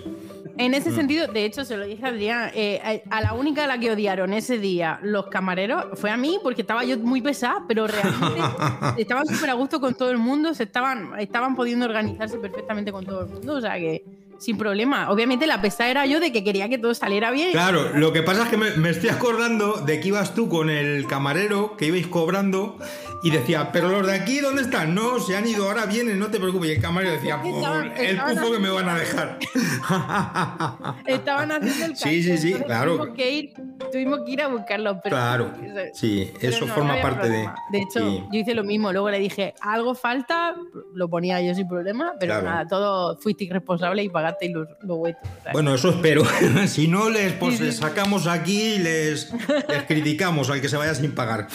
En 0.58 0.74
ese 0.74 0.92
Mm. 0.92 0.96
sentido, 0.96 1.28
de 1.28 1.44
hecho, 1.44 1.66
se 1.66 1.76
lo 1.76 1.86
dije 1.86 2.06
a 2.06 2.10
Adrián, 2.10 2.52
eh, 2.56 3.02
a 3.10 3.18
a 3.18 3.22
la 3.22 3.34
única 3.34 3.66
a 3.66 3.68
la 3.68 3.78
que 3.78 3.92
odiaron 3.92 4.32
ese 4.32 4.58
día 4.58 5.00
los 5.04 5.28
camareros 5.28 5.88
fue 6.00 6.10
a 6.10 6.16
mí, 6.16 6.40
porque 6.42 6.62
estaba 6.62 6.86
yo 6.86 6.98
muy 7.00 7.20
pesada, 7.22 7.66
pero 7.68 7.86
realmente 7.88 8.40
estaban 8.98 9.26
súper 9.26 9.50
a 9.50 9.54
gusto 9.56 9.82
con 9.82 9.96
todo 9.96 10.12
el 10.12 10.18
mundo, 10.18 10.54
se 10.54 10.64
estaban, 10.64 11.20
estaban 11.20 11.58
pudiendo 11.58 11.86
organizarse 11.86 12.38
perfectamente 12.38 12.94
con 12.94 13.06
todo 13.06 13.24
el 13.26 13.28
mundo, 13.28 13.56
o 13.56 13.62
sea 13.62 13.76
que 13.78 14.06
sin 14.38 14.58
problema. 14.58 15.10
Obviamente 15.12 15.48
la 15.48 15.62
pesada 15.62 15.90
era 15.90 16.06
yo 16.06 16.20
de 16.20 16.32
que 16.32 16.44
quería 16.44 16.70
que 16.70 16.78
todo 16.78 16.94
saliera 16.94 17.32
bien. 17.32 17.52
Claro, 17.52 17.98
lo 17.98 18.12
que 18.14 18.22
pasa 18.24 18.44
es 18.44 18.50
que 18.50 18.58
me, 18.58 18.72
me 18.72 18.90
estoy 18.90 19.10
acordando 19.10 19.74
de 19.82 20.00
que 20.00 20.10
ibas 20.10 20.34
tú 20.34 20.50
con 20.50 20.70
el 20.70 21.08
camarero, 21.08 21.76
que 21.78 21.86
ibais 21.88 22.08
cobrando, 22.08 22.78
y 23.24 23.32
decía, 23.32 23.72
pero 23.72 23.90
los 23.90 24.06
de 24.06 24.14
aquí, 24.14 24.40
¿dónde 24.40 24.62
están? 24.62 24.94
No, 24.94 25.20
se 25.20 25.36
han 25.36 25.48
ido, 25.48 25.68
ahora 25.68 25.86
vienen, 25.88 26.20
no 26.20 26.28
te 26.28 26.40
preocupes. 26.40 26.70
Y 26.70 26.74
el 26.74 26.82
camarero 26.82 27.14
decía, 27.14 27.42
"Por 27.42 27.52
Estaban- 27.56 27.92
el 27.98 28.06
estaban 28.06 28.36
pufo 28.38 28.52
que 28.52 28.60
me 28.60 28.70
van 28.70 28.90
a 28.90 28.96
dejar. 28.98 29.40
Estaban 31.06 31.52
haciendo 31.52 31.86
el 31.86 31.96
Sí, 31.96 32.24
sí, 32.24 32.38
sí, 32.38 32.48
entonces 32.48 32.66
claro. 32.66 32.98
Tuvimos 32.98 33.16
que, 33.16 33.32
ir, 33.32 33.54
tuvimos 33.92 34.20
que 34.26 34.32
ir 34.32 34.42
a 34.42 34.48
buscarlos. 34.48 34.98
Pero, 35.04 35.16
Claro, 35.16 35.54
sí, 35.94 36.32
eso 36.42 36.62
no, 36.62 36.68
no 36.68 36.74
forma 36.74 36.92
había 36.94 37.04
parte 37.04 37.24
de... 37.30 37.34
problema. 37.34 37.56
De 37.72 37.78
hecho, 37.80 38.00
sí. 38.00 38.24
yo 38.32 38.40
hice 38.40 38.54
lo 38.54 38.64
mismo. 38.64 38.92
Luego 38.92 39.10
le 39.10 39.20
dije, 39.20 39.54
algo 39.62 39.96
falta, 39.96 40.56
lo 40.94 41.10
ponía 41.10 41.42
yo 41.42 41.54
sin 41.56 41.68
problema, 41.68 42.14
pero 42.20 42.34
Claro. 42.34 42.46
nada, 42.50 42.68
todo 42.68 43.18
fuiste 43.20 43.44
irresponsable 43.46 44.04
y 44.04 44.10
pagaste 44.10 44.25
los, 44.54 44.68
los 44.82 44.98
vuestros. 44.98 45.30
o 45.40 45.44
sea, 45.44 45.52
Bueno, 45.52 45.76
eso 45.76 45.90
espero. 45.90 46.24
si 46.68 46.88
no, 46.88 47.10
les, 47.10 47.34
pues, 47.34 47.60
les 47.60 47.78
sacamos 47.78 48.28
aquí 48.28 48.76
y 48.76 48.80
les, 48.80 49.32
les 49.68 49.84
criticamos 49.84 50.50
al 50.50 50.62
que 50.62 50.70
se 50.70 50.78
vaya 50.78 50.96
sin 50.96 51.12
pagar. 51.14 51.48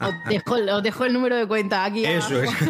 os, 0.00 0.14
dejo, 0.28 0.54
os 0.54 0.82
dejo 0.82 1.04
el 1.04 1.12
número 1.12 1.36
de 1.36 1.46
cuenta 1.46 1.84
aquí. 1.84 2.04
Eso 2.04 2.42
es. 2.42 2.50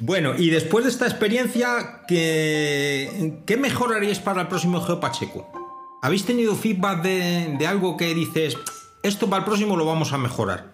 Bueno, 0.00 0.34
y 0.36 0.50
después 0.50 0.84
de 0.84 0.90
esta 0.90 1.06
experiencia, 1.06 2.02
¿qué, 2.08 3.40
qué 3.46 3.56
mejoraríais 3.56 4.18
para 4.18 4.42
el 4.42 4.48
próximo 4.48 4.80
GeoPacheco? 4.80 5.48
¿Habéis 6.02 6.24
tenido 6.26 6.56
feedback 6.56 7.02
de, 7.02 7.54
de 7.58 7.66
algo 7.66 7.96
que 7.96 8.12
dices, 8.12 8.58
esto 9.02 9.30
para 9.30 9.40
el 9.40 9.44
próximo 9.44 9.76
lo 9.76 9.86
vamos 9.86 10.12
a 10.12 10.18
mejorar? 10.18 10.73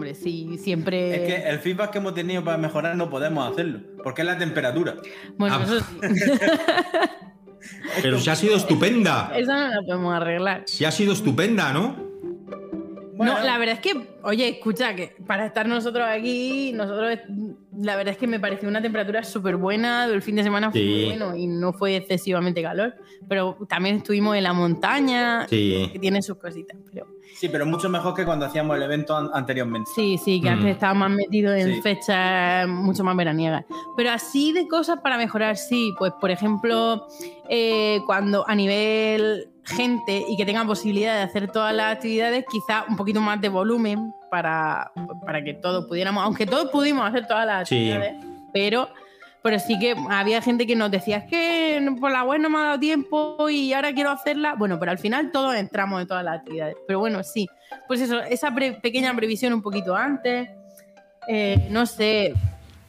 Hombre, 0.00 0.14
sí, 0.14 0.56
siempre. 0.56 1.14
Es 1.14 1.20
que 1.42 1.50
el 1.50 1.58
feedback 1.58 1.90
que 1.90 1.98
hemos 1.98 2.14
tenido 2.14 2.42
para 2.42 2.56
mejorar 2.56 2.96
no 2.96 3.10
podemos 3.10 3.52
hacerlo, 3.52 3.80
porque 4.02 4.22
es 4.22 4.26
la 4.26 4.38
temperatura. 4.38 4.94
Bueno, 5.36 5.58
Ah. 5.60 5.62
eso 5.62 5.80
sí. 5.80 6.00
Pero 8.02 8.18
si 8.18 8.30
ha 8.30 8.34
sido 8.34 8.56
estupenda. 8.56 9.30
Eso 9.36 9.52
no 9.52 9.74
lo 9.74 9.84
podemos 9.86 10.14
arreglar. 10.14 10.62
Si 10.64 10.86
ha 10.86 10.90
sido 10.90 11.12
estupenda, 11.12 11.74
¿no? 11.74 11.96
No, 13.26 13.38
la 13.42 13.58
verdad 13.58 13.74
es 13.76 13.80
que, 13.80 14.06
oye, 14.22 14.48
escucha, 14.48 14.94
que 14.94 15.14
para 15.26 15.46
estar 15.46 15.66
nosotros 15.68 16.06
aquí, 16.08 16.72
nosotros, 16.74 17.18
la 17.76 17.96
verdad 17.96 18.12
es 18.12 18.18
que 18.18 18.26
me 18.26 18.40
pareció 18.40 18.68
una 18.68 18.80
temperatura 18.82 19.22
súper 19.22 19.56
buena, 19.56 20.04
el 20.06 20.22
fin 20.22 20.36
de 20.36 20.42
semana 20.42 20.70
fue 20.70 20.80
Sí. 20.80 20.86
muy 20.86 21.04
bueno 21.16 21.36
y 21.36 21.46
no 21.46 21.72
fue 21.72 21.96
excesivamente 21.96 22.62
calor, 22.62 22.94
pero 23.28 23.56
también 23.68 23.96
estuvimos 23.96 24.36
en 24.36 24.44
la 24.44 24.52
montaña, 24.52 25.46
Sí. 25.48 25.90
que 25.92 25.98
tiene 25.98 26.22
sus 26.22 26.36
cositas, 26.38 26.76
pero 26.90 27.06
Sí, 27.34 27.48
pero 27.48 27.64
mucho 27.64 27.88
mejor 27.88 28.12
que 28.14 28.24
cuando 28.24 28.44
hacíamos 28.46 28.76
el 28.76 28.82
evento 28.82 29.16
an- 29.16 29.30
anteriormente. 29.32 29.88
sí, 29.94 30.18
sí, 30.18 30.40
que 30.40 30.50
Mm. 30.50 30.52
antes 30.54 30.70
estaba 30.72 30.94
más 30.94 31.10
metido 31.10 31.54
en 31.54 31.74
Sí. 31.76 31.80
fechas 31.82 32.66
mucho 32.68 33.04
más 33.04 33.16
veraniegas. 33.16 33.64
Pero 33.96 34.10
así 34.10 34.52
de 34.52 34.66
cosas 34.66 34.98
para 35.00 35.16
mejorar, 35.16 35.56
sí, 35.56 35.94
pues 35.98 36.12
por 36.20 36.30
ejemplo, 36.32 37.06
eh, 37.48 38.00
cuando 38.06 38.44
a 38.48 38.54
nivel 38.54 39.49
gente 39.64 40.24
y 40.28 40.36
que 40.36 40.44
tenga 40.44 40.64
posibilidad 40.64 41.16
de 41.16 41.22
hacer 41.22 41.50
todas 41.50 41.74
las 41.74 41.94
actividades, 41.94 42.44
quizá 42.50 42.84
un 42.88 42.96
poquito 42.96 43.20
más 43.20 43.40
de 43.40 43.48
volumen 43.48 44.12
para, 44.30 44.90
para 45.24 45.42
que 45.44 45.54
todos 45.54 45.86
pudiéramos, 45.86 46.24
aunque 46.24 46.46
todos 46.46 46.70
pudimos 46.70 47.06
hacer 47.08 47.26
todas 47.26 47.46
las 47.46 47.68
Sí. 47.68 47.90
actividades, 47.92 48.24
pero, 48.52 48.88
pero 49.42 49.58
sí 49.58 49.78
que 49.78 49.94
había 50.08 50.40
gente 50.42 50.66
que 50.66 50.76
nos 50.76 50.90
decía, 50.90 51.18
es 51.18 51.24
que 51.30 51.94
por 52.00 52.10
la 52.10 52.24
web 52.24 52.40
no 52.40 52.50
me 52.50 52.58
ha 52.58 52.62
dado 52.62 52.78
tiempo 52.80 53.48
y 53.48 53.72
ahora 53.72 53.92
quiero 53.92 54.10
hacerla. 54.10 54.54
Bueno, 54.54 54.78
pero 54.78 54.90
al 54.92 54.98
final 54.98 55.30
todos 55.30 55.54
entramos 55.54 56.00
en 56.00 56.06
todas 56.08 56.24
las 56.24 56.38
actividades. 56.40 56.76
Pero 56.86 56.98
bueno, 56.98 57.22
sí, 57.22 57.48
pues 57.86 58.00
eso, 58.00 58.20
esa 58.22 58.52
pre- 58.54 58.72
pequeña 58.72 59.14
previsión 59.14 59.52
un 59.52 59.62
poquito 59.62 59.94
antes, 59.96 60.48
eh, 61.28 61.66
no 61.70 61.86
sé, 61.86 62.26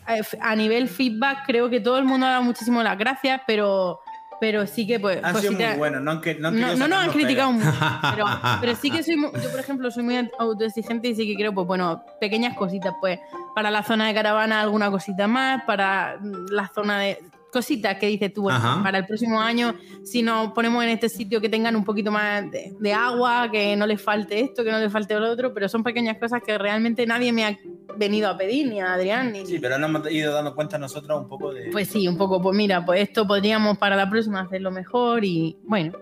eh, 0.07 0.21
a 0.41 0.55
nivel 0.55 0.87
feedback 0.89 1.45
creo 1.45 1.69
que 1.69 1.79
todo 1.79 1.97
el 1.97 2.05
mundo 2.05 2.25
ha 2.25 2.31
dado 2.31 2.43
muchísimo 2.43 2.81
las 2.81 2.97
gracias, 2.97 3.41
pero, 3.45 3.99
pero 4.41 4.65
sí 4.65 4.87
que 4.87 4.99
pues... 4.99 5.23
Han 5.23 5.35
sido 5.37 5.53
cositas- 5.53 5.69
muy 5.69 5.77
buenos, 5.77 6.01
no 6.01 6.11
han, 6.11 6.19
que- 6.21 6.33
no 6.33 6.47
han 6.47 6.59
no, 6.59 6.87
no 6.87 7.11
criticado 7.13 7.51
mucho, 7.51 7.71
pero, 8.15 8.25
pero 8.59 8.75
sí 8.75 8.89
que 8.89 9.03
soy, 9.03 9.15
yo 9.21 9.51
por 9.51 9.59
ejemplo 9.59 9.91
soy 9.91 10.01
muy 10.01 10.29
autoexigente 10.39 11.09
y 11.09 11.15
sí 11.15 11.27
que 11.27 11.35
creo, 11.35 11.53
pues 11.53 11.67
bueno, 11.67 12.03
pequeñas 12.19 12.57
cositas, 12.57 12.95
pues 12.99 13.19
para 13.53 13.69
la 13.69 13.83
zona 13.83 14.07
de 14.07 14.15
caravana 14.15 14.59
alguna 14.61 14.89
cosita 14.89 15.27
más, 15.27 15.61
para 15.65 16.17
mm, 16.19 16.47
la 16.49 16.67
zona 16.73 16.99
de 16.99 17.19
cositas 17.51 17.97
que 17.97 18.07
dices 18.07 18.33
tú, 18.33 18.43
bueno, 18.43 18.81
para 18.81 18.99
el 18.99 19.05
próximo 19.05 19.39
año, 19.39 19.75
si 20.03 20.21
nos 20.21 20.51
ponemos 20.53 20.83
en 20.83 20.89
este 20.89 21.09
sitio 21.09 21.41
que 21.41 21.49
tengan 21.49 21.75
un 21.75 21.83
poquito 21.83 22.11
más 22.11 22.49
de, 22.49 22.73
de 22.79 22.93
agua, 22.93 23.49
que 23.51 23.75
no 23.75 23.85
les 23.85 24.01
falte 24.01 24.39
esto, 24.39 24.63
que 24.63 24.71
no 24.71 24.79
les 24.79 24.91
falte 24.91 25.19
lo 25.19 25.29
otro, 25.29 25.53
pero 25.53 25.69
son 25.69 25.83
pequeñas 25.83 26.17
cosas 26.17 26.41
que 26.45 26.57
realmente 26.57 27.05
nadie 27.05 27.31
me 27.31 27.45
ha 27.45 27.57
venido 27.97 28.29
a 28.29 28.37
pedir, 28.37 28.67
ni 28.67 28.79
a 28.79 28.93
Adrián, 28.93 29.31
ni, 29.31 29.45
Sí, 29.45 29.59
pero 29.59 29.77
nos 29.77 29.89
hemos 29.89 30.11
ido 30.11 30.33
dando 30.33 30.55
cuenta 30.55 30.77
nosotros 30.77 31.21
un 31.21 31.27
poco 31.27 31.53
de. 31.53 31.69
pues 31.71 31.89
sí, 31.89 32.07
un 32.07 32.17
poco, 32.17 32.41
pues 32.41 32.55
mira, 32.55 32.85
pues 32.85 33.01
esto 33.01 33.27
podríamos 33.27 33.77
para 33.77 33.95
la 33.95 34.09
próxima 34.09 34.41
hacerlo 34.41 34.71
mejor 34.71 35.25
y 35.25 35.57
bueno, 35.63 35.93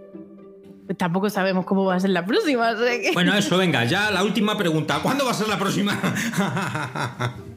pues 0.86 0.98
tampoco 0.98 1.30
sabemos 1.30 1.66
cómo 1.66 1.86
va 1.86 1.96
a 1.96 2.00
ser 2.00 2.10
la 2.12 2.26
próxima. 2.26 2.74
Bueno, 3.14 3.36
eso, 3.36 3.58
venga, 3.58 3.86
ya 3.86 4.10
la 4.12 4.24
última 4.24 4.58
pregunta. 4.58 5.00
¿Cuándo 5.02 5.26
va 5.26 5.32
a 5.32 5.36
ser 5.36 5.48
la 5.48 5.58
próxima? 5.58 6.00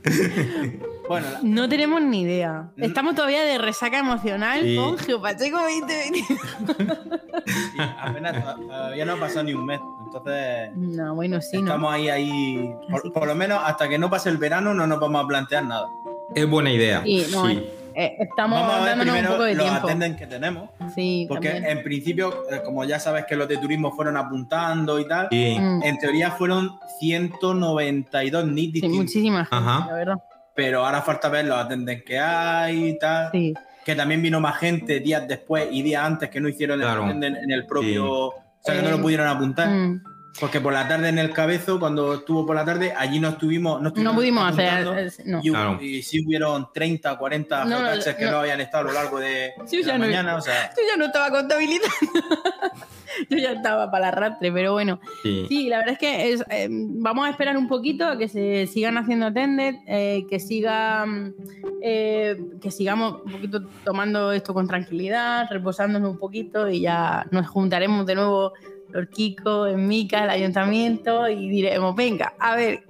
Bueno, 1.13 1.27
la- 1.33 1.41
No 1.43 1.69
tenemos 1.69 2.03
ni 2.03 2.23
idea. 2.23 2.71
Estamos 2.77 3.15
todavía 3.15 3.43
de 3.45 3.59
resaca 3.59 3.99
emocional 3.99 4.61
Sí. 4.63 4.77
con 4.77 4.99
Geopacheco 4.99 5.59
2020. 5.59 6.25
apenas 8.01 8.45
to- 8.45 8.61
todavía 8.67 9.05
no 9.05 9.13
ha 9.15 9.17
pasado 9.17 9.45
ni 9.45 9.55
un 9.55 9.65
mes. 9.67 9.81
Entonces. 10.07 10.71
No, 10.77 11.15
bueno, 11.15 11.41
sí, 11.41 11.57
¿no? 11.59 11.65
Estamos 11.65 11.93
ahí, 11.93 12.09
ahí. 12.09 12.75
Por, 12.91 13.13
por 13.13 13.27
lo 13.27 13.35
menos 13.35 13.61
hasta 13.65 13.89
que 13.89 13.99
no 13.99 14.11
pase 14.11 14.29
el 14.29 14.37
verano 14.39 14.75
no 14.75 14.87
nos 14.87 15.01
vamos 15.01 15.25
a 15.25 15.27
plantear 15.27 15.65
nada. 15.65 15.89
Es 16.35 16.49
buena 16.49 16.71
idea. 16.73 17.03
Sí, 17.05 17.27
no, 17.31 17.47
sí. 17.47 17.63
eh, 17.95 18.17
estamos 18.21 18.59
Vamos 18.61 18.75
a 18.75 18.79
ver 18.81 18.89
dándonos 18.97 19.07
un 19.15 19.19
primero 19.19 19.33
poco 19.35 19.45
de 19.45 19.55
los 19.55 19.65
tiempo. 19.89 20.19
que 20.19 20.27
tenemos. 20.27 20.71
Sí, 20.95 21.27
Porque 21.29 21.51
también. 21.51 21.79
en 21.79 21.85
principio, 21.85 22.45
eh, 22.51 22.63
como 22.65 22.85
ya 22.85 22.99
sabes 22.99 23.27
que 23.27 23.37
los 23.37 23.49
de 23.49 23.59
turismo 23.59 23.93
fueron 23.93 24.17
apuntando 24.17 24.99
y 24.99 25.07
tal, 25.07 25.29
Sí. 25.31 25.57
Mm. 25.61 25.83
en 25.83 25.99
teoría 25.99 26.31
fueron 26.33 26.79
192 27.01 28.45
NIT 28.47 28.67
Sí, 28.67 28.73
distintos. 28.73 28.99
muchísima 28.99 29.45
gente, 29.45 29.57
Ajá. 29.57 29.87
la 29.89 29.95
verdad. 29.95 30.23
Pero 30.55 30.85
ahora 30.85 31.03
falta 31.03 31.29
ver 31.29 31.47
los 31.47 31.59
attendants 31.59 32.05
que 32.05 32.19
hay 32.19 32.89
y 32.91 32.99
tal. 32.99 33.31
Sí. 33.33 33.55
Que 33.85 33.95
también 33.95 34.23
vino 34.23 34.41
más 34.41 34.59
gente 34.59 35.01
días 35.01 35.27
después 35.27 35.66
y 35.70 35.83
días 35.83 36.05
antes 36.05 36.29
que 36.31 36.41
no 36.41 36.49
hicieron 36.49 36.79
Claro. 36.81 37.05
el 37.11 37.24
en 37.24 37.51
el 37.51 37.66
propio. 37.66 37.91
Sí. 37.93 38.01
O 38.05 38.35
sea, 38.65 38.74
que 38.77 38.83
no 38.83 38.89
Eh, 38.89 38.93
lo 38.93 39.03
pudieron 39.03 39.27
apuntar. 39.27 39.69
Mm. 39.69 40.03
Porque 40.41 40.61
por 40.61 40.73
la 40.73 40.89
tarde 40.89 41.09
en 41.11 41.19
el 41.19 41.31
cabezo, 41.31 41.79
cuando 41.79 42.15
estuvo 42.15 42.47
por 42.47 42.57
la 42.57 42.65
tarde, 42.65 42.95
allí 42.97 43.21
no 43.21 43.29
estuvimos. 43.31 43.81
No, 43.83 44.15
pudimos 44.15 44.51
hacer. 44.51 45.13
No. 45.27 45.41
Y, 45.43 45.51
Claro. 45.51 45.79
y 45.81 46.03
sí 46.03 46.25
hubieron 46.25 46.69
30, 46.73 47.17
40 47.19 47.65
No, 47.67 47.77
que 48.17 48.25
no. 48.25 48.31
no 48.31 48.37
habían 48.39 48.61
estado 48.61 48.85
a 48.85 48.87
lo 48.89 48.93
largo 48.95 49.19
de, 49.21 49.53
Sí, 49.67 49.77
de 49.79 49.83
ya 49.83 49.93
la 49.93 49.99
no- 49.99 50.05
mañana. 50.07 50.37
O 50.37 50.41
sea, 50.41 50.71
Yo 50.77 50.83
ya 50.89 50.97
no 50.97 51.05
estaba 51.07 51.31
contabilizando. 51.31 51.87
yo 53.29 53.37
ya 53.37 53.53
estaba 53.53 53.91
para 53.91 54.09
el 54.09 54.15
arrastre, 54.15 54.51
pero 54.51 54.73
bueno. 54.73 55.01
Sí. 55.23 55.45
Sí, 55.49 55.69
la 55.69 55.79
verdad 55.79 55.93
es 55.95 55.99
que 55.99 56.33
es, 56.33 56.45
eh, 56.49 56.69
vamos 56.71 57.27
a 57.27 57.31
esperar 57.31 57.57
un 57.59 57.69
poquito 57.69 58.07
a 58.07 58.17
que 58.17 58.27
se 58.29 58.67
sigan 58.67 58.97
haciendo 58.97 59.27
attended, 59.27 59.75
eh, 59.87 60.25
que 60.31 60.41
sigan, 60.41 61.35
eh, 61.83 62.37
que 62.61 62.71
sigamos 62.71 63.21
un 63.27 63.33
poquito 63.33 63.61
tomando 63.85 64.33
esto 64.33 64.55
con 64.55 64.67
tranquilidad, 64.67 65.47
reposándonos 65.51 66.11
un 66.11 66.19
poquito 66.19 66.69
y 66.71 66.81
ya 66.81 67.27
nos 67.31 67.47
juntaremos 67.49 68.07
de 68.07 68.15
nuevo 68.15 68.53
los 68.93 69.09
Kiko, 69.09 69.66
en 69.66 69.86
Mica, 69.89 70.24
el 70.24 70.31
ayuntamiento 70.31 71.28
y 71.28 71.48
diremos, 71.48 71.94
venga, 71.97 72.35
a 72.39 72.55
ver, 72.56 72.85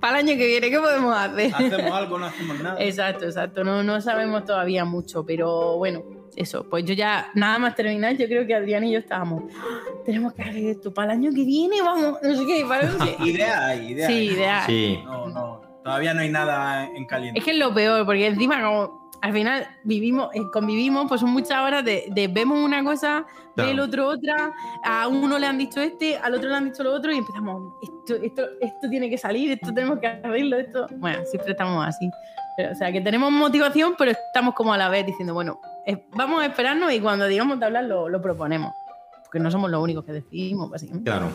para 0.00 0.18
el 0.20 0.28
año 0.28 0.38
que 0.38 0.46
viene, 0.46 0.70
¿qué 0.70 0.78
podemos 0.80 1.16
hacer? 1.16 1.52
Hacemos 1.54 1.92
algo, 1.92 2.18
no 2.18 2.26
hacemos 2.26 2.60
nada. 2.60 2.76
Exacto, 2.82 3.24
exacto. 3.24 3.62
No, 3.64 3.82
no 3.82 4.00
sabemos 4.00 4.44
todavía 4.44 4.84
mucho, 4.84 5.24
pero 5.24 5.76
bueno, 5.78 6.02
eso. 6.34 6.68
Pues 6.68 6.84
yo 6.84 6.94
ya, 6.94 7.30
nada 7.34 7.58
más 7.58 7.74
terminar, 7.76 8.16
yo 8.16 8.26
creo 8.26 8.46
que 8.46 8.54
Adrián 8.54 8.82
y 8.84 8.92
yo 8.92 8.98
estábamos. 8.98 9.44
"Ah, 9.56 9.78
Tenemos 10.04 10.32
que 10.32 10.42
hacer 10.42 10.64
esto 10.64 10.92
para 10.92 11.12
el 11.12 11.18
año 11.20 11.30
que 11.34 11.44
viene, 11.44 11.80
vamos, 11.82 12.18
no 12.22 12.34
sé 12.36 12.46
qué, 12.46 12.64
para 12.66 12.88
no 12.90 13.04
sé 13.04 13.16
qué". 13.16 13.24
Idea 13.30 13.66
hay, 13.66 13.88
idea 13.92 14.06
Sí, 14.08 14.14
idea 14.14 14.64
hay. 14.64 14.66
Sí. 14.66 14.98
No, 15.04 15.28
no, 15.28 15.60
todavía 15.84 16.14
no 16.14 16.20
hay 16.22 16.30
nada 16.30 16.86
en 16.86 17.04
caliente. 17.06 17.38
Es 17.38 17.44
que 17.44 17.50
es 17.52 17.58
lo 17.58 17.72
peor, 17.74 18.04
porque 18.06 18.26
encima 18.26 18.60
como 18.62 19.01
al 19.22 19.32
final 19.32 19.66
vivimos, 19.84 20.28
eh, 20.34 20.40
convivimos, 20.52 21.06
pues 21.08 21.20
son 21.20 21.30
muchas 21.30 21.58
horas 21.60 21.84
de, 21.84 22.06
de 22.10 22.26
vemos 22.26 22.58
una 22.58 22.82
cosa, 22.82 23.24
ve 23.56 23.70
el 23.70 23.76
Claro. 23.76 23.84
otro 23.84 24.08
otra, 24.08 24.52
a 24.84 25.06
uno 25.06 25.38
le 25.38 25.46
han 25.46 25.58
dicho 25.58 25.80
este, 25.80 26.16
al 26.18 26.34
otro 26.34 26.48
le 26.48 26.56
han 26.56 26.64
dicho 26.70 26.82
lo 26.82 26.92
otro 26.92 27.12
y 27.12 27.18
empezamos, 27.18 27.74
esto, 27.82 28.20
esto, 28.22 28.42
esto 28.60 28.90
tiene 28.90 29.08
que 29.08 29.16
salir, 29.16 29.52
esto 29.52 29.72
tenemos 29.72 30.00
que 30.00 30.08
hacerlo, 30.08 30.56
esto. 30.58 30.88
Bueno, 30.96 31.20
siempre 31.24 31.52
estamos 31.52 31.86
así. 31.86 32.10
Pero, 32.56 32.72
o 32.72 32.74
sea, 32.74 32.90
que 32.92 33.00
tenemos 33.00 33.30
motivación, 33.30 33.94
pero 33.96 34.10
estamos 34.10 34.54
como 34.54 34.74
a 34.74 34.76
la 34.76 34.88
vez 34.88 35.06
diciendo, 35.06 35.34
bueno, 35.34 35.60
eh, 35.86 36.04
vamos 36.16 36.42
a 36.42 36.46
esperarnos 36.46 36.92
y 36.92 37.00
cuando 37.00 37.26
digamos 37.26 37.60
de 37.60 37.66
hablar 37.66 37.84
lo, 37.84 38.08
lo 38.08 38.20
proponemos. 38.20 38.74
Porque 39.22 39.38
no 39.38 39.50
somos 39.50 39.70
los 39.70 39.80
únicos 39.82 40.04
que 40.04 40.12
decidimos, 40.12 40.68
básicamente. 40.68 41.10
Claro. 41.10 41.28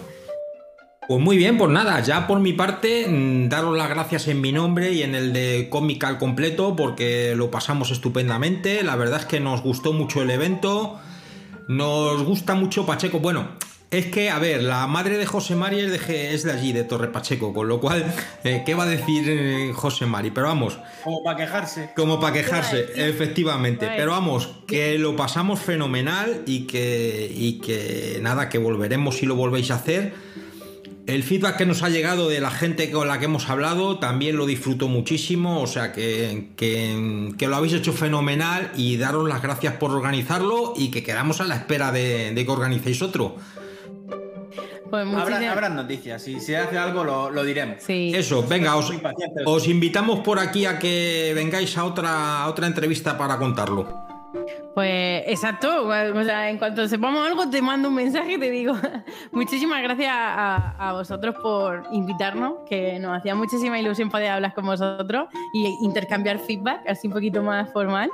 Pues 1.08 1.22
muy 1.22 1.38
bien, 1.38 1.58
pues 1.58 1.72
nada, 1.72 2.02
ya 2.02 2.28
por 2.28 2.42
mi 2.42 2.52
parte, 2.52 3.08
mm, 3.08 3.48
daros 3.48 3.78
las 3.78 3.88
gracias 3.88 4.28
en 4.28 4.42
mi 4.42 4.52
nombre 4.52 4.92
y 4.92 5.04
en 5.04 5.16
el 5.16 5.32
de 5.32 5.70
Cómic 5.70 6.04
al 6.04 6.18
completo, 6.18 6.76
porque 6.76 7.34
lo 7.34 7.50
pasamos 7.50 7.92
estupendamente. 7.92 8.84
La 8.84 8.98
verdad 8.98 9.22
es 9.22 9.26
que 9.26 9.40
nos 9.40 9.62
gustó 9.62 9.94
mucho 9.94 10.22
el 10.22 10.32
evento. 10.32 11.00
Nos 11.70 12.24
gusta 12.24 12.56
mucho 12.56 12.86
Pacheco. 12.86 13.20
Bueno, 13.20 13.48
es 13.90 14.08
que, 14.08 14.30
a 14.30 14.38
ver, 14.38 14.64
la 14.64 14.86
madre 14.88 15.18
de 15.18 15.26
José 15.26 15.56
Mari 15.56 15.80
es 15.80 16.08
de, 16.08 16.34
es 16.34 16.44
de 16.44 16.52
allí, 16.52 16.74
de 16.74 16.84
Torre 16.84 17.08
Pacheco, 17.08 17.54
con 17.54 17.70
lo 17.70 17.80
cual, 17.80 18.14
eh, 18.44 18.64
¿qué 18.66 18.76
va 18.76 18.84
a 18.84 18.88
decir 18.88 19.24
eh, 19.30 19.72
José 19.74 20.06
Mari? 20.06 20.32
Pero 20.32 20.48
vamos, 20.48 20.78
Como 21.06 21.24
para 21.24 21.38
quejarse. 21.38 21.92
como 21.96 22.20
para 22.20 22.34
quejarse, 22.34 22.86
efectivamente. 22.96 23.90
Pero 23.96 24.12
vamos, 24.12 24.50
que 24.68 24.98
lo 24.98 25.16
pasamos 25.16 25.62
fenomenal 25.62 26.42
y 26.46 26.68
que, 26.68 27.32
y 27.34 27.60
que 27.60 28.20
nada, 28.22 28.50
que 28.50 28.58
volveremos 28.58 29.16
si 29.16 29.26
lo 29.26 29.38
volvéis 29.38 29.72
a 29.72 29.76
hacer. 29.76 30.14
El 31.08 31.24
feedback 31.24 31.56
que 31.56 31.66
nos 31.66 31.84
ha 31.84 31.90
llegado 31.90 32.28
de 32.28 32.42
la 32.42 32.52
gente 32.52 32.92
con 32.92 33.08
la 33.08 33.18
que 33.18 33.26
hemos 33.26 33.50
hablado 33.50 33.98
también 33.98 34.36
lo 34.36 34.46
disfruto 34.46 34.90
muchísimo, 34.90 35.62
o 35.62 35.68
sea 35.68 35.94
que, 35.94 36.50
que- 36.58 37.32
que 37.38 37.48
lo 37.48 37.56
habéis 37.56 37.74
hecho 37.74 37.94
fenomenal 37.94 38.72
y 38.76 38.98
daros 38.98 39.28
las 39.28 39.42
gracias 39.42 39.76
por 39.76 39.92
organizarlo 39.92 40.74
y 40.76 40.92
que 40.92 41.04
quedamos 41.04 41.40
a 41.40 41.46
la 41.46 41.56
espera 41.56 41.94
de, 41.94 42.34
de 42.34 42.46
que 42.46 42.52
organicéis 42.52 43.02
otro. 43.02 43.38
Pues 44.90 45.06
Habrá, 45.06 45.52
habrá 45.52 45.70
noticias. 45.70 46.22
Si 46.22 46.40
se 46.40 46.56
hace 46.58 46.78
algo, 46.78 47.04
lo, 47.04 47.30
lo 47.30 47.44
diremos. 47.44 47.78
Sí. 47.86 48.12
Eso, 48.16 48.46
venga, 48.48 48.76
os 48.76 49.68
invitamos 49.68 50.20
por 50.20 50.40
aquí 50.40 50.66
a 50.66 50.78
que 50.80 51.32
vengáis 51.36 51.78
a 51.78 51.84
otra, 51.86 52.44
a 52.44 52.48
otra 52.48 52.68
entrevista 52.68 53.18
para 53.18 53.38
contarlo. 53.38 54.07
Pues 54.74 55.24
exacto, 55.28 55.88
o 55.88 56.24
sea, 56.24 56.50
en 56.50 56.58
cuanto 56.58 56.88
sepamos 56.88 57.26
algo 57.26 57.50
te 57.50 57.62
mando 57.62 57.90
un 57.90 57.96
mensaje 57.96 58.34
y 58.34 58.40
te 58.40 58.52
digo 58.52 58.76
muchísimas 59.32 59.82
gracias 59.82 60.12
a, 60.14 60.76
a 60.78 60.94
vosotros 60.94 61.36
por 61.42 61.84
invitarnos, 61.92 62.54
que 62.70 63.00
nos 63.00 63.18
hacía 63.18 63.36
muchísima 63.36 63.80
ilusión 63.80 64.10
poder 64.10 64.32
hablar 64.32 64.54
con 64.54 64.66
vosotros 64.66 65.28
y 65.54 65.78
intercambiar 65.82 66.40
feedback 66.40 66.82
así 66.88 67.08
un 67.08 67.14
poquito 67.14 67.42
más 67.42 67.72
formal 67.72 68.10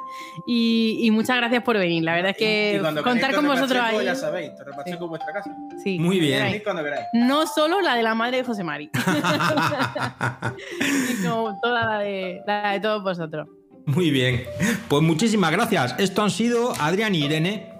y, 0.47 0.99
y 1.01 1.11
muchas 1.11 1.37
gracias 1.37 1.63
por 1.63 1.77
venir, 1.77 2.03
la 2.03 2.15
verdad 2.15 2.31
es 2.31 2.37
que 2.37 2.81
contar 3.03 3.33
con 3.35 3.47
vosotros 3.47 3.81
ahí, 3.81 4.05
Ya 4.05 4.15
sabéis, 4.15 4.55
Torre 4.55 4.71
Pacheco, 4.73 5.07
vuestra 5.07 5.33
casa. 5.33 5.51
sí, 5.83 5.99
Muy 5.99 6.19
bien. 6.19 6.61
cuando 6.63 6.83
queráis. 6.83 7.05
No 7.13 7.47
solo 7.47 7.81
la 7.81 7.95
de 7.95 8.03
la 8.03 8.15
madre 8.15 8.37
de 8.37 8.43
José 8.43 8.63
Mari, 8.63 8.89
sino 11.07 11.59
toda 11.61 11.85
la 11.85 11.99
de, 11.99 12.41
la 12.45 12.71
de 12.73 12.79
todos 12.79 13.03
vosotros. 13.03 13.47
Muy 13.85 14.11
bien, 14.11 14.45
pues 14.87 15.03
muchísimas 15.03 15.51
gracias. 15.51 15.95
Esto 15.99 16.23
han 16.23 16.31
sido 16.31 16.73
Adrián 16.79 17.15
y 17.15 17.25
Irene. 17.25 17.73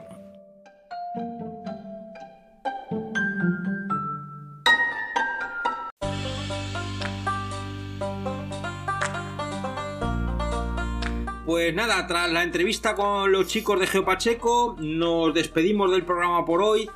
Pues 11.46 11.74
nada, 11.74 12.06
tras 12.08 12.32
la 12.32 12.44
entrevista 12.44 12.96
con 12.96 13.32
los 13.32 13.48
chicos 13.48 13.80
de 13.80 13.88
Geopacheco, 13.88 14.76
nos 14.80 15.34
despedimos 15.34 15.92
del 15.92 16.04
programa 16.04 16.46
por 16.46 16.62
hoy. 16.62 16.90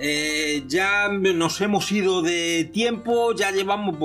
Eh, 0.00 0.62
ya 0.66 1.08
nos 1.08 1.60
hemos 1.60 1.90
ido 1.90 2.22
de 2.22 2.70
tiempo, 2.72 3.34
ya 3.34 3.50
llevamos. 3.50 3.96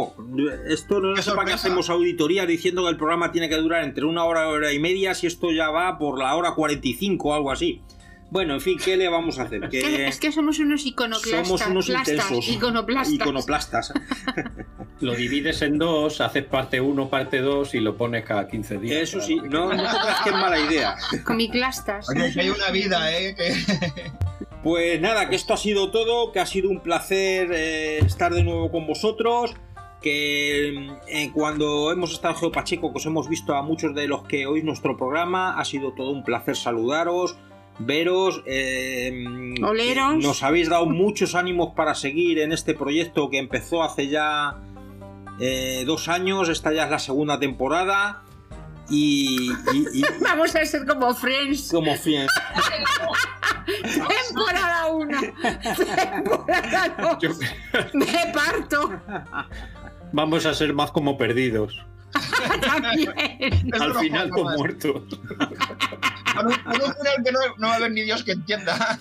esto 0.68 1.00
no 1.00 1.22
sé 1.22 1.32
para 1.32 1.46
qué 1.46 1.54
hacemos 1.54 1.90
auditoría 1.90 2.46
diciendo 2.46 2.84
que 2.84 2.90
el 2.90 2.98
programa 2.98 3.32
tiene 3.32 3.48
que 3.48 3.58
durar 3.58 3.84
entre 3.84 4.06
una 4.06 4.24
hora 4.26 4.44
y 4.44 4.52
hora 4.52 4.74
y 4.74 4.80
media, 4.80 5.14
si 5.14 5.28
esto 5.28 5.52
ya 5.52 5.70
va 5.70 5.98
por 6.00 6.18
la 6.18 6.36
hora 6.36 6.56
45 6.56 7.30
o 7.30 7.34
algo 7.34 7.52
así. 7.52 7.82
Bueno, 8.32 8.56
en 8.56 8.62
fin, 8.62 8.80
¿qué 8.84 8.98
le 8.98 9.08
vamos 9.10 9.38
a 9.38 9.44
hacer? 9.44 9.64
Es 9.66 9.70
que, 9.70 10.08
es 10.08 10.20
que 10.20 10.32
somos 10.32 10.58
unos 10.58 10.84
iconoclastas. 10.88 11.48
somos 11.48 11.68
unos 11.68 11.86
plastas, 11.86 12.32
intensos. 12.32 12.48
iconoplastas. 12.48 13.14
Iconoplastas. 13.14 13.94
Lo 15.02 15.14
divides 15.14 15.62
en 15.62 15.78
dos, 15.78 16.20
haces 16.20 16.44
parte 16.44 16.82
1, 16.82 17.10
parte 17.10 17.42
2 17.42 17.76
y 17.76 17.80
lo 17.80 17.96
pones 17.96 18.26
cada 18.26 18.48
15 18.48 18.80
días. 18.80 19.04
Eso 19.04 19.22
sí, 19.22 19.36
no, 19.36 19.72
no 19.72 19.84
te 19.84 20.00
creas 20.00 20.22
que 20.24 20.30
es 20.30 20.36
mala 20.36 20.60
idea. 20.60 20.96
Comiclastas. 21.24 22.10
Oye, 22.10 22.34
que 22.34 22.42
hay 22.42 22.50
una 22.50 22.72
vida, 22.72 23.16
¿eh? 23.16 23.36
Que... 23.36 23.54
Pues 24.64 25.02
nada, 25.02 25.28
que 25.30 25.36
esto 25.36 25.54
ha 25.54 25.58
sido 25.58 25.92
todo, 25.92 26.32
que 26.32 26.40
ha 26.40 26.46
sido 26.46 26.70
un 26.70 26.80
placer 26.80 27.52
eh, 27.52 27.98
estar 28.00 28.34
de 28.34 28.44
nuevo 28.44 28.72
con 28.72 28.88
vosotros. 28.88 29.54
Que 30.02 30.70
eh, 31.08 31.32
cuando 31.34 31.92
hemos 31.92 32.14
estado 32.14 32.34
en 32.34 32.40
Geopacheco, 32.40 32.92
que 32.92 32.98
os 32.98 33.06
hemos 33.06 33.28
visto 33.30 33.56
a 33.56 33.62
muchos 33.62 33.94
de 33.94 34.08
los 34.08 34.24
que 34.24 34.46
oís 34.46 34.64
nuestro 34.64 34.96
programa, 34.98 35.60
ha 35.60 35.66
sido 35.66 35.94
todo 35.94 36.12
un 36.12 36.24
placer 36.24 36.56
saludaros, 36.56 37.38
veros. 37.80 38.42
eh, 38.46 39.26
Oleros. 39.62 40.24
Nos 40.24 40.44
habéis 40.44 40.70
dado 40.70 40.86
muchos 40.86 41.36
ánimos 41.36 41.74
para 41.76 41.94
seguir 41.94 42.40
en 42.40 42.54
este 42.54 42.74
proyecto 42.74 43.30
que 43.30 43.40
empezó 43.40 43.84
hace 43.84 44.08
ya 44.08 44.62
dos 45.86 46.08
años. 46.08 46.48
Esta 46.48 46.72
ya 46.72 46.86
es 46.86 46.92
la 46.92 47.00
segunda 47.00 47.38
temporada. 47.40 48.24
Y, 48.90 49.52
y- 49.74 49.88
y- 50.00 50.06
Vamos 50.22 50.56
a 50.56 50.66
ser 50.66 50.86
como 50.86 51.14
Friends. 51.16 51.70
como 51.72 51.96
fiel. 51.96 52.28
Temporada 54.28 54.88
1. 54.88 55.20
Temporada 55.86 57.18
2. 57.22 57.40
Me 57.94 58.32
parto. 58.34 59.02
Vamos 60.12 60.46
a 60.46 60.54
ser 60.54 60.74
más 60.74 60.92
como 60.92 61.18
perdidos. 61.18 61.80
Al 63.80 63.96
final, 63.96 64.30
más. 64.30 64.58
muertos. 64.58 65.02
Con 66.36 66.48
un, 66.48 66.54
con 66.54 66.74
un 66.76 66.94
final 66.96 67.24
que 67.26 67.32
no, 67.32 67.40
no 67.58 67.68
va 67.68 67.74
a 67.74 67.78
haber 67.78 67.92
ni 67.92 68.02
Dios 68.04 68.24
que 68.24 68.34
entienda. 68.34 69.00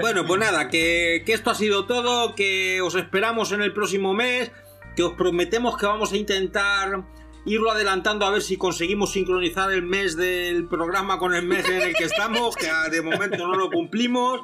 Bueno, 0.00 0.26
pues 0.26 0.40
nada, 0.40 0.68
que, 0.68 1.22
que 1.24 1.32
esto 1.32 1.50
ha 1.50 1.54
sido 1.54 1.86
todo, 1.86 2.34
que 2.34 2.80
os 2.80 2.94
esperamos 2.96 3.52
en 3.52 3.62
el 3.62 3.72
próximo 3.72 4.12
mes, 4.12 4.50
que 4.96 5.02
os 5.02 5.12
prometemos 5.14 5.76
que 5.76 5.86
vamos 5.86 6.12
a 6.12 6.16
intentar 6.16 7.04
irlo 7.46 7.70
adelantando 7.70 8.24
a 8.24 8.30
ver 8.30 8.42
si 8.42 8.56
conseguimos 8.56 9.12
sincronizar 9.12 9.70
el 9.70 9.82
mes 9.82 10.16
del 10.16 10.66
programa 10.66 11.18
con 11.18 11.34
el 11.34 11.44
mes 11.44 11.68
en 11.68 11.82
el 11.82 11.94
que 11.94 12.04
estamos, 12.04 12.56
que 12.56 12.68
de 12.90 13.02
momento 13.02 13.46
no 13.46 13.54
lo 13.54 13.70
cumplimos. 13.70 14.42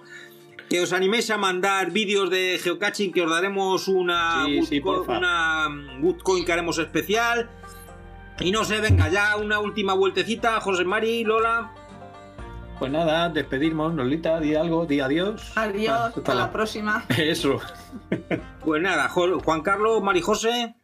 Que 0.68 0.80
os 0.80 0.92
animéis 0.92 1.28
a 1.30 1.36
mandar 1.36 1.90
vídeos 1.90 2.30
de 2.30 2.60
geocaching, 2.62 3.10
que 3.12 3.22
os 3.22 3.30
daremos 3.30 3.88
una, 3.88 4.44
Sí, 4.44 4.78
good 4.78 5.04
sí, 5.04 5.12
una 5.12 5.68
coin 6.22 6.44
que 6.44 6.52
haremos 6.52 6.78
especial. 6.78 7.50
Y 8.38 8.52
no 8.52 8.64
sé, 8.64 8.80
venga, 8.80 9.08
ya 9.08 9.36
una 9.36 9.58
última 9.58 9.94
vueltecita, 9.94 10.60
José 10.60 10.84
Mari, 10.84 11.24
Lola. 11.24 11.72
Pues 12.80 12.90
nada, 12.90 13.28
despedirnos, 13.28 13.94
Lolita, 13.94 14.40
di 14.40 14.54
algo, 14.56 14.86
di 14.86 15.00
adiós. 15.00 15.52
Adiós, 15.54 15.90
Ah, 15.94 16.12
hasta 16.16 16.34
la 16.34 16.50
próxima. 16.50 17.04
Eso. 17.16 17.60
Pues 18.64 18.80
nada, 18.82 19.08
Juan 19.10 19.60
Carlos, 19.62 20.02
Mari 20.02 20.22
José. 20.22 20.74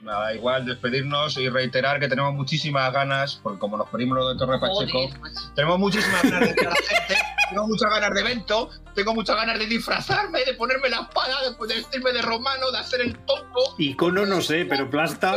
Nada, 0.00 0.34
igual 0.34 0.64
despedirnos 0.66 1.36
y 1.36 1.48
reiterar 1.48 2.00
que 2.00 2.08
tenemos 2.08 2.34
muchísimas 2.34 2.92
ganas, 2.92 3.38
porque 3.40 3.60
como 3.60 3.76
nos 3.76 3.88
pedimos 3.90 4.18
lo 4.18 4.30
de 4.30 4.36
Torre 4.38 4.58
Pacheco, 4.58 4.98
Joder, 5.08 5.20
tenemos 5.54 5.78
muchísimas 5.78 6.22
ganas 6.24 6.40
de 6.40 6.54
ver 6.54 6.66
a 6.66 6.70
la 6.70 6.76
gente, 6.76 7.16
tengo 7.50 7.66
muchas 7.68 7.90
ganas 7.90 8.10
de 8.10 8.20
evento, 8.20 8.70
tengo 8.96 9.14
muchas 9.14 9.36
ganas 9.36 9.58
de 9.60 9.66
disfrazarme, 9.66 10.44
de 10.44 10.54
ponerme 10.54 10.88
la 10.88 11.02
espada, 11.02 11.36
de, 11.42 11.66
de 11.68 11.74
vestirme 11.76 12.12
de 12.12 12.22
romano, 12.22 12.72
de 12.72 12.78
hacer 12.78 13.00
el 13.02 13.16
tonto. 13.18 13.60
Icono 13.78 14.26
no 14.26 14.40
sé, 14.40 14.64
pero 14.64 14.90
plasta. 14.90 15.36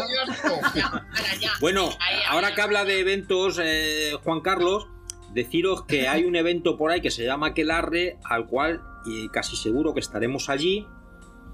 Bueno, 1.60 1.90
ahora 2.30 2.56
que 2.56 2.62
habla 2.62 2.86
de 2.86 3.02
eventos, 3.02 3.60
eh, 3.62 4.14
Juan 4.24 4.42
Carlos, 4.42 4.88
deciros 5.36 5.84
que 5.84 6.08
hay 6.08 6.24
un 6.24 6.36
evento 6.36 6.78
por 6.78 6.90
ahí 6.90 7.02
que 7.02 7.12
se 7.12 7.26
llama 7.26 7.48
Aquelarre, 7.48 8.18
al 8.24 8.48
cual 8.48 8.82
y 9.06 9.28
casi 9.30 9.56
seguro 9.56 9.94
que 9.94 10.00
estaremos 10.00 10.50
allí. 10.50 10.88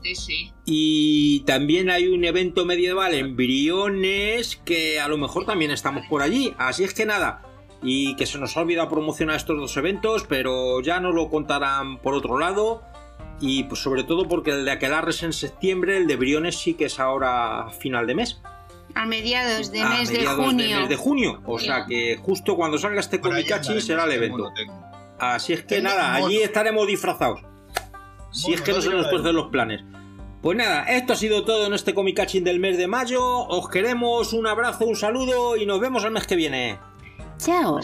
Sí, 0.03 0.15
sí. 0.15 0.53
Y 0.65 1.41
también 1.41 1.89
hay 1.89 2.07
un 2.07 2.23
evento 2.23 2.65
medieval 2.65 3.13
en 3.13 3.35
Briones 3.35 4.55
que 4.63 4.99
a 4.99 5.07
lo 5.07 5.17
mejor 5.17 5.45
también 5.45 5.71
estamos 5.71 6.05
por 6.07 6.21
allí. 6.21 6.53
Así 6.57 6.83
es 6.83 6.93
que 6.93 7.05
nada. 7.05 7.43
Y 7.83 8.15
que 8.15 8.25
se 8.27 8.37
nos 8.37 8.55
ha 8.55 8.61
olvidado 8.61 8.89
promocionar 8.89 9.35
estos 9.35 9.57
dos 9.57 9.75
eventos, 9.77 10.25
pero 10.29 10.81
ya 10.81 10.99
nos 10.99 11.13
lo 11.13 11.29
contarán 11.29 11.97
por 11.97 12.13
otro 12.13 12.37
lado. 12.37 12.83
Y 13.39 13.63
pues 13.63 13.81
sobre 13.81 14.03
todo 14.03 14.27
porque 14.27 14.51
el 14.51 14.65
de 14.65 14.71
Aquelarre 14.71 15.09
es 15.09 15.23
en 15.23 15.33
septiembre, 15.33 15.97
el 15.97 16.05
de 16.05 16.15
Briones 16.15 16.55
sí 16.57 16.75
que 16.75 16.85
es 16.85 16.99
ahora 16.99 17.69
final 17.79 18.05
de 18.05 18.15
mes. 18.15 18.41
A 18.95 19.05
mediados 19.05 19.71
de 19.71 19.81
a 19.81 19.89
mes 19.89 20.09
de 20.09 20.19
mediados 20.19 20.45
junio. 20.45 20.79
mes 20.79 20.89
de 20.89 20.95
junio. 20.95 21.41
O 21.45 21.59
sea 21.59 21.85
que 21.85 22.17
justo 22.17 22.55
cuando 22.55 22.77
salga 22.77 22.99
este 22.99 23.19
Comicachi 23.19 23.79
será 23.81 24.05
el 24.05 24.11
evento. 24.11 24.51
Así 25.19 25.53
es 25.53 25.61
que 25.61 25.75
Tengo 25.75 25.89
nada, 25.89 26.15
allí 26.15 26.41
estaremos 26.41 26.87
disfrazados. 26.87 27.41
Si 28.31 28.53
es 28.53 28.61
que 28.61 28.71
no 28.71 28.81
se 28.81 28.89
nos 28.89 29.07
pueden 29.07 29.35
los 29.35 29.49
planes. 29.49 29.83
Pues 30.41 30.57
nada, 30.57 30.85
esto 30.85 31.13
ha 31.13 31.15
sido 31.15 31.45
todo 31.45 31.67
en 31.67 31.73
este 31.73 31.93
Comicaching 31.93 32.43
del 32.43 32.59
mes 32.59 32.75
de 32.77 32.87
mayo. 32.87 33.23
Os 33.23 33.69
queremos, 33.69 34.33
un 34.33 34.47
abrazo, 34.47 34.85
un 34.85 34.95
saludo 34.95 35.55
y 35.55 35.67
nos 35.67 35.79
vemos 35.79 36.03
el 36.03 36.11
mes 36.11 36.25
que 36.25 36.35
viene. 36.35 36.79
Chao, 37.37 37.79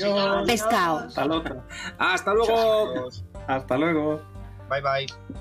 pescado. 0.46 1.06
Hasta 1.06 1.26
luego. 1.26 1.64
Hasta 2.00 2.34
luego. 2.34 3.10
Hasta 3.48 3.78
luego. 3.78 4.22
Bye 4.70 4.82
bye. 4.82 5.38